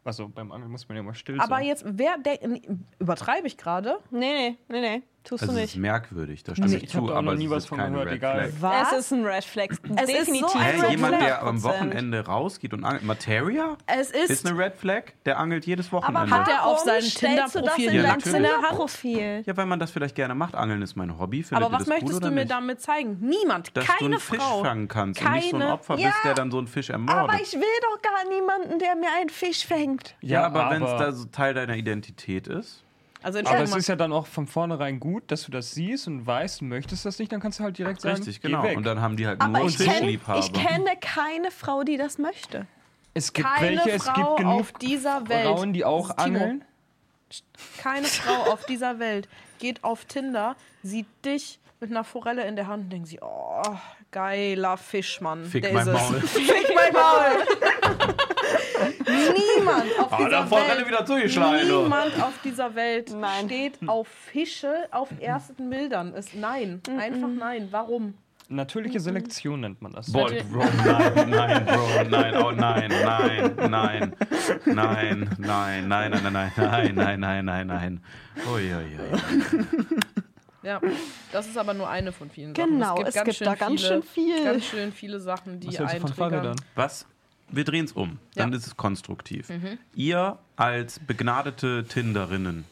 Also 0.02 0.28
beim 0.28 0.50
Angeln 0.50 0.70
muss 0.70 0.88
man 0.88 0.96
ja 0.96 1.02
mal 1.02 1.14
still 1.14 1.38
Aber 1.40 1.56
sein. 1.56 1.66
jetzt, 1.66 1.84
wer 1.86 2.16
denkt, 2.18 2.66
übertreibe 2.98 3.46
ich 3.46 3.56
gerade? 3.58 3.98
nee, 4.10 4.32
nee, 4.32 4.56
nee, 4.68 4.80
nee, 4.80 5.02
tust 5.24 5.42
also 5.42 5.54
du 5.54 5.58
es 5.60 5.64
ist 5.70 5.74
nicht. 5.76 5.82
merkwürdig, 5.82 6.42
da 6.42 6.52
stimme 6.52 6.64
Also 6.66 6.76
ich 6.76 6.82
ich 6.84 6.90
zu, 6.90 7.10
aber 7.10 7.22
noch 7.22 7.34
nie 7.34 7.44
es 7.46 7.50
was 7.50 7.58
ist 7.64 7.66
von 7.68 7.78
keine 7.78 7.90
gehört, 7.92 8.08
Red 8.08 8.16
egal. 8.16 8.48
Flag. 8.52 8.80
Was? 8.80 8.92
Es 8.92 8.98
ist 8.98 9.12
ein 9.12 9.24
Red 9.26 9.44
Flag. 9.44 9.66
Es 9.70 9.78
ist 9.78 9.86
so 9.86 10.06
Definitiv. 10.06 10.54
ein 10.56 10.62
Hä, 10.62 10.80
Red 10.80 10.90
jemand, 10.90 11.14
Flag. 11.16 11.26
der 11.26 11.42
am 11.42 11.56
100%. 11.58 11.62
Wochenende 11.64 12.26
rausgeht 12.26 12.72
und 12.74 12.84
angelt. 12.84 13.04
Materia? 13.04 13.76
Es 13.86 14.10
ist. 14.10 14.30
Ist 14.30 14.46
eine 14.46 14.58
Red 14.58 14.76
Flag? 14.76 15.02
Der 15.26 15.38
angelt 15.38 15.66
jedes 15.66 15.88
Aber 15.88 15.98
Wochenende. 16.02 16.30
hat 16.36 16.48
er 16.48 16.64
auf 16.66 16.78
seinem 16.80 17.00
du 17.00 17.04
das 17.04 17.14
Tinder-Profil 17.14 17.88
in 17.88 17.94
Ja, 17.96 18.02
dein 18.02 18.10
natürlich. 18.12 18.36
in 18.36 18.42
der 18.42 18.52
Hand? 18.62 18.76
Profil? 18.76 19.42
ja, 19.46 19.56
weil 19.56 19.66
man 19.66 19.78
das 19.78 19.90
vielleicht 19.90 20.14
gerne 20.14 20.34
macht. 20.34 20.54
Angeln 20.54 20.82
ist 20.82 20.96
mein 20.96 21.18
Hobby. 21.18 21.42
Findet 21.42 21.64
aber 21.64 21.72
was 21.72 21.80
das 21.80 21.88
möchtest 21.88 22.24
du 22.24 22.28
mir 22.30 22.34
nicht? 22.36 22.50
damit 22.50 22.80
zeigen? 22.80 23.18
Niemand, 23.20 23.76
Dass 23.76 23.84
du 23.86 23.92
keine 23.92 24.10
einen 24.16 24.20
Fisch 24.20 24.38
Frau. 24.38 24.62
fangen 24.64 24.88
kannst 24.88 25.20
und 25.22 25.32
nicht 25.32 25.50
so 25.50 25.56
ein 25.56 25.60
Keine- 25.62 25.72
Opfer 25.74 25.98
Ja. 25.98 26.08
bist, 26.08 26.18
der 26.24 26.34
dann 26.34 26.50
so 26.50 26.58
einen 26.58 26.66
Fisch 26.66 26.90
ermordet. 26.90 27.22
Aber 27.24 27.34
ich 27.40 27.52
will 27.52 27.60
doch 27.82 28.00
gar 28.02 28.28
niemanden, 28.28 28.78
der 28.78 28.96
mir 28.96 29.08
einen 29.20 29.28
Fisch 29.30 29.66
fängt. 29.66 30.14
ja, 30.20 30.44
aber, 30.46 30.70
wenn 30.70 30.82
es 30.82 30.88
aber- 30.90 31.04
da 31.04 31.12
so 31.12 31.24
Teil 31.26 31.54
deiner 31.54 31.76
Identität 31.76 32.46
ist. 32.46 32.84
Also 33.22 33.38
Aber 33.40 33.62
es 33.62 33.74
ist 33.76 33.88
ja 33.88 33.96
dann 33.96 34.12
auch 34.12 34.26
von 34.26 34.46
vornherein 34.46 34.98
gut, 34.98 35.30
dass 35.30 35.42
du 35.44 35.50
das 35.50 35.72
siehst 35.72 36.06
und 36.06 36.26
weißt, 36.26 36.60
du 36.62 36.64
möchtest 36.64 37.04
das 37.04 37.18
nicht, 37.18 37.30
dann 37.32 37.40
kannst 37.40 37.58
du 37.58 37.64
halt 37.64 37.76
direkt 37.78 38.00
sagen, 38.00 38.16
Richtig, 38.16 38.40
geh 38.40 38.48
genau. 38.48 38.62
weg. 38.62 38.76
Und 38.76 38.84
dann 38.84 39.00
haben 39.00 39.16
die 39.16 39.26
halt 39.26 39.40
Aber 39.40 39.58
nur 39.58 39.68
ich 39.68 39.76
kenne 39.76 39.90
Fischliebhaber. 39.90 40.38
ich 40.40 40.52
kenne 40.52 40.90
keine 41.00 41.50
Frau, 41.50 41.82
die 41.82 41.96
das 41.98 42.18
möchte. 42.18 42.66
es 43.14 43.32
gibt 43.32 43.46
keine 43.46 43.76
welche, 43.76 43.90
es 43.90 44.04
Frau 44.04 44.14
gibt 44.14 44.36
genug 44.38 44.60
auf 44.60 44.72
dieser 44.72 45.28
Welt. 45.28 45.46
Frauen, 45.46 45.72
die 45.72 45.84
auch 45.84 46.08
Timo, 46.16 46.22
angeln. 46.22 46.64
Keine 47.78 48.06
Frau 48.06 48.52
auf 48.52 48.64
dieser 48.64 48.98
Welt 48.98 49.28
geht 49.58 49.84
auf 49.84 50.04
Tinder, 50.06 50.56
sieht 50.82 51.06
dich 51.24 51.58
mit 51.80 51.90
einer 51.90 52.04
Forelle 52.04 52.44
in 52.46 52.56
der 52.56 52.66
Hand 52.66 52.84
und 52.84 52.90
denkt 52.90 53.08
sie, 53.08 53.18
oh, 53.20 53.62
geiler 54.10 54.76
Fisch, 54.76 55.20
Mann. 55.20 55.44
Fick 55.44 55.62
Der 55.62 55.72
mein 55.72 55.86
ist 55.88 55.94
es. 55.94 56.10
Maul. 56.10 56.20
Fick 56.20 56.74
mein 56.74 56.92
Maul. 56.92 57.44
Niemand 59.06 59.98
auf 59.98 60.12
Ah, 60.12 60.16
dieser 60.18 60.50
Welt. 60.50 60.86
wieder 60.88 61.04
zugeschlagen. 61.06 61.68
du. 61.68 61.82
Niemand 61.82 62.22
auf 62.22 62.34
dieser 62.42 62.74
Welt 62.74 63.12
Nein. 63.14 63.46
steht 63.46 63.78
auf 63.86 64.08
Fische 64.08 64.86
auf 64.90 65.08
ersten 65.20 65.68
Bildern. 65.70 66.14
Ist 66.14 66.34
nein. 66.34 66.80
Einfach 66.98 67.28
nein. 67.28 67.68
Warum? 67.70 68.14
Natürliche 68.52 68.98
Selektion 68.98 69.60
nennt 69.60 69.80
man 69.80 69.92
das. 69.92 70.10
Boah, 70.10 70.26
Bro, 70.28 70.64
nein, 70.84 71.30
nein, 71.30 71.66
Bro, 71.66 71.88
nein, 72.10 72.36
oh 72.36 72.50
nein, 72.50 72.90
nein, 73.04 73.54
nein, 73.70 73.70
nein, 73.70 74.16
nein, 74.66 75.30
nein, 75.38 75.86
nein, 75.86 75.88
nein, 75.88 76.10
nein, 76.10 76.52
nein, 76.56 76.94
nein, 76.96 77.20
nein, 77.20 77.44
nein, 77.44 77.66
nein. 77.68 78.00
Ja, 80.62 80.80
das 81.32 81.46
ist 81.48 81.56
aber 81.56 81.72
nur 81.74 81.88
eine 81.88 82.12
von 82.12 82.28
vielen 82.30 82.54
Sachen. 82.54 82.70
Genau, 82.72 83.02
es 83.02 83.14
gibt 83.22 83.40
da 83.40 83.54
ganz 83.54 83.80
schön 83.80 84.02
viel. 84.02 84.44
Ganz 84.44 84.64
schön 84.66 84.92
viele 84.92 85.18
Sachen, 85.20 85.58
die 85.60 85.68
Was 85.68 85.78
hältst 85.78 85.94
du 85.94 86.00
von. 86.00 86.12
Fahrrädern? 86.14 86.56
Was? 86.74 87.06
Wir 87.48 87.64
drehen 87.64 87.84
es 87.86 87.92
um. 87.92 88.18
Dann 88.34 88.52
Ja. 88.52 88.58
ist 88.58 88.66
es 88.66 88.76
konstruktiv. 88.76 89.48
Ihr 89.94 90.38
als 90.56 90.98
begnadete 91.00 91.84
Tinderinnen, 91.84 92.64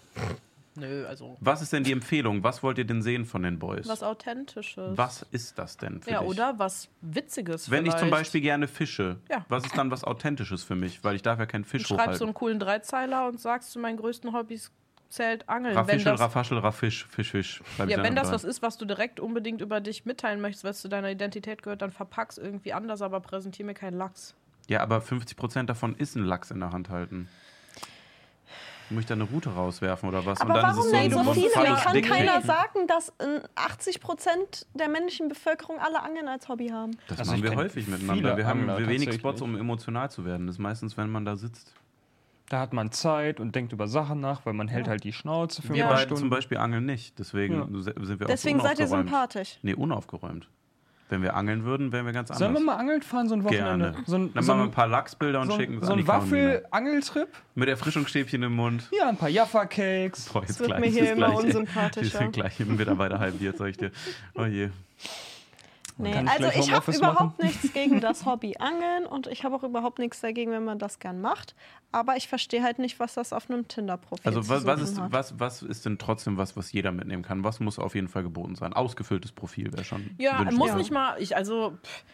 Nö, 0.81 1.05
also 1.07 1.37
was 1.41 1.61
ist 1.61 1.73
denn 1.73 1.83
die 1.83 1.91
Empfehlung? 1.91 2.45
Was 2.45 2.63
wollt 2.63 2.79
ihr 2.79 2.85
denn 2.85 3.03
sehen 3.03 3.25
von 3.25 3.43
den 3.43 3.59
Boys? 3.59 3.89
was 3.89 4.05
Authentisches. 4.05 4.97
Was 4.97 5.27
ist 5.33 5.59
das 5.59 5.77
denn 5.77 6.01
für 6.03 6.11
Ja, 6.13 6.21
dich? 6.21 6.29
oder 6.29 6.57
was 6.61 6.89
Witziges 7.01 7.69
Wenn 7.69 7.85
ich 7.85 7.91
zum 7.93 7.99
vielleicht. 8.07 8.13
Beispiel 8.13 8.41
gerne 8.43 8.69
fische, 8.69 9.17
Ja. 9.29 9.45
was 9.49 9.65
ist 9.65 9.77
dann 9.77 9.91
was 9.91 10.05
Authentisches 10.05 10.63
für 10.63 10.77
mich? 10.77 11.03
Weil 11.03 11.17
ich 11.17 11.23
darf 11.23 11.41
ja 11.41 11.47
keinen 11.47 11.65
Du 11.65 11.69
Fisch 11.71 11.83
schreibst 11.83 11.97
so 11.97 12.03
hochhalten. 12.05 12.27
einen 12.29 12.35
coolen 12.35 12.61
Dreizeiler 12.61 13.27
und 13.27 13.41
sagst, 13.41 13.73
zu 13.73 13.81
meinen 13.81 13.97
größten 13.97 14.33
Hobbys 14.33 14.71
zählt 15.09 15.49
Angeln. 15.49 15.75
wenn 15.75 15.85
Raffischel, 15.85 16.13
das, 16.13 16.21
Raffaschel, 16.21 16.59
Raffisch, 16.59 17.07
Fisch, 17.07 17.31
Fisch. 17.31 17.63
Ja, 17.87 18.03
wenn 18.03 18.15
das 18.15 18.25
dran. 18.29 18.35
was 18.35 18.45
ist, 18.45 18.63
was 18.63 18.77
du 18.79 18.85
direkt 18.85 19.21
unbedingt 19.21 19.61
über 19.61 19.81
dich 19.81 20.05
mitteilen 20.05 20.41
möchtest, 20.41 20.65
was 20.65 20.81
zu 20.81 20.89
deiner 20.89 21.11
Identität 21.11 21.63
gehört, 21.63 21.83
dann 21.83 21.93
verpack's 21.93 22.39
irgendwie 22.39 22.73
anders, 22.73 23.03
aber 23.03 23.21
präsentier 23.21 23.65
mir 23.65 23.75
keinen 23.75 23.97
Lachs. 23.97 24.35
Ja, 24.69 24.81
aber 24.81 24.99
50% 24.99 25.65
davon 25.65 25.95
ist 25.97 26.15
ein 26.17 26.25
Lachs 26.25 26.51
in 26.51 26.61
der 26.61 26.73
Hand 26.73 26.91
halten. 26.91 27.29
Muss 28.91 29.01
ich 29.01 29.07
da 29.07 29.15
eine 29.15 29.25
Route 29.25 29.51
rauswerfen 29.51 30.09
oder 30.09 30.25
was? 30.25 30.41
Aber 30.41 30.51
Und 30.51 30.57
dann 30.57 30.71
warum 30.71 30.79
ist 30.81 30.87
es 30.87 30.93
denn 30.93 31.11
so 31.11 31.19
ein 31.19 31.35
viele? 31.35 31.51
kann 31.51 31.93
Dickpick. 31.93 32.11
keiner 32.11 32.41
sagen, 32.41 32.87
dass 32.87 33.11
äh, 33.19 33.41
80 33.55 34.01
Prozent 34.01 34.67
der 34.73 34.89
männlichen 34.89 35.29
Bevölkerung 35.29 35.79
alle 35.79 36.03
Angeln 36.03 36.27
als 36.27 36.49
Hobby 36.49 36.69
haben? 36.69 36.93
Das 37.07 37.19
Also 37.19 37.33
machen 37.33 37.43
wir 37.43 37.55
häufig 37.55 37.87
miteinander. 37.87 38.37
Wir 38.39 38.47
haben 38.47 38.69
Angler 38.71 38.89
wenig. 38.89 39.13
Spots, 39.13 39.43
um 39.43 39.57
emotional 39.59 40.11
zu 40.11 40.25
werden. 40.25 40.47
Das 40.47 40.57
ist 40.57 40.61
meistens, 40.61 40.97
wenn 40.97 41.11
man 41.11 41.27
da 41.27 41.37
sitzt. 41.37 41.75
Da 42.51 42.61
hat 42.61 42.73
man 42.73 42.91
Zeit 42.93 43.41
und 43.41 43.55
denkt 43.55 43.73
über 43.75 43.87
Sachen 43.89 44.21
nach, 44.21 44.47
weil 44.47 44.55
man 44.55 44.69
hält 44.69 44.89
halt 44.89 45.05
die 45.05 45.13
Schnauze 45.13 45.61
für 45.61 45.75
Wir 45.75 45.85
ein 45.85 45.89
paar 45.89 45.97
beiden 45.99 46.09
zum 46.09 46.17
Stunden. 46.17 46.31
Beispiel 46.31 46.57
angeln 46.59 46.87
nicht. 46.87 47.19
Deswegen 47.19 47.55
Ja. 47.55 47.83
sind 48.05 48.21
wir 48.21 48.27
Deswegen 48.27 48.61
seid 48.61 48.79
ihr 48.79 48.87
sympathisch. 48.87 49.59
Nee, 49.63 49.75
unaufgeräumt. 49.75 50.49
Wenn 51.11 51.23
wir 51.23 51.35
angeln 51.37 51.65
würden, 51.65 51.91
wären 51.93 52.05
wir 52.05 52.13
ganz 52.13 52.31
anders. 52.31 52.39
Sollen 52.41 52.53
wir 52.55 52.61
mal 52.61 52.77
angeln 52.77 53.01
fahren, 53.01 53.29
so 53.29 53.35
ein 53.35 53.43
Wochenende? 53.45 53.93
Gerne. 53.93 54.05
So 54.07 54.17
ein, 54.17 54.35
Dann 54.35 54.43
so 54.43 54.53
machen 54.53 54.59
wir 54.61 54.65
ein, 54.65 54.69
ein 54.69 54.75
paar 54.75 54.89
Lachsbilder 54.89 55.41
und 55.41 55.51
so 55.51 55.57
schicken 55.57 55.75
ein, 55.75 55.81
es 55.81 55.87
so 55.87 55.93
an 55.93 55.99
die 55.99 56.05
ein 56.05 56.07
Carolina. 56.07 56.37
Waffel-Angeltrip? 56.53 57.29
Mit 57.55 57.69
Erfrischungsstäbchen 57.71 58.43
im 58.43 58.53
Mund. 58.55 58.89
Ja, 58.99 59.09
ein 59.09 59.17
paar 59.17 59.31
Jaffa-Cakes. 59.31 60.31
Jetzt 60.35 60.61
wird 60.61 60.69
gleich, 60.69 60.81
mir 60.81 60.87
hier 60.89 61.13
immer 61.13 61.31
gleich, 61.31 61.39
unsympathischer. 61.45 62.13
Wir 62.13 62.19
sind 62.19 62.33
gleich 62.33 62.61
im 62.61 62.77
Mitarbeiter 62.77 63.19
halbiert, 63.19 63.57
sag 63.57 63.69
ich 63.69 63.77
dir. 63.79 63.91
Oh 64.35 64.45
je. 64.45 64.69
Nee, 65.99 66.13
ich 66.13 66.31
also 66.31 66.59
ich 66.59 66.73
habe 66.73 66.93
überhaupt 66.93 67.43
nichts 67.43 67.73
gegen 67.73 68.01
das 68.01 68.25
Hobby 68.25 68.57
Angeln 68.59 69.05
und 69.05 69.27
ich 69.27 69.45
habe 69.45 69.57
auch 69.57 69.65
überhaupt 69.65 69.99
nichts 69.99 70.21
dagegen, 70.21 70.53
wenn 70.53 70.65
man 70.65 70.79
das 70.79 71.01
gern 71.01 71.21
macht. 71.21 71.55
Aber 71.91 72.17
ich 72.17 72.29
verstehe 72.29 72.63
halt 72.63 72.79
nicht, 72.79 73.01
was 73.01 73.15
das 73.15 73.33
auf 73.33 73.51
einem 73.51 73.67
Tinder-Profil 73.67 74.25
Also 74.25 74.49
was, 74.49 74.65
was, 74.65 74.81
ist, 74.81 75.01
hat. 75.01 75.11
was, 75.11 75.41
was 75.41 75.63
ist 75.63 75.87
denn 75.87 75.99
trotzdem 75.99 76.37
was, 76.37 76.57
was 76.57 76.71
jeder 76.73 76.93
mitnehmen 76.93 77.23
kann? 77.23 77.43
Was 77.43 77.61
muss 77.61 77.79
auf 77.79 77.95
jeden 77.95 78.09
Fall 78.09 78.23
geboten 78.23 78.55
sein? 78.55 78.73
Ausgefülltes 78.73 79.33
Profil 79.33 79.73
wäre 79.73 79.85
schon 79.85 80.11
Ja, 80.19 80.45
muss 80.53 80.75
nicht 80.75 80.93
mal, 80.93 81.21
ich, 81.21 81.37
also, 81.37 81.77
pff, 81.83 82.05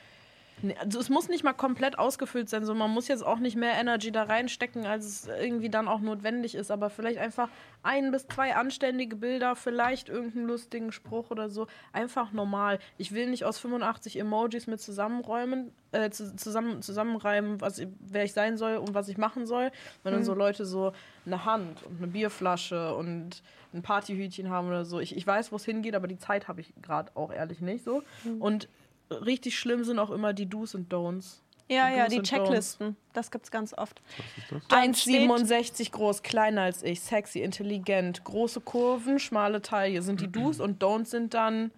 also 0.78 1.00
es 1.00 1.10
muss 1.10 1.28
nicht 1.28 1.44
mal 1.44 1.52
komplett 1.52 1.98
ausgefüllt 1.98 2.48
sein, 2.48 2.64
so 2.64 2.74
man 2.74 2.90
muss 2.90 3.08
jetzt 3.08 3.24
auch 3.24 3.38
nicht 3.38 3.56
mehr 3.56 3.74
Energy 3.74 4.12
da 4.12 4.24
reinstecken, 4.24 4.86
als 4.86 5.04
es 5.04 5.26
irgendwie 5.26 5.68
dann 5.68 5.88
auch 5.88 6.00
notwendig 6.00 6.54
ist, 6.54 6.70
aber 6.70 6.90
vielleicht 6.90 7.18
einfach 7.18 7.48
ein 7.82 8.10
bis 8.10 8.26
zwei 8.26 8.54
anständige 8.54 9.16
Bilder, 9.16 9.56
vielleicht 9.56 10.08
irgendeinen 10.08 10.46
lustigen 10.46 10.92
Spruch 10.92 11.30
oder 11.30 11.50
so, 11.50 11.66
einfach 11.92 12.32
normal. 12.32 12.78
Ich 12.98 13.12
will 13.12 13.28
nicht 13.28 13.44
aus 13.44 13.58
85 13.58 14.18
Emojis 14.18 14.66
mit 14.66 14.80
zusammenräumen, 14.80 15.72
äh, 15.92 16.10
zu, 16.10 16.34
zusammen, 16.36 16.82
zusammenreimen, 16.82 17.60
was, 17.60 17.82
wer 18.00 18.24
ich 18.24 18.32
sein 18.32 18.56
soll 18.56 18.76
und 18.76 18.94
was 18.94 19.08
ich 19.08 19.18
machen 19.18 19.46
soll, 19.46 19.70
wenn 20.02 20.12
dann 20.12 20.24
so 20.24 20.34
Leute 20.34 20.64
so 20.64 20.92
eine 21.26 21.44
Hand 21.44 21.82
und 21.82 21.98
eine 21.98 22.06
Bierflasche 22.06 22.94
und 22.94 23.42
ein 23.74 23.82
Partyhütchen 23.82 24.48
haben 24.48 24.68
oder 24.68 24.84
so. 24.84 25.00
Ich, 25.00 25.16
ich 25.16 25.26
weiß, 25.26 25.52
wo 25.52 25.56
es 25.56 25.64
hingeht, 25.64 25.94
aber 25.94 26.06
die 26.06 26.18
Zeit 26.18 26.48
habe 26.48 26.60
ich 26.60 26.72
gerade 26.80 27.10
auch 27.16 27.32
ehrlich 27.32 27.60
nicht 27.60 27.84
so. 27.84 28.02
Und 28.38 28.68
richtig 29.10 29.58
schlimm 29.58 29.84
sind 29.84 29.98
auch 29.98 30.10
immer 30.10 30.32
die 30.32 30.46
Do's 30.46 30.74
und 30.74 30.92
Don'ts. 30.92 31.40
ja, 31.68 31.88
ja, 31.90 32.04
Do's 32.04 32.14
die 32.14 32.22
Checklisten. 32.22 32.96
Das 33.12 33.30
gibt's 33.30 33.50
ganz 33.50 33.72
oft. 33.76 34.00
Was 34.16 34.60
ist 34.60 34.68
das? 34.70 34.78
1,67 34.78 35.90
groß, 35.92 36.22
kleiner 36.22 36.62
als 36.62 36.82
ich, 36.82 37.00
sexy, 37.00 37.40
intelligent, 37.40 38.24
große 38.24 38.60
Kurven, 38.60 39.18
schmale 39.18 39.62
Taille 39.62 40.02
sind 40.02 40.20
die 40.20 40.30
Do's 40.30 40.60
und 40.60 40.82
Don'ts 40.82 41.06
sind 41.10 41.34
dann 41.34 41.70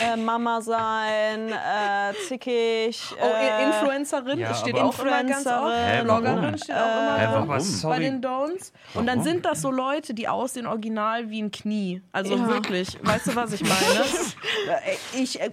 Äh, 0.00 0.16
Mama 0.16 0.60
sein, 0.60 1.48
äh, 1.48 2.12
zickig. 2.28 3.00
oh, 3.18 3.24
äh, 3.24 3.64
Influencerin, 3.64 4.38
ja, 4.40 4.52
steht 4.52 4.74
auch 4.74 4.98
immer 4.98 5.24
ganz 5.24 5.46
oft. 5.46 5.72
Hä, 5.72 6.02
Bloggerin 6.02 6.58
steht 6.58 6.74
auch 6.76 7.00
immer 7.00 7.16
ganz 7.18 7.34
warum? 7.34 7.48
Was, 7.48 7.82
bei 7.82 7.98
den 8.00 8.20
Don'ts. 8.20 8.72
Und 8.94 9.06
dann 9.06 9.22
sind 9.22 9.46
das 9.46 9.62
so 9.62 9.70
Leute, 9.70 10.12
die 10.12 10.28
aussehen 10.28 10.66
original 10.66 11.30
wie 11.30 11.40
ein 11.40 11.50
Knie. 11.50 12.02
Also 12.12 12.34
Ja. 12.36 12.46
wirklich, 12.48 12.98
weißt 13.02 13.28
du, 13.28 13.36
was 13.36 13.52
ich 13.52 13.62
meine? 13.62 14.04
Äh, 14.84 14.96
ich 15.22 15.40
äh, 15.40 15.50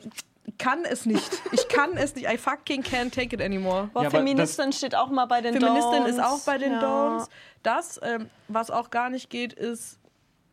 kann 0.57 0.85
es 0.85 1.05
nicht. 1.05 1.29
Ich 1.51 1.67
kann 1.67 1.97
es 1.97 2.15
nicht. 2.15 2.27
I 2.27 2.37
fucking 2.37 2.83
can't 2.83 3.11
take 3.11 3.35
it 3.35 3.41
anymore. 3.41 3.89
Boah, 3.93 4.03
Ja, 4.03 4.09
Feministin 4.09 4.73
steht 4.73 4.95
auch 4.95 5.09
mal 5.09 5.25
bei 5.25 5.41
den 5.41 5.53
Feministin 5.53 6.03
Don'ts. 6.03 6.07
ist 6.07 6.19
auch 6.19 6.39
bei 6.41 6.57
den 6.57 6.73
ja. 6.73 6.81
Don'ts. 6.81 7.29
Das, 7.63 7.99
ähm, 8.03 8.29
was 8.47 8.71
auch 8.71 8.89
gar 8.89 9.09
nicht 9.09 9.29
geht, 9.29 9.53
ist 9.53 9.99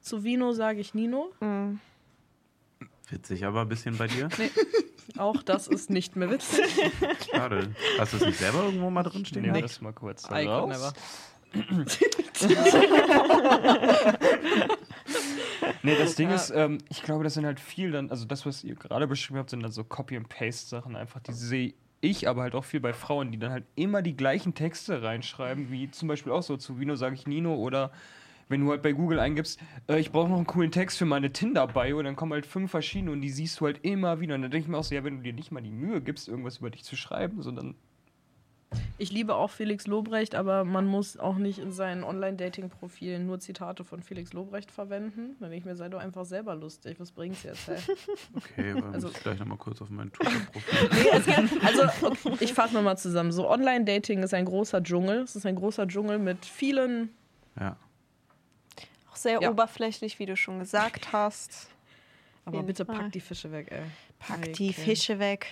zu 0.00 0.24
Vino 0.24 0.52
sage 0.52 0.80
ich 0.80 0.94
Nino. 0.94 1.32
Witzig, 3.08 3.44
aber 3.44 3.62
ein 3.62 3.68
bisschen 3.68 3.98
bei 3.98 4.06
dir. 4.06 4.28
Nee, 4.38 4.50
auch 5.18 5.42
das 5.42 5.66
ist 5.66 5.90
nicht 5.90 6.16
mehr 6.16 6.30
witzig. 6.30 6.66
Schade. 7.30 7.74
Hast 7.98 8.12
du 8.12 8.18
es 8.18 8.24
nicht 8.24 8.38
selber 8.38 8.64
irgendwo 8.64 8.90
mal 8.90 9.02
drin 9.02 9.26
stehen? 9.26 9.42
Nehmen 9.42 9.56
wir 9.56 9.62
das 9.62 9.80
mal 9.80 9.92
kurz 9.92 10.22
da 10.22 10.40
I 10.40 10.46
never. 10.46 10.92
Nee, 15.82 15.96
das 15.96 16.14
Ding 16.14 16.28
Ja. 16.28 16.36
ist, 16.36 16.50
ähm, 16.50 16.78
ich 16.88 17.02
glaube, 17.02 17.24
das 17.24 17.34
sind 17.34 17.46
halt 17.46 17.60
viel 17.60 17.90
dann, 17.90 18.10
also 18.10 18.24
das, 18.26 18.44
was 18.46 18.64
ihr 18.64 18.74
gerade 18.74 19.06
beschrieben 19.06 19.38
habt, 19.38 19.50
sind 19.50 19.62
dann 19.62 19.72
so 19.72 19.84
Copy-and-Paste-Sachen 19.84 20.96
einfach, 20.96 21.20
die 21.20 21.32
sehe 21.32 21.74
ich 22.02 22.28
aber 22.28 22.42
halt 22.42 22.54
auch 22.54 22.64
viel 22.64 22.80
bei 22.80 22.92
Frauen, 22.92 23.30
die 23.30 23.38
dann 23.38 23.52
halt 23.52 23.64
immer 23.76 24.02
die 24.02 24.16
gleichen 24.16 24.54
Texte 24.54 25.02
reinschreiben, 25.02 25.70
wie 25.70 25.90
zum 25.90 26.08
Beispiel 26.08 26.32
auch 26.32 26.42
so 26.42 26.56
zu 26.56 26.78
Vino 26.78 26.96
sage 26.96 27.14
ich 27.14 27.26
Nino 27.26 27.54
oder 27.54 27.92
wenn 28.48 28.64
du 28.64 28.70
halt 28.70 28.82
bei 28.82 28.92
Google 28.92 29.20
eingibst, 29.20 29.60
äh, 29.88 30.00
ich 30.00 30.10
brauche 30.10 30.28
noch 30.28 30.36
einen 30.36 30.46
coolen 30.46 30.72
Text 30.72 30.98
für 30.98 31.04
meine 31.04 31.32
Tinder-Bio, 31.32 32.02
dann 32.02 32.16
kommen 32.16 32.32
halt 32.32 32.46
fünf 32.46 32.70
verschiedene 32.72 33.12
und 33.12 33.20
die 33.20 33.30
siehst 33.30 33.60
du 33.60 33.66
halt 33.66 33.78
immer 33.84 34.18
wieder. 34.20 34.34
Und 34.34 34.42
dann 34.42 34.50
denke 34.50 34.64
ich 34.64 34.68
mir 34.68 34.76
auch 34.76 34.82
so, 34.84 34.94
ja, 34.94 35.04
wenn 35.04 35.18
du 35.18 35.22
dir 35.22 35.32
nicht 35.32 35.52
mal 35.52 35.60
die 35.62 35.70
Mühe 35.70 36.00
gibst, 36.00 36.26
irgendwas 36.26 36.58
über 36.58 36.68
dich 36.70 36.82
zu 36.82 36.96
schreiben, 36.96 37.42
sondern 37.42 37.76
Ich 38.98 39.10
liebe 39.10 39.34
auch 39.34 39.50
Felix 39.50 39.86
Lobrecht, 39.86 40.34
aber 40.34 40.64
man 40.64 40.86
muss 40.86 41.16
auch 41.16 41.36
nicht 41.36 41.58
in 41.58 41.72
seinen 41.72 42.04
Online-Dating-Profilen 42.04 43.26
nur 43.26 43.40
Zitate 43.40 43.82
von 43.82 44.02
Felix 44.02 44.32
Lobrecht 44.32 44.70
verwenden. 44.70 45.36
Dann 45.40 45.50
denke 45.50 45.56
ich 45.56 45.64
mir, 45.64 45.74
sei 45.74 45.88
doch 45.88 45.98
einfach 46.00 46.24
selber 46.24 46.54
lustig. 46.54 47.00
Was 47.00 47.10
bringt's 47.10 47.42
jetzt? 47.42 47.66
Hey? 47.66 47.78
Okay, 48.36 48.72
aber 48.72 48.92
Also- 48.92 49.08
muss 49.08 49.16
ich 49.16 49.22
gleich 49.22 49.38
nochmal 49.40 49.58
kurz 49.58 49.82
auf 49.82 49.90
mein 49.90 50.12
Twitter-Profil. 50.12 50.88
Nee, 50.92 51.48
geht, 51.48 51.64
also, 51.64 52.06
okay, 52.06 52.36
ich 52.44 52.52
fasse 52.52 52.74
nochmal 52.74 52.96
zusammen. 52.98 53.32
So, 53.32 53.48
Online-Dating 53.50 54.22
ist 54.22 54.34
ein 54.34 54.44
großer 54.44 54.82
Dschungel. 54.82 55.22
Es 55.22 55.34
ist 55.34 55.46
ein 55.46 55.56
großer 55.56 55.88
Dschungel 55.88 56.18
mit 56.18 56.44
vielen. 56.46 57.10
Ja. 57.58 57.76
Auch 59.10 59.16
sehr 59.16 59.40
Ja. 59.40 59.50
oberflächlich, 59.50 60.18
wie 60.20 60.26
du 60.26 60.36
schon 60.36 60.58
gesagt 60.60 61.12
hast. 61.12 61.68
Aber 62.44 62.62
bitte 62.62 62.84
Fall. 62.84 62.96
pack 62.96 63.12
die 63.12 63.20
Fische 63.20 63.50
weg, 63.50 63.68
ey. 63.70 63.82
Pack 64.18 64.52
die 64.54 64.70
Okay. 64.70 64.72
Fische 64.72 65.18
weg. 65.18 65.46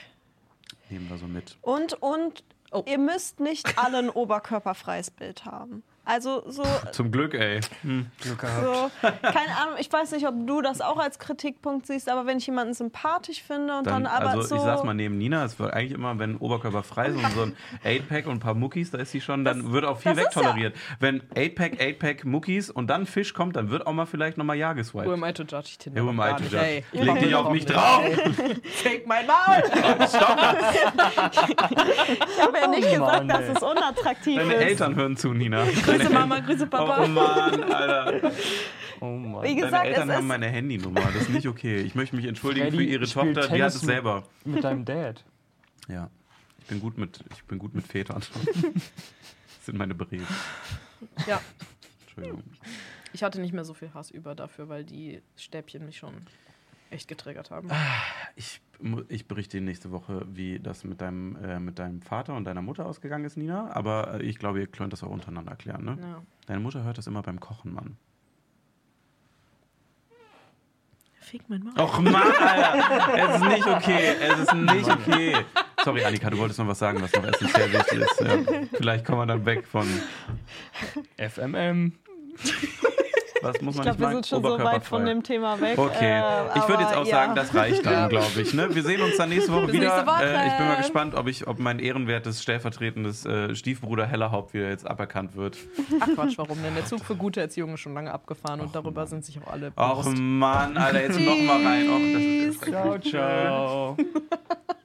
Nehmen 0.91 1.09
wir 1.11 1.19
so 1.19 1.27
mit. 1.27 1.57
Und, 1.63 1.95
und 2.03 2.45
Oh. 2.71 2.85
ihr 2.87 2.99
müsst 2.99 3.41
nicht 3.41 3.79
alle 3.79 3.99
ein 3.99 4.11
oberkörperfreies 4.11 5.11
Bild 5.11 5.45
haben. 5.45 5.83
Also 6.11 6.43
so, 6.49 6.63
Zum 6.93 7.11
Glück, 7.11 7.35
ey. 7.35 7.61
Glück 8.23 8.39
gehabt. 8.39 8.65
so, 8.65 8.91
keine 9.23 9.55
Ahnung, 9.61 9.75
ich 9.79 9.93
weiß 9.93 10.13
nicht, 10.13 10.27
ob 10.27 10.35
du 10.47 10.63
das 10.63 10.81
auch 10.81 10.97
als 10.99 11.19
Kritikpunkt 11.19 11.87
siehst, 11.87 12.09
aber 12.09 12.25
wenn 12.25 12.39
ich 12.39 12.47
jemanden 12.47 12.73
sympathisch 12.73 13.43
finde 13.43 13.77
und 13.77 13.87
dann, 13.87 14.05
Dann, 14.05 14.07
aber 14.07 14.31
also 14.31 14.43
so. 14.43 14.57
ich 14.57 14.63
saß 14.63 14.85
mal 14.85 14.95
neben 14.95 15.19
Nina, 15.19 15.45
es 15.45 15.61
war 15.61 15.75
eigentlich 15.75 15.93
immer, 15.93 16.19
wenn 16.19 16.39
Oberkörper 16.39 16.83
frei 16.83 17.09
ist 17.09 17.17
und 17.17 17.31
so 17.33 17.43
ein 17.43 17.57
8-Pack 17.85 18.27
und 18.27 18.37
ein 18.37 18.41
paar 18.41 18.55
Muckis, 18.55 18.91
da 18.91 18.97
ist 18.99 19.11
sie 19.11 19.21
schon, 19.21 19.45
dann 19.45 19.71
wird 19.71 19.85
auch 19.85 19.99
viel 19.99 20.15
das 20.15 20.25
wegtoleriert. 20.25 20.75
Wenn 20.99 21.21
8-Pack, 21.35 21.75
8-Pack 21.79 22.25
Muckis 22.25 22.71
und 22.71 22.89
dann 22.89 23.05
Fisch 23.05 23.35
kommt, 23.35 23.57
dann 23.57 23.69
wird 23.69 23.87
auch 23.87 23.93
mal 23.93 24.07
vielleicht 24.07 24.39
nochmal 24.39 24.57
Ja 24.57 24.71
Who 24.71 24.77
geswiped. 24.77 25.09
am 25.13 25.25
I 25.25 25.33
to 25.35 25.43
judge? 25.43 25.77
Ich 25.79 25.95
Who 25.95 26.09
am 26.09 26.21
I 26.21 26.35
to 26.37 26.45
judge? 26.45 26.57
ey. 26.57 26.85
Leg 26.93 27.19
dich 27.21 27.31
das 27.33 27.35
auf 27.41 27.51
mich 27.53 27.67
nicht, 27.67 27.77
drauf. 27.77 28.03
Fake 28.83 29.07
mein 29.07 29.27
Maul! 29.27 29.63
ich 29.67 30.15
habe 32.43 32.59
ja 32.61 32.67
nicht 32.69 32.89
Oh 32.89 32.91
gesagt, 32.93 33.27
Mann, 33.27 33.29
dass 33.29 33.43
es 33.57 33.63
unattraktiv 33.63 34.37
Deine 34.39 34.55
ist. 34.55 34.63
Eltern 34.63 34.95
hören 34.97 35.17
zu, 35.19 35.35
Nina. 35.35 35.65
Grüße 35.99 36.13
Deine 36.13 36.27
Mama, 36.27 36.41
Grüße 36.41 36.65
Oh, 36.65 36.69
Papa. 36.69 37.05
oh 37.05 37.09
Mann, 37.09 37.63
Alter. 37.73 38.33
Oh 39.01 39.07
Mann. 39.07 39.43
Wie 39.43 39.49
Deine 39.49 39.61
gesagt, 39.63 39.87
Eltern 39.87 40.09
es 40.09 40.15
haben 40.17 40.23
ist, 40.25 40.29
meine 40.29 40.47
Handynummer. 40.49 41.01
Das 41.01 41.15
ist 41.23 41.31
nicht 41.31 41.47
okay. 41.47 41.81
Ich 41.83 41.95
möchte 41.95 42.17
mich 42.17 42.25
entschuldigen 42.25 42.67
Freddy 42.71 42.77
für 42.85 42.91
ihre 42.91 43.07
Tochter. 43.07 43.43
Die 43.43 43.49
Tennis 43.49 43.63
hat 43.63 43.75
es 43.75 43.81
selber. 43.81 44.25
Mit 44.45 44.65
deinem 44.65 44.85
Dad. 44.85 45.25
Ja. 45.89 46.11
Ich 46.61 46.67
bin 46.67 46.81
gut 46.81 46.99
mit, 46.99 47.25
ich 47.33 47.45
bin 47.45 47.59
gut 47.59 47.75
mit 47.75 47.87
Vätern. 47.87 48.21
Das 48.21 49.65
sind 49.65 49.79
meine 49.79 49.95
Berät. 49.95 50.23
Ja, 51.27 51.41
Entschuldigung. 52.07 52.43
ich 53.13 53.23
hatte 53.23 53.41
nicht 53.41 53.53
mehr 53.53 53.65
so 53.65 53.75
viel 53.75 53.93
Hass 53.95 54.11
über 54.11 54.35
dafür, 54.35 54.69
weil 54.69 54.85
die 54.85 55.23
Stäbchen 55.37 55.85
mich 55.87 55.99
schon 55.99 56.15
echt 56.91 57.09
getriggert 57.09 57.51
haben. 57.51 57.71
Ich, 58.37 58.61
ich 59.09 59.27
berichte 59.27 59.61
nächste 59.61 59.91
Woche, 59.91 60.27
wie 60.29 60.61
das 60.61 60.85
mit 60.85 61.01
deinem, 61.01 61.37
äh, 61.37 61.59
mit 61.59 61.79
deinem 61.79 62.03
Vater 62.03 62.35
und 62.35 62.45
deiner 62.45 62.63
Mutter 62.63 62.87
ausgegangen 62.87 63.25
ist, 63.25 63.37
Nina. 63.37 63.71
Aber 63.73 64.21
äh, 64.21 64.23
ich 64.23 64.39
glaube, 64.39 64.61
ihr 64.61 64.67
könnt 64.67 64.93
das 64.93 65.03
auch 65.03 65.11
untereinander 65.11 65.57
klären, 65.57 65.85
ne? 65.85 65.99
Ja. 66.01 66.23
Deine 66.47 66.61
Mutter 66.61 66.85
hört 66.85 66.99
das 66.99 67.07
immer 67.07 67.23
beim 67.23 67.41
Kochen, 67.41 67.75
Mann. 67.75 67.97
fick 71.29 71.49
mein 71.49 71.63
Maul. 71.63 71.75
Och 71.79 72.01
Mann, 72.01 72.15
Alter. 72.15 73.15
Es 73.17 73.37
ist 73.37 73.49
nicht 73.49 73.67
okay. 73.67 74.15
Es 74.21 74.39
ist 74.39 74.55
nicht 74.55 74.89
okay. 74.89 75.37
Sorry, 75.85 76.05
Annika, 76.05 76.31
du 76.31 76.39
wolltest 76.39 76.59
noch 76.59 76.67
was 76.67 76.79
sagen, 76.79 77.03
was 77.03 77.13
noch 77.13 77.25
essentiell 77.25 77.73
wichtig 77.73 78.01
ist. 78.01 78.21
Ja. 78.21 78.39
Vielleicht 78.73 79.05
kommen 79.05 79.21
wir 79.21 79.27
dann 79.27 79.45
weg 79.45 79.67
von. 79.67 79.87
FMM. 81.19 81.93
Was 83.43 83.61
muss 83.61 83.75
Ich 83.77 83.85
man 83.85 83.85
glaube, 83.85 83.89
nicht 83.89 83.99
wir 84.01 84.07
machen? 84.07 84.13
sind 84.15 84.27
schon 84.27 84.43
so 84.43 84.59
weit 84.65 84.85
von 84.85 85.05
dem 85.05 85.23
Thema 85.23 85.61
weg. 85.61 85.79
Okay, 85.79 86.21
äh, 86.21 86.59
ich 86.59 86.69
würde 86.69 86.83
jetzt 86.83 86.95
auch 86.97 87.07
sagen, 87.07 87.35
ja. 87.37 87.43
das 87.43 87.55
reicht 87.55 87.87
dann, 87.87 88.09
glaube 88.11 88.41
ich. 88.41 88.53
Ne? 88.55 88.75
Wir 88.75 88.83
sehen 88.83 89.01
uns 89.01 89.17
dann 89.17 89.29
nächste 89.29 89.53
Woche 89.53 89.67
Bis 89.67 89.75
wieder. 89.75 89.87
nächste 89.89 90.07
Woche. 90.07 90.25
Äh, 90.25 90.47
ich 90.49 90.57
bin 90.57 90.67
mal 90.67 90.77
gespannt, 90.77 91.15
ob, 91.15 91.29
ich, 91.29 91.47
ob 91.47 91.59
mein 91.59 91.79
ehrenwertes, 91.79 92.43
stellvertretendes 92.43 93.25
äh, 93.27 93.55
Stiefbruder 93.55 94.07
Hellerhaupt 94.07 94.55
wieder 94.55 94.69
jetzt 94.69 94.87
aberkannt 94.87 95.37
wird. 95.37 95.57
Ach 96.01 96.09
Quatsch, 96.15 96.39
warum 96.39 96.63
denn? 96.63 96.75
Der 96.75 96.85
Zug 96.87 97.05
für 97.05 97.17
gute 97.17 97.41
Erziehung 97.41 97.75
ist 97.75 97.81
schon 97.81 97.95
lange 97.95 98.13
abgefahren 98.13 98.61
und 98.61 98.75
darüber 98.75 99.07
sind 99.07 99.25
sich 99.25 99.41
auch 99.43 99.53
alle 99.53 99.73
Och 99.77 100.03
bewusst. 100.03 100.19
Mann, 100.19 100.77
Alter, 100.77 101.03
jetzt 101.03 101.21
noch 101.21 101.39
mal 101.43 101.65
rein. 101.65 101.89
Och, 101.89 102.01
das 102.13 102.23
ist, 102.23 102.65
Ciao, 102.65 102.99
ciao. 102.99 103.97